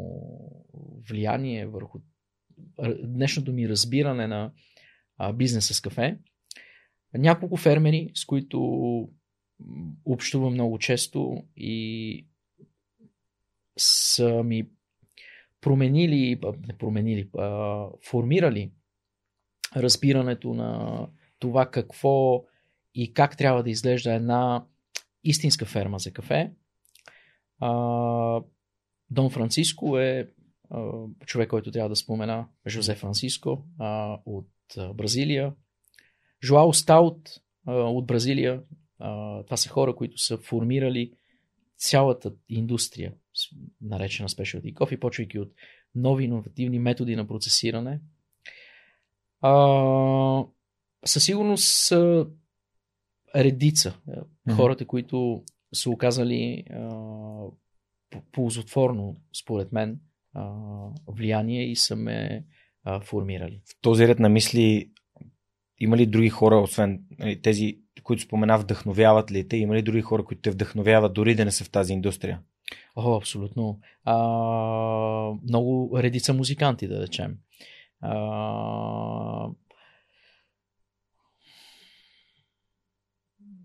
влияние 1.09 1.67
върху 1.67 1.99
днешното 3.05 3.53
ми 3.53 3.69
разбиране 3.69 4.27
на 4.27 4.53
бизнеса 5.35 5.75
с 5.75 5.81
кафе. 5.81 6.19
Няколко 7.15 7.57
фермери, 7.57 8.11
с 8.15 8.25
които 8.25 8.59
общувам 10.05 10.53
много 10.53 10.79
често 10.79 11.43
и 11.57 12.27
са 13.79 14.43
ми 14.43 14.69
променили, 15.61 16.41
не 16.67 16.79
променили, 16.79 17.31
а, 17.39 17.87
формирали 18.11 18.73
разбирането 19.77 20.55
на 20.55 21.07
това 21.39 21.71
какво 21.71 22.45
и 22.95 23.15
как 23.15 23.37
трябва 23.37 23.63
да 23.63 23.71
изглежда 23.71 24.15
една 24.15 24.65
истинска 25.25 25.67
ферма 25.67 25.99
за 25.99 26.13
кафе. 26.13 26.53
А, 27.61 27.71
Дон 29.11 29.31
Франциско 29.31 29.99
е 29.99 30.31
а, 30.71 30.93
човек, 31.27 31.51
който 31.51 31.71
трябва 31.73 31.89
да 31.89 31.97
спомена, 31.97 32.49
Жозе 32.67 32.95
Франциско 32.95 33.65
а, 33.79 34.19
от 34.27 34.51
а, 34.77 34.95
Бразилия. 34.95 35.55
Жоао 36.45 36.75
Стаут 36.75 37.29
а, 37.67 37.73
от 37.73 38.07
Бразилия, 38.07 38.63
а, 38.99 39.43
това 39.43 39.57
са 39.57 39.69
хора, 39.69 39.95
които 39.95 40.19
са 40.19 40.39
формирали 40.39 41.13
цялата 41.77 42.33
индустрия, 42.49 43.13
наречена 43.81 44.29
Specialty 44.29 44.75
Coffee, 44.75 44.99
почвайки 44.99 45.39
от 45.39 45.53
нови 45.95 46.25
иновативни 46.25 46.79
методи 46.79 47.17
на 47.17 47.27
процесиране. 47.29 48.01
А, 49.41 50.45
със 51.05 51.25
сигурност 51.25 51.65
са 51.65 52.27
редица 53.37 53.99
mm-hmm. 54.09 54.57
хората, 54.57 54.87
които 54.87 55.45
са 55.75 55.91
оказали 55.91 56.65
а, 56.71 57.01
ползотворно, 58.33 59.17
според 59.41 59.73
мен, 59.73 60.01
а, 60.35 60.53
влияние 61.07 61.71
и 61.71 61.77
са 61.77 61.97
ме 61.97 62.45
а, 62.85 63.01
формирали. 63.01 63.61
В 63.65 63.81
този 63.81 64.09
ред 64.09 64.19
на 64.19 64.29
мисли 64.29 64.91
има 65.81 65.97
ли 65.97 66.07
други 66.07 66.29
хора, 66.29 66.57
освен 66.57 67.01
нали, 67.19 67.43
тези 67.43 67.79
които 68.03 68.23
спомена, 68.23 68.59
вдъхновяват 68.59 69.33
ли 69.33 69.49
те? 69.49 69.57
Има 69.57 69.75
ли 69.75 69.83
други 69.83 70.03
хора, 70.03 70.25
които 70.25 70.43
те 70.43 70.51
вдъхновяват, 70.51 71.15
дори 71.15 71.35
да 71.35 71.45
не 71.45 71.51
са 71.51 71.65
в 71.65 71.71
тази 71.71 71.93
индустрия? 71.93 72.41
О, 72.97 73.17
абсолютно. 73.17 73.81
А, 74.05 74.17
много 75.49 75.99
редица 76.03 76.35
музиканти, 76.35 76.89
да 76.89 77.03
речем. 77.03 77.39
А, 78.01 79.49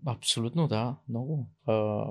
абсолютно, 0.06 0.68
да. 0.68 0.96
Много. 1.08 1.46
А, 1.66 2.06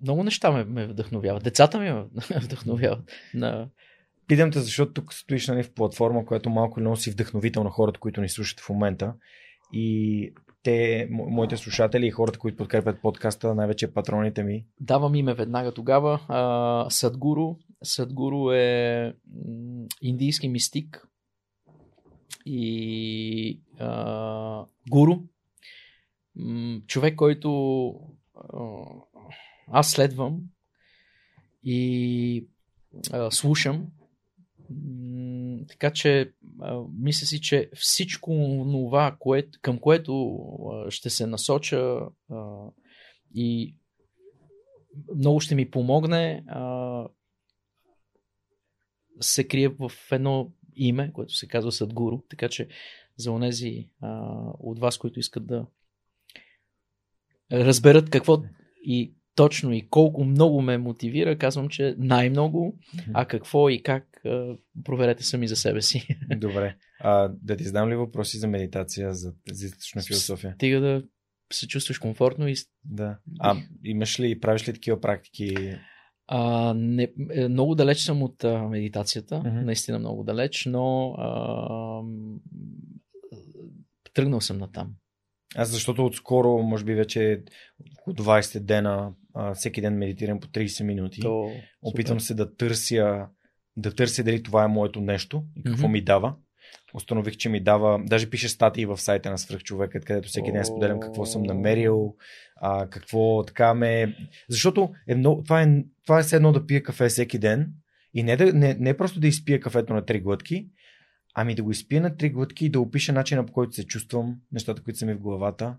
много 0.00 0.24
неща 0.24 0.50
ме, 0.50 0.64
ме 0.64 0.86
вдъхновяват. 0.86 1.44
Децата 1.44 1.80
ми 1.80 1.90
ме 1.90 2.04
вдъхновяват. 2.40 3.10
На... 3.34 3.68
Питам 4.28 4.50
те, 4.50 4.60
защото 4.60 4.92
тук 4.92 5.14
стоиш 5.14 5.48
нали, 5.48 5.62
в 5.62 5.74
платформа, 5.74 6.26
която 6.26 6.50
малко 6.50 6.80
или 6.80 6.84
много 6.84 6.96
си 6.96 7.10
вдъхновител 7.10 7.64
на 7.64 7.70
хората, 7.70 8.00
които 8.00 8.20
ни 8.20 8.28
слушат 8.28 8.60
в 8.60 8.68
момента 8.68 9.14
и 9.72 10.32
те, 10.62 11.08
моите 11.10 11.56
слушатели 11.56 12.06
и 12.06 12.10
хората, 12.10 12.38
които 12.38 12.56
подкрепят 12.56 13.02
подкаста, 13.02 13.54
най-вече 13.54 13.94
патроните 13.94 14.42
ми. 14.42 14.66
Давам 14.80 15.14
име 15.14 15.34
веднага 15.34 15.74
тогава. 15.74 16.20
Садгуру. 16.90 17.56
Садгуру 17.84 18.50
е 18.50 19.14
индийски 20.02 20.48
мистик 20.48 21.08
и 22.46 23.60
а, 23.78 24.64
гуру. 24.90 25.14
Човек, 26.86 27.16
който 27.16 27.88
а, 28.34 28.58
аз 29.72 29.90
следвам 29.90 30.40
и 31.64 32.46
а, 33.12 33.30
слушам 33.30 33.86
така 35.68 35.90
че 35.90 36.32
мисля 36.98 37.26
си, 37.26 37.40
че 37.40 37.70
всичко 37.74 38.30
това, 38.72 39.16
кое, 39.18 39.48
към 39.62 39.78
което 39.78 40.38
ще 40.88 41.10
се 41.10 41.26
насоча 41.26 42.00
и 43.34 43.76
много 45.16 45.40
ще 45.40 45.54
ми 45.54 45.70
помогне, 45.70 46.44
се 49.20 49.48
крие 49.48 49.68
в 49.68 49.92
едно 50.12 50.52
име, 50.76 51.12
което 51.12 51.34
се 51.34 51.48
казва 51.48 51.72
Садгуру. 51.72 52.20
Така 52.30 52.48
че 52.48 52.68
за 53.16 53.32
онези 53.32 53.88
от 54.58 54.78
вас, 54.78 54.98
които 54.98 55.20
искат 55.20 55.46
да 55.46 55.66
разберат 57.52 58.10
какво 58.10 58.42
и 58.82 59.14
точно 59.36 59.72
и 59.72 59.88
колко 59.88 60.24
много 60.24 60.62
ме 60.62 60.78
мотивира, 60.78 61.38
казвам, 61.38 61.68
че 61.68 61.94
най-много, 61.98 62.78
а 63.14 63.24
какво 63.24 63.70
и 63.70 63.82
как, 63.82 64.22
проверете 64.84 65.24
сами 65.24 65.48
за 65.48 65.56
себе 65.56 65.82
си. 65.82 66.08
Добре. 66.36 66.76
А, 67.00 67.28
да 67.42 67.56
ти 67.56 67.64
знам 67.64 67.90
ли 67.90 67.94
въпроси 67.94 68.38
за 68.38 68.48
медитация, 68.48 69.14
за 69.14 69.32
източна 69.52 70.02
философия? 70.02 70.54
Стига 70.54 70.80
да 70.80 71.02
се 71.52 71.68
чувстваш 71.68 71.98
комфортно 71.98 72.48
и... 72.48 72.54
Да. 72.84 73.18
А 73.40 73.56
имаш 73.84 74.20
ли, 74.20 74.40
правиш 74.40 74.68
ли 74.68 74.72
такива 74.72 75.00
практики? 75.00 75.76
А, 76.26 76.74
не, 76.74 77.12
е, 77.30 77.48
много 77.48 77.74
далеч 77.74 77.98
съм 77.98 78.22
от 78.22 78.44
а, 78.44 78.62
медитацията, 78.62 79.34
uh-huh. 79.34 79.64
наистина 79.64 79.98
много 79.98 80.24
далеч, 80.24 80.66
но 80.66 81.14
а, 81.18 82.02
тръгнал 84.14 84.40
съм 84.40 84.58
на 84.58 84.72
там. 84.72 84.94
Аз 85.56 85.70
защото 85.70 86.06
отскоро, 86.06 86.62
може 86.62 86.84
би 86.84 86.94
вече 86.94 87.42
около 87.98 88.16
20 88.16 88.60
дена, 88.60 89.12
а, 89.36 89.54
всеки 89.54 89.80
ден 89.80 89.98
медитирам 89.98 90.40
по 90.40 90.46
30 90.46 90.84
минути. 90.84 91.20
То, 91.20 91.50
Опитвам 91.82 92.20
супер. 92.20 92.26
се 92.26 92.34
да 92.34 92.56
търся, 92.56 93.26
да 93.76 93.94
търся 93.94 94.24
дали 94.24 94.42
това 94.42 94.64
е 94.64 94.68
моето 94.68 95.00
нещо 95.00 95.44
и 95.56 95.62
какво 95.62 95.86
mm-hmm. 95.86 95.92
ми 95.92 96.04
дава. 96.04 96.34
Установих, 96.94 97.36
че 97.36 97.48
ми 97.48 97.62
дава, 97.62 98.00
даже 98.06 98.30
пише 98.30 98.48
статии 98.48 98.86
в 98.86 98.98
сайта 98.98 99.30
на 99.30 99.38
свръхчовекът, 99.38 100.04
където 100.04 100.28
всеки 100.28 100.52
ден 100.52 100.64
споделям 100.64 101.00
какво 101.00 101.26
съм 101.26 101.42
намерил, 101.42 102.14
а, 102.56 102.88
какво 102.90 103.44
така 103.44 103.74
ме... 103.74 104.16
Защото 104.48 104.90
е 105.08 105.14
много, 105.14 105.42
това, 105.42 105.62
е, 105.62 105.84
това 106.04 106.18
е 106.18 106.22
все 106.22 106.36
едно 106.36 106.52
да 106.52 106.66
пия 106.66 106.82
кафе 106.82 107.08
всеки 107.08 107.38
ден 107.38 107.72
и 108.14 108.22
не, 108.22 108.36
да, 108.36 108.52
не, 108.52 108.74
не 108.74 108.96
просто 108.96 109.20
да 109.20 109.26
изпия 109.26 109.60
кафето 109.60 109.94
на 109.94 110.04
три 110.04 110.20
глътки, 110.20 110.68
ами 111.34 111.54
да 111.54 111.62
го 111.62 111.70
изпия 111.70 112.00
на 112.00 112.16
три 112.16 112.30
глътки 112.30 112.66
и 112.66 112.70
да 112.70 112.80
опиша 112.80 113.12
начина 113.12 113.46
по 113.46 113.52
който 113.52 113.72
се 113.72 113.86
чувствам, 113.86 114.36
нещата, 114.52 114.82
които 114.82 114.98
са 114.98 115.06
ми 115.06 115.14
в 115.14 115.20
главата. 115.20 115.76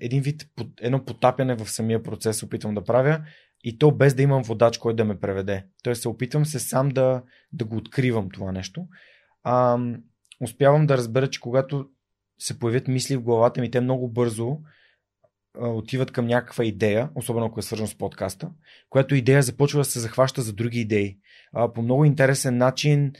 Един 0.00 0.22
вид, 0.22 0.48
едно 0.80 1.04
потапяне 1.04 1.54
в 1.54 1.70
самия 1.70 2.02
процес 2.02 2.42
опитвам 2.42 2.74
да 2.74 2.84
правя 2.84 3.24
и 3.64 3.78
то 3.78 3.90
без 3.90 4.14
да 4.14 4.22
имам 4.22 4.42
водач, 4.42 4.78
който 4.78 4.96
да 4.96 5.04
ме 5.04 5.20
преведе. 5.20 5.66
Тоест 5.82 6.02
се 6.02 6.08
опитвам 6.08 6.46
се 6.46 6.58
сам 6.58 6.88
да, 6.88 7.22
да 7.52 7.64
го 7.64 7.76
откривам 7.76 8.30
това 8.30 8.52
нещо. 8.52 8.86
А, 9.42 9.78
успявам 10.40 10.86
да 10.86 10.96
разбера, 10.96 11.30
че 11.30 11.40
когато 11.40 11.88
се 12.38 12.58
появят 12.58 12.88
мисли 12.88 13.16
в 13.16 13.22
главата 13.22 13.60
ми, 13.60 13.70
те 13.70 13.80
много 13.80 14.08
бързо 14.08 14.58
а, 15.60 15.68
отиват 15.68 16.10
към 16.10 16.26
някаква 16.26 16.64
идея, 16.64 17.10
особено 17.14 17.46
ако 17.46 17.60
е 17.60 17.62
свързано 17.62 17.88
с 17.88 17.98
подкаста, 17.98 18.50
която 18.90 19.14
идея 19.14 19.42
започва 19.42 19.80
да 19.80 19.84
се 19.84 20.00
захваща 20.00 20.42
за 20.42 20.52
други 20.52 20.80
идеи. 20.80 21.18
А, 21.52 21.72
по 21.72 21.82
много 21.82 22.04
интересен 22.04 22.56
начин 22.56 23.12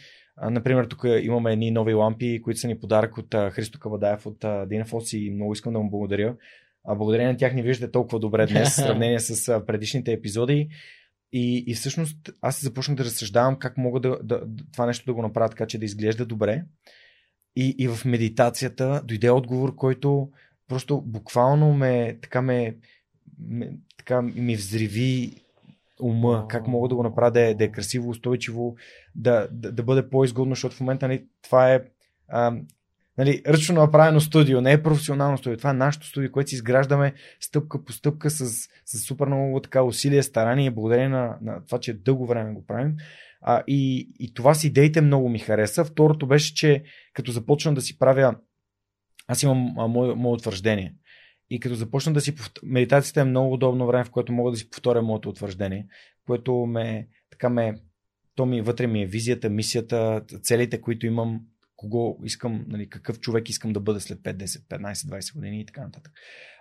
например, 0.50 0.84
тук 0.84 1.04
имаме 1.20 1.52
едни 1.52 1.70
нови 1.70 1.94
лампи, 1.94 2.40
които 2.42 2.60
са 2.60 2.66
ни 2.66 2.80
подарък 2.80 3.18
от 3.18 3.34
Христо 3.34 3.78
Кабадаев 3.78 4.26
от 4.26 4.44
Динафос 4.68 5.12
и 5.12 5.30
много 5.30 5.52
искам 5.52 5.72
да 5.72 5.78
му 5.78 5.90
благодаря. 5.90 6.36
А, 6.84 6.94
благодарение 6.94 7.32
на 7.32 7.38
тях 7.38 7.54
ни 7.54 7.62
виждате 7.62 7.92
толкова 7.92 8.18
добре 8.18 8.46
днес 8.46 8.68
в 8.68 8.72
сравнение 8.82 9.20
с 9.20 9.66
предишните 9.66 10.12
епизоди. 10.12 10.68
И, 11.32 11.64
и 11.66 11.74
всъщност 11.74 12.30
аз 12.40 12.56
се 12.56 12.64
започнах 12.64 12.96
да 12.96 13.04
разсъждавам 13.04 13.58
как 13.58 13.76
мога 13.76 14.00
да, 14.00 14.18
да, 14.22 14.42
това 14.72 14.86
нещо 14.86 15.04
да 15.06 15.14
го 15.14 15.22
направя 15.22 15.48
така, 15.48 15.66
че 15.66 15.78
да 15.78 15.84
изглежда 15.84 16.26
добре. 16.26 16.64
И, 17.56 17.76
и 17.78 17.88
в 17.88 18.04
медитацията 18.04 19.02
дойде 19.04 19.30
отговор, 19.30 19.74
който 19.74 20.30
просто 20.68 21.00
буквално 21.00 21.72
ме, 21.72 22.18
така 22.22 22.42
ме, 22.42 22.76
ме 23.38 23.72
така 23.96 24.22
ми 24.22 24.56
взриви 24.56 25.41
ума, 26.02 26.46
как 26.48 26.66
мога 26.66 26.88
да 26.88 26.94
го 26.94 27.02
направя 27.02 27.30
да 27.30 27.40
е, 27.40 27.54
да 27.54 27.64
е 27.64 27.68
красиво, 27.68 28.10
устойчиво, 28.10 28.76
да, 29.14 29.48
да, 29.52 29.72
да 29.72 29.82
бъде 29.82 30.10
по-изгодно, 30.10 30.54
защото 30.54 30.76
в 30.76 30.80
момента 30.80 31.08
нали, 31.08 31.26
това 31.42 31.72
е 31.72 31.80
а, 32.28 32.56
нали, 33.18 33.42
ръчно 33.46 33.74
направено 33.74 34.20
студио, 34.20 34.60
не 34.60 34.72
е 34.72 34.82
професионално 34.82 35.38
студио, 35.38 35.56
това 35.56 35.70
е 35.70 35.74
нашето 35.74 36.06
студио, 36.06 36.32
което 36.32 36.50
си 36.50 36.54
изграждаме 36.54 37.14
стъпка 37.40 37.84
по 37.84 37.92
стъпка 37.92 38.30
с, 38.30 38.68
с 38.84 39.06
супер 39.06 39.26
много 39.26 39.60
така 39.60 39.82
усилие, 39.82 40.22
старание, 40.22 40.70
благодарение 40.70 41.08
на, 41.08 41.36
на 41.42 41.64
това, 41.64 41.80
че 41.80 41.94
дълго 41.94 42.26
време 42.26 42.52
го 42.52 42.66
правим. 42.66 42.96
А, 43.40 43.62
и, 43.66 44.08
и 44.18 44.34
това 44.34 44.54
с 44.54 44.64
идеите 44.64 45.00
много 45.00 45.28
ми 45.28 45.38
хареса. 45.38 45.84
Второто 45.84 46.26
беше, 46.26 46.54
че 46.54 46.82
като 47.14 47.32
започна 47.32 47.74
да 47.74 47.80
си 47.80 47.98
правя 47.98 48.34
аз 49.26 49.42
имам 49.42 49.58
мое, 49.76 50.14
мое 50.14 50.32
утвърждение. 50.32 50.94
И 51.52 51.60
като 51.60 51.74
започна 51.74 52.12
да 52.12 52.20
си 52.20 52.34
повторя, 52.34 52.66
медитацията 52.66 53.20
е 53.20 53.24
много 53.24 53.52
удобно 53.52 53.86
време, 53.86 54.04
в 54.04 54.10
което 54.10 54.32
мога 54.32 54.50
да 54.50 54.56
си 54.56 54.70
повторя 54.70 55.02
моето 55.02 55.28
утвърждение, 55.28 55.86
което 56.26 56.54
ме, 56.54 57.08
така 57.30 57.48
ме, 57.48 57.74
то 58.34 58.46
ми 58.46 58.60
вътре 58.60 58.86
ми 58.86 59.02
е 59.02 59.06
визията, 59.06 59.50
мисията, 59.50 60.22
целите, 60.42 60.80
които 60.80 61.06
имам, 61.06 61.40
кого 61.76 62.18
искам, 62.24 62.64
нали, 62.68 62.88
какъв 62.88 63.20
човек 63.20 63.48
искам 63.48 63.72
да 63.72 63.80
бъда 63.80 64.00
след 64.00 64.18
5, 64.18 64.36
10, 64.36 64.44
15, 64.44 64.92
20 64.92 65.34
години 65.34 65.60
и 65.60 65.66
така 65.66 65.80
нататък. 65.80 66.12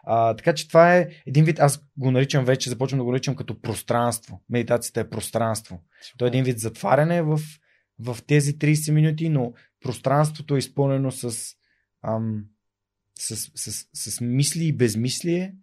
А, 0.04 0.36
така 0.36 0.54
че 0.54 0.68
това 0.68 0.98
е 0.98 1.10
един 1.28 1.46
вид, 1.46 1.60
аз 1.60 1.86
го 1.98 2.12
наричам 2.12 2.46
вече, 2.46 2.70
започвам 2.70 3.00
да 3.00 3.04
го 3.04 3.12
наричам 3.12 3.36
като 3.36 3.62
пространство. 3.62 4.44
Медитацията 4.50 5.00
е 5.00 5.10
пространство. 5.10 5.84
То 6.18 6.26
е 6.26 6.28
един 6.28 6.44
вид 6.44 6.60
затваряне 6.60 7.22
в, 7.22 7.40
в 8.00 8.18
тези 8.28 8.58
30 8.58 8.92
минути, 8.92 9.30
но 9.30 9.54
пространството 9.82 10.56
е 10.56 10.60
изпълнено 10.60 11.12
с 11.12 11.56
ам, 12.04 12.46
с, 13.22 13.36
с, 13.56 13.86
с, 13.94 14.22
мисли 14.22 14.66
и 14.66 14.74
безмислие. 14.74 15.54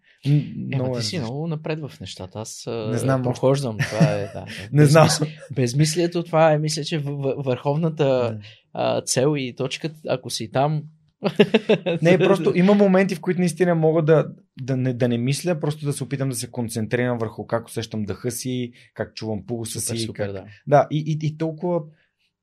Много 0.75 0.93
ти 0.93 0.99
е 0.99 1.03
си 1.03 1.19
много 1.19 1.47
напред 1.47 1.81
в 1.81 2.01
нещата. 2.01 2.39
Аз 2.39 2.65
не 2.91 2.99
знам, 2.99 3.23
прохождам. 3.23 3.77
Това 3.79 4.13
е, 4.13 4.23
да, 4.23 4.45
не 4.73 4.87
знам. 4.87 5.09
Безмислието, 5.55 6.23
това 6.23 6.53
е, 6.53 6.59
мисля, 6.59 6.85
че 6.85 7.03
върховната 7.37 8.39
а, 8.73 9.01
цел 9.01 9.35
и 9.37 9.55
точка, 9.57 9.91
ако 10.09 10.31
си 10.31 10.51
там, 10.51 10.83
не, 12.03 12.19
просто 12.19 12.53
има 12.55 12.75
моменти, 12.75 13.15
в 13.15 13.21
които 13.21 13.41
наистина 13.41 13.75
мога 13.75 14.03
да, 14.03 14.29
да, 14.61 14.77
не, 14.77 14.95
да 14.95 15.09
не 15.09 15.19
мисля, 15.19 15.61
просто 15.61 15.87
да 15.87 15.93
се 15.93 16.05
опитам 16.05 16.29
да 16.29 16.35
се 16.35 16.51
концентрирам 16.51 17.19
върху 17.19 17.47
как 17.47 17.67
усещам 17.67 18.05
дъха 18.05 18.31
си, 18.31 18.73
как 18.95 19.15
чувам 19.15 19.47
пулса 19.47 19.81
си. 19.81 19.99
Супер, 19.99 20.27
как... 20.27 20.33
да. 20.33 20.45
да 20.67 20.87
и, 20.91 21.19
и, 21.23 21.27
и 21.27 21.39
толкова 21.39 21.81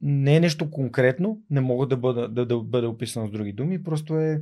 не 0.01 0.35
е 0.35 0.39
нещо 0.39 0.69
конкретно, 0.69 1.41
не 1.49 1.61
мога 1.61 1.87
да 1.87 1.97
бъда, 1.97 2.27
да, 2.27 2.45
да 2.45 2.57
бъде 2.57 2.87
описано 2.87 3.27
с 3.27 3.31
други 3.31 3.53
думи, 3.53 3.83
просто 3.83 4.19
е 4.19 4.41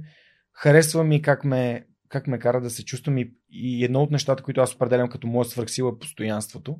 Харесва 0.53 1.03
ми 1.03 1.21
как 1.21 1.43
ме, 1.43 1.85
как 2.09 2.27
ме 2.27 2.39
кара 2.39 2.61
да 2.61 2.69
се 2.69 2.85
чувствам 2.85 3.17
и, 3.17 3.33
и 3.49 3.85
едно 3.85 4.03
от 4.03 4.11
нещата, 4.11 4.43
които 4.43 4.61
аз 4.61 4.75
определям 4.75 5.09
като 5.09 5.27
моя 5.27 5.45
свърхсила 5.45 5.91
е 5.95 5.99
постоянството. 5.99 6.79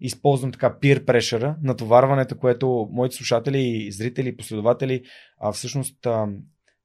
Използвам 0.00 0.52
така 0.52 0.78
peer 0.82 1.04
pressure, 1.04 1.56
натоварването, 1.62 2.38
което 2.38 2.88
моите 2.92 3.16
слушатели, 3.16 3.92
зрители, 3.92 4.36
последователи 4.36 5.04
а, 5.40 5.52
всъщност 5.52 6.06
а, 6.06 6.26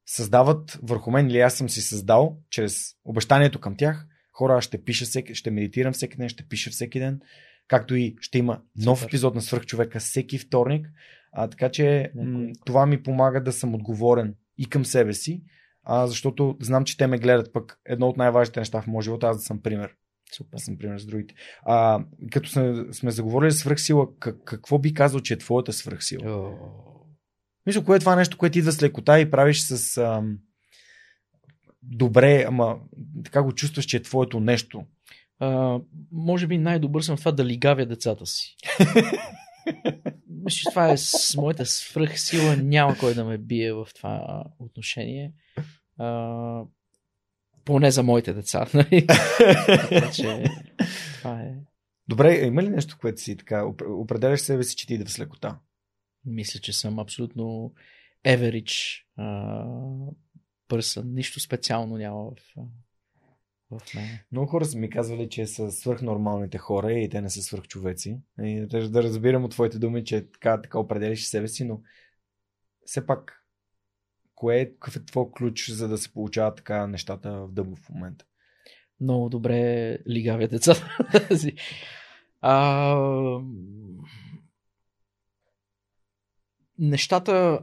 създават 0.05 0.79
върху 0.83 1.11
мен 1.11 1.29
или 1.29 1.39
аз 1.39 1.53
съм 1.53 1.69
си 1.69 1.81
създал 1.81 2.37
чрез 2.49 2.85
обещанието 3.05 3.59
към 3.59 3.75
тях. 3.77 4.05
Хора, 4.33 4.61
ще 4.61 4.83
пиша 4.83 5.05
всеки, 5.05 5.35
ще 5.35 5.51
медитирам 5.51 5.93
всеки 5.93 6.17
ден, 6.17 6.29
ще 6.29 6.47
пиша 6.47 6.71
всеки 6.71 6.99
ден, 6.99 7.19
както 7.67 7.95
и 7.95 8.15
ще 8.19 8.37
има 8.37 8.61
нов 8.75 8.99
Супер. 8.99 9.09
епизод 9.09 9.35
на 9.35 9.41
свърхчовека 9.41 9.99
всеки 9.99 10.37
вторник. 10.37 10.87
А, 11.31 11.47
така 11.47 11.69
че 11.69 12.11
м- 12.15 12.49
това 12.65 12.85
ми 12.85 13.03
помага 13.03 13.43
да 13.43 13.51
съм 13.51 13.75
отговорен 13.75 14.35
и 14.57 14.65
към 14.65 14.85
себе 14.85 15.13
си, 15.13 15.43
а, 15.89 16.07
защото 16.07 16.57
знам, 16.61 16.83
че 16.83 16.97
те 16.97 17.07
ме 17.07 17.17
гледат. 17.17 17.53
Пък 17.53 17.79
едно 17.85 18.07
от 18.07 18.17
най-важните 18.17 18.59
неща 18.59 18.81
в 18.81 18.87
моя 18.87 19.03
живот 19.03 19.23
аз 19.23 19.37
да 19.37 19.43
съм 19.43 19.61
пример. 19.61 19.95
Супер. 20.35 20.57
Съм 20.57 20.77
пример 20.77 20.99
с 20.99 21.05
другите. 21.05 21.35
А, 21.65 22.03
като 22.31 22.49
сме, 22.49 22.93
сме 22.93 23.11
заговорили 23.11 23.51
свръхсила, 23.51 24.07
как, 24.19 24.43
какво 24.45 24.79
би 24.79 24.93
казал, 24.93 25.19
че 25.19 25.33
е 25.33 25.37
твоята 25.37 25.73
свръхсила? 25.73 26.23
Oh. 26.23 26.55
Мисля, 27.65 27.83
кое 27.83 27.95
е 27.95 27.99
това 27.99 28.15
нещо, 28.15 28.37
което 28.37 28.59
идва 28.59 28.71
с 28.71 28.83
лекота 28.83 29.19
и 29.19 29.31
правиш 29.31 29.59
с 29.59 29.97
ам, 29.97 30.37
добре, 31.83 32.45
ама 32.47 32.79
така 33.23 33.43
го 33.43 33.53
чувстваш, 33.53 33.85
че 33.85 33.97
е 33.97 34.01
твоето 34.01 34.39
нещо? 34.39 34.85
А, 35.39 35.79
може 36.11 36.47
би 36.47 36.57
най-добър 36.57 37.01
съм 37.01 37.17
в 37.17 37.19
това 37.19 37.31
да 37.31 37.45
лигавя 37.45 37.85
децата 37.85 38.25
си. 38.25 38.55
Мисля, 40.29 40.69
това 40.69 40.89
е 40.89 40.97
с 40.97 41.35
моята 41.37 41.65
свръхсила. 41.65 42.55
Няма 42.57 42.97
кой 42.97 43.13
да 43.13 43.25
ме 43.25 43.37
бие 43.37 43.73
в 43.73 43.87
това 43.95 44.43
отношение. 44.59 45.33
А, 45.97 46.63
поне 47.65 47.91
за 47.91 48.03
моите 48.03 48.33
деца. 48.33 48.65
Нали? 48.73 49.07
че, 50.13 50.43
това 51.17 51.41
е. 51.41 51.55
Добре, 52.07 52.45
има 52.45 52.63
ли 52.63 52.69
нещо, 52.69 52.97
което 53.01 53.21
си 53.21 53.37
така, 53.37 53.65
определяш 53.87 54.39
себе 54.39 54.63
си, 54.63 54.75
че 54.75 54.87
ти 54.87 54.93
идва 54.93 55.09
с 55.09 55.19
лекота? 55.19 55.59
Мисля, 56.25 56.59
че 56.59 56.73
съм 56.73 56.99
абсолютно 56.99 57.73
average 58.25 59.03
person. 60.69 61.03
Нищо 61.03 61.39
специално 61.39 61.97
няма 61.97 62.23
в, 62.25 62.35
в 63.71 63.95
мен. 63.95 64.19
Много 64.31 64.47
хора 64.47 64.65
са 64.65 64.77
ми 64.77 64.89
казвали, 64.89 65.29
че 65.29 65.47
са 65.47 65.71
свърхнормалните 65.71 66.57
хора 66.57 66.93
и 66.93 67.09
те 67.09 67.21
не 67.21 67.29
са 67.29 67.41
свърхчовеци. 67.41 68.19
И 68.41 68.65
да, 68.65 69.03
разбирам 69.03 69.43
от 69.43 69.51
твоите 69.51 69.79
думи, 69.79 70.05
че 70.05 70.31
така, 70.31 70.61
така 70.61 70.79
определиш 70.79 71.25
себе 71.25 71.47
си, 71.47 71.63
но 71.63 71.81
все 72.85 73.05
пак 73.05 73.36
кое 74.37 74.65
какъв 74.65 74.95
е 74.95 75.05
твой 75.05 75.31
ключ, 75.31 75.71
за 75.71 75.87
да 75.87 75.97
се 75.97 76.13
получават 76.13 76.55
така 76.55 76.87
нещата 76.87 77.31
в 77.31 77.51
дъбо 77.51 77.75
в 77.75 77.89
момента? 77.89 78.25
Много 79.01 79.29
добре 79.29 79.97
лигавя 80.09 80.47
деца. 80.47 80.73
а... 82.41 83.39
Нещата 86.79 87.59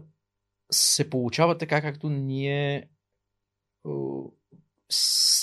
се 0.70 1.10
получават 1.10 1.58
така, 1.58 1.82
както 1.82 2.08
ние 2.10 2.88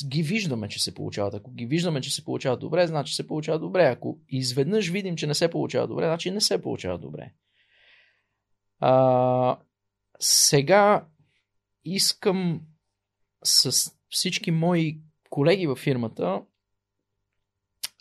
ги 0.08 0.24
виждаме, 0.24 0.70
че 0.70 0.84
се 0.84 0.96
получават. 0.96 1.34
Ако 1.34 1.52
ги 1.52 1.66
виждаме, 1.66 2.02
че 2.02 2.14
се 2.14 2.26
получават 2.26 2.60
добре, 2.60 2.88
значи 2.88 3.14
се 3.14 3.28
получава 3.28 3.60
добре. 3.60 3.84
Ако 3.86 4.20
изведнъж 4.30 4.90
видим, 4.90 5.16
че 5.16 5.28
не 5.28 5.34
се 5.34 5.52
получава 5.52 5.88
добре, 5.88 6.06
значи 6.06 6.32
не 6.32 6.42
се 6.42 6.62
получава 6.62 6.98
добре. 6.98 7.34
А, 8.80 9.58
сега 10.20 11.06
искам 11.86 12.62
с 13.44 13.92
всички 14.10 14.52
мои 14.52 15.02
колеги 15.30 15.68
във 15.68 15.80
фирмата 15.80 16.42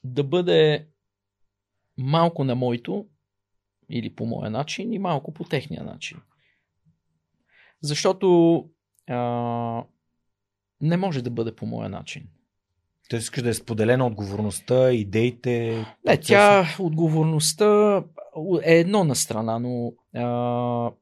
да 0.05 0.25
бъде 0.25 0.89
малко 1.99 2.45
на 2.45 2.55
моето 2.55 3.07
или 3.91 4.15
по 4.15 4.27
моя 4.27 4.51
начин 4.51 4.93
и 4.93 4.99
малко 4.99 5.35
по 5.35 5.45
техния 5.45 5.85
начин. 5.85 6.21
Защото 7.83 8.69
а, 9.09 9.85
не 10.81 10.97
може 10.97 11.23
да 11.23 11.31
бъде 11.31 11.57
по 11.57 11.67
моя 11.67 11.89
начин. 11.89 12.29
Те 13.09 13.17
искаш 13.17 13.43
да 13.43 13.49
е 13.49 13.55
споделена 13.55 14.07
отговорността, 14.07 14.93
идеите. 14.93 15.71
Не, 16.07 16.17
процеса. 16.17 16.27
тя 16.29 16.67
отговорността 16.79 18.03
е 18.63 18.79
едно 18.79 19.05
на 19.05 19.17
страна, 19.17 19.59
но 19.59 19.93
а, 20.15 20.93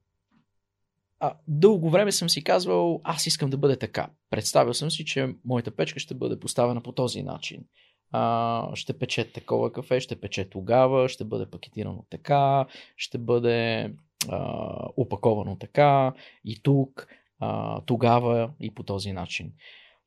а, 1.20 1.34
дълго 1.48 1.90
време 1.90 2.12
съм 2.12 2.28
си 2.28 2.44
казвал, 2.44 3.00
аз 3.04 3.26
искам 3.26 3.50
да 3.50 3.58
бъде 3.58 3.76
така. 3.76 4.10
Представил 4.30 4.74
съм 4.74 4.90
си, 4.90 5.04
че 5.04 5.34
моята 5.44 5.70
печка 5.70 6.00
ще 6.00 6.14
бъде 6.14 6.40
поставена 6.40 6.82
по 6.82 6.92
този 6.92 7.22
начин. 7.22 7.64
А, 8.12 8.76
ще 8.76 8.98
пече 8.98 9.32
такова 9.32 9.72
кафе, 9.72 10.00
ще 10.00 10.20
пече 10.20 10.50
тогава, 10.50 11.08
ще 11.08 11.24
бъде 11.24 11.46
пакетирано 11.46 12.04
така, 12.10 12.66
ще 12.96 13.18
бъде 13.18 13.92
а, 14.28 14.72
опаковано 14.96 15.56
така 15.56 16.12
и 16.44 16.62
тук, 16.62 17.08
а, 17.40 17.80
тогава 17.80 18.50
и 18.60 18.74
по 18.74 18.82
този 18.82 19.12
начин. 19.12 19.52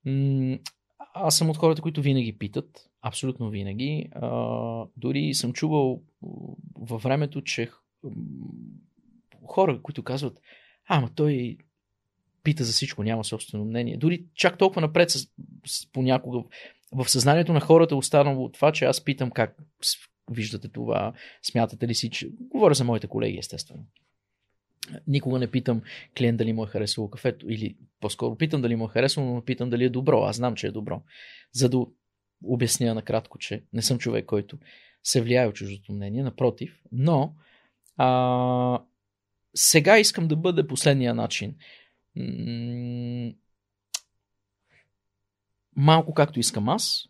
М- 0.06 0.58
аз 1.14 1.38
съм 1.38 1.50
от 1.50 1.58
хората, 1.58 1.82
които 1.82 2.02
винаги 2.02 2.38
питат, 2.38 2.90
абсолютно 3.02 3.50
винаги. 3.50 4.10
А, 4.12 4.30
дори 4.98 5.34
съм 5.34 5.54
чувал 5.54 6.02
във 6.76 7.04
времето, 7.04 7.42
че 7.42 7.70
хора, 9.48 9.82
които 9.82 10.04
казват, 10.04 10.42
ама 10.94 11.10
той 11.16 11.58
пита 12.44 12.64
за 12.64 12.72
всичко, 12.72 13.04
няма 13.04 13.24
собствено 13.24 13.66
мнение. 13.66 13.98
Дори 13.98 14.26
чак 14.36 14.58
толкова 14.58 14.82
напред 14.82 15.10
с, 15.10 15.28
с, 15.66 15.92
понякога 15.92 16.44
в 16.92 17.10
съзнанието 17.10 17.54
на 17.54 17.60
хората 17.60 17.96
е 17.96 17.98
останало 17.98 18.50
това, 18.50 18.72
че 18.72 18.86
аз 18.86 19.04
питам 19.04 19.32
как 19.32 19.58
виждате 20.32 20.68
това, 20.68 21.14
смятате 21.44 21.88
ли 21.88 21.96
си, 21.96 22.10
че... 22.10 22.30
Говоря 22.40 22.74
за 22.74 22.84
моите 22.84 23.08
колеги, 23.08 23.38
естествено. 23.38 23.86
Никога 25.08 25.40
не 25.40 25.52
питам 25.52 25.82
клиент 26.18 26.38
дали 26.38 26.54
му 26.54 26.64
е 26.64 26.68
харесало 26.68 27.10
кафето, 27.10 27.50
или 27.50 27.76
по-скоро 28.00 28.36
питам 28.36 28.62
дали 28.62 28.76
му 28.76 28.86
е 28.86 28.94
харесало, 28.94 29.36
но 29.36 29.42
питам 29.42 29.70
дали 29.70 29.84
е 29.84 29.90
добро. 29.90 30.22
Аз 30.22 30.36
знам, 30.36 30.56
че 30.56 30.68
е 30.68 30.72
добро. 30.72 31.02
За 31.52 31.70
да 31.70 31.86
обясня 32.44 32.94
накратко, 32.94 33.38
че 33.38 33.64
не 33.74 33.82
съм 33.82 33.98
човек, 33.98 34.26
който 34.26 34.58
се 35.04 35.22
влияе 35.22 35.48
от 35.48 35.56
чуждото 35.56 35.94
мнение, 35.94 36.24
напротив, 36.24 36.82
но 36.92 37.34
а, 37.98 38.82
сега 39.56 40.00
искам 40.00 40.28
да 40.28 40.36
бъде 40.36 40.68
последния 40.68 41.14
начин. 41.14 41.56
Малко 45.76 46.14
както 46.14 46.40
искам 46.40 46.70
аз, 46.70 47.08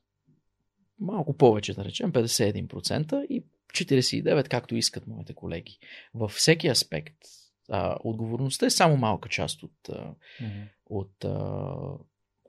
малко 1.00 1.38
повече 1.38 1.74
да 1.74 1.86
речем, 1.86 2.12
51% 2.12 3.26
и 3.30 3.44
49% 3.74 4.48
както 4.48 4.76
искат 4.76 5.08
моите 5.08 5.34
колеги. 5.34 5.80
Във 6.14 6.32
всеки 6.32 6.68
аспект. 6.68 7.18
А, 7.70 7.98
отговорността 8.04 8.66
е 8.66 8.70
само 8.70 8.98
малка 8.98 9.30
част 9.30 9.64
от, 9.64 9.90
а, 9.90 10.14
Мгм. 10.42 10.62
от, 10.86 11.26
а, 11.26 11.76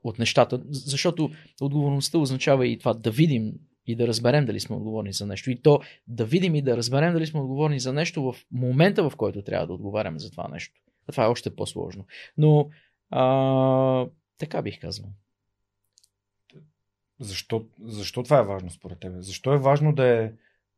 от 0.03 0.19
нещата, 0.19 0.61
защото 0.69 1.29
отговорността 1.61 2.17
означава 2.17 2.67
и 2.67 2.79
това 2.79 2.93
да 2.93 3.11
видим 3.11 3.53
и 3.87 3.95
да 3.95 4.07
разберем 4.07 4.45
дали 4.45 4.59
сме 4.59 4.75
отговорни 4.75 5.13
за 5.13 5.25
нещо. 5.25 5.51
И 5.51 5.61
то 5.61 5.79
да 6.07 6.25
видим 6.25 6.55
и 6.55 6.61
да 6.61 6.77
разберем 6.77 7.13
дали 7.13 7.27
сме 7.27 7.39
отговорни 7.39 7.79
за 7.79 7.93
нещо 7.93 8.23
в 8.23 8.35
момента, 8.51 9.09
в 9.09 9.15
който 9.15 9.41
трябва 9.41 9.67
да 9.67 9.73
отговаряме 9.73 10.19
за 10.19 10.31
това 10.31 10.47
нещо. 10.47 10.81
А 11.07 11.11
това 11.11 11.23
е 11.23 11.27
още 11.27 11.55
по-сложно. 11.55 12.05
Но 12.37 12.69
а, 13.09 14.05
така 14.37 14.61
бих 14.61 14.81
казал. 14.81 15.05
Защо, 17.19 17.65
защо 17.83 18.23
това 18.23 18.39
е 18.39 18.43
важно 18.43 18.69
според 18.69 18.99
тебе? 18.99 19.21
Защо 19.21 19.53
е 19.53 19.57
важно 19.57 19.95
да, 19.95 20.07
е, 20.07 20.31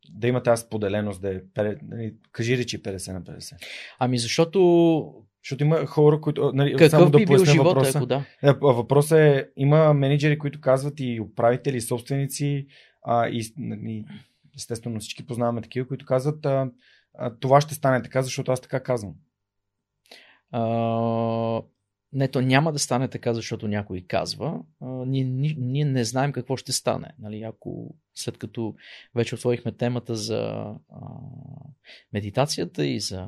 да 0.09 0.27
има 0.27 0.43
тази 0.43 0.61
споделеност, 0.61 1.21
да 1.21 1.35
е, 1.35 1.41
нали, 1.57 2.13
кажи 2.31 2.57
речи 2.57 2.83
50 2.83 3.13
на 3.13 3.21
50? 3.21 3.55
Ами 3.99 4.17
защото 4.17 5.25
Защото 5.43 5.63
има 5.63 5.85
хора, 5.85 6.21
които... 6.21 6.51
Нали, 6.53 6.71
какъв 6.71 6.89
само 6.89 7.09
да 7.09 7.17
би 7.17 7.25
бил 7.25 7.45
живота, 7.45 7.69
въпроса. 7.69 7.97
ако 7.97 8.05
да? 8.05 8.25
Е, 8.43 8.51
Въпросът 8.61 9.19
е, 9.19 9.49
има 9.57 9.93
менеджери, 9.93 10.39
които 10.39 10.61
казват 10.61 10.93
и 10.99 11.21
управители, 11.21 11.77
и 11.77 11.81
собственици, 11.81 12.67
а, 13.05 13.27
и, 13.27 13.53
и 13.59 14.05
естествено 14.55 14.99
всички 14.99 15.25
познаваме 15.25 15.61
такива, 15.61 15.87
които 15.87 16.05
казват, 16.05 16.45
а, 16.45 16.71
а, 17.13 17.35
това 17.39 17.61
ще 17.61 17.75
стане 17.75 18.03
така, 18.03 18.21
защото 18.21 18.51
аз 18.51 18.61
така 18.61 18.83
казвам. 18.83 19.15
А, 20.51 20.61
не, 22.13 22.27
то 22.27 22.41
няма 22.41 22.71
да 22.71 22.79
стане 22.79 23.07
така, 23.07 23.33
защото 23.33 23.67
някой 23.67 24.01
казва. 24.07 24.59
А, 24.81 24.85
ние, 24.87 25.23
ни- 25.23 25.55
ние 25.59 25.85
не 25.85 26.03
знаем 26.03 26.31
какво 26.31 26.57
ще 26.57 26.71
стане. 26.71 27.07
Нали? 27.19 27.43
Ако 27.43 27.95
след 28.13 28.37
като 28.37 28.75
вече 29.15 29.35
отворихме 29.35 29.71
темата 29.71 30.15
за 30.15 30.41
а, 30.89 30.99
медитацията 32.13 32.85
и 32.85 32.99
за 32.99 33.27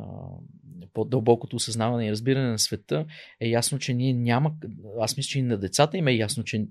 по-дълбокото 0.93 1.55
осъзнаване 1.55 2.07
и 2.07 2.11
разбиране 2.11 2.49
на 2.49 2.59
света, 2.59 3.05
е 3.39 3.49
ясно, 3.49 3.79
че 3.79 3.93
ние 3.93 4.13
няма. 4.13 4.53
Аз 4.99 5.17
мисля, 5.17 5.29
че 5.29 5.39
и 5.39 5.41
на 5.41 5.57
децата 5.57 5.97
им 5.97 6.07
е 6.07 6.11
ясно, 6.11 6.43
че 6.43 6.65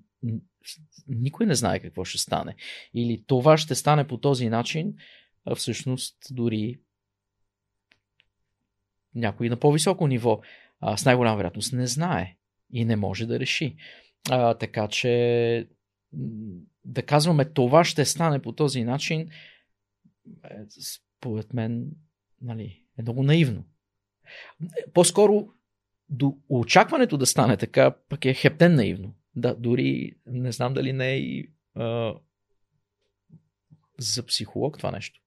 никой 1.08 1.46
не 1.46 1.54
знае 1.54 1.80
какво 1.80 2.04
ще 2.04 2.18
стане. 2.18 2.56
Или 2.94 3.24
това 3.26 3.58
ще 3.58 3.74
стане 3.74 4.06
по 4.06 4.18
този 4.18 4.48
начин, 4.48 4.94
а 5.44 5.54
всъщност 5.54 6.16
дори 6.30 6.80
някой 9.14 9.48
на 9.48 9.56
по-високо 9.56 10.06
ниво 10.06 10.40
а, 10.80 10.96
с 10.96 11.04
най-голяма 11.04 11.36
вероятност 11.36 11.72
не 11.72 11.86
знае 11.86 12.36
и 12.72 12.84
не 12.84 12.96
може 12.96 13.26
да 13.26 13.40
реши. 13.40 13.76
А, 14.30 14.54
така 14.54 14.88
че 14.88 15.68
да 16.84 17.02
казваме 17.02 17.44
това 17.44 17.84
ще 17.84 18.04
стане 18.04 18.42
по 18.42 18.52
този 18.52 18.84
начин, 18.84 19.20
е, 19.20 19.28
според 21.18 21.54
мен 21.54 21.90
нали, 22.42 22.82
е 22.98 23.02
много 23.02 23.22
наивно. 23.22 23.64
По-скоро 24.94 25.48
до 26.08 26.36
очакването 26.48 27.16
да 27.16 27.26
стане 27.26 27.56
така, 27.56 27.90
пък 28.08 28.24
е 28.24 28.34
хептен 28.34 28.74
наивно. 28.74 29.14
Да, 29.36 29.54
дори 29.54 30.16
не 30.26 30.52
знам 30.52 30.74
дали 30.74 30.92
не 30.92 31.10
е 31.10 31.18
и 31.18 31.52
а, 31.74 32.14
за 33.98 34.26
психолог 34.26 34.78
това 34.78 34.90
нещо. 34.90 35.20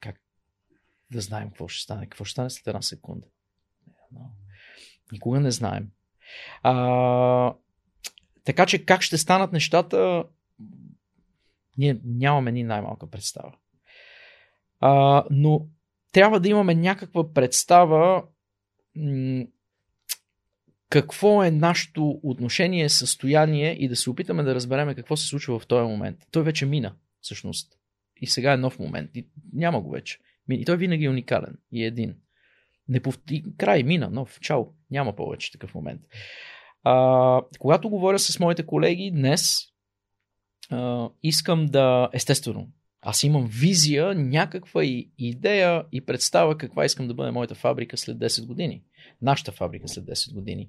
Как 0.00 0.20
да 1.12 1.20
знаем 1.20 1.48
какво 1.48 1.68
ще 1.68 1.82
стане? 1.82 2.06
Какво 2.06 2.24
ще 2.24 2.32
стане 2.32 2.50
след 2.50 2.66
една 2.66 2.82
секунда? 2.82 3.26
Никога 5.12 5.40
не 5.40 5.50
знаем. 5.50 5.90
А, 6.62 7.54
така 8.44 8.66
че 8.66 8.84
как 8.84 9.02
ще 9.02 9.18
станат 9.18 9.52
нещата, 9.52 10.24
ние 11.78 12.00
нямаме 12.04 12.52
ни 12.52 12.62
най-малка 12.62 13.10
представа. 13.10 13.52
А, 14.80 15.24
но 15.30 15.66
трябва 16.14 16.40
да 16.40 16.48
имаме 16.48 16.74
някаква 16.74 17.32
представа 17.32 18.24
какво 20.88 21.44
е 21.44 21.50
нашето 21.50 22.20
отношение, 22.22 22.88
състояние 22.88 23.72
и 23.72 23.88
да 23.88 23.96
се 23.96 24.10
опитаме 24.10 24.42
да 24.42 24.54
разбереме 24.54 24.94
какво 24.94 25.16
се 25.16 25.26
случва 25.26 25.58
в 25.58 25.66
този 25.66 25.88
момент. 25.88 26.18
Той 26.30 26.42
вече 26.42 26.66
мина, 26.66 26.94
всъщност. 27.20 27.72
И 28.20 28.26
сега 28.26 28.52
е 28.52 28.56
нов 28.56 28.78
момент. 28.78 29.10
И 29.14 29.26
няма 29.52 29.80
го 29.80 29.90
вече. 29.90 30.18
И 30.50 30.64
той 30.64 30.76
винаги 30.76 31.04
е 31.04 31.10
уникален 31.10 31.58
и 31.72 31.84
е 31.84 31.86
един. 31.86 32.14
Не 32.88 33.00
пов... 33.00 33.18
и 33.30 33.44
край, 33.58 33.82
мина, 33.82 34.10
нов, 34.10 34.40
чао. 34.40 34.66
Няма 34.90 35.16
повече 35.16 35.52
такъв 35.52 35.74
момент. 35.74 36.00
А, 36.84 37.42
когато 37.58 37.90
говоря 37.90 38.18
с 38.18 38.40
моите 38.40 38.66
колеги 38.66 39.10
днес, 39.14 39.56
а, 40.70 41.08
искам 41.22 41.66
да, 41.66 42.08
естествено, 42.12 42.68
аз 43.06 43.22
имам 43.22 43.48
визия, 43.50 44.14
някаква 44.14 44.84
и 44.84 45.10
идея 45.18 45.84
и 45.92 46.00
представа 46.00 46.58
каква 46.58 46.84
искам 46.84 47.08
да 47.08 47.14
бъде 47.14 47.30
моята 47.30 47.54
фабрика 47.54 47.96
след 47.96 48.18
10 48.18 48.46
години. 48.46 48.82
Нашата 49.22 49.52
фабрика 49.52 49.88
след 49.88 50.04
10 50.04 50.34
години. 50.34 50.68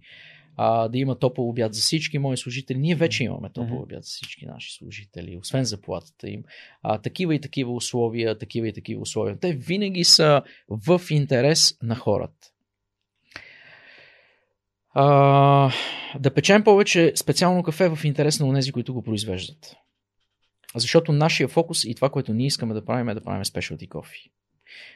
А, 0.57 0.87
да 0.87 0.97
има 0.97 1.19
топъл 1.19 1.49
обяд 1.49 1.73
за 1.73 1.81
всички 1.81 2.17
мои 2.17 2.37
служители. 2.37 2.77
Ние 2.77 2.95
вече 2.95 3.23
имаме 3.23 3.49
топъл 3.49 3.81
обяд 3.81 4.03
за 4.03 4.09
всички 4.09 4.45
наши 4.45 4.73
служители, 4.73 5.37
освен 5.37 5.63
заплатата 5.63 6.29
им. 6.29 6.43
А, 6.83 6.97
такива 6.97 7.35
и 7.35 7.41
такива 7.41 7.73
условия, 7.73 8.37
такива 8.37 8.67
и 8.67 8.73
такива 8.73 9.01
условия. 9.01 9.37
Те 9.39 9.53
винаги 9.53 10.03
са 10.03 10.41
в 10.69 11.01
интерес 11.09 11.77
на 11.81 11.95
хората. 11.95 12.51
А, 14.93 15.71
да 16.19 16.33
печем 16.33 16.63
повече 16.63 17.13
специално 17.15 17.63
кафе 17.63 17.89
в 17.89 18.05
интерес 18.05 18.39
на 18.39 18.53
тези, 18.55 18.71
които 18.71 18.93
го 18.93 19.03
произвеждат. 19.03 19.75
Защото 20.75 21.11
нашия 21.11 21.47
фокус 21.47 21.83
и 21.83 21.95
това, 21.95 22.09
което 22.09 22.33
ние 22.33 22.47
искаме 22.47 22.73
да 22.73 22.85
правим 22.85 23.09
е 23.09 23.13
да 23.13 23.21
правим 23.21 23.43
specialty 23.43 23.87
coffee. 23.87 24.31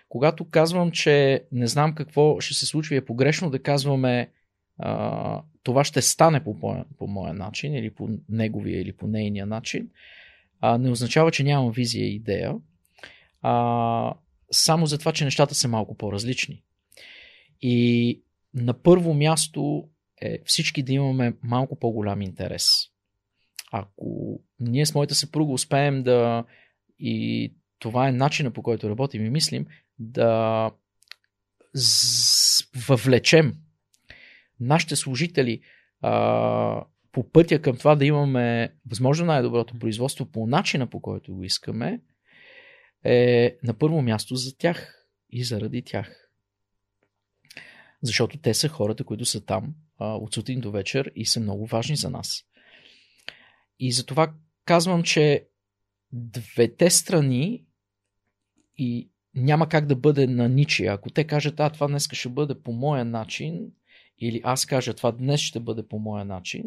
Когато 0.09 0.49
казвам, 0.49 0.91
че 0.91 1.43
не 1.51 1.67
знам 1.67 1.95
какво 1.95 2.39
ще 2.39 2.53
се 2.53 2.65
случи, 2.65 2.95
е 2.95 3.05
погрешно 3.05 3.49
да 3.49 3.63
казваме 3.63 4.31
а, 4.77 5.41
това 5.63 5.83
ще 5.83 6.01
стане 6.01 6.43
по, 6.43 6.59
по, 6.59 6.85
по 6.97 7.07
моя 7.07 7.33
начин 7.33 7.75
или 7.75 7.89
по 7.89 8.09
неговия 8.29 8.81
или 8.81 8.93
по 8.93 9.07
нейния 9.07 9.45
начин, 9.45 9.89
а, 10.61 10.77
не 10.77 10.89
означава, 10.89 11.31
че 11.31 11.43
нямам 11.43 11.71
визия 11.71 12.05
и 12.05 12.15
идея, 12.15 12.55
а, 13.41 14.13
само 14.51 14.85
за 14.85 14.97
това, 14.97 15.11
че 15.11 15.25
нещата 15.25 15.55
са 15.55 15.67
малко 15.67 15.95
по-различни. 15.95 16.63
И 17.61 18.21
на 18.53 18.73
първо 18.73 19.13
място 19.13 19.89
е 20.21 20.39
всички 20.45 20.83
да 20.83 20.93
имаме 20.93 21.33
малко 21.43 21.75
по-голям 21.75 22.21
интерес. 22.21 22.65
Ако 23.71 24.39
ние 24.59 24.85
с 24.85 24.95
моята 24.95 25.15
съпруга 25.15 25.53
успеем 25.53 26.03
да 26.03 26.43
и 26.99 27.53
това 27.79 28.07
е 28.07 28.11
начина 28.11 28.51
по 28.51 28.63
който 28.63 28.89
работим 28.89 29.25
и 29.25 29.29
мислим, 29.29 29.65
да 29.99 30.71
въвлечем 32.87 33.55
нашите 34.59 34.95
служители 34.95 35.61
а, 36.01 36.85
по 37.11 37.31
пътя 37.31 37.61
към 37.61 37.77
това 37.77 37.95
да 37.95 38.05
имаме 38.05 38.73
възможно 38.89 39.25
най-доброто 39.25 39.79
производство 39.79 40.25
по 40.25 40.47
начина 40.47 40.87
по 40.87 41.01
който 41.01 41.35
го 41.35 41.43
искаме, 41.43 42.01
е 43.03 43.57
на 43.63 43.73
първо 43.73 44.01
място 44.01 44.35
за 44.35 44.57
тях 44.57 45.07
и 45.29 45.43
заради 45.43 45.81
тях. 45.81 46.29
Защото 48.01 48.37
те 48.37 48.53
са 48.53 48.67
хората, 48.67 49.03
които 49.03 49.25
са 49.25 49.45
там 49.45 49.75
а, 49.97 50.15
от 50.15 50.33
сутрин 50.33 50.59
до 50.59 50.71
вечер 50.71 51.11
и 51.15 51.25
са 51.25 51.39
много 51.39 51.65
важни 51.65 51.95
за 51.95 52.09
нас. 52.09 52.45
И 53.79 53.91
затова 53.91 54.33
казвам, 54.65 55.03
че 55.03 55.47
двете 56.11 56.89
страни 56.89 57.65
и 58.77 59.09
няма 59.35 59.69
как 59.69 59.85
да 59.85 59.95
бъде 59.95 60.27
на 60.27 60.49
ничия. 60.49 60.93
Ако 60.93 61.09
те 61.09 61.23
кажат, 61.23 61.59
а 61.59 61.69
това 61.69 61.87
днес 61.87 62.09
ще 62.11 62.29
бъде 62.29 62.61
по 62.61 62.71
моя 62.71 63.05
начин, 63.05 63.71
или 64.19 64.41
аз 64.43 64.65
кажа, 64.65 64.93
това 64.93 65.11
днес 65.11 65.41
ще 65.41 65.59
бъде 65.59 65.87
по 65.87 65.99
моя 65.99 66.25
начин, 66.25 66.63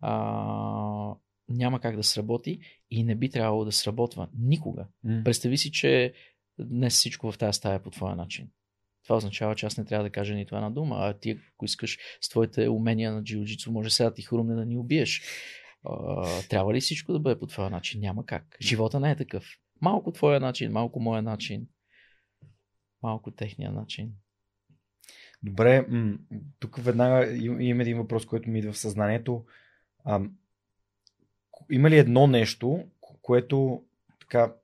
а, 0.00 1.14
няма 1.48 1.80
как 1.80 1.96
да 1.96 2.02
сработи 2.02 2.60
и 2.90 3.04
не 3.04 3.14
би 3.14 3.30
трябвало 3.30 3.64
да 3.64 3.72
сработва 3.72 4.28
никога. 4.38 4.86
Mm. 5.06 5.24
Представи 5.24 5.58
си, 5.58 5.72
че 5.72 6.12
днес 6.58 6.94
всичко 6.94 7.32
в 7.32 7.38
тази 7.38 7.56
стая 7.56 7.76
е 7.76 7.82
по 7.82 7.90
твоя 7.90 8.16
начин. 8.16 8.48
Това 9.04 9.16
означава, 9.16 9.54
че 9.54 9.66
аз 9.66 9.78
не 9.78 9.84
трябва 9.84 10.04
да 10.04 10.10
кажа 10.10 10.34
нито 10.34 10.56
една 10.56 10.70
дума, 10.70 10.96
а 10.98 11.18
ти, 11.18 11.38
ако 11.54 11.64
искаш 11.64 11.98
с 12.20 12.28
твоите 12.28 12.68
умения 12.68 13.12
на 13.12 13.22
джиу-джитсу, 13.22 13.70
може 13.70 13.90
сега 13.90 14.08
да 14.08 14.14
ти 14.14 14.22
хрумне 14.22 14.54
да 14.54 14.66
ни 14.66 14.78
убиеш. 14.78 15.22
Трябва 16.48 16.74
ли 16.74 16.80
всичко 16.80 17.12
да 17.12 17.20
бъде 17.20 17.38
по 17.38 17.46
твоя 17.46 17.70
начин? 17.70 18.00
Няма 18.00 18.26
как. 18.26 18.56
Живота 18.60 19.00
не 19.00 19.10
е 19.10 19.16
такъв. 19.16 19.44
Малко 19.80 20.12
твоя 20.12 20.40
начин, 20.40 20.72
малко 20.72 21.00
моя 21.00 21.22
начин, 21.22 21.66
малко 23.02 23.30
техния 23.30 23.72
начин. 23.72 24.12
Добре, 25.42 25.86
тук 26.58 26.76
веднага 26.78 27.36
има 27.60 27.82
един 27.82 27.96
въпрос, 27.96 28.26
който 28.26 28.50
ми 28.50 28.58
идва 28.58 28.72
в 28.72 28.78
съзнанието. 28.78 29.44
А, 30.04 30.20
има 31.70 31.90
ли 31.90 31.98
едно 31.98 32.26
нещо, 32.26 32.84
което 33.22 33.84
така 34.20 34.54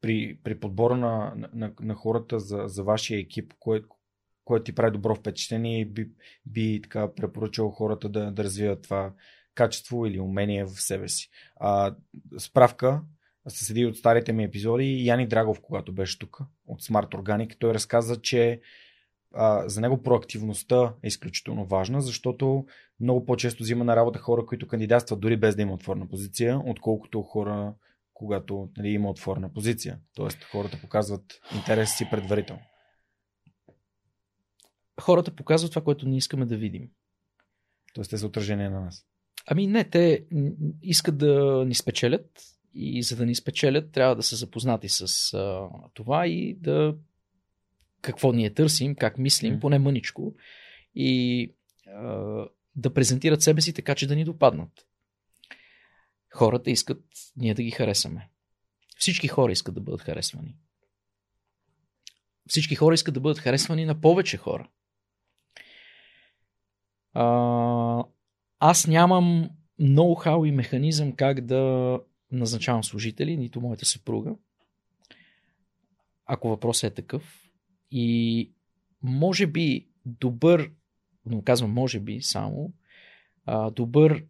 при, 0.00 0.38
при 0.44 0.60
подбора 0.60 0.96
на, 0.96 1.34
на, 1.52 1.72
на 1.80 1.94
хората 1.94 2.40
за, 2.40 2.62
за 2.66 2.84
вашия 2.84 3.20
екип, 3.20 3.54
което 3.58 4.64
ти 4.64 4.74
прави 4.74 4.92
добро 4.92 5.14
впечатление 5.14 5.80
и 5.80 5.84
би, 5.84 6.10
би 6.46 6.80
така 6.82 7.14
препоръчал 7.14 7.70
хората 7.70 8.08
да, 8.08 8.30
да 8.32 8.44
развиват 8.44 8.82
това 8.82 9.12
качество 9.58 10.06
или 10.06 10.20
умение 10.20 10.64
в 10.64 10.70
себе 10.70 11.08
си. 11.08 11.30
А, 11.56 11.94
справка, 12.38 13.02
се 13.48 13.64
седи 13.64 13.86
от 13.86 13.96
старите 13.96 14.32
ми 14.32 14.44
епизоди, 14.44 15.04
Яни 15.04 15.28
Драгов, 15.28 15.60
когато 15.62 15.92
беше 15.92 16.18
тук, 16.18 16.40
от 16.66 16.82
Smart 16.82 17.14
Organic, 17.14 17.56
той 17.58 17.74
разказа, 17.74 18.20
че 18.20 18.60
а, 19.34 19.68
за 19.68 19.80
него 19.80 20.02
проактивността 20.02 20.94
е 21.02 21.08
изключително 21.08 21.66
важна, 21.66 22.00
защото 22.00 22.66
много 23.00 23.24
по-често 23.24 23.62
взима 23.62 23.84
на 23.84 23.96
работа 23.96 24.18
хора, 24.18 24.46
които 24.46 24.68
кандидатстват 24.68 25.20
дори 25.20 25.36
без 25.36 25.56
да 25.56 25.62
има 25.62 25.72
отворена 25.72 26.08
позиция, 26.08 26.60
отколкото 26.66 27.22
хора, 27.22 27.74
когато 28.14 28.68
нали, 28.76 28.88
има 28.88 29.10
отворена 29.10 29.52
позиция. 29.52 29.98
Тоест 30.14 30.44
хората 30.44 30.80
показват 30.80 31.40
интерес 31.56 31.96
си 31.96 32.06
предварително. 32.10 32.62
Хората 35.00 35.36
показват 35.36 35.72
това, 35.72 35.84
което 35.84 36.08
ние 36.08 36.18
искаме 36.18 36.46
да 36.46 36.56
видим. 36.56 36.90
Тоест 37.94 38.10
те 38.10 38.18
са 38.18 38.26
отражение 38.26 38.68
на 38.70 38.80
нас. 38.80 39.07
Ами 39.50 39.66
не, 39.66 39.84
те 39.84 40.24
искат 40.82 41.18
да 41.18 41.64
ни 41.66 41.74
спечелят 41.74 42.42
и 42.74 43.02
за 43.02 43.16
да 43.16 43.26
ни 43.26 43.34
спечелят 43.34 43.92
трябва 43.92 44.16
да 44.16 44.22
са 44.22 44.36
запознати 44.36 44.88
с 44.88 45.34
а, 45.34 45.68
това 45.94 46.26
и 46.26 46.54
да 46.54 46.96
какво 48.00 48.32
ние 48.32 48.54
търсим, 48.54 48.94
как 48.94 49.18
мислим, 49.18 49.56
mm. 49.56 49.60
поне 49.60 49.78
мъничко, 49.78 50.34
и 50.94 51.54
а, 51.86 52.44
да 52.76 52.94
презентират 52.94 53.42
себе 53.42 53.60
си 53.60 53.72
така, 53.72 53.94
че 53.94 54.06
да 54.06 54.16
ни 54.16 54.24
допаднат. 54.24 54.86
Хората 56.34 56.70
искат 56.70 57.02
ние 57.36 57.54
да 57.54 57.62
ги 57.62 57.70
харесаме. 57.70 58.30
Всички 58.98 59.28
хора 59.28 59.52
искат 59.52 59.74
да 59.74 59.80
бъдат 59.80 60.02
харесвани. 60.02 60.56
Всички 62.48 62.74
хора 62.74 62.94
искат 62.94 63.14
да 63.14 63.20
бъдат 63.20 63.38
харесвани 63.38 63.84
на 63.84 64.00
повече 64.00 64.36
хора. 64.36 64.68
А, 67.12 68.04
аз 68.58 68.86
нямам 68.86 69.50
ноу-хау 69.80 70.48
и 70.48 70.52
механизъм 70.52 71.12
как 71.12 71.40
да 71.40 72.00
назначавам 72.32 72.84
служители, 72.84 73.36
нито 73.36 73.60
моята 73.60 73.86
съпруга. 73.86 74.34
Ако 76.26 76.48
въпросът 76.48 76.92
е 76.92 76.94
такъв, 76.94 77.50
и 77.90 78.52
може 79.02 79.46
би 79.46 79.88
добър, 80.06 80.70
но 81.26 81.42
казвам 81.42 81.72
може 81.72 82.00
би 82.00 82.22
само, 82.22 82.72
добър 83.72 84.24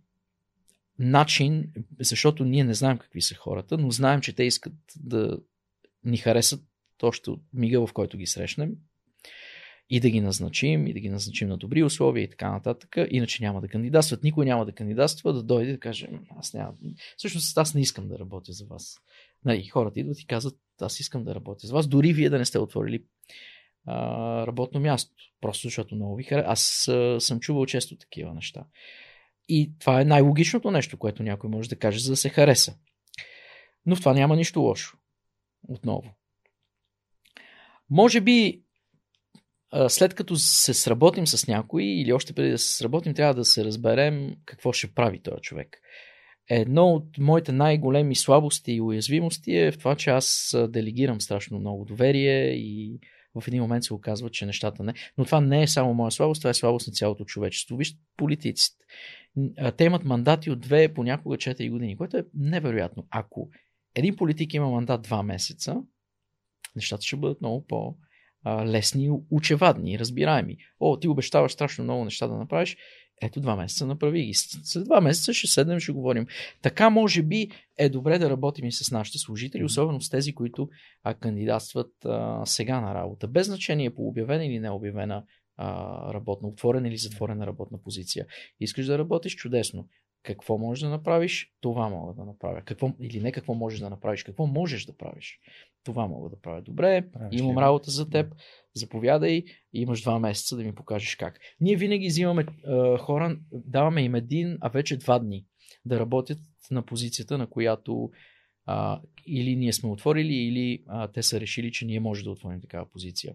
начин, 0.99 1.73
защото 2.01 2.45
ние 2.45 2.65
не 2.65 2.75
знаем 2.75 2.99
какви 2.99 3.21
са 3.21 3.35
хората, 3.35 3.79
но 3.79 3.91
знаем, 3.91 4.21
че 4.21 4.33
те 4.33 4.43
искат 4.43 4.75
да 4.97 5.39
ни 6.05 6.17
харесат 6.17 6.65
още 7.03 7.31
от 7.31 7.43
мига, 7.53 7.87
в 7.87 7.93
който 7.93 8.19
ги 8.19 8.27
срещнем 8.27 8.77
и 9.91 10.01
да 10.01 10.11
ги 10.11 10.21
назначим, 10.21 10.87
и 10.87 10.93
да 10.93 11.01
ги 11.01 11.09
назначим 11.09 11.49
на 11.49 11.57
добри 11.57 11.83
условия 11.83 12.25
и 12.25 12.31
така 12.31 12.51
нататък. 12.51 12.97
Иначе 13.11 13.43
няма 13.43 13.61
да 13.61 13.69
кандидатстват. 13.69 14.23
Никой 14.23 14.45
няма 14.45 14.67
да 14.67 14.73
кандидатства, 14.73 15.33
да 15.33 15.43
дойде 15.43 15.73
да 15.73 15.79
каже, 15.79 16.09
аз 16.39 16.55
няма. 16.55 16.73
Всъщност 17.17 17.59
аз 17.59 17.75
не 17.75 17.81
искам 17.81 18.09
да 18.09 18.19
работя 18.19 18.53
за 18.53 18.67
вас. 18.67 18.97
Нали, 19.45 19.65
хората 19.65 20.01
идват 20.01 20.21
и 20.21 20.27
казват, 20.27 20.59
аз 20.81 21.01
искам 21.01 21.25
да 21.25 21.35
работя 21.35 21.67
с 21.67 21.71
вас, 21.71 21.89
дори 21.89 22.13
вие 22.13 22.31
да 22.31 22.39
не 22.39 22.45
сте 22.45 22.59
отворили 22.59 23.05
а, 23.85 24.47
работно 24.47 24.81
място. 24.81 25.15
Просто 25.41 25.67
защото 25.67 25.95
много 25.95 26.17
ви 26.17 26.23
харесва. 26.23 26.53
Аз 26.53 26.89
а, 26.89 27.21
съм 27.21 27.41
чувал 27.41 27.67
често 27.67 27.97
такива 27.97 28.35
неща. 28.35 28.65
И 29.49 29.73
това 29.79 30.01
е 30.01 30.05
най-логичното 30.05 30.71
нещо, 30.71 30.99
което 30.99 31.23
някой 31.23 31.51
може 31.51 31.69
да 31.69 31.77
каже, 31.77 31.99
за 31.99 32.13
да 32.13 32.17
се 32.17 32.29
хареса. 32.29 32.75
Но 33.87 33.97
в 33.97 33.99
това 33.99 34.15
няма 34.15 34.37
нищо 34.37 34.61
лошо. 34.61 34.97
Отново. 35.69 36.15
Може 37.91 38.21
би 38.21 38.63
след 39.89 40.15
като 40.15 40.37
се 40.37 40.75
сработим 40.75 41.27
с 41.27 41.47
някой 41.47 41.85
или 41.85 42.13
още 42.13 42.33
преди 42.33 42.51
да 42.51 42.59
се 42.59 42.77
сработим, 42.77 43.15
трябва 43.15 43.35
да 43.35 43.45
се 43.45 43.65
разберем 43.65 44.37
какво 44.45 44.73
ще 44.73 44.95
прави 44.95 45.23
този 45.23 45.41
човек. 45.43 45.77
Едно 46.51 46.87
от 46.87 47.19
моите 47.19 47.53
най-големи 47.53 48.15
слабости 48.15 48.73
и 48.73 48.81
уязвимости 48.81 49.57
е 49.57 49.73
в 49.73 49.79
това, 49.79 49.97
че 49.97 50.11
аз 50.11 50.57
делегирам 50.69 51.21
страшно 51.21 51.59
много 51.59 51.85
доверие 51.85 52.51
и 52.51 53.01
в 53.35 53.49
един 53.49 53.63
момент 53.63 53.85
се 53.85 53.95
оказва, 53.95 54.31
че 54.31 54.47
нещата 54.47 54.85
не. 54.85 54.95
Но 55.19 55.25
това 55.25 55.41
не 55.41 55.63
е 55.63 55.67
само 55.67 55.95
моя 55.95 56.11
слабост, 56.11 56.41
това 56.41 56.51
е 56.51 56.55
слабост 56.55 56.87
на 56.87 56.93
цялото 56.93 57.25
човечество. 57.25 57.77
Вижте 57.77 57.99
политиците. 58.17 58.85
Те 59.77 59.85
имат 59.85 60.05
мандати 60.05 60.51
от 60.51 60.67
2, 60.67 60.95
понякога 60.95 61.37
4 61.37 61.71
години, 61.71 61.97
което 61.97 62.17
е 62.17 62.25
невероятно. 62.35 63.07
Ако 63.11 63.49
един 63.95 64.17
политик 64.17 64.55
има 64.55 64.71
мандат 64.71 65.09
2 65.09 65.23
месеца, 65.23 65.77
нещата 66.77 67.03
ще 67.03 67.17
бъдат 67.17 67.41
много 67.41 67.67
по- 67.67 67.97
лесни, 68.67 69.11
учевадни, 69.31 69.99
разбираеми. 69.99 70.57
О, 70.81 70.97
ти 70.97 71.09
обещаваш 71.09 71.53
страшно 71.53 71.85
много 71.85 72.05
неща 72.05 72.27
да 72.27 72.37
направиш, 72.37 72.77
ето 73.23 73.41
два 73.41 73.57
месеца 73.57 73.87
направи 73.87 74.23
ги. 74.23 74.35
След 74.35 74.85
два 74.85 75.01
месеца 75.01 75.35
ще 75.35 75.47
седнем, 75.47 75.81
ще 75.81 75.93
говорим. 75.93 76.27
Така 76.63 76.91
може 76.91 77.23
би 77.23 77.51
е 77.79 77.89
добре 77.89 78.19
да 78.19 78.31
работим 78.31 78.67
и 78.67 78.73
с 78.73 78.91
нашите 78.91 79.19
служители, 79.19 79.65
особено 79.65 80.01
с 80.01 80.11
тези, 80.11 80.35
които 80.35 80.69
а, 81.03 81.15
кандидатстват 81.15 81.93
а, 82.05 82.43
сега 82.47 82.81
на 82.81 82.95
работа. 82.95 83.29
Без 83.29 83.47
значение 83.47 83.95
по 83.95 84.09
обявена 84.09 84.47
или 84.47 84.59
необявена 84.59 85.25
а, 85.57 86.15
работна, 86.15 86.49
отворена 86.49 86.89
или 86.89 86.97
затворена 86.97 87.47
работна 87.47 87.79
позиция. 87.83 88.27
Искаш 88.61 88.87
да 88.87 88.99
работиш 88.99 89.35
чудесно. 89.35 89.89
Какво 90.23 90.59
можеш 90.59 90.83
да 90.83 90.89
направиш? 90.89 91.53
Това 91.61 91.89
мога 91.89 92.15
да 92.15 92.25
направя. 92.25 92.63
Какво, 92.65 92.93
или 93.01 93.21
не 93.21 93.33
какво 93.33 93.55
можеш 93.55 93.81
да 93.81 93.91
направиш, 93.91 94.23
какво 94.23 94.47
можеш 94.47 94.85
да 94.85 94.97
правиш. 94.97 95.41
Това 95.85 96.07
мога 96.07 96.31
да 96.31 96.41
правя 96.41 96.63
добре, 96.63 97.11
Правиш 97.13 97.41
имам 97.41 97.59
работа 97.59 97.91
за 97.91 98.11
теб, 98.11 98.35
заповядай, 98.75 99.45
имаш 99.73 100.03
два 100.03 100.19
месеца 100.19 100.57
да 100.57 100.65
ми 100.65 100.75
покажеш 100.75 101.17
как. 101.17 101.41
Ние 101.61 101.77
винаги 101.77 102.09
взимаме 102.09 102.47
а, 102.67 102.99
хора, 102.99 103.39
даваме 103.53 104.03
им 104.03 104.15
един, 104.15 104.59
а 104.61 104.69
вече 104.69 104.97
два 104.97 105.19
дни 105.19 105.45
да 105.85 106.01
работят 106.01 106.39
на 106.71 106.83
позицията, 106.83 107.39
на 107.39 107.47
която 107.47 108.11
а, 108.67 109.01
или 109.27 109.57
ние 109.57 109.73
сме 109.73 109.91
отворили, 109.91 110.35
или 110.35 110.83
а, 110.87 111.09
те 111.09 111.23
са 111.23 111.41
решили, 111.41 111.73
че 111.73 111.87
ние 111.87 112.01
може 112.01 112.25
да 112.25 112.31
отворим 112.31 112.61
такава 112.61 112.87
позиция. 112.87 113.35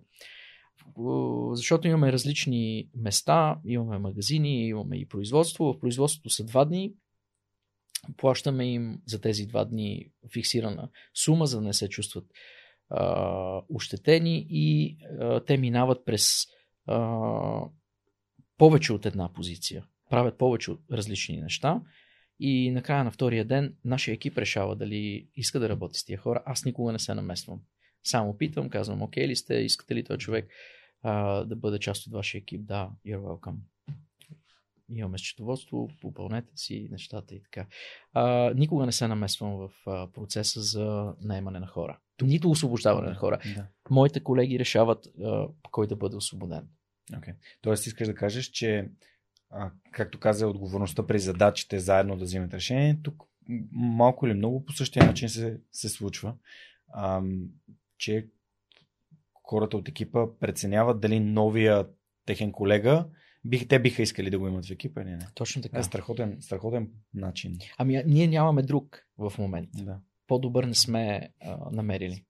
защото 1.54 1.88
имаме 1.88 2.12
различни 2.12 2.90
места, 2.96 3.60
имаме 3.66 3.98
магазини, 3.98 4.68
имаме 4.68 4.98
и 4.98 5.08
производство. 5.08 5.74
В 5.74 5.80
производството 5.80 6.30
са 6.30 6.46
два 6.46 6.66
дни. 6.66 6.94
Плащаме 8.18 8.74
им 8.74 9.02
за 9.06 9.22
тези 9.22 9.46
два 9.46 9.66
дни 9.66 10.12
фиксирана 10.34 10.90
сума, 11.14 11.46
за 11.46 11.58
да 11.58 11.68
не 11.68 11.74
се 11.74 11.90
чувстват 11.90 12.26
а, 12.90 13.62
ощетени 13.70 14.48
и 14.50 14.98
а, 15.20 15.40
те 15.46 15.58
минават 15.58 16.06
през 16.06 16.46
а, 16.88 17.70
повече 18.58 18.94
от 18.94 19.06
една 19.06 19.34
позиция. 19.34 19.86
Правят 20.10 20.38
повече 20.38 20.72
от 20.72 20.80
различни 20.92 21.42
неща. 21.42 21.82
И 22.40 22.72
накрая 22.72 23.04
на 23.04 23.12
втория 23.12 23.46
ден 23.46 23.76
нашия 23.86 24.14
екип 24.14 24.38
решава 24.38 24.76
дали 24.76 25.28
иска 25.36 25.60
да 25.60 25.70
работи 25.70 26.00
с 26.00 26.06
тия 26.06 26.18
хора. 26.18 26.44
Аз 26.46 26.66
никога 26.66 26.92
не 26.92 27.00
се 27.00 27.14
намествам. 27.14 27.62
Само 28.04 28.38
питам, 28.38 28.70
казвам, 28.70 29.02
окей 29.02 29.28
ли 29.28 29.36
сте, 29.36 29.56
искате 29.56 29.96
ли 29.96 30.04
този 30.04 30.20
човек 30.20 30.48
а, 31.02 31.44
да 31.44 31.56
бъде 31.56 31.80
част 31.80 32.08
от 32.08 32.14
вашия 32.14 32.40
екип? 32.40 32.66
Да, 32.66 32.90
you're 33.08 33.22
welcome. 33.22 33.56
Имаме 34.96 35.18
счетоводство, 35.18 35.90
попълнете 36.02 36.52
си 36.56 36.88
нещата 36.92 37.36
и 37.36 37.44
така. 37.44 37.68
А, 38.14 38.54
никога 38.54 38.86
не 38.86 38.92
се 38.92 39.08
намесвам 39.08 39.58
в 39.58 39.70
а, 39.88 40.12
процеса 40.12 40.62
за 40.62 41.14
наемане 41.22 41.60
на 41.60 41.68
хора. 41.68 42.00
Нито 42.22 42.50
освобождаване 42.50 43.10
на 43.10 43.16
хора. 43.16 43.40
Да. 43.56 43.68
Моите 43.90 44.24
колеги 44.24 44.60
решават 44.60 45.08
а, 45.24 45.48
кой 45.72 45.88
да 45.88 45.96
бъде 45.96 46.16
освободен. 46.16 46.68
Okay. 47.12 47.36
Тоест 47.62 47.86
искаш 47.86 48.08
да 48.08 48.16
кажеш, 48.16 48.46
че 48.46 48.90
а, 49.50 49.72
както 49.92 50.20
каза, 50.20 50.48
отговорността 50.48 51.08
при 51.08 51.20
задачите 51.20 51.80
заедно 51.80 52.18
да 52.18 52.24
вземат 52.24 52.54
решение, 52.54 53.00
тук 53.04 53.24
малко 53.72 54.28
или 54.28 54.34
много 54.34 54.66
по 54.66 54.74
същия 54.74 55.06
начин 55.06 55.30
се, 55.30 55.62
се 55.72 55.90
случва. 55.90 56.36
А, 56.94 57.22
че 57.98 58.28
хората 59.44 59.78
от 59.78 59.90
екипа 59.90 60.28
преценяват 60.40 61.00
дали 61.00 61.20
новия 61.20 61.88
техен 62.26 62.52
колега 62.52 63.06
бих, 63.46 63.68
те 63.68 63.80
биха 63.80 64.02
искали 64.02 64.30
да 64.30 64.40
го 64.40 64.48
имат 64.48 64.66
в 64.66 64.72
екипа 64.72 65.02
или 65.02 65.10
не. 65.10 65.28
Точно 65.36 65.62
така. 65.62 65.80
Е 65.80 65.84
страхотен, 65.84 66.38
страхотен 66.40 66.90
начин. 67.14 67.58
Ами 67.78 68.04
ние 68.06 68.28
нямаме 68.28 68.62
друг 68.62 69.04
в 69.18 69.34
момента. 69.38 69.84
Да. 69.84 69.98
По-добър 70.28 70.64
не 70.64 70.76
сме 70.76 71.30
а, 71.42 71.58
намерили. 71.72 72.26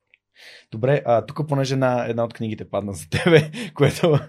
Добре, 0.71 1.01
а 1.05 1.25
тук 1.25 1.47
понеже 1.47 1.73
една, 1.73 2.05
една 2.05 2.23
от 2.23 2.33
книгите 2.33 2.69
падна 2.69 2.93
за 2.93 3.09
тебе, 3.09 3.51
което 3.73 4.19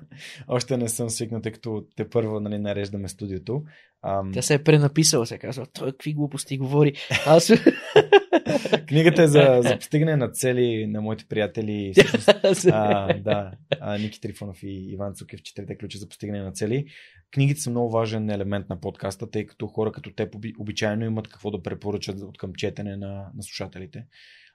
още 0.48 0.76
не 0.76 0.88
съм 0.88 1.10
свикнал, 1.10 1.40
тъй 1.40 1.52
като 1.52 1.84
те 1.96 2.08
първо 2.08 2.40
нали, 2.40 2.58
нареждаме 2.58 3.08
студиото. 3.08 3.62
Ам... 4.02 4.30
Тя 4.32 4.42
се 4.42 4.54
е 4.54 4.64
пренаписала, 4.64 5.26
се 5.26 5.38
казва, 5.38 5.66
той 5.66 5.90
какви 5.90 6.14
глупости 6.14 6.58
говори. 6.58 6.92
Аз... 7.26 7.52
Книгата 8.88 9.22
е 9.22 9.26
за, 9.26 9.60
за 9.62 9.78
постигане 9.78 10.16
на 10.16 10.28
цели 10.28 10.86
на 10.86 11.00
моите 11.00 11.24
приятели. 11.24 11.92
Всъщност, 12.20 12.66
а, 12.72 13.18
да, 13.18 13.52
а, 13.80 13.98
Ники 13.98 14.20
Трифонов 14.20 14.62
и 14.62 14.92
Иван 14.92 15.14
Цукев, 15.14 15.42
четирите 15.42 15.78
ключа 15.78 15.98
за 15.98 16.08
постигане 16.08 16.42
на 16.42 16.52
цели. 16.52 16.86
Книгите 17.30 17.60
са 17.60 17.70
много 17.70 17.90
важен 17.90 18.30
елемент 18.30 18.68
на 18.68 18.80
подкаста, 18.80 19.30
тъй 19.30 19.46
като 19.46 19.66
хора 19.66 19.92
като 19.92 20.14
те 20.14 20.30
обичайно 20.58 21.04
имат 21.04 21.28
какво 21.28 21.50
да 21.50 21.62
препоръчат 21.62 22.20
от 22.20 22.38
към 22.38 22.54
четене 22.54 22.96
на, 22.96 23.30
на 23.34 23.42
слушателите. 23.42 24.06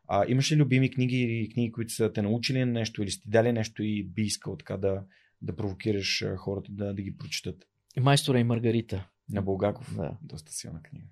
А, 0.08 0.26
имаш 0.28 0.52
ли 0.52 0.56
любими 0.56 0.92
книги 0.92 1.18
или 1.18 1.50
книги, 1.50 1.72
които 1.72 1.94
са 1.94 2.14
те 2.14 2.22
научили 2.22 2.66
нещо 2.66 3.04
или 3.04 3.12
сте 3.12 3.30
дали 3.30 3.52
нещо 3.52 3.84
и 3.84 4.04
би 4.04 4.22
искал 4.22 4.58
така 4.58 4.78
да, 4.78 5.04
да 5.42 5.56
провокираш 5.56 6.26
хората 6.38 6.72
да, 6.72 6.94
да 6.94 7.02
ги 7.02 7.18
прочитат? 7.18 7.68
Майстора 8.00 8.40
и 8.40 8.44
Маргарита. 8.44 9.08
На 9.30 9.42
Булгаков. 9.42 9.96
Да. 9.96 10.18
Доста 10.22 10.52
силна 10.52 10.82
книга. 10.84 11.06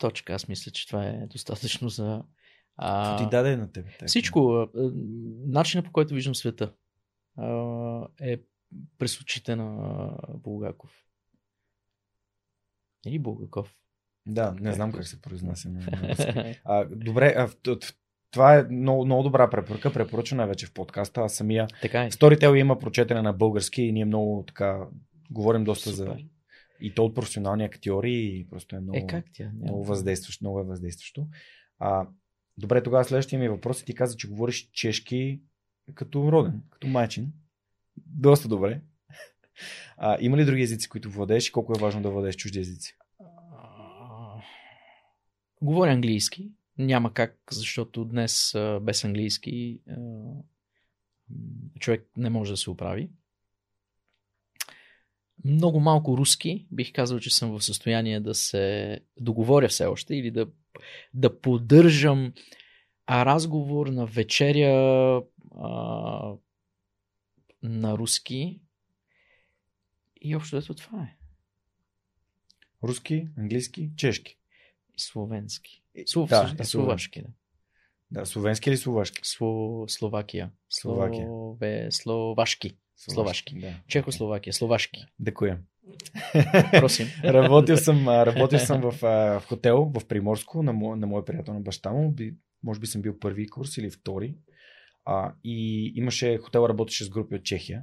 Точка, 0.00 0.32
аз 0.32 0.48
мисля, 0.48 0.70
че 0.70 0.86
това 0.86 1.06
е 1.06 1.26
достатъчно 1.26 1.88
за... 1.88 2.22
А... 2.76 3.16
Ти 3.16 3.30
даде 3.30 3.56
на 3.56 3.72
теб? 3.72 3.86
Всичко. 4.06 4.68
Начинът 5.46 5.84
по 5.84 5.92
който 5.92 6.14
виждам 6.14 6.34
света 6.34 6.72
е 8.20 8.40
през 8.98 9.20
очите 9.20 9.56
на 9.56 10.10
Булгаков. 10.34 10.90
Или 13.06 13.18
Булгаков. 13.18 13.76
Да, 14.26 14.54
не 14.60 14.72
знам 14.72 14.92
как 14.92 15.06
се 15.06 15.22
произнася. 15.22 15.68
а, 16.64 16.84
добре, 16.84 17.34
а, 17.36 17.48
това 18.30 18.58
е 18.58 18.62
много, 18.62 19.04
много 19.04 19.22
добра 19.22 19.50
препоръка, 19.50 19.92
препоръчена 19.92 20.46
вече 20.46 20.66
в 20.66 20.72
подкаста. 20.72 21.20
Аз 21.20 21.34
самия 21.34 21.68
така 21.82 22.04
е. 22.04 22.10
Storytel 22.10 22.56
има 22.56 22.78
прочетене 22.78 23.22
на 23.22 23.32
български 23.32 23.82
и 23.82 23.92
ние 23.92 24.04
много 24.04 24.44
така 24.46 24.86
говорим 25.30 25.64
доста 25.64 25.90
Супер. 25.90 26.04
за 26.04 26.16
и 26.80 26.94
то 26.94 27.04
от 27.04 27.14
професионални 27.14 27.64
актьори 27.64 28.12
и 28.12 28.46
просто 28.50 28.76
е 28.76 28.80
много, 28.80 28.98
Е, 28.98 29.06
как 29.06 29.24
тя? 29.32 29.52
Много 29.62 29.84
въздействащо, 29.84 30.44
много 30.44 30.60
е 30.60 30.64
въздействащо. 30.64 31.28
А, 31.78 32.08
добре, 32.58 32.82
тогава 32.82 33.04
следващия 33.04 33.38
ми 33.38 33.48
въпрос 33.48 33.82
е 33.82 33.84
ти 33.84 33.94
каза, 33.94 34.16
че 34.16 34.28
говориш 34.28 34.70
чешки 34.72 35.40
като 35.94 36.32
роден, 36.32 36.62
като 36.70 36.86
майчин. 36.86 37.32
Доста 38.06 38.48
добре. 38.48 38.80
А, 39.96 40.18
има 40.20 40.36
ли 40.36 40.44
други 40.44 40.62
езици, 40.62 40.88
които 40.88 41.10
владееш 41.10 41.48
и 41.48 41.52
колко 41.52 41.72
е 41.76 41.80
важно 41.80 42.02
да 42.02 42.10
владееш 42.10 42.36
чужди 42.36 42.60
езици? 42.60 42.96
Говоря 45.62 45.90
английски. 45.90 46.50
Няма 46.78 47.14
как, 47.14 47.38
защото 47.50 48.04
днес 48.04 48.54
без 48.82 49.04
английски 49.04 49.80
човек 51.78 52.08
не 52.16 52.30
може 52.30 52.50
да 52.50 52.56
се 52.56 52.70
оправи. 52.70 53.10
Много 55.44 55.80
малко 55.80 56.16
руски. 56.16 56.66
Бих 56.72 56.92
казал, 56.92 57.18
че 57.18 57.34
съм 57.34 57.50
в 57.50 57.64
състояние 57.64 58.20
да 58.20 58.34
се 58.34 59.00
договоря 59.20 59.68
все 59.68 59.86
още 59.86 60.14
или 60.14 60.30
да, 60.30 60.46
да 61.14 61.40
поддържам 61.40 62.32
разговор 63.10 63.86
на 63.86 64.06
вечеря 64.06 65.22
а, 65.56 66.32
на 67.62 67.98
руски. 67.98 68.60
И 70.20 70.36
общо 70.36 70.56
ето 70.56 70.74
това 70.74 71.02
е. 71.02 71.16
Руски, 72.82 73.28
английски, 73.38 73.90
чешки. 73.96 74.38
И 74.94 75.00
словенски. 75.00 75.82
Слов, 76.06 76.30
да, 76.30 76.54
да, 76.54 76.62
и 76.62 76.66
словашки, 76.66 77.22
да. 77.22 77.28
Да, 78.10 78.26
словенски 78.26 78.70
или 78.70 78.76
словашки? 78.76 79.20
Сло, 79.22 79.88
Словакия. 79.88 80.50
Словакия. 80.68 81.26
Слове, 81.26 81.88
словашки. 81.90 82.76
Словашки. 83.08 83.60
Да. 83.60 83.74
Чехословакия. 83.88 84.52
Словашки. 84.52 85.06
Декуя. 85.18 85.58
Просим. 86.72 87.06
работил 87.24 87.76
съм, 87.76 88.08
работил 88.08 88.58
съм 88.58 88.80
в, 88.80 88.92
в 89.00 89.42
хотел 89.48 89.92
в 89.94 90.06
Приморско 90.08 90.62
на, 90.62 90.72
мо, 90.72 90.96
на 90.96 91.06
моя 91.06 91.24
приятел 91.24 91.54
на 91.54 91.60
баща 91.60 91.90
му. 91.92 92.10
Би, 92.10 92.34
може 92.62 92.80
би 92.80 92.86
съм 92.86 93.02
бил 93.02 93.18
първи 93.18 93.48
курс 93.48 93.76
или 93.76 93.90
втори. 93.90 94.34
А, 95.04 95.32
и 95.44 95.86
имаше 95.96 96.38
хотел, 96.38 96.66
работеше 96.68 97.04
с 97.04 97.10
групи 97.10 97.34
от 97.34 97.44
Чехия. 97.44 97.82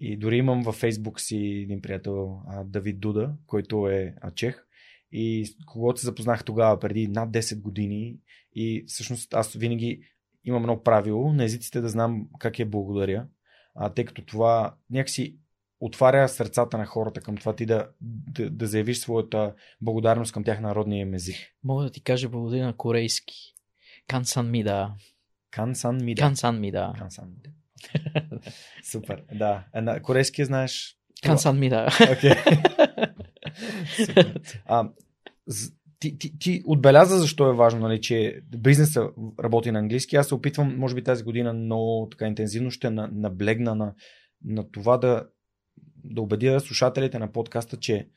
И 0.00 0.16
дори 0.16 0.36
имам 0.36 0.62
във 0.62 0.74
Фейсбук 0.74 1.20
си 1.20 1.36
един 1.36 1.82
приятел 1.82 2.40
Давид 2.64 3.00
Дуда, 3.00 3.34
който 3.46 3.88
е 3.88 4.14
чех. 4.34 4.66
И 5.12 5.46
с 5.46 5.64
когото 5.66 6.00
се 6.00 6.06
запознах 6.06 6.44
тогава, 6.44 6.80
преди 6.80 7.08
над 7.08 7.30
10 7.30 7.60
години. 7.60 8.18
И 8.54 8.84
всъщност 8.86 9.34
аз 9.34 9.52
винаги 9.52 10.02
имам 10.44 10.62
едно 10.62 10.82
правило 10.82 11.32
на 11.32 11.44
езиците 11.44 11.80
да 11.80 11.88
знам 11.88 12.28
как 12.38 12.58
е 12.58 12.64
благодаря. 12.64 13.26
А, 13.74 13.88
тъй 13.94 14.04
като 14.04 14.26
това 14.26 14.74
някакси 14.90 15.36
отваря 15.80 16.28
сърцата 16.28 16.78
на 16.78 16.86
хората 16.86 17.20
към 17.20 17.36
това 17.36 17.56
ти 17.56 17.66
да, 17.66 17.88
да, 18.00 18.50
да 18.50 18.66
заявиш 18.66 18.98
своята 18.98 19.54
благодарност 19.80 20.32
към 20.32 20.44
тях 20.44 20.60
на 20.60 20.74
родния 20.74 21.00
им 21.00 21.14
език. 21.14 21.36
Мога 21.64 21.84
да 21.84 21.90
ти 21.90 22.02
кажа 22.02 22.28
благодаря 22.28 22.66
на 22.66 22.76
корейски. 22.76 23.54
Кансан 24.08 24.50
ми 24.50 24.62
да. 24.62 24.94
Кансан 25.50 26.04
ми 26.04 26.14
да. 26.14 26.22
Кансан 26.22 26.60
ми 26.60 26.70
да. 26.70 26.92
Кансан 26.98 27.30
ми 27.30 27.36
да. 27.42 27.50
Супер, 28.90 29.24
да. 29.34 29.64
На 29.74 30.02
корейския 30.02 30.46
знаеш... 30.46 30.96
Кансан 31.22 31.58
ми 31.58 31.68
да. 31.68 31.88
Окей. 32.12 32.32
А, 34.66 34.90
з- 35.46 35.72
ти, 36.00 36.18
ти, 36.18 36.38
ти 36.38 36.62
отбеляза 36.66 37.18
защо 37.18 37.50
е 37.50 37.54
важно, 37.54 37.80
нали, 37.80 38.00
че 38.00 38.40
бизнеса 38.56 39.08
работи 39.42 39.70
на 39.70 39.78
английски. 39.78 40.16
Аз 40.16 40.28
се 40.28 40.34
опитвам, 40.34 40.78
може 40.78 40.94
би 40.94 41.04
тази 41.04 41.24
година 41.24 41.52
много 41.52 42.08
така 42.10 42.26
интензивно 42.26 42.70
ще 42.70 42.90
на- 42.90 43.10
наблегна 43.12 43.74
на, 43.74 43.94
на 44.44 44.70
това 44.70 44.96
да, 44.98 45.26
да 46.04 46.22
убедя 46.22 46.60
слушателите 46.60 47.18
на 47.18 47.32
подкаста, 47.32 47.76
че 47.76 48.08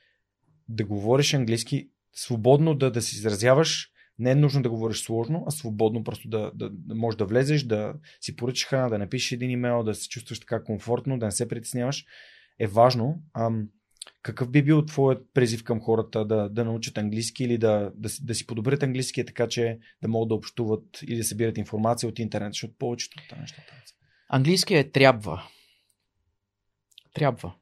да 0.70 0.86
говориш 0.86 1.34
английски, 1.34 1.90
свободно 2.14 2.76
да, 2.76 2.92
да 2.92 3.02
се 3.02 3.16
изразяваш, 3.16 3.90
не 4.20 4.32
е 4.32 4.36
нужно 4.36 4.62
да 4.62 4.70
говориш 4.70 4.98
сложно, 4.98 5.44
а 5.48 5.52
свободно 5.52 6.04
просто 6.04 6.30
да, 6.30 6.52
да, 6.56 6.70
да 6.70 6.96
можеш 6.96 7.18
да 7.18 7.26
влезеш, 7.26 7.64
да 7.64 7.94
си 8.22 8.36
поръчаш 8.36 8.68
храна, 8.68 8.90
да 8.90 8.98
напишеш 8.98 9.32
един 9.32 9.50
имейл, 9.50 9.84
да 9.84 9.96
се 9.96 10.10
чувстваш 10.10 10.40
така 10.40 10.64
комфортно, 10.64 11.20
да 11.20 11.26
не 11.26 11.32
се 11.32 11.48
притесняваш, 11.48 12.06
е 12.60 12.68
важно. 12.68 13.24
Ам, 13.34 13.68
какъв 14.22 14.52
би 14.52 14.64
бил 14.64 14.86
твоят 14.86 15.34
призив 15.34 15.64
към 15.64 15.82
хората 15.82 16.26
да, 16.26 16.50
да 16.50 16.66
научат 16.66 16.98
английски 16.98 17.44
или 17.44 17.58
да, 17.58 17.92
да, 17.96 18.10
да 18.22 18.36
си 18.36 18.48
подобрят 18.48 18.84
английския, 18.84 19.26
така 19.26 19.48
че 19.48 19.80
да 20.02 20.08
могат 20.08 20.30
да 20.30 20.36
общуват 20.36 21.00
или 21.08 21.18
да 21.18 21.24
събират 21.24 21.58
информация 21.58 22.10
от 22.10 22.20
интернет, 22.20 22.54
защото 22.54 22.74
повечето 22.80 23.20
от 23.32 23.40
нещата. 23.40 23.74
Английския 24.30 24.80
е 24.80 24.92
трябва. 24.92 25.44
Трябва. 27.14 27.56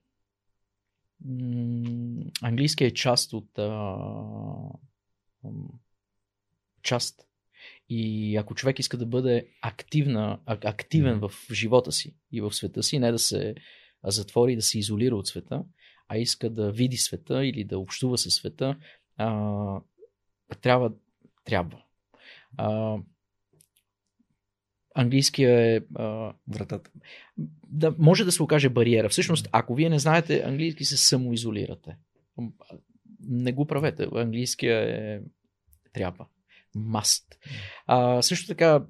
М, 1.26 2.24
Английския 2.42 2.88
е 2.88 2.94
част 2.94 3.34
от 3.34 3.60
а, 3.60 3.96
част. 6.84 7.28
И 7.90 8.36
ако 8.38 8.56
човек 8.56 8.80
иска 8.80 8.98
да 8.98 9.06
бъде 9.06 9.48
активна, 9.62 10.40
активен 10.46 11.20
в 11.20 11.32
живота 11.52 11.92
си 11.92 12.16
и 12.32 12.42
в 12.42 12.54
света 12.54 12.84
си, 12.84 13.00
не 13.00 13.12
да 13.12 13.20
се 13.20 13.56
затвори, 14.04 14.56
да 14.56 14.62
се 14.62 14.80
изолира 14.80 15.16
от 15.16 15.28
света, 15.28 15.64
а 16.12 16.18
иска 16.18 16.50
да 16.50 16.72
види 16.72 16.98
света 16.98 17.46
или 17.46 17.64
да 17.64 17.80
общува 17.80 18.18
със 18.18 18.34
света, 18.34 18.78
а, 19.18 19.82
трябва. 20.62 20.92
трябва. 21.46 21.84
А, 22.58 22.98
английския 24.96 25.76
е. 25.76 25.82
А, 25.96 26.34
Вратата. 26.48 26.92
Да, 27.68 27.96
може 27.98 28.26
да 28.26 28.32
се 28.32 28.44
окаже 28.44 28.70
бариера. 28.70 29.10
Всъщност, 29.10 29.50
ако 29.52 29.76
вие 29.76 29.90
не 29.90 30.00
знаете 30.00 30.44
английски, 30.46 30.86
се 30.86 30.98
самоизолирате. 30.98 31.98
Не 33.20 33.52
го 33.52 33.66
правете. 33.66 34.08
Английския 34.16 34.78
е. 34.80 35.22
Трябва. 35.94 36.26
А, 37.88 38.22
също 38.22 38.48
така, 38.48 38.86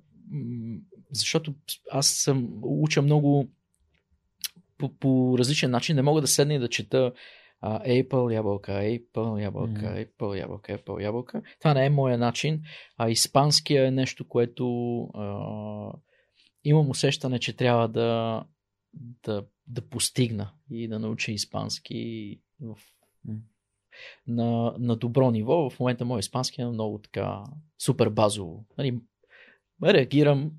защото 1.12 1.56
аз 1.92 2.08
съм 2.08 2.50
уча 2.64 3.02
много 3.02 3.50
по, 4.82 4.90
по 5.00 5.36
различен 5.38 5.72
начин, 5.72 5.96
не 5.96 6.02
мога 6.02 6.22
да 6.22 6.28
седна 6.28 6.54
и 6.54 6.60
да 6.60 6.70
чета 6.70 7.12
uh, 7.64 8.04
Apple, 8.04 8.34
ябълка, 8.34 8.72
Apple, 8.72 9.44
ябълка, 9.44 9.82
mm. 9.82 10.08
Apple, 10.08 10.40
ябълка, 10.40 10.78
Apple, 10.78 11.04
ябълка. 11.04 11.42
Това 11.60 11.74
не 11.74 11.86
е 11.86 11.90
моя 11.90 12.18
начин. 12.18 12.62
А 12.98 13.10
испанския 13.10 13.88
е 13.88 13.92
нещо, 13.92 14.28
което 14.28 14.64
uh, 14.64 15.94
имам 16.64 16.90
усещане, 16.90 17.40
че 17.40 17.56
трябва 17.56 17.88
да, 17.88 18.44
да, 19.24 19.46
да 19.68 19.90
постигна 19.90 20.52
и 20.72 20.88
да 20.88 21.00
науча 21.00 21.32
испански 21.32 22.40
в, 22.62 22.78
на, 24.28 24.76
на 24.80 24.96
добро 24.96 25.32
ниво. 25.32 25.70
В 25.70 25.80
момента 25.80 26.06
мой 26.06 26.20
испански 26.20 26.62
е 26.62 26.66
много 26.66 27.00
така 27.00 27.44
супер 27.80 28.10
базово. 28.10 28.66
Нали, 28.78 29.00
реагирам. 29.84 30.52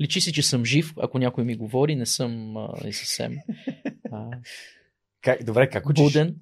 Личи 0.00 0.20
си, 0.20 0.32
че 0.32 0.42
съм 0.42 0.64
жив, 0.64 0.94
ако 0.96 1.18
някой 1.18 1.44
ми 1.44 1.56
говори, 1.56 1.96
не 1.96 2.06
съм 2.06 2.56
а, 2.56 2.68
не 2.84 2.92
съвсем. 2.92 3.38
А, 4.12 4.30
как, 5.20 5.44
добре, 5.44 5.70
как 5.70 5.88
учиш? 5.88 6.04
Буден. 6.04 6.36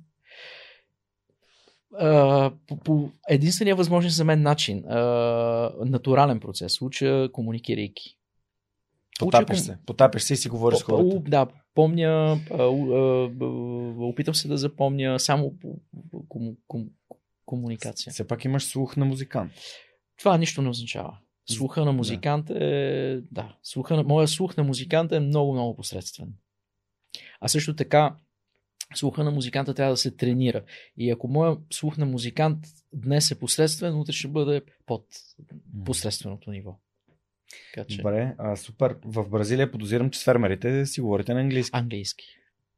Uh, 2.03 2.55
по, 2.66 2.77
по 2.77 3.11
единствения 3.28 3.77
възможен 3.77 4.11
за 4.11 4.24
мен 4.24 4.43
начин. 4.43 4.82
Uh, 4.82 5.85
натурален 5.85 6.41
процес. 6.41 6.82
Уча 6.82 7.28
комуникирайки. 7.32 8.16
Потапяш 9.19 9.61
се. 9.61 9.78
Потапяш 9.87 10.23
се 10.23 10.35
и 10.35 10.37
си 10.37 10.49
говориш 10.49 10.78
с 10.78 10.82
хората. 10.82 11.20
Да, 11.20 11.47
помня, 11.74 12.41
опитам 14.01 14.35
се 14.35 14.49
да 14.49 14.57
запомня 14.57 15.19
само 15.19 15.55
кому, 16.28 16.57
кому, 16.69 16.87
комуникация. 17.45 18.12
Все 18.12 18.27
пак 18.27 18.45
имаш 18.45 18.65
слух 18.65 18.97
на 18.97 19.05
музикант. 19.05 19.53
Това 20.19 20.39
нищо 20.39 20.62
не 20.62 20.69
означава. 20.69 21.19
Слуха 21.52 21.85
на 21.85 21.93
музикант 21.93 22.47
да. 22.47 22.64
е... 22.64 23.16
Да, 23.20 23.56
слуха 23.62 23.97
на... 23.97 24.02
моя 24.02 24.28
слух 24.28 24.56
на 24.56 24.64
музиканта 24.64 25.16
е 25.16 25.20
много, 25.20 25.52
много 25.52 25.77
посредствен. 25.77 26.32
А 27.40 27.48
също 27.48 27.77
така, 27.77 28.16
слуха 28.94 29.24
на 29.24 29.31
музиканта 29.31 29.74
трябва 29.74 29.93
да 29.93 29.97
се 29.97 30.10
тренира. 30.10 30.64
И 30.97 31.10
ако 31.10 31.28
моя 31.28 31.56
слух 31.72 31.97
на 31.97 32.06
музикант 32.06 32.66
днес 32.93 33.31
е 33.31 33.39
посредствен, 33.39 33.98
утре 33.98 34.12
ще 34.12 34.28
бъде 34.28 34.62
под 34.86 35.06
посредственото 35.85 36.51
ниво. 36.51 36.78
Така, 37.74 37.86
че... 37.89 37.97
Добре, 37.97 38.35
а, 38.39 38.56
супер. 38.56 38.97
В 39.05 39.28
Бразилия 39.28 39.70
подозирам, 39.70 40.10
че 40.10 40.20
с 40.20 40.24
фермерите 40.24 40.86
си 40.86 41.01
говорите 41.01 41.35
на 41.35 41.40
английски. 41.40 41.70
Английски. 41.77 42.24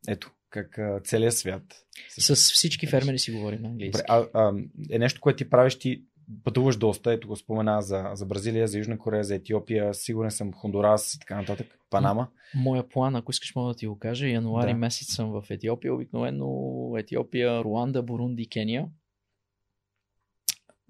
Ето, 0.09 0.31
как 0.51 0.79
а, 0.79 1.01
целият 1.05 1.35
свят. 1.35 1.87
С 2.09 2.35
всички 2.35 2.87
фермери 2.87 3.19
си 3.19 3.33
говорим 3.33 3.63
на 3.63 3.69
английски. 3.69 4.03
Добре, 4.09 4.31
а, 4.35 4.41
а, 4.41 4.53
е 4.91 4.99
нещо, 4.99 5.21
което 5.21 5.37
ти 5.37 5.51
правиш, 5.51 5.79
ти 5.79 6.03
пътуваш 6.45 6.77
доста, 6.77 7.13
ето 7.13 7.29
го 7.29 7.37
спомена 7.37 7.83
за, 7.83 8.11
за 8.15 8.27
Бразилия, 8.27 8.69
за 8.69 8.79
Южна 8.79 8.99
Корея, 8.99 9.25
за 9.25 9.35
Етиопия, 9.35 9.95
сигурен 9.95 10.31
съм 10.31 10.53
Хондурас 10.53 11.15
и 11.15 11.19
така 11.19 11.37
нататък, 11.37 11.79
Панама. 11.91 12.29
Моя 12.55 12.89
план, 12.89 13.17
ако 13.17 13.31
искаш 13.31 13.55
мога 13.55 13.69
да 13.69 13.75
ти 13.75 13.87
го 13.87 13.99
кажа, 13.99 14.29
януари 14.29 14.73
да. 14.73 14.79
месец 14.79 15.15
съм 15.15 15.31
в 15.31 15.51
Етиопия, 15.51 15.95
обикновено 15.95 16.97
Етиопия, 16.99 17.65
Руанда, 17.65 18.03
Бурунди, 18.03 18.49
Кения. 18.49 18.89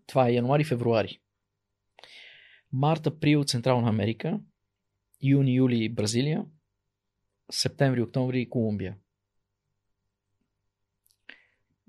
Това 0.07 0.29
е 0.29 0.33
януари-февруари. 0.33 1.19
Март, 2.73 3.07
април, 3.07 3.45
Централна 3.45 3.89
Америка, 3.89 4.41
юни, 5.23 5.55
юли, 5.55 5.89
Бразилия, 5.89 6.45
септември, 7.51 8.03
октомври, 8.03 8.51
Колумбия. 8.51 8.97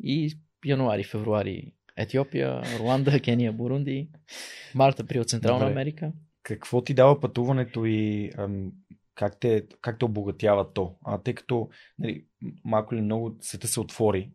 И 0.04 0.38
януари, 0.66 1.04
февруари, 1.04 1.74
Етиопия, 1.96 2.62
Руанда, 2.80 3.20
Кения, 3.20 3.54
Бурунди, 3.54 4.10
март, 4.76 5.00
април, 5.00 5.24
Централна 5.24 5.60
Добре. 5.60 5.72
Америка. 5.72 6.12
Какво 6.44 6.84
ти 6.84 6.94
дава 6.94 7.20
пътуването 7.20 7.86
и 7.86 8.32
ам, 8.38 8.72
как, 9.16 9.40
те, 9.40 9.68
как 9.82 10.00
те 10.00 10.06
обогатява 10.06 10.74
то? 10.74 10.96
А, 11.06 11.18
тъй 11.18 11.36
като 11.36 11.70
нали, 12.00 12.26
малко 12.66 12.96
ли 12.96 13.02
много 13.02 13.38
света 13.42 13.68
се 13.68 13.80
отвори 13.80 14.32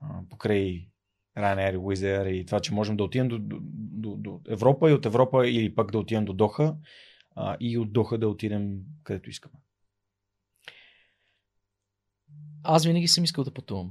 а, 0.00 0.20
покрай 0.30 0.88
Ryanair, 1.36 1.76
Wizz 1.76 2.30
и 2.30 2.46
това, 2.46 2.60
че 2.60 2.74
можем 2.74 2.96
да 2.96 3.04
отидем 3.04 3.28
до, 3.28 3.38
до, 3.38 3.58
до, 3.60 4.16
до 4.16 4.40
Европа 4.48 4.90
и 4.90 4.94
от 4.94 5.06
Европа 5.06 5.48
или 5.48 5.74
пък 5.74 5.92
да 5.92 5.98
отидем 5.98 6.24
до 6.24 6.32
Доха 6.32 6.76
а, 7.36 7.56
и 7.60 7.78
от 7.78 7.92
Доха 7.92 8.18
да 8.18 8.28
отидем 8.28 8.80
където 9.02 9.30
искаме. 9.30 9.54
Аз 12.62 12.86
винаги 12.86 13.08
съм 13.08 13.24
искал 13.24 13.44
да 13.44 13.54
пътувам. 13.54 13.90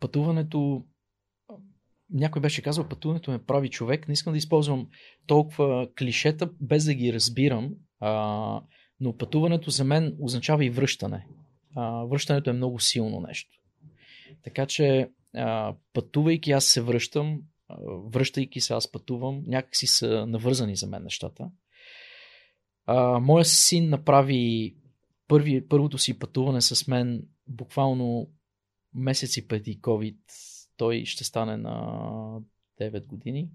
Пътуването 0.00 0.86
някой 2.12 2.42
беше 2.42 2.62
казал, 2.62 2.88
пътуването 2.88 3.30
ме 3.30 3.44
прави 3.44 3.70
човек. 3.70 4.08
Не 4.08 4.12
искам 4.12 4.32
да 4.32 4.38
използвам 4.38 4.88
толкова 5.26 5.88
клишета, 5.98 6.50
без 6.60 6.84
да 6.84 6.94
ги 6.94 7.12
разбирам. 7.12 7.70
А, 8.00 8.62
но 9.00 9.16
пътуването 9.16 9.70
за 9.70 9.84
мен 9.84 10.16
означава 10.20 10.64
и 10.64 10.70
връщане. 10.70 11.26
А, 11.76 12.04
връщането 12.04 12.50
е 12.50 12.52
много 12.52 12.80
силно 12.80 13.20
нещо. 13.20 13.50
Така 14.44 14.66
че, 14.66 15.10
а, 15.34 15.74
пътувайки, 15.92 16.52
аз 16.52 16.64
се 16.64 16.82
връщам, 16.82 17.40
а, 17.68 17.76
връщайки 18.12 18.60
се, 18.60 18.72
аз 18.72 18.92
пътувам. 18.92 19.42
Някакси 19.46 19.86
са 19.86 20.26
навързани 20.26 20.76
за 20.76 20.86
мен 20.86 21.02
нещата. 21.02 21.50
А, 22.86 23.18
моя 23.18 23.44
син 23.44 23.88
направи 23.88 24.76
първи, 25.28 25.68
първото 25.68 25.98
си 25.98 26.18
пътуване 26.18 26.60
с 26.60 26.86
мен 26.86 27.22
буквално 27.46 28.30
месеци 28.94 29.48
преди 29.48 29.80
COVID 29.80 30.16
той 30.80 31.04
ще 31.04 31.24
стане 31.24 31.56
на 31.56 31.72
9 32.80 33.06
години. 33.06 33.48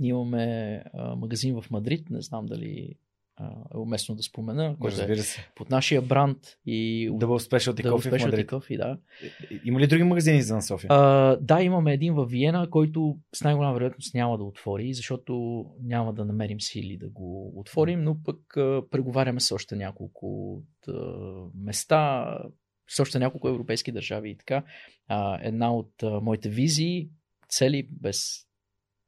Ние 0.00 0.10
имаме 0.10 0.84
а, 0.94 1.16
магазин 1.16 1.60
в 1.60 1.70
Мадрид, 1.70 2.10
не 2.10 2.22
знам 2.22 2.46
дали 2.46 2.94
а, 3.36 3.50
е 3.74 3.76
уместно 3.76 4.14
да 4.14 4.22
спомена, 4.22 4.76
който 4.80 5.00
е 5.00 5.16
под 5.54 5.70
нашия 5.70 6.02
бранд 6.02 6.38
и 6.66 7.10
Double 7.10 7.50
Specialty 7.50 7.82
Double 7.82 7.90
Coffee 7.90 8.18
в 8.18 8.24
Мадрид. 8.24 8.50
Coffee, 8.50 8.76
да. 8.76 8.98
Има 9.64 9.80
ли 9.80 9.86
други 9.86 10.02
магазини 10.02 10.42
за 10.42 10.62
София? 10.62 10.88
А, 10.90 11.36
да, 11.36 11.62
имаме 11.62 11.92
един 11.92 12.14
в 12.14 12.24
Виена, 12.24 12.70
който 12.70 13.18
с 13.34 13.44
най-голяма 13.44 13.74
вероятност 13.74 14.14
няма 14.14 14.38
да 14.38 14.44
отвори, 14.44 14.94
защото 14.94 15.64
няма 15.82 16.14
да 16.14 16.24
намерим 16.24 16.60
сили 16.60 16.96
да 16.96 17.08
го 17.08 17.52
отворим, 17.60 18.02
но 18.02 18.22
пък 18.22 18.56
а, 18.56 18.82
преговаряме 18.90 19.40
с 19.40 19.54
още 19.54 19.76
няколко 19.76 20.54
от, 20.54 20.88
а, 20.88 21.14
места 21.54 22.38
с 22.96 23.00
още 23.00 23.18
няколко 23.18 23.48
европейски 23.48 23.92
държави 23.92 24.30
и 24.30 24.36
така. 24.36 24.64
А, 25.08 25.38
една 25.42 25.74
от 25.74 26.02
а, 26.02 26.20
моите 26.20 26.48
визии, 26.48 27.10
цели, 27.48 27.88
без 27.90 28.46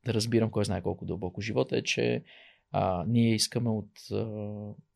да 0.07 0.15
разбирам 0.15 0.51
кой 0.51 0.65
знае 0.65 0.83
колко 0.83 1.05
дълбоко 1.05 1.41
живота 1.41 1.77
е, 1.77 1.83
че 1.83 2.25
а, 2.73 3.05
ние 3.09 3.35
искаме 3.35 3.71
от 3.71 3.91
а, 4.13 4.27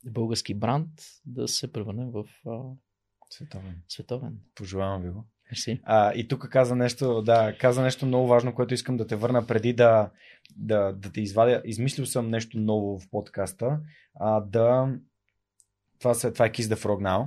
български 0.05 0.55
бранд 0.55 0.91
да 1.27 1.49
се 1.49 1.73
превърнем 1.73 2.11
в 2.11 2.25
а, 2.47 2.61
световен. 3.31 3.83
световен. 3.89 4.39
Пожелавам 4.55 5.03
ви 5.03 5.11
го. 5.11 5.27
Мерси. 5.51 5.81
А, 5.85 6.15
и 6.15 6.29
тук 6.29 6.49
каза 6.49 6.77
нещо, 6.77 7.23
да, 7.23 7.57
каза 7.59 7.83
нещо 7.83 8.07
много 8.07 8.27
важно, 8.27 8.55
което 8.55 8.75
искам 8.75 8.97
да 8.97 9.07
те 9.07 9.17
върна 9.17 9.47
преди 9.47 9.73
да, 9.73 10.11
да, 10.57 10.93
да 10.93 11.13
те 11.13 11.21
извадя. 11.21 11.63
Измислил 11.65 12.07
съм 12.07 12.31
нещо 12.31 12.59
ново 12.59 12.99
в 12.99 13.11
подкаста. 13.11 13.81
А, 14.21 14.41
да 14.41 14.95
това, 15.99 16.15
са, 16.15 16.33
това 16.33 16.47
е 16.47 16.51
Kiss 16.51 16.75
the 16.75 16.77
Frog 16.77 17.03
Now. 17.03 17.27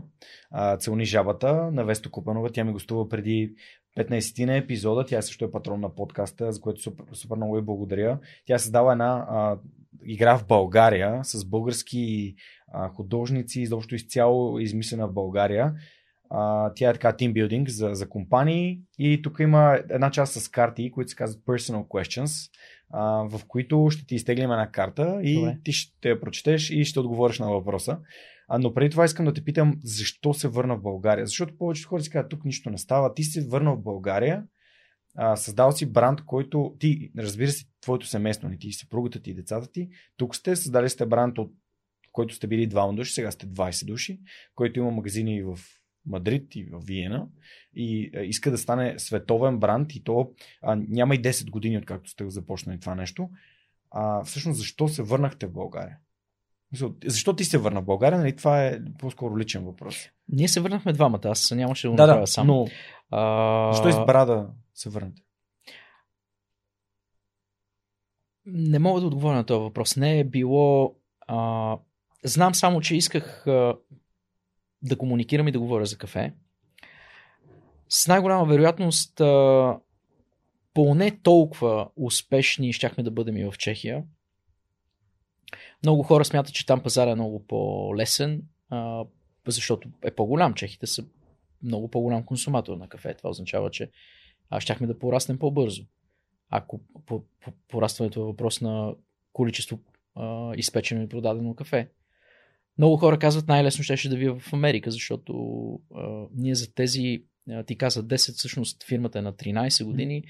А, 0.52 0.78
Целни 0.78 1.06
жабата 1.06 1.72
на 1.72 1.86
Весто 1.86 2.12
Купанова. 2.12 2.50
Тя 2.50 2.64
ми 2.64 2.72
гостува 2.72 3.10
преди 3.10 3.54
15 3.98 4.46
на 4.46 4.58
епизода. 4.58 5.06
Тя 5.06 5.22
също 5.22 5.46
е 5.46 5.52
патрон 5.52 5.80
на 5.80 5.96
подкаста, 5.96 6.52
за 6.52 6.62
което 6.62 6.82
супер, 6.82 7.06
супер 7.14 7.36
много 7.36 7.58
и 7.58 7.62
благодаря. 7.62 8.20
Тя 8.46 8.58
създава 8.58 8.92
една 8.92 9.26
а, 9.30 9.58
игра 10.06 10.38
в 10.38 10.48
България 10.48 11.20
с 11.24 11.46
български 11.46 12.36
а, 12.74 12.90
художници, 12.90 13.62
изобщо 13.62 13.96
изцяло 13.96 14.60
измислена 14.60 15.08
в 15.08 15.14
България. 15.14 15.74
А, 16.30 16.74
тя 16.74 16.90
е 16.90 16.94
така 16.94 17.16
тимбилдинг 17.16 17.70
за, 17.70 17.90
за 17.94 18.10
компании 18.10 18.80
и 19.00 19.22
тук 19.22 19.40
има 19.40 19.80
една 19.90 20.12
част 20.12 20.34
с 20.34 20.50
карти, 20.50 20.92
които 20.92 21.10
се 21.10 21.16
казват 21.16 21.44
Personal 21.44 21.88
Questions, 21.88 22.52
а, 22.94 23.02
в 23.30 23.42
които 23.48 23.88
ще 23.92 24.06
ти 24.06 24.16
изтеглим 24.16 24.52
една 24.52 24.72
карта 24.72 25.20
и 25.24 25.36
Добре. 25.36 25.58
ти 25.64 25.72
ще 25.72 26.10
я 26.10 26.22
прочетеш 26.22 26.70
и 26.70 26.86
ще 26.86 27.00
отговориш 27.00 27.40
на 27.40 27.50
въпроса. 27.50 27.98
А, 28.54 28.60
но 28.60 28.74
преди 28.74 28.90
това 28.90 29.06
искам 29.06 29.26
да 29.26 29.34
те 29.34 29.44
питам, 29.44 29.80
защо 29.84 30.34
се 30.34 30.48
върна 30.48 30.78
в 30.78 30.82
България? 30.82 31.26
Защото 31.26 31.58
повечето 31.58 31.90
хора 31.90 32.04
си 32.04 32.10
казват, 32.10 32.30
тук 32.30 32.46
нищо 32.46 32.70
не 32.70 32.78
става. 32.78 33.14
Ти 33.14 33.24
се 33.24 33.48
върна 33.48 33.76
в 33.76 33.82
България 33.82 34.44
а, 35.16 35.36
създал 35.36 35.72
си 35.72 35.92
бранд, 35.92 36.22
който 36.26 36.76
ти, 36.80 37.12
разбира 37.18 37.52
се, 37.52 37.66
твоето 37.82 38.08
семейство, 38.08 38.50
не 38.50 38.58
ти, 38.58 38.72
съпругата 38.72 39.22
ти 39.22 39.32
и 39.32 39.34
децата 39.34 39.72
ти, 39.72 39.90
тук 40.18 40.36
сте, 40.36 40.56
създали 40.56 40.90
сте 40.90 41.06
бранд, 41.06 41.38
от 41.38 41.54
който 42.12 42.36
сте 42.36 42.48
били 42.48 42.68
двама 42.68 42.94
души, 42.94 43.14
сега 43.14 43.32
сте 43.32 43.48
20 43.48 43.86
души, 43.86 44.20
който 44.56 44.80
има 44.80 44.92
магазини 44.92 45.44
в 45.44 45.60
Мадрид 46.06 46.56
и 46.56 46.64
в 46.64 46.80
Виена 46.86 47.28
и 47.76 48.12
а, 48.16 48.20
иска 48.20 48.52
да 48.52 48.58
стане 48.58 49.00
световен 49.00 49.60
бранд 49.60 49.96
и 49.96 50.04
то 50.04 50.32
а, 50.62 50.76
няма 50.76 51.16
и 51.16 51.22
10 51.22 51.50
години 51.50 51.78
откакто 51.78 52.10
сте 52.10 52.30
започнали 52.30 52.80
това 52.80 52.96
нещо. 52.96 53.30
А, 53.92 54.24
всъщност 54.24 54.60
защо 54.60 54.88
се 54.88 55.04
върнахте 55.04 55.48
в 55.48 55.52
България? 55.52 55.98
Защо 57.06 57.36
ти 57.36 57.44
се 57.44 57.58
върна 57.58 57.82
в 57.82 57.86
България? 57.86 58.20
Нали, 58.20 58.36
това 58.36 58.66
е 58.66 58.80
по-скоро 59.00 59.38
личен 59.38 59.66
въпрос. 59.66 59.96
Ние 60.30 60.48
се 60.48 60.60
върнахме 60.60 60.94
двамата, 60.94 61.22
аз 61.24 61.52
нямаше 61.52 61.88
да 61.88 61.92
го 61.92 61.96
Да, 61.96 62.08
направя 62.08 62.22
да, 62.22 62.28
сам. 62.28 62.48
но 62.48 62.68
А, 63.12 63.74
защо 63.74 63.90
избра 63.90 64.26
да 64.26 64.50
се 64.74 64.90
върнете? 64.90 65.22
Не 68.46 68.80
мога 68.80 69.02
да 69.02 69.08
отговоря 69.08 69.36
на 69.36 69.44
този 69.44 69.60
въпрос. 69.62 69.98
Не 69.98 70.20
е 70.20 70.24
било. 70.24 70.96
А... 71.28 71.78
Знам 72.24 72.56
само, 72.56 72.82
че 72.82 72.96
исках 72.96 73.48
а... 73.48 73.76
да 74.82 74.98
комуникирам 74.98 75.48
и 75.48 75.52
да 75.52 75.60
говоря 75.60 75.86
за 75.86 75.98
кафе. 75.98 76.34
С 77.90 78.08
най-голяма 78.08 78.46
вероятност, 78.46 79.22
а... 79.22 79.80
поне 80.74 81.20
толкова 81.24 81.90
успешни 81.96 82.74
щяхме 82.74 83.04
да 83.04 83.12
бъдем 83.12 83.38
и 83.38 83.44
в 83.44 83.58
Чехия. 83.58 84.04
Много 85.84 86.04
хора 86.04 86.26
смятат, 86.26 86.54
че 86.54 86.66
там 86.66 86.84
пазар 86.84 87.08
е 87.08 87.16
много 87.16 87.46
по-лесен, 87.48 88.44
а... 88.70 89.06
защото 89.48 89.90
е 90.04 90.12
по-голям. 90.12 90.54
Чехите 90.54 90.88
са 90.88 91.06
много 91.64 91.88
по-голям 91.88 92.26
консуматор 92.26 92.78
на 92.78 92.88
кафе. 92.88 93.14
Това 93.14 93.30
означава, 93.30 93.72
че 93.72 93.92
а, 94.50 94.60
щяхме 94.60 94.88
да 94.88 95.00
пораснем 95.00 95.40
по-бързо 95.40 95.84
ако 96.52 96.80
по, 97.06 97.24
по, 97.40 97.52
порастването 97.68 98.20
е 98.20 98.24
въпрос 98.24 98.62
на 98.62 98.96
количество 99.34 99.80
а, 100.16 100.56
изпечено 100.56 101.04
и 101.04 101.10
продадено 101.10 101.56
кафе. 101.56 101.90
Много 102.78 102.98
хора 102.98 103.20
казват 103.20 103.48
най-лесно 103.48 103.84
ще, 103.84 103.98
ще 103.98 104.10
да 104.10 104.16
ви 104.16 104.30
в 104.30 104.54
Америка, 104.54 104.92
защото 104.92 105.34
а, 105.96 106.26
ние 106.36 106.56
за 106.56 106.74
тези, 106.74 107.24
а, 107.50 107.64
ти 107.64 107.78
каза 107.78 108.04
10, 108.04 108.16
всъщност 108.16 108.84
фирмата 108.84 109.20
е 109.20 109.22
на 109.22 109.34
13 109.34 109.86
години, 109.86 110.24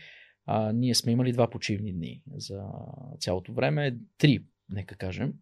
а, 0.45 0.73
ние 0.73 0.95
сме 0.95 1.11
имали 1.11 1.33
два 1.33 1.49
почивни 1.49 1.93
дни 1.93 2.21
за 2.35 2.63
цялото 3.19 3.53
време, 3.53 3.97
три, 4.17 4.43
нека 4.71 4.95
кажем, 4.95 5.33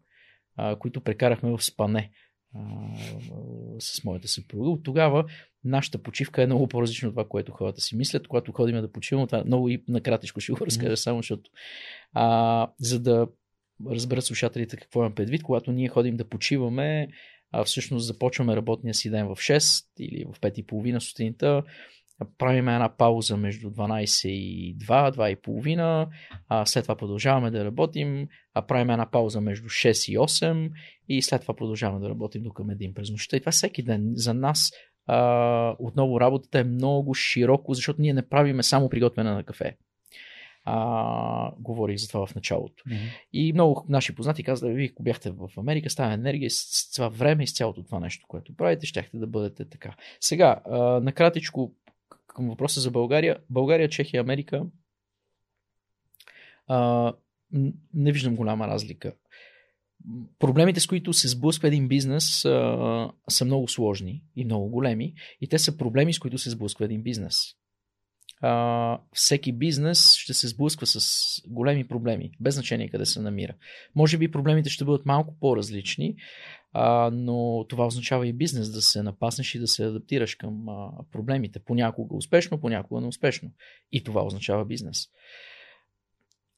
а, 0.56 0.76
които 0.76 1.00
прекарахме 1.00 1.50
в 1.50 1.64
спане 1.64 2.10
а, 2.54 2.60
с 3.78 4.04
моята 4.04 4.28
съпруга. 4.28 4.70
От 4.70 4.82
тогава 4.82 5.24
нашата 5.64 6.02
почивка 6.02 6.42
е 6.42 6.46
много 6.46 6.68
по-различна 6.68 7.08
от 7.08 7.12
това, 7.12 7.28
което 7.28 7.52
хората 7.52 7.80
си 7.80 7.96
мислят. 7.96 8.28
Когато 8.28 8.52
ходим 8.52 8.80
да 8.80 8.92
почиваме, 8.92 9.26
това 9.26 9.44
много 9.44 9.68
и 9.68 9.84
накратичко 9.88 10.40
ще 10.40 10.52
го 10.52 10.66
разкажа, 10.66 10.96
само 10.96 11.18
защото 11.18 11.50
а, 12.12 12.68
за 12.78 13.00
да 13.00 13.28
разберат 13.86 14.24
слушателите 14.24 14.76
какво 14.76 15.00
имам 15.00 15.14
предвид, 15.14 15.42
когато 15.42 15.72
ние 15.72 15.88
ходим 15.88 16.16
да 16.16 16.28
почиваме, 16.28 17.08
а, 17.52 17.64
всъщност 17.64 18.06
започваме 18.06 18.56
работния 18.56 18.94
си 18.94 19.10
ден 19.10 19.26
в 19.26 19.36
6 19.36 19.86
или 19.98 20.24
в 20.24 20.40
5 20.40 20.58
и 20.58 20.66
половина 20.66 21.00
сутринта, 21.00 21.62
правим 22.38 22.68
една 22.68 22.96
пауза 22.96 23.36
между 23.36 23.70
12 23.70 24.28
и 24.28 24.78
2, 24.78 25.16
2 25.16 25.28
и 25.28 25.36
половина, 25.36 26.08
а 26.48 26.66
след 26.66 26.84
това 26.84 26.96
продължаваме 26.96 27.50
да 27.50 27.64
работим, 27.64 28.28
а 28.54 28.66
правим 28.66 28.90
една 28.90 29.10
пауза 29.10 29.40
между 29.40 29.68
6 29.68 30.12
и 30.12 30.18
8 30.18 30.70
и 31.08 31.22
след 31.22 31.42
това 31.42 31.54
продължаваме 31.54 32.00
да 32.00 32.08
работим 32.08 32.42
до 32.42 32.52
към 32.52 32.70
един 32.70 32.94
през 32.94 33.10
нощта. 33.10 33.36
И 33.36 33.40
това 33.40 33.52
всеки 33.52 33.82
ден 33.82 34.12
за 34.14 34.34
нас 34.34 34.70
а, 35.06 35.76
отново 35.78 36.20
работата 36.20 36.58
е 36.58 36.64
много 36.64 37.14
широко, 37.14 37.74
защото 37.74 38.00
ние 38.00 38.14
не 38.14 38.28
правиме 38.28 38.62
само 38.62 38.88
приготвяне 38.88 39.30
на 39.30 39.44
кафе. 39.44 39.76
А, 40.64 41.52
говорих 41.58 41.96
за 41.96 42.08
това 42.08 42.26
в 42.26 42.34
началото. 42.34 42.84
Mm-hmm. 42.84 43.10
И 43.32 43.52
много 43.52 43.86
наши 43.88 44.14
познати 44.14 44.42
казаха, 44.42 44.72
вие 44.72 44.88
ако 44.92 45.02
бяхте 45.02 45.30
в 45.30 45.48
Америка, 45.56 45.90
става 45.90 46.12
енергия 46.12 46.50
с 46.50 46.90
това 46.94 47.08
време 47.08 47.42
и 47.42 47.46
с 47.46 47.56
цялото 47.56 47.82
това 47.82 48.00
нещо, 48.00 48.26
което 48.28 48.56
правите, 48.56 48.86
щяхте 48.86 49.16
да 49.16 49.26
бъдете 49.26 49.68
така. 49.68 49.94
Сега, 50.20 50.60
а, 50.70 50.78
накратичко 50.78 51.74
към 52.34 52.48
въпроса 52.48 52.80
за 52.80 52.90
България. 52.90 53.36
България, 53.50 53.88
Чехия, 53.88 54.20
Америка. 54.20 54.62
А, 56.66 57.12
не 57.94 58.12
виждам 58.12 58.36
голяма 58.36 58.68
разлика. 58.68 59.14
Проблемите, 60.38 60.80
с 60.80 60.86
които 60.86 61.12
се 61.12 61.28
сблъсква 61.28 61.68
един 61.68 61.88
бизнес, 61.88 62.44
а, 62.44 63.10
са 63.28 63.44
много 63.44 63.68
сложни 63.68 64.22
и 64.36 64.44
много 64.44 64.68
големи. 64.68 65.14
И 65.40 65.48
те 65.48 65.58
са 65.58 65.76
проблеми, 65.76 66.14
с 66.14 66.18
които 66.18 66.38
се 66.38 66.50
сблъсква 66.50 66.84
един 66.84 67.02
бизнес. 67.02 67.36
А, 68.40 68.98
всеки 69.12 69.52
бизнес 69.52 70.14
ще 70.14 70.34
се 70.34 70.48
сблъсква 70.48 70.86
с 70.86 71.00
големи 71.48 71.88
проблеми, 71.88 72.30
без 72.40 72.54
значение 72.54 72.88
къде 72.88 73.06
се 73.06 73.20
намира. 73.20 73.54
Може 73.94 74.18
би 74.18 74.30
проблемите 74.30 74.70
ще 74.70 74.84
бъдат 74.84 75.06
малко 75.06 75.34
по-различни, 75.40 76.16
а, 76.72 77.10
но 77.12 77.66
това 77.68 77.86
означава 77.86 78.26
и 78.26 78.32
бизнес 78.32 78.72
да 78.72 78.82
се 78.82 79.02
напаснеш 79.02 79.54
и 79.54 79.58
да 79.58 79.66
се 79.66 79.84
адаптираш 79.84 80.34
към 80.34 80.68
а, 80.68 80.90
проблемите. 81.12 81.60
Понякога 81.64 82.16
успешно, 82.16 82.60
понякога 82.60 83.00
неуспешно. 83.00 83.50
И 83.92 84.04
това 84.04 84.24
означава 84.24 84.64
бизнес. 84.64 85.06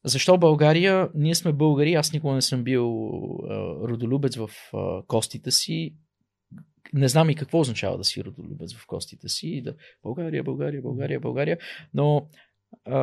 Защо 0.05 0.37
България? 0.37 1.09
Ние 1.15 1.35
сме 1.35 1.53
българи, 1.53 1.93
аз 1.93 2.13
никога 2.13 2.33
не 2.33 2.41
съм 2.41 2.63
бил 2.63 3.09
а, 3.49 3.55
родолюбец 3.87 4.35
в 4.35 4.49
а, 4.73 5.03
костите 5.07 5.51
си. 5.51 5.95
Не 6.93 7.07
знам 7.07 7.29
и 7.29 7.35
какво 7.35 7.59
означава 7.59 7.97
да 7.97 8.03
си 8.03 8.23
родолюбец 8.23 8.75
в 8.75 8.87
костите 8.87 9.29
си. 9.29 9.61
Да, 9.61 9.75
България, 10.03 10.43
България, 10.43 10.81
България, 10.81 11.19
България. 11.19 11.57
Но 11.93 12.27
а, 12.85 12.99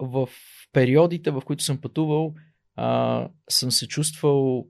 в 0.00 0.28
периодите, 0.72 1.30
в 1.30 1.42
които 1.46 1.64
съм 1.64 1.80
пътувал, 1.80 2.34
а, 2.76 3.28
съм 3.48 3.70
се 3.70 3.88
чувствал 3.88 4.66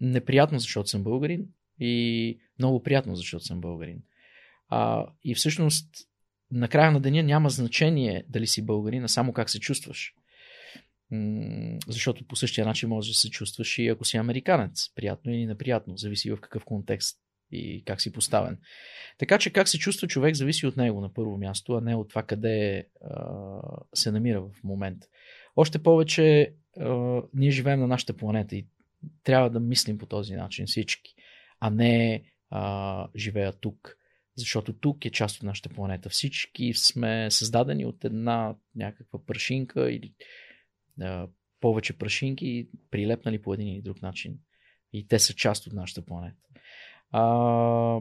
неприятно, 0.00 0.58
защото 0.58 0.88
съм 0.88 1.02
българин 1.02 1.46
и 1.80 2.38
много 2.58 2.82
приятно, 2.82 3.16
защото 3.16 3.44
съм 3.44 3.60
българин. 3.60 4.02
А, 4.68 5.06
и 5.24 5.34
всъщност, 5.34 5.88
на 6.50 6.68
края 6.68 6.92
на 6.92 7.00
деня 7.00 7.22
няма 7.22 7.50
значение 7.50 8.24
дали 8.28 8.46
си 8.46 8.66
българин, 8.66 9.04
а 9.04 9.08
само 9.08 9.32
как 9.32 9.50
се 9.50 9.60
чувстваш. 9.60 10.14
М- 11.10 11.78
защото 11.86 12.26
по 12.26 12.36
същия 12.36 12.66
начин 12.66 12.88
можеш 12.88 13.12
да 13.12 13.18
се 13.18 13.30
чувстваш 13.30 13.78
и 13.78 13.88
ако 13.88 14.04
си 14.04 14.16
американец. 14.16 14.94
Приятно 14.94 15.32
или 15.32 15.46
неприятно, 15.46 15.96
зависи 15.96 16.30
в 16.30 16.40
какъв 16.40 16.64
контекст 16.64 17.18
и 17.50 17.84
как 17.84 18.00
си 18.00 18.12
поставен. 18.12 18.58
Така 19.18 19.38
че 19.38 19.52
как 19.52 19.68
се 19.68 19.78
чувства 19.78 20.08
човек 20.08 20.34
зависи 20.34 20.66
от 20.66 20.76
него 20.76 21.00
на 21.00 21.14
първо 21.14 21.38
място, 21.38 21.72
а 21.72 21.80
не 21.80 21.94
от 21.94 22.08
това 22.08 22.22
къде 22.22 22.88
а, 23.04 23.60
се 23.94 24.12
намира 24.12 24.40
в 24.40 24.64
момента. 24.64 25.06
Още 25.56 25.82
повече 25.82 26.54
а, 26.80 27.22
ние 27.34 27.50
живеем 27.50 27.80
на 27.80 27.86
нашата 27.86 28.16
планета 28.16 28.56
и 28.56 28.66
трябва 29.24 29.50
да 29.50 29.60
мислим 29.60 29.98
по 29.98 30.06
този 30.06 30.34
начин 30.34 30.66
всички, 30.66 31.14
а 31.60 31.70
не 31.70 32.24
а, 32.50 33.08
живея 33.16 33.52
тук. 33.52 33.96
Защото 34.36 34.72
тук 34.72 35.04
е 35.04 35.10
част 35.10 35.36
от 35.36 35.42
нашата 35.42 35.68
планета. 35.68 36.08
Всички 36.08 36.74
сме 36.74 37.30
създадени 37.30 37.86
от 37.86 38.04
една 38.04 38.54
някаква 38.74 39.24
прашинка 39.24 39.92
или 39.92 40.12
а, 41.00 41.28
повече 41.60 41.98
прашинки, 41.98 42.68
прилепнали 42.90 43.42
по 43.42 43.54
един 43.54 43.68
или 43.68 43.82
друг 43.82 44.02
начин. 44.02 44.38
И 44.92 45.08
те 45.08 45.18
са 45.18 45.34
част 45.34 45.66
от 45.66 45.72
нашата 45.72 46.04
планета. 46.04 46.46
А, 47.18 48.00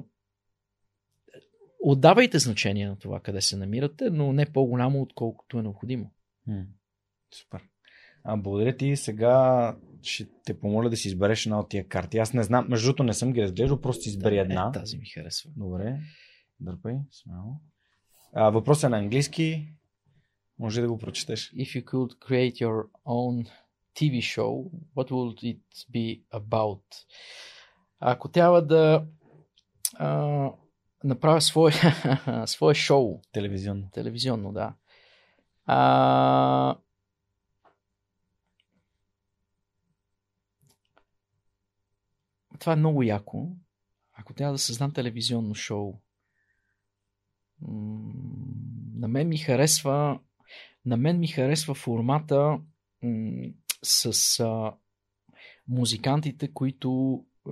отдавайте 1.84 2.40
значение 2.40 2.88
на 2.88 3.00
това 3.00 3.20
къде 3.20 3.42
се 3.42 3.58
намирате, 3.58 4.10
но 4.10 4.34
не 4.34 4.46
по-голямо, 4.46 5.02
отколкото 5.02 5.60
е 5.60 5.62
необходимо. 5.62 6.12
М, 6.48 6.66
Супер. 7.34 7.62
А, 8.24 8.38
благодаря 8.38 8.78
ти. 8.78 8.96
Сега 8.96 9.76
ще 10.02 10.28
те 10.46 10.60
помоля 10.60 10.90
да 10.90 10.98
си 10.98 11.08
избереш 11.08 11.46
една 11.46 11.60
от 11.60 11.70
тия 11.70 11.88
карти. 11.88 12.18
Аз 12.18 12.34
не 12.34 12.44
знам, 12.44 12.66
между 12.70 12.88
другото 12.88 13.04
не 13.04 13.14
съм 13.14 13.34
ги 13.34 13.42
разглеждал, 13.42 13.82
просто 13.82 14.10
избери 14.10 14.38
една. 14.38 14.72
Е, 14.76 14.80
тази 14.80 14.98
ми 14.98 15.06
харесва. 15.06 15.52
Добре. 15.56 16.00
Дърпай, 16.60 16.96
смело. 17.12 17.62
А, 18.34 18.50
въпрос 18.50 18.84
е 18.84 18.90
на 18.90 18.98
английски. 18.98 19.74
Може 20.60 20.82
да 20.82 20.88
го 20.88 20.98
прочетеш. 20.98 21.52
If 21.52 21.82
you 21.82 21.84
could 21.84 22.18
create 22.30 22.54
your 22.54 22.84
own 23.06 23.50
TV 23.96 24.20
show, 24.20 24.72
what 24.96 25.10
would 25.10 25.44
it 25.44 25.62
be 25.94 26.24
about? 26.34 26.82
Ако 28.08 28.32
трябва 28.32 28.66
да 28.66 29.08
а, 29.94 30.50
направя 31.04 31.42
свое, 31.42 31.72
свое 32.46 32.74
шоу, 32.76 33.22
Телевизионно. 33.32 33.90
телевизионно, 33.92 34.54
да. 34.54 34.74
А, 35.66 36.78
това 42.60 42.74
е 42.74 42.76
много 42.76 43.04
яко. 43.04 43.52
Ако 44.14 44.34
трябва 44.34 44.54
да 44.54 44.60
създам 44.60 44.94
телевизионно 44.94 45.56
шоу, 45.56 45.94
на 48.96 49.08
мен 49.08 49.28
ми 49.28 49.38
харесва 49.38 50.20
на 50.86 50.98
мен 50.98 51.20
ми 51.20 51.28
харесва 51.28 51.76
формата 51.76 52.60
с 53.84 54.40
а, 54.40 54.74
музикантите, 55.68 56.54
които 56.54 57.24
а, 57.50 57.52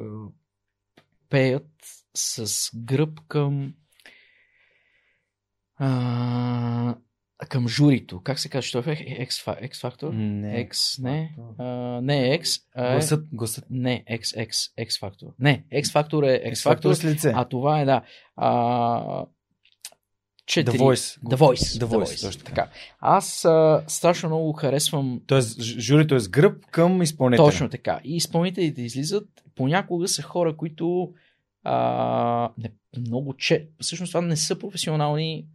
пеят 1.34 1.68
с 2.16 2.70
гръб 2.76 3.20
към 3.28 3.74
а, 5.78 6.95
към 7.50 7.68
журито. 7.68 8.22
Как 8.22 8.40
се 8.40 8.50
казва? 8.50 8.62
Що 8.62 8.80
е 8.80 8.82
X, 8.82 9.30
X 9.68 9.74
Factor? 9.74 10.12
Не. 10.12 10.70
X, 10.70 11.03
не. 11.03 11.36
А, 11.60 11.66
не 12.02 12.40
X. 12.40 12.62
А 12.76 12.88
е... 12.88 12.92
Гласът, 12.92 13.28
гласът. 13.32 13.66
Не, 13.70 14.03
X, 14.12 14.22
X, 14.22 14.50
X 14.86 15.02
Factor. 15.02 15.34
Не, 15.40 15.66
X 15.74 15.84
Factor 15.84 16.28
е 16.28 16.52
X-Factor 16.52 16.82
Factor. 16.82 16.94
с 16.94 17.03
лице. 17.03 17.32
А 17.36 17.45
това 17.45 17.82
е, 17.82 17.86
да. 17.86 18.02
А, 18.36 19.26
четири. 20.46 20.78
The 20.78 20.82
Voice. 20.82 21.22
The 21.22 21.36
Voice. 21.36 21.86
The 21.86 21.86
Voice, 21.86 22.28
точно 22.28 22.44
така. 22.44 22.70
Аз 23.00 23.46
а, 23.46 23.84
страшно 23.88 24.30
много 24.30 24.54
харесвам 24.54 25.22
Тоест, 25.28 25.62
журито 25.62 26.16
е 26.16 26.20
с 26.20 26.30
гръб 26.30 26.66
към 26.66 27.02
изпълнителя. 27.02 27.46
Точно 27.46 27.70
така. 27.70 28.00
И 28.04 28.16
изпълнителите 28.16 28.82
излизат. 28.82 29.28
Понякога 29.56 30.08
са 30.08 30.22
хора, 30.22 30.58
които 30.58 31.14
а, 31.64 32.50
не, 32.58 32.72
много 32.98 33.34
че. 33.34 33.68
Всъщност 33.82 34.12
това 34.12 34.22
не 34.22 34.36
са 34.36 34.60
професионални 34.60 35.46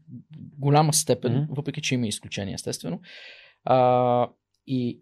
голяма 0.58 0.94
степен, 0.94 1.32
mm-hmm. 1.32 1.56
въпреки 1.56 1.80
че 1.82 1.94
има 1.94 2.06
изключения, 2.06 2.54
естествено. 2.54 3.00
А, 3.64 4.28
и 4.66 5.00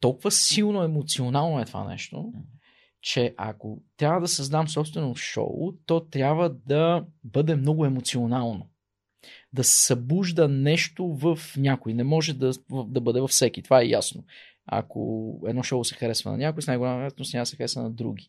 толкова 0.00 0.30
силно 0.30 0.82
емоционално 0.82 1.60
е 1.60 1.64
това 1.64 1.84
нещо, 1.84 2.32
че 3.02 3.34
ако 3.36 3.82
трябва 3.96 4.20
да 4.20 4.28
създам 4.28 4.68
собствено 4.68 5.14
шоу, 5.14 5.72
то 5.86 6.00
трябва 6.00 6.50
да 6.50 7.04
бъде 7.24 7.56
много 7.56 7.84
емоционално. 7.84 8.66
Да 9.52 9.64
събужда 9.64 10.48
нещо 10.48 11.06
в 11.06 11.38
някой. 11.56 11.94
Не 11.94 12.04
може 12.04 12.34
да, 12.34 12.52
да 12.70 13.00
бъде 13.00 13.20
във 13.20 13.30
всеки. 13.30 13.62
Това 13.62 13.82
е 13.82 13.88
ясно. 13.88 14.24
Ако 14.66 15.32
едно 15.46 15.62
шоу 15.62 15.84
се 15.84 15.94
харесва 15.94 16.30
на 16.30 16.36
някой, 16.36 16.62
с 16.62 16.66
най-голяма 16.66 16.96
вероятност 16.96 17.34
няма 17.34 17.46
се 17.46 17.56
харесва 17.56 17.82
на 17.82 17.90
други. 17.90 18.28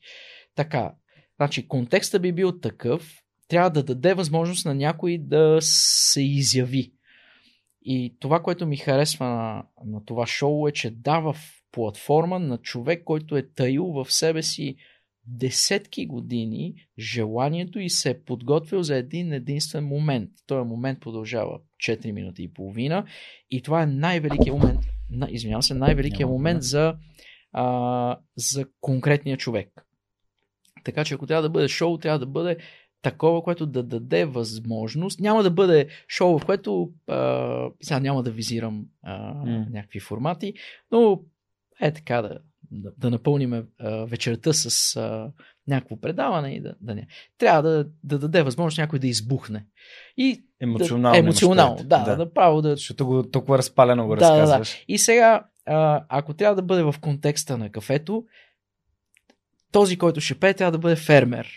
Така, 0.56 0.94
значи 1.36 1.68
контекста 1.68 2.20
би 2.20 2.32
бил 2.32 2.60
такъв, 2.60 3.24
трябва 3.48 3.70
да 3.70 3.84
даде 3.84 4.14
възможност 4.14 4.66
на 4.66 4.76
някой 4.76 5.18
да 5.18 5.58
се 5.62 6.22
изяви. 6.22 6.94
И 7.82 8.16
това, 8.20 8.44
което 8.44 8.68
ми 8.68 8.78
харесва 8.78 9.26
на, 9.26 9.64
на 9.86 10.06
това 10.06 10.28
шоу 10.28 10.68
е, 10.68 10.72
че 10.72 10.92
дава 10.92 11.36
платформа 11.72 12.40
на 12.40 12.58
човек, 12.58 13.04
който 13.04 13.38
е 13.38 13.50
таил 13.50 13.86
в 13.86 14.12
себе 14.12 14.44
си 14.44 14.76
десетки 15.38 16.06
години 16.06 16.74
желанието 17.00 17.80
и 17.80 17.90
се 17.90 18.10
е 18.10 18.22
подготвил 18.22 18.84
за 18.84 18.96
един 18.96 19.34
единствен 19.34 19.86
момент. 19.86 20.30
Този 20.48 20.68
момент 20.68 21.00
продължава 21.00 21.60
4 21.88 22.12
минути 22.12 22.44
и 22.44 22.54
половина 22.54 23.06
и 23.52 23.62
това 23.62 23.84
е 23.84 23.86
най-великият 23.86 24.58
момент, 24.60 24.80
на, 25.10 25.28
извинявам 25.32 25.64
се, 25.64 25.74
най-великият 25.74 26.30
момент 26.30 26.64
за, 26.64 26.96
а, 27.52 28.18
за 28.36 28.66
конкретния 28.82 29.38
човек. 29.38 29.86
Така 30.84 31.06
че 31.06 31.14
ако 31.14 31.28
трябва 31.28 31.44
да 31.44 31.50
бъде 31.50 31.68
шоу, 31.68 31.98
трябва 31.98 32.20
да 32.20 32.26
бъде 32.26 32.58
такова, 33.02 33.44
което 33.44 33.66
да 33.66 33.84
даде 33.84 34.26
възможност. 34.26 35.20
Няма 35.20 35.44
да 35.44 35.52
бъде 35.52 35.88
шоу, 36.08 36.40
в 36.40 36.46
което 36.46 36.92
а, 37.08 37.70
сега 37.82 38.00
няма 38.00 38.24
да 38.24 38.32
визирам 38.32 38.86
а, 39.04 39.34
М. 39.34 39.66
някакви 39.70 40.00
формати, 40.00 40.54
но 40.92 41.22
е 41.82 41.92
така 41.94 42.22
да, 42.22 42.40
да, 42.72 42.92
да 42.98 43.10
напълним 43.10 43.54
а, 43.54 43.64
вечерта 44.06 44.54
с 44.54 44.96
а, 44.96 45.32
някакво 45.68 46.00
предаване 46.00 46.50
и 46.56 46.62
да, 46.62 46.76
да 46.82 46.96
не. 46.96 47.08
Трябва 47.38 47.62
да, 47.70 47.86
да 48.04 48.20
даде 48.20 48.44
възможност 48.44 48.78
някой 48.78 49.00
да 49.00 49.08
избухне. 49.08 49.66
И 50.18 50.44
Емоционално. 50.62 51.14
да, 51.14 51.20
емоционално, 51.20 51.84
да, 51.84 52.04
да, 52.04 52.18
направо 52.18 52.62
да, 52.62 52.76
Защото 52.76 53.06
го 53.06 53.24
толкова 53.24 53.58
разпалено 53.58 54.08
го 54.08 54.16
Да, 54.16 54.30
да, 54.30 54.36
да. 54.36 54.42
разказваш. 54.42 54.84
и 54.88 54.98
сега, 54.98 55.44
а, 55.66 56.06
ако 56.10 56.34
трябва 56.34 56.56
да 56.56 56.62
бъде 56.62 56.84
в 56.84 56.96
контекста 57.02 57.58
на 57.58 57.72
кафето, 57.72 58.24
този, 59.72 59.98
който 59.98 60.22
ще 60.22 60.36
пее, 60.36 60.54
трябва 60.54 60.72
да 60.72 60.78
бъде 60.78 60.96
фермер. 60.96 61.48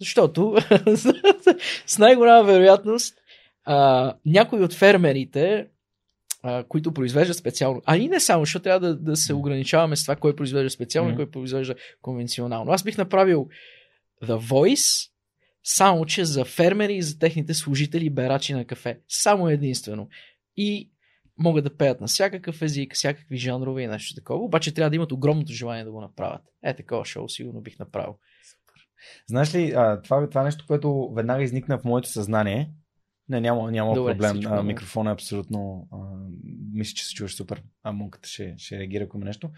Защото 0.00 0.56
с 1.86 1.98
най-голяма 1.98 2.44
вероятност 2.44 3.18
а, 3.64 4.14
някои 4.26 4.64
от 4.64 4.72
фермерите, 4.72 5.66
а, 6.46 6.64
които 6.64 6.92
произвеждат 6.92 7.36
специално, 7.36 7.82
а 7.86 7.96
и 7.96 8.08
не 8.08 8.20
само, 8.20 8.44
защото 8.44 8.62
трябва 8.62 8.88
да, 8.88 8.96
да 8.96 9.16
се 9.16 9.34
ограничаваме 9.34 9.96
с 9.96 10.02
това, 10.02 10.16
кой 10.16 10.36
произвежда 10.36 10.70
специално 10.70 11.10
Мгм. 11.10 11.22
и 11.22 11.24
кой 11.24 11.30
произвежда 11.30 11.74
конвенционално. 12.02 12.72
Аз 12.72 12.82
бих 12.82 12.98
направил 12.98 13.48
The 14.22 14.38
Voice, 14.38 15.10
само 15.62 16.06
че 16.06 16.24
за 16.24 16.44
фермери 16.44 16.94
и 16.94 17.02
за 17.02 17.18
техните 17.18 17.54
служители 17.54 18.10
берачи 18.10 18.54
на 18.54 18.64
кафе. 18.64 18.98
Само 19.08 19.48
единствено. 19.48 20.08
И 20.56 20.90
могат 21.38 21.64
да 21.64 21.76
пеят 21.76 22.00
на 22.00 22.06
всякакъв 22.06 22.62
език, 22.62 22.94
всякакви 22.94 23.36
жанрове 23.36 23.82
и 23.82 23.86
нещо 23.86 24.14
такова, 24.14 24.44
обаче 24.44 24.74
трябва 24.74 24.90
да 24.90 24.96
имат 24.96 25.12
огромното 25.12 25.52
желание 25.52 25.84
да 25.84 25.92
го 25.92 26.00
направят. 26.00 26.42
Е, 26.62 26.76
такова 26.76 27.04
шоу 27.04 27.28
сигурно 27.28 27.60
бих 27.60 27.78
направил. 27.78 28.14
Знаеш 29.26 29.54
ли, 29.54 29.70
това, 30.04 30.28
това 30.28 30.40
е 30.40 30.44
нещо, 30.44 30.64
което 30.66 31.12
веднага 31.16 31.42
изникна 31.42 31.78
в 31.78 31.84
моето 31.84 32.08
съзнание. 32.08 32.70
Не, 33.28 33.40
няма, 33.40 33.70
няма 33.70 33.94
Добре, 33.94 34.12
проблем. 34.12 34.32
всичко 34.34 34.52
А, 34.52 34.54
е 34.54 34.58
добре. 34.58 34.66
микрофона 34.72 35.10
е 35.10 35.12
абсолютно. 35.12 35.88
А, 35.92 35.96
мисля, 36.72 36.94
че 36.94 37.04
се 37.06 37.14
чуваш 37.14 37.34
супер. 37.34 37.62
А 37.82 37.92
мунката 37.92 38.28
ще, 38.28 38.54
ще 38.58 38.78
реагира 38.78 39.08
към 39.08 39.20
нещо. 39.20 39.50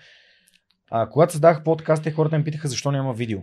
А, 0.91 1.09
когато 1.09 1.33
създах 1.33 1.65
подкаст, 1.65 2.03
те 2.03 2.13
хората 2.13 2.39
ми 2.39 2.45
питаха 2.45 2.69
защо 2.69 2.93
няма 2.93 3.15
видео. 3.15 3.41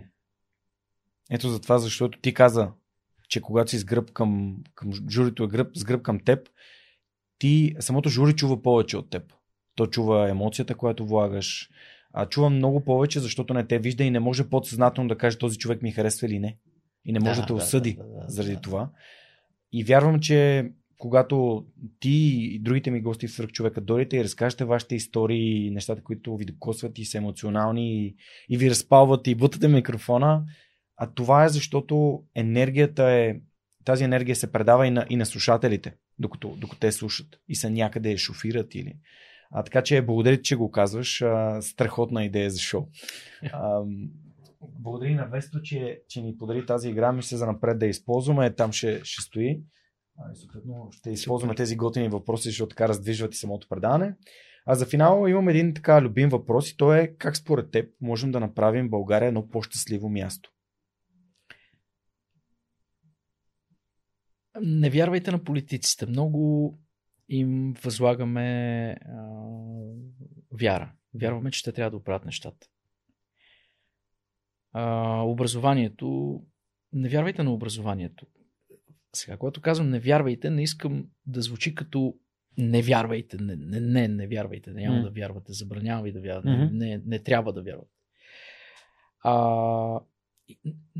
Ето 1.30 1.48
за 1.48 1.60
това, 1.60 1.78
защото 1.78 2.20
ти 2.20 2.34
каза, 2.34 2.72
че 3.28 3.40
когато 3.40 3.70
си 3.70 3.78
с 3.78 3.84
гръб 3.84 4.12
към, 4.12 4.56
към 4.74 4.92
журито 5.10 5.44
е 5.44 5.48
гръб, 5.48 5.76
с 5.76 5.84
гръб 5.84 6.02
към 6.02 6.20
теб, 6.20 6.48
ти 7.38 7.74
самото 7.80 8.08
жури 8.08 8.36
чува 8.36 8.62
повече 8.62 8.96
от 8.96 9.10
теб. 9.10 9.32
То 9.74 9.86
чува 9.86 10.30
емоцията, 10.30 10.74
която 10.74 11.06
влагаш. 11.06 11.70
А 12.12 12.26
чува 12.26 12.50
много 12.50 12.84
повече, 12.84 13.20
защото 13.20 13.54
не 13.54 13.66
те 13.66 13.78
вижда 13.78 14.04
и 14.04 14.10
не 14.10 14.20
може 14.20 14.48
подсъзнателно 14.48 15.08
да 15.08 15.18
каже 15.18 15.38
този 15.38 15.58
човек 15.58 15.82
ми 15.82 15.92
харесва 15.92 16.26
или 16.26 16.38
не. 16.38 16.58
И 17.04 17.12
не 17.12 17.20
може 17.20 17.40
да, 17.40 17.40
Да, 17.40 17.46
те 17.46 17.52
осъди 17.52 17.94
да, 17.94 18.04
да, 18.04 18.20
да, 18.20 18.24
заради 18.28 18.54
да. 18.54 18.60
това. 18.60 18.90
И 19.76 19.84
вярвам, 19.84 20.20
че 20.20 20.70
когато 20.98 21.66
ти 22.00 22.10
и 22.52 22.58
другите 22.58 22.90
ми 22.90 23.00
гости 23.00 23.28
в 23.28 23.46
човека 23.46 23.80
дойдете 23.80 24.16
и 24.16 24.24
разкажете 24.24 24.64
вашите 24.64 24.94
истории, 24.94 25.70
нещата, 25.70 26.02
които 26.02 26.36
ви 26.36 26.44
докосват 26.44 26.98
и 26.98 27.04
са 27.04 27.18
емоционални 27.18 28.06
и, 28.06 28.16
и 28.48 28.56
ви 28.56 28.70
разпалват 28.70 29.26
и 29.26 29.34
бутате 29.34 29.68
микрофона, 29.68 30.44
а 30.96 31.10
това 31.14 31.44
е 31.44 31.48
защото 31.48 32.22
енергията 32.34 33.04
е, 33.04 33.36
тази 33.84 34.04
енергия 34.04 34.36
се 34.36 34.52
предава 34.52 34.86
и 34.86 34.90
на, 34.90 35.06
и 35.10 35.16
на 35.16 35.26
слушателите, 35.26 35.94
докато, 36.18 36.48
докато 36.48 36.80
те 36.80 36.92
слушат 36.92 37.26
и 37.48 37.56
са 37.56 37.70
някъде 37.70 38.16
шофират 38.16 38.74
или... 38.74 38.96
А, 39.50 39.62
така 39.62 39.82
че 39.82 40.02
благодаря, 40.02 40.42
че 40.42 40.56
го 40.56 40.70
казваш. 40.70 41.22
А, 41.22 41.62
страхотна 41.62 42.24
идея 42.24 42.50
за 42.50 42.58
шоу. 42.58 42.88
А, 43.52 43.82
благодаря 44.78 45.14
на 45.14 45.26
Весто, 45.26 45.62
че, 45.62 46.02
че 46.08 46.22
ни 46.22 46.36
подари 46.38 46.66
тази 46.66 46.88
игра. 46.88 47.12
Мисля 47.12 47.36
за 47.36 47.46
напред 47.46 47.78
да 47.78 47.86
я 47.86 47.90
използваме. 47.90 48.54
Там 48.54 48.72
ще, 48.72 49.00
ще 49.04 49.22
стои. 49.22 49.62
И 50.32 50.36
съответно 50.36 50.88
ще 50.92 51.10
използваме 51.10 51.54
тези 51.54 51.76
готини 51.76 52.08
въпроси, 52.08 52.48
защото 52.48 52.68
така 52.68 52.88
раздвижват 52.88 53.34
и 53.34 53.38
самото 53.38 53.68
предаване. 53.68 54.16
А 54.66 54.74
за 54.74 54.86
финал 54.86 55.26
имам 55.28 55.48
един 55.48 55.74
така 55.74 56.02
любим 56.02 56.28
въпрос 56.28 56.70
и 56.70 56.76
то 56.76 56.94
е 56.94 57.14
как 57.18 57.36
според 57.36 57.70
теб 57.70 57.90
можем 58.00 58.32
да 58.32 58.40
направим 58.40 58.90
България 58.90 59.28
едно 59.28 59.48
по-щастливо 59.48 60.08
място? 60.08 60.50
Не 64.60 64.90
вярвайте 64.90 65.30
на 65.30 65.44
политиците. 65.44 66.06
Много 66.06 66.74
им 67.28 67.74
възлагаме 67.84 68.88
а, 68.88 69.24
вяра. 70.60 70.92
Вярваме, 71.20 71.50
че 71.50 71.62
те 71.62 71.72
трябва 71.72 71.90
да 71.90 71.96
оправят 71.96 72.24
нещата. 72.24 72.66
А, 74.74 75.20
образованието. 75.22 76.40
Не 76.92 77.08
вярвайте 77.08 77.42
на 77.42 77.52
образованието. 77.52 78.26
Сега, 79.14 79.36
когато 79.36 79.60
казвам 79.60 79.90
не 79.90 80.00
вярвайте, 80.00 80.50
не 80.50 80.62
искам 80.62 81.06
да 81.26 81.42
звучи 81.42 81.74
като 81.74 82.14
не 82.58 82.82
вярвайте. 82.82 83.36
Не, 83.36 83.56
не, 83.56 83.80
не, 83.80 84.08
не 84.08 84.26
вярвайте. 84.26 84.70
Няма 84.70 84.96
М. 84.96 85.02
да 85.02 85.10
вярвате. 85.10 85.52
Забранявам 85.52 86.04
ви 86.04 86.12
да 86.12 86.20
вярвате. 86.20 86.50
Мгм. 86.50 86.76
Не, 86.76 87.02
не 87.06 87.18
трябва 87.18 87.52
да 87.52 87.62
вярвате. 87.62 87.90
А, 89.24 90.00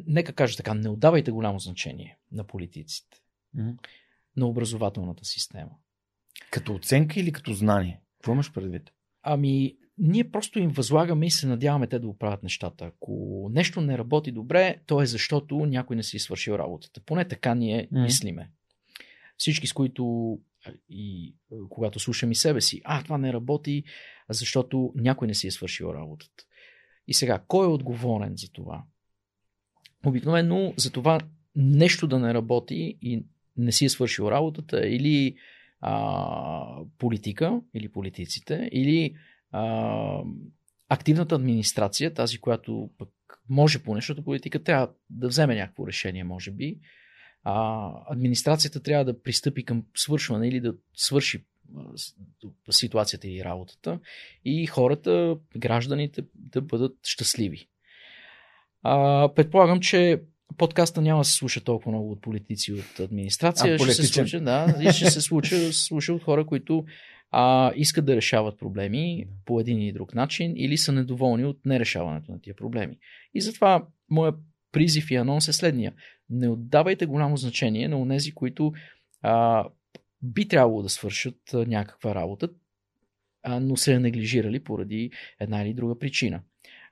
нека 0.07 0.33
кажа 0.33 0.57
така, 0.57 0.75
не 0.75 0.89
отдавайте 0.89 1.31
голямо 1.31 1.59
значение 1.59 2.19
на 2.33 2.44
политиците, 2.44 3.19
на 4.36 4.47
образователната 4.47 5.25
система. 5.25 5.70
Като 6.51 6.75
оценка 6.75 7.20
или 7.20 7.33
като 7.33 7.53
знание? 7.53 8.01
Какво 8.19 8.33
имаш 8.33 8.53
предвид? 8.53 8.91
Ами, 9.23 9.77
ние 9.99 10.31
просто 10.31 10.59
им 10.59 10.71
възлагаме 10.71 11.27
и 11.27 11.31
се 11.31 11.47
надяваме 11.47 11.87
те 11.87 11.99
да 11.99 12.09
оправят 12.09 12.43
нещата. 12.43 12.85
Ако 12.85 13.49
нещо 13.53 13.81
не 13.81 13.99
работи 13.99 14.33
добре, 14.33 14.77
то 14.87 15.03
е 15.03 15.07
защото 15.07 15.67
някой 15.67 15.97
не 15.97 16.03
си 16.03 16.17
е 16.17 16.21
свършил 16.21 16.53
работата. 16.53 17.01
Поне 17.01 17.29
така 17.29 17.55
ние 17.55 17.89
Мгм. 17.93 18.03
мислиме. 18.03 18.51
Всички, 19.37 19.67
с 19.67 19.73
които 19.73 20.39
и 20.89 21.35
когато 21.69 21.99
слушам 21.99 22.33
и 22.33 22.35
себе 22.35 22.61
си, 22.61 22.81
а, 22.85 23.03
това 23.03 23.19
не 23.19 23.33
работи, 23.33 23.85
защото 24.29 24.93
някой 24.97 25.29
не 25.29 25.35
си 25.35 25.47
е 25.47 25.51
свършил 25.51 25.87
работата. 25.95 26.45
И 27.09 27.15
сега, 27.15 27.43
кой 27.49 27.67
е 27.67 27.71
отговорен 27.71 28.33
за 28.37 28.53
това? 28.53 28.85
Обикновено 30.07 30.75
за 30.77 30.93
това 30.93 31.21
нещо 31.57 32.07
да 32.07 32.19
не 32.19 32.35
работи 32.35 32.99
и 33.03 33.25
не 33.57 33.73
си 33.73 33.85
е 33.85 33.89
свършил 33.89 34.25
работата 34.25 34.89
или 34.89 35.37
а, 35.81 36.85
политика 36.99 37.61
или 37.75 37.89
политиците, 37.89 38.69
или 38.73 39.15
а, 39.55 40.23
активната 40.89 41.34
администрация, 41.34 42.15
тази, 42.15 42.39
която 42.39 42.91
пък 42.99 43.08
може 43.49 43.83
по 43.83 43.94
нещото, 43.94 44.24
политика 44.24 44.62
трябва 44.62 44.91
да 45.10 45.28
вземе 45.28 45.55
някакво 45.55 45.86
решение, 45.86 46.24
може 46.24 46.50
би. 46.50 46.78
А, 47.44 47.91
администрацията 48.07 48.83
трябва 48.83 49.05
да 49.05 49.23
пристъпи 49.23 49.65
към 49.65 49.84
свършване 49.97 50.49
или 50.49 50.60
да 50.60 50.74
свърши 50.94 51.44
ситуацията 52.70 53.28
и 53.28 53.44
работата 53.44 54.00
и 54.44 54.66
хората, 54.66 55.36
гражданите 55.57 56.23
да 56.34 56.60
бъдат 56.60 56.97
щастливи. 57.02 57.68
А, 58.83 59.28
предполагам, 59.34 59.81
че 59.81 60.23
подкаста 60.57 61.02
няма 61.02 61.20
да 61.20 61.24
се 61.24 61.33
слуша 61.33 61.60
толкова 61.60 61.92
много 61.92 62.10
от 62.10 62.23
политици 62.23 62.73
от 62.73 63.00
администрация. 63.00 63.74
А, 63.74 63.78
ще 63.78 63.92
се 63.92 64.07
случи, 64.07 64.41
да, 64.41 64.74
и 64.81 64.92
ще 64.92 65.10
се 65.10 65.20
случи, 65.20 65.73
слуша 65.73 66.12
от 66.12 66.23
хора, 66.23 66.47
които 66.47 66.84
а, 67.37 67.73
искат 67.77 68.05
да 68.05 68.17
решават 68.17 68.59
проблеми 68.59 69.27
по 69.45 69.61
един 69.61 69.83
или 69.83 69.93
друг 69.93 70.15
начин 70.15 70.53
или 70.57 70.77
са 70.77 70.93
недоволни 70.93 71.45
от 71.45 71.67
нерешаването 71.67 72.33
на 72.33 72.41
тия 72.41 72.57
проблеми. 72.57 72.99
И 73.35 73.41
затова 73.41 73.87
моя 74.11 74.35
призив 74.73 75.11
и 75.11 75.15
анонс 75.15 75.49
е 75.49 75.53
следния. 75.53 75.93
Не 76.31 76.49
отдавайте 76.49 77.07
голямо 77.07 77.37
значение 77.37 77.89
на 77.89 78.01
онези, 78.01 78.33
които 78.33 78.73
а, 79.23 79.65
би 80.23 80.49
трябвало 80.49 80.83
да 80.83 80.89
свършат 80.89 81.37
някаква 81.53 82.15
работа, 82.15 82.49
а, 83.43 83.61
но 83.61 83.77
се 83.77 83.95
е 83.95 83.99
неглижирали 83.99 84.65
поради 84.65 85.11
една 85.41 85.63
или 85.63 85.75
друга 85.75 85.99
причина. 85.99 86.43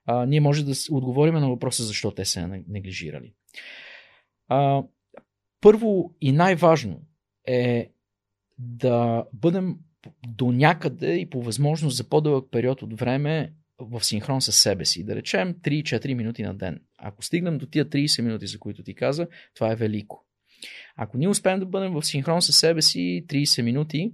А, 0.06 0.26
ние 0.26 0.40
може 0.40 0.64
да 0.64 0.72
отговорим 0.90 1.34
на 1.34 1.48
въпроса 1.48 1.84
защо 1.84 2.10
те 2.10 2.24
се 2.24 2.40
е 2.40 2.46
неглижирали. 2.68 3.32
А, 4.48 4.82
първо 5.60 6.14
и 6.20 6.32
най-важно 6.32 7.00
е 7.46 7.90
да 8.58 9.24
бъдем 9.32 9.78
до 10.28 10.52
някъде 10.52 11.14
и 11.14 11.30
по 11.30 11.42
възможност 11.42 11.96
за 11.96 12.08
по-дълъг 12.08 12.48
период 12.50 12.82
от 12.82 12.98
време 12.98 13.52
в 13.78 14.04
синхрон 14.04 14.42
с 14.42 14.52
себе 14.52 14.84
си. 14.84 15.04
Да 15.04 15.16
речем 15.16 15.54
3-4 15.54 16.14
минути 16.14 16.42
на 16.42 16.54
ден. 16.54 16.80
Ако 16.98 17.22
стигнем 17.22 17.58
до 17.58 17.66
тия 17.66 17.84
30 17.84 18.22
минути, 18.22 18.46
за 18.46 18.58
които 18.58 18.82
ти 18.82 18.94
каза, 18.94 19.26
това 19.54 19.72
е 19.72 19.76
велико. 19.76 20.26
Ако 20.96 21.18
ние 21.18 21.28
успеем 21.28 21.60
да 21.60 21.66
бъдем 21.66 21.92
в 21.92 22.02
синхрон 22.02 22.42
с 22.42 22.52
себе 22.52 22.82
си 22.82 23.24
30 23.28 23.62
минути, 23.62 24.12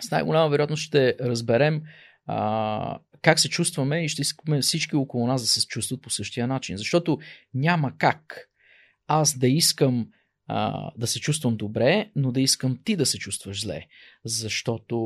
с 0.00 0.10
най-голяма 0.10 0.48
вероятност 0.48 0.82
ще 0.82 1.16
разберем 1.20 1.82
а, 2.26 2.98
как 3.22 3.40
се 3.40 3.48
чувстваме 3.48 4.04
и 4.04 4.08
ще 4.08 4.22
искаме 4.22 4.60
всички 4.60 4.96
около 4.96 5.26
нас 5.26 5.42
да 5.42 5.48
се 5.48 5.66
чувстват 5.66 6.02
по 6.02 6.10
същия 6.10 6.46
начин. 6.46 6.76
Защото 6.76 7.18
няма 7.54 7.92
как 7.98 8.48
аз 9.06 9.38
да 9.38 9.48
искам 9.48 10.08
а, 10.46 10.90
да 10.96 11.06
се 11.06 11.20
чувствам 11.20 11.56
добре, 11.56 12.10
но 12.16 12.32
да 12.32 12.40
искам 12.40 12.78
ти 12.84 12.96
да 12.96 13.06
се 13.06 13.18
чувстваш 13.18 13.62
зле. 13.62 13.86
Защото 14.24 14.96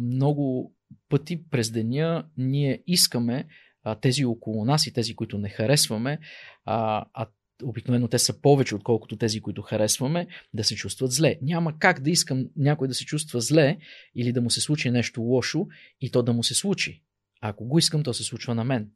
много 0.00 0.72
пъти 1.08 1.48
през 1.50 1.70
деня 1.70 2.26
ние 2.36 2.82
искаме 2.86 3.46
а, 3.84 3.94
тези 3.94 4.24
около 4.24 4.64
нас 4.64 4.86
и 4.86 4.92
тези, 4.92 5.14
които 5.14 5.38
не 5.38 5.48
харесваме, 5.48 6.18
а, 6.64 7.04
а 7.14 7.26
обикновено 7.62 8.08
те 8.08 8.18
са 8.18 8.40
повече, 8.40 8.74
отколкото 8.74 9.16
тези, 9.16 9.40
които 9.40 9.62
харесваме, 9.62 10.26
да 10.54 10.64
се 10.64 10.74
чувстват 10.74 11.12
зле. 11.12 11.38
Няма 11.42 11.78
как 11.78 12.00
да 12.00 12.10
искам 12.10 12.46
някой 12.56 12.88
да 12.88 12.94
се 12.94 13.04
чувства 13.04 13.40
зле 13.40 13.78
или 14.14 14.32
да 14.32 14.40
му 14.40 14.50
се 14.50 14.60
случи 14.60 14.90
нещо 14.90 15.22
лошо 15.22 15.66
и 16.00 16.10
то 16.10 16.22
да 16.22 16.32
му 16.32 16.42
се 16.42 16.54
случи. 16.54 17.02
Ако 17.40 17.64
го 17.64 17.78
искам, 17.78 18.02
то 18.02 18.14
се 18.14 18.24
случва 18.24 18.54
на 18.54 18.64
мен. 18.64 18.90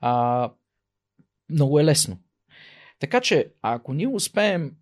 А, 0.00 0.52
много 1.50 1.80
е 1.80 1.84
лесно. 1.84 2.18
Така 3.02 3.20
че, 3.20 3.52
ако 3.62 3.94
ние 3.94 4.08
успеем 4.08 4.76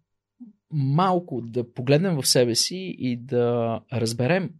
малко 0.71 1.41
да 1.41 1.73
погледнем 1.73 2.17
в 2.17 2.27
себе 2.27 2.55
си 2.55 2.97
и 2.99 3.17
да 3.17 3.81
разберем 3.93 4.51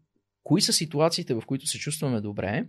кои 0.45 0.61
са 0.61 0.73
ситуациите, 0.73 1.35
в 1.35 1.43
които 1.47 1.67
се 1.67 1.79
чувстваме 1.79 2.21
добре, 2.21 2.67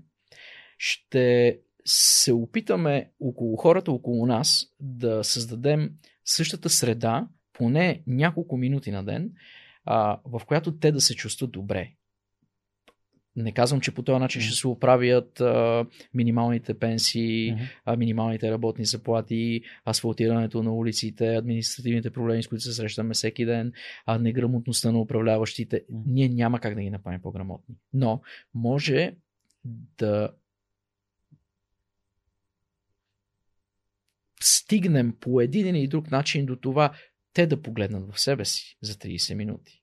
ще 0.78 1.60
се 1.86 2.34
опитаме 2.34 3.12
около 3.20 3.58
хората 3.58 3.92
около 3.92 4.26
нас 4.26 4.66
да 4.80 5.24
създадем 5.24 5.92
същата 6.26 6.70
среда, 6.70 7.28
поне 7.54 8.04
няколко 8.08 8.58
минути 8.58 8.92
на 8.92 9.04
ден, 9.04 9.32
в 10.26 10.42
която 10.48 10.78
те 10.78 10.92
да 10.92 11.02
се 11.02 11.16
чувстват 11.16 11.52
добре. 11.52 11.92
Не 13.36 13.52
казвам, 13.52 13.82
че 13.82 13.94
по 13.94 14.04
този 14.04 14.20
начин 14.20 14.42
ще 14.42 14.56
се 14.56 14.68
оправят 14.68 15.42
а, 15.42 15.86
минималните 16.14 16.80
пенсии, 16.80 17.54
mm-hmm. 17.54 17.70
а, 17.86 17.96
минималните 17.96 18.52
работни 18.52 18.86
заплати, 18.86 19.62
асфалтирането 19.86 20.64
на 20.64 20.74
улиците, 20.74 21.36
административните 21.36 22.10
проблеми, 22.10 22.44
с 22.44 22.48
които 22.48 22.64
се 22.64 22.74
срещаме 22.74 23.14
всеки 23.14 23.46
ден, 23.46 23.74
а 24.06 24.18
неграмотността 24.18 24.92
на 24.92 25.00
управляващите. 25.00 25.76
Mm-hmm. 25.76 26.04
Ние 26.08 26.30
няма 26.30 26.60
как 26.60 26.76
да 26.76 26.82
ги 26.82 26.90
направим 26.90 27.22
по-грамотни. 27.22 27.76
Но 27.94 28.22
може 28.54 29.14
да 29.98 30.30
стигнем 34.42 35.16
по 35.20 35.42
един 35.42 35.76
или 35.76 35.88
друг 35.88 36.12
начин 36.12 36.46
до 36.46 36.56
това 36.56 36.92
те 37.34 37.48
да 37.48 37.62
погледнат 37.62 38.14
в 38.14 38.20
себе 38.20 38.46
си 38.46 38.78
за 38.82 38.94
30 38.94 39.34
минути. 39.34 39.82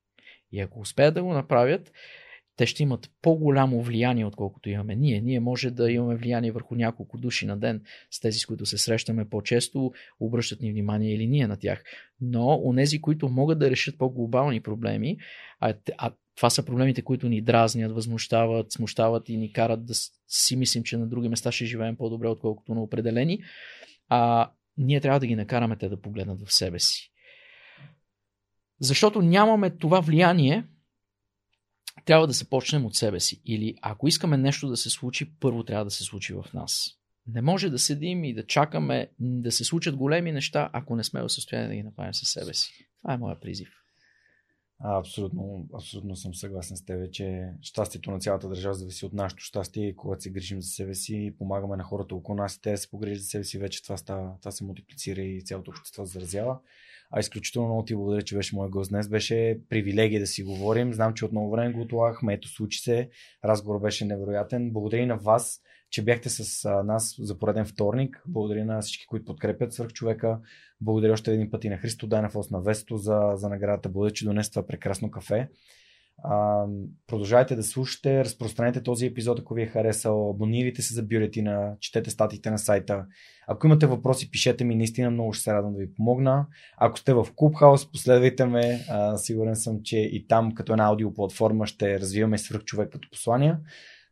И 0.52 0.60
ако 0.60 0.80
успеят 0.80 1.14
да 1.14 1.22
го 1.22 1.32
направят, 1.32 1.92
те 2.58 2.66
ще 2.66 2.82
имат 2.82 3.10
по-голямо 3.22 3.82
влияние, 3.82 4.24
отколкото 4.24 4.70
имаме 4.70 4.96
ние. 4.96 5.20
Ние 5.20 5.40
може 5.40 5.70
да 5.70 5.92
имаме 5.92 6.16
влияние 6.16 6.52
върху 6.52 6.74
няколко 6.74 7.18
души 7.18 7.46
на 7.46 7.56
ден 7.56 7.82
с 8.10 8.20
тези, 8.20 8.38
с 8.38 8.46
които 8.46 8.66
се 8.66 8.78
срещаме 8.78 9.28
по-често, 9.28 9.92
обръщат 10.20 10.62
ни 10.62 10.72
внимание 10.72 11.14
или 11.14 11.26
ние 11.26 11.46
на 11.46 11.56
тях. 11.56 11.84
Но 12.20 12.60
онези, 12.64 13.00
които 13.00 13.28
могат 13.28 13.58
да 13.58 13.70
решат 13.70 13.98
по-глобални 13.98 14.60
проблеми, 14.60 15.16
а, 15.60 15.74
а 15.98 16.12
това 16.36 16.50
са 16.50 16.64
проблемите, 16.64 17.02
които 17.02 17.28
ни 17.28 17.42
дразнят, 17.42 17.92
възмущават, 17.92 18.72
смущават 18.72 19.28
и 19.28 19.36
ни 19.36 19.52
карат 19.52 19.86
да 19.86 19.94
си 20.28 20.56
мислим, 20.56 20.82
че 20.82 20.96
на 20.96 21.06
други 21.06 21.28
места 21.28 21.52
ще 21.52 21.64
живеем 21.64 21.96
по-добре, 21.96 22.28
отколкото 22.28 22.74
на 22.74 22.82
определени, 22.82 23.40
а, 24.08 24.50
ние 24.76 25.00
трябва 25.00 25.20
да 25.20 25.26
ги 25.26 25.36
накараме 25.36 25.76
те 25.76 25.88
да 25.88 26.00
погледнат 26.00 26.40
в 26.46 26.52
себе 26.52 26.78
си. 26.78 27.10
Защото 28.80 29.22
нямаме 29.22 29.70
това 29.70 30.00
влияние, 30.00 30.64
трябва 32.08 32.26
да 32.26 32.34
се 32.34 32.50
почнем 32.50 32.86
от 32.86 32.94
себе 32.94 33.20
си. 33.20 33.42
Или 33.44 33.74
ако 33.82 34.08
искаме 34.08 34.36
нещо 34.36 34.68
да 34.68 34.76
се 34.76 34.90
случи, 34.90 35.32
първо 35.40 35.64
трябва 35.64 35.84
да 35.84 35.90
се 35.90 36.04
случи 36.04 36.34
в 36.34 36.44
нас. 36.54 36.90
Не 37.26 37.42
може 37.42 37.70
да 37.70 37.78
седим 37.78 38.24
и 38.24 38.34
да 38.34 38.46
чакаме 38.46 39.10
да 39.20 39.52
се 39.52 39.64
случат 39.64 39.96
големи 39.96 40.32
неща, 40.32 40.70
ако 40.72 40.96
не 40.96 41.04
сме 41.04 41.22
в 41.22 41.28
състояние 41.28 41.68
да 41.68 41.74
ги 41.74 41.82
направим 41.82 42.14
със 42.14 42.28
себе 42.28 42.54
си. 42.54 42.88
Това 43.02 43.14
е 43.14 43.18
моя 43.18 43.40
призив. 43.40 43.68
А, 44.80 44.98
абсолютно, 44.98 45.66
абсолютно 45.74 46.16
съм 46.16 46.34
съгласен 46.34 46.76
с 46.76 46.84
теб, 46.84 47.12
че 47.12 47.50
щастието 47.62 48.10
на 48.10 48.18
цялата 48.18 48.48
държава 48.48 48.74
зависи 48.74 49.06
от 49.06 49.12
нашето 49.12 49.44
щастие 49.44 49.96
когато 49.96 50.22
се 50.22 50.30
грижим 50.30 50.62
за 50.62 50.68
себе 50.68 50.94
си 50.94 51.16
и 51.16 51.36
помагаме 51.38 51.76
на 51.76 51.84
хората 51.84 52.14
около 52.14 52.36
нас 52.36 52.60
те 52.60 52.76
се 52.76 52.90
погрижат 52.90 53.22
за 53.22 53.28
себе 53.28 53.44
си, 53.44 53.58
вече 53.58 53.82
това, 53.82 53.96
става, 53.96 54.34
това 54.40 54.50
се 54.50 54.64
мултиплицира 54.64 55.20
и 55.20 55.44
цялото 55.44 55.70
общество 55.70 56.04
заразява. 56.04 56.58
А 57.10 57.20
изключително 57.20 57.68
много 57.68 57.84
ти 57.84 57.94
благодаря, 57.94 58.22
че 58.22 58.36
беше 58.36 58.56
мой 58.56 58.68
гост 58.68 58.90
днес. 58.90 59.08
Беше 59.08 59.60
привилегия 59.68 60.20
да 60.20 60.26
си 60.26 60.42
говорим. 60.42 60.94
Знам, 60.94 61.14
че 61.14 61.24
от 61.24 61.32
много 61.32 61.50
време 61.50 61.72
го 61.72 61.80
отлагахме. 61.80 62.34
Ето, 62.34 62.48
случи 62.48 62.78
се. 62.78 63.10
Разговор 63.44 63.80
беше 63.80 64.04
невероятен. 64.04 64.70
Благодаря 64.72 65.02
и 65.02 65.06
на 65.06 65.16
вас, 65.16 65.60
че 65.90 66.04
бяхте 66.04 66.28
с 66.28 66.68
нас 66.84 67.16
за 67.18 67.38
пореден 67.38 67.64
вторник. 67.64 68.22
Благодаря 68.26 68.64
на 68.64 68.80
всички, 68.80 69.06
които 69.06 69.24
подкрепят 69.24 69.72
свърх 69.72 69.92
човека. 69.92 70.40
Благодаря 70.80 71.12
още 71.12 71.32
един 71.32 71.50
път 71.50 71.64
и 71.64 71.68
на 71.68 71.76
Христо 71.76 72.06
Дайнафос 72.06 72.50
на 72.50 72.60
Весто 72.62 72.96
за, 72.96 73.32
за 73.34 73.48
наградата. 73.48 73.88
Благодаря, 73.88 74.14
че 74.14 74.24
донес 74.24 74.50
това 74.50 74.66
прекрасно 74.66 75.10
кафе. 75.10 75.48
А, 76.24 76.64
продължайте 77.06 77.56
да 77.56 77.62
слушате, 77.62 78.24
разпространете 78.24 78.82
този 78.82 79.06
епизод, 79.06 79.40
ако 79.40 79.54
ви 79.54 79.62
е 79.62 79.66
харесал, 79.66 80.30
абонирайте 80.30 80.82
се 80.82 80.94
за 80.94 81.02
бюлетина, 81.02 81.72
четете 81.80 82.10
статите 82.10 82.50
на 82.50 82.58
сайта. 82.58 83.06
Ако 83.48 83.66
имате 83.66 83.86
въпроси, 83.86 84.30
пишете 84.30 84.64
ми, 84.64 84.74
наистина 84.74 85.10
много 85.10 85.32
ще 85.32 85.42
се 85.42 85.52
радвам 85.52 85.72
да 85.72 85.78
ви 85.78 85.94
помогна. 85.94 86.46
Ако 86.76 86.98
сте 86.98 87.14
в 87.14 87.26
Clubhouse, 87.26 87.92
последвайте 87.92 88.44
ме. 88.44 88.80
А, 88.90 89.16
сигурен 89.16 89.56
съм, 89.56 89.80
че 89.84 89.98
и 89.98 90.26
там, 90.28 90.54
като 90.54 90.72
една 90.72 90.84
аудиоплатформа, 90.84 91.66
ще 91.66 92.00
развиваме 92.00 92.38
свръх 92.38 92.64
човек 92.64 92.92
като 92.92 93.08
послания. 93.10 93.58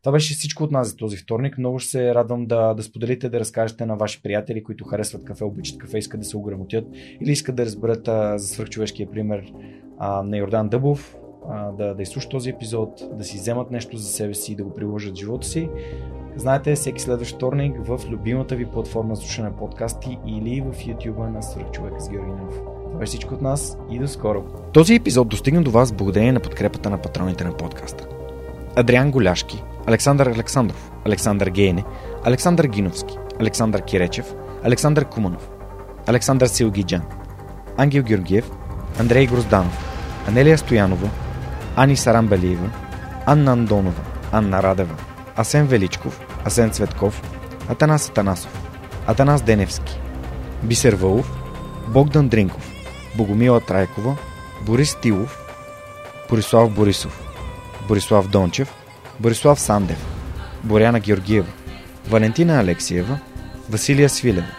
Това 0.03 0.11
беше 0.11 0.33
всичко 0.33 0.63
от 0.63 0.71
нас 0.71 0.89
за 0.89 0.95
този 0.95 1.17
вторник. 1.17 1.57
Много 1.57 1.79
ще 1.79 1.89
се 1.89 2.15
радвам 2.15 2.47
да, 2.47 2.73
да 2.73 2.83
споделите, 2.83 3.29
да 3.29 3.39
разкажете 3.39 3.85
на 3.85 3.95
ваши 3.95 4.21
приятели, 4.21 4.63
които 4.63 4.85
харесват 4.85 5.25
кафе, 5.25 5.43
обичат 5.43 5.77
кафе, 5.77 5.97
искат 5.97 6.19
да 6.19 6.25
се 6.25 6.37
ограмотят 6.37 6.85
или 7.21 7.31
искат 7.31 7.55
да 7.55 7.65
разберат 7.65 8.07
а, 8.07 8.37
за 8.37 8.47
свръхчовешкия 8.47 9.11
пример 9.11 9.53
а, 9.99 10.23
на 10.23 10.37
Йордан 10.37 10.69
Дъбов, 10.69 11.17
да, 11.77 11.93
да 11.93 12.01
изслушат 12.03 12.31
този 12.31 12.49
епизод, 12.49 13.01
да 13.13 13.23
си 13.23 13.37
вземат 13.37 13.71
нещо 13.71 13.97
за 13.97 14.07
себе 14.07 14.33
си 14.33 14.51
и 14.51 14.55
да 14.55 14.63
го 14.63 14.73
приложат 14.73 15.15
в 15.15 15.19
живота 15.19 15.47
си. 15.47 15.69
Знаете, 16.35 16.75
всеки 16.75 17.01
следващ 17.01 17.35
вторник 17.35 17.75
в 17.85 17.99
любимата 18.09 18.55
ви 18.55 18.65
платформа 18.65 19.15
за 19.15 19.21
слушане 19.21 19.49
на 19.49 19.55
подкасти 19.55 20.19
или 20.25 20.61
в 20.61 20.73
YouTube 20.73 21.29
на 21.29 21.43
Свърхчовек 21.43 21.93
с 22.01 22.09
Георгинов. 22.09 22.59
Това 22.91 23.03
е 23.03 23.05
всичко 23.05 23.33
от 23.33 23.41
нас 23.41 23.77
и 23.91 23.99
до 23.99 24.07
скоро. 24.07 24.43
Този 24.73 24.95
епизод 24.95 25.27
достигна 25.27 25.63
до 25.63 25.71
вас 25.71 25.91
благодарение 25.91 26.31
на 26.31 26.39
подкрепата 26.39 26.89
на 26.89 26.97
патроните 26.97 27.43
на 27.43 27.57
подкаста. 27.57 28.07
Адриан 28.75 29.11
Голяшки, 29.11 29.63
Александър 29.85 30.27
Александров, 30.27 30.91
Александър 31.05 31.49
Гейне, 31.49 31.83
Александър 32.23 32.65
Гиновски, 32.65 33.17
Александър 33.39 33.81
Киречев, 33.81 34.35
Александър 34.63 35.05
Куманов, 35.05 35.49
Александър 36.07 36.47
Силгиджан, 36.47 37.01
Ангел 37.77 38.03
Георгиев, 38.03 38.51
Андрей 38.99 39.27
Грозданов, 39.27 39.97
Анелия 40.27 40.57
Стоянова, 40.57 41.09
Ани 41.77 41.95
Сарамбелиева, 41.95 42.69
Анна 43.25 43.51
Андонова, 43.51 44.03
Анна 44.31 44.63
Радева, 44.63 44.95
Асен 45.35 45.67
Величков, 45.67 46.19
Асен 46.45 46.71
Цветков, 46.71 47.21
Атанас 47.69 48.09
Атанасов, 48.09 48.51
Атанас 49.07 49.41
Деневски, 49.41 49.99
Бисер 50.63 50.93
Вълов, 50.93 51.31
Богдан 51.87 52.27
Дринков, 52.27 52.71
Богомила 53.17 53.61
Трайкова, 53.61 54.17
Борис 54.65 54.95
Тилов, 55.01 55.39
Борислав 56.29 56.71
Борисов, 56.71 57.21
Борислав 57.87 58.27
Дончев, 58.27 58.73
Борислав 59.19 59.59
Сандев, 59.59 60.05
Боряна 60.63 60.99
Георгиева, 60.99 61.47
Валентина 62.09 62.59
Алексиева, 62.59 63.19
Василия 63.69 64.09
Свилева, 64.09 64.51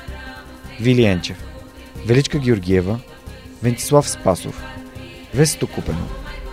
Вили 0.80 1.04
Енчев, 1.04 1.44
Величка 2.06 2.38
Георгиева, 2.38 3.00
Вентислав 3.62 4.08
Спасов, 4.08 4.62
Весето 5.34 5.66
Купено, 5.66 6.06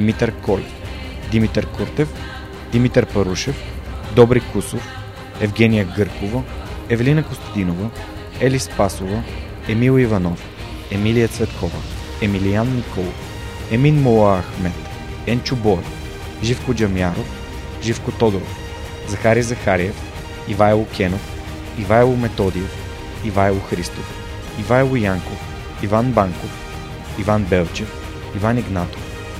Димитър 0.00 0.32
Колев, 0.32 0.72
Димитър 1.30 1.66
Куртев, 1.66 2.08
Димитър 2.72 3.06
Парушев, 3.06 3.56
Добри 4.16 4.40
Кусов, 4.40 4.88
Евгения 5.40 5.84
Гъркова, 5.96 6.42
Евелина 6.88 7.22
Костадинова, 7.22 7.90
Ели 8.40 8.58
Спасова, 8.58 9.22
Емил 9.68 9.98
Иванов, 9.98 10.44
Емилия 10.90 11.28
Цветкова, 11.28 11.78
Емилиян 12.22 12.76
Николов, 12.76 13.14
Емин 13.70 14.02
Мола 14.02 14.42
Ахмет, 14.42 14.72
Енчо 15.26 15.56
Бой, 15.56 15.82
Живко 16.42 16.74
Джамяров, 16.74 17.26
Живко 17.82 18.12
Тодоров, 18.12 18.56
Захари 19.08 19.42
Захариев, 19.42 19.96
Ивайло 20.48 20.86
Кенов, 20.96 21.36
Ивайло 21.78 22.16
Методиев, 22.16 22.76
Ивайло 23.24 23.60
Христов, 23.60 24.14
Ивайло 24.60 24.96
Янков, 24.96 25.40
Иван 25.82 26.12
Банков, 26.12 26.50
Иван 27.18 27.44
Белчев, 27.44 27.92
Иван 28.36 28.58
Игнатов, 28.58 29.09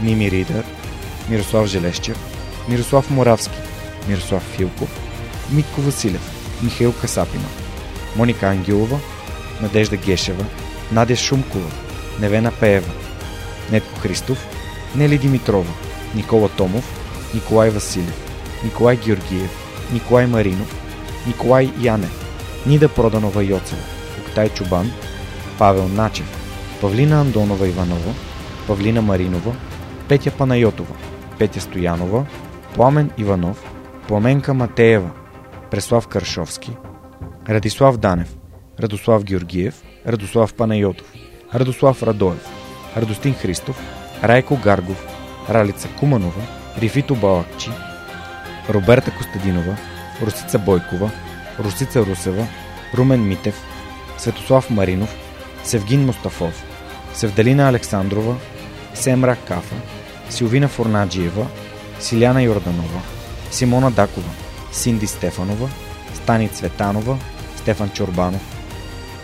Мими 0.00 0.30
Ридър, 0.30 0.64
Мирослав 1.28 1.66
Желещев, 1.66 2.18
Мирослав 2.68 3.10
Моравски, 3.10 3.58
Мирослав 4.08 4.42
Филков, 4.56 4.88
Митко 5.50 5.80
Василев, 5.80 6.30
Михаил 6.62 6.92
Касапина, 6.92 7.44
Моника 8.16 8.46
Ангелова, 8.46 9.00
Надежда 9.60 9.96
Гешева, 9.96 10.44
Надя 10.92 11.16
Шумкова, 11.16 11.70
Невена 12.20 12.52
Пеева, 12.60 12.90
Нетко 13.70 14.00
Христов, 14.00 14.38
Нели 14.94 15.18
Димитрова, 15.18 15.72
Никола 16.14 16.48
Томов, 16.48 16.84
Николай 17.34 17.70
Василев, 17.70 18.14
Николай 18.64 18.96
Георгиев, 18.96 19.50
Николай 19.92 20.26
Маринов, 20.26 20.74
Николай 21.26 21.70
Янев, 21.78 22.24
Нида 22.66 22.88
Проданова 22.88 23.42
Йоцева, 23.42 23.82
Октай 24.20 24.48
Чубан, 24.48 24.92
Павел 25.58 25.88
Начев, 25.88 26.26
Павлина 26.80 27.20
Андонова 27.20 27.68
Иванова, 27.68 28.14
Павлина 28.66 29.02
Маринова, 29.02 29.54
Петя 30.08 30.30
Панайотова, 30.30 30.94
Петя 31.38 31.60
Стоянова, 31.60 32.26
Пламен 32.74 33.10
Иванов, 33.18 33.64
Пламенка 34.08 34.54
Матеева, 34.54 35.10
Преслав 35.70 36.08
Каршовски, 36.08 36.70
Радислав 37.48 37.96
Данев, 37.96 38.36
Радослав 38.80 39.24
Георгиев, 39.24 39.74
Радослав 40.06 40.54
Панайотов, 40.54 41.06
Радослав 41.54 42.02
Радоев, 42.02 42.48
Радостин 42.96 43.34
Христов, 43.34 43.76
Райко 44.22 44.56
Гаргов, 44.64 45.06
Ралица 45.48 45.88
Куманова, 46.00 46.42
Рифито 46.78 47.14
Балакчи, 47.14 47.70
Роберта 48.68 49.10
Костадинова, 49.10 49.76
Русица 50.22 50.58
Бойкова, 50.58 51.10
Русица 51.58 52.04
Русева, 52.04 52.46
Румен 52.94 53.28
Митев, 53.28 53.54
Светослав 54.18 54.70
Маринов, 54.70 55.16
Севгин 55.64 56.06
Мустафов, 56.06 56.64
Севдалина 57.14 57.68
Александрова, 57.68 58.36
Семра 58.94 59.36
Кафа, 59.36 59.74
Силвина 60.30 60.68
Форнаджиева, 60.68 61.46
Силяна 62.00 62.42
Йорданова, 62.42 63.00
Симона 63.50 63.90
Дакова, 63.90 64.30
Синди 64.72 65.06
Стефанова, 65.06 65.68
Стани 66.14 66.48
Цветанова, 66.48 67.18
Стефан 67.56 67.90
Чорбанов, 67.90 68.42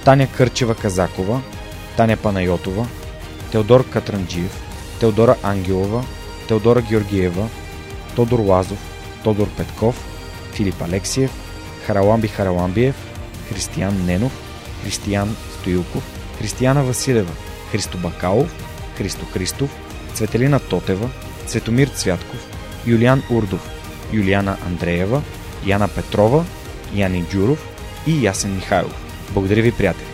Таня 0.04 0.26
Кърчева 0.26 0.74
Казакова, 0.74 1.40
Таня 1.96 2.16
Панайотова, 2.16 2.86
Теодор 3.52 3.88
Катранджиев, 3.90 4.62
Теодора 5.00 5.36
Ангелова, 5.42 6.04
Теодора 6.48 6.82
Георгиева, 6.82 7.48
Тодор 8.16 8.38
Лазов, 8.38 8.78
Тодор 9.24 9.48
Петков, 9.56 10.04
Филип 10.52 10.82
Алексиев, 10.82 11.30
Хараламби 11.86 12.28
Хараламбиев, 12.28 12.94
Християн 13.48 14.06
Ненов, 14.06 14.32
Християн 14.84 15.36
Стоилков, 15.60 16.02
Християна 16.38 16.82
Василева, 16.84 17.32
Христо 17.72 17.98
Бакалов, 17.98 18.69
Христо 19.00 19.26
Христов, 19.26 19.70
Цветелина 20.14 20.60
Тотева, 20.60 21.08
Цветомир 21.46 21.88
Цвятков, 21.88 22.40
Юлиан 22.86 23.22
Урдов, 23.30 23.70
Юлиана 24.12 24.56
Андреева, 24.66 25.22
Яна 25.66 25.88
Петрова, 25.88 26.44
Яни 26.94 27.24
Джуров 27.30 27.68
и 28.06 28.24
Ясен 28.24 28.54
Михайлов. 28.54 29.04
Благодаря 29.34 29.62
ви, 29.62 29.72
приятели! 29.72 30.06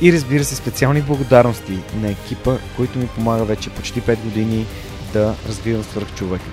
И 0.00 0.12
разбира 0.12 0.44
се, 0.44 0.56
специални 0.56 1.02
благодарности 1.02 1.78
на 2.00 2.10
екипа, 2.10 2.56
който 2.76 2.98
ми 2.98 3.06
помага 3.06 3.44
вече 3.44 3.70
почти 3.70 4.02
5 4.02 4.22
години 4.22 4.66
да 5.12 5.34
развивам 5.48 5.84
свърхчовека. 5.84 6.44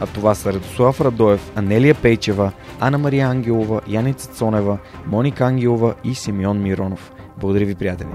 А 0.00 0.06
това 0.06 0.34
са 0.34 0.52
Радослав 0.52 1.00
Радоев, 1.00 1.52
Анелия 1.54 1.94
Пейчева, 1.94 2.52
Ана 2.80 2.98
Мария 2.98 3.26
Ангелова, 3.26 3.80
Яница 3.88 4.28
Цонева, 4.28 4.78
Моника 5.06 5.44
Ангелова 5.44 5.94
и 6.04 6.14
Симеон 6.14 6.62
Миронов. 6.62 7.12
Благодаря 7.36 7.66
ви, 7.66 7.74
приятели! 7.74 8.08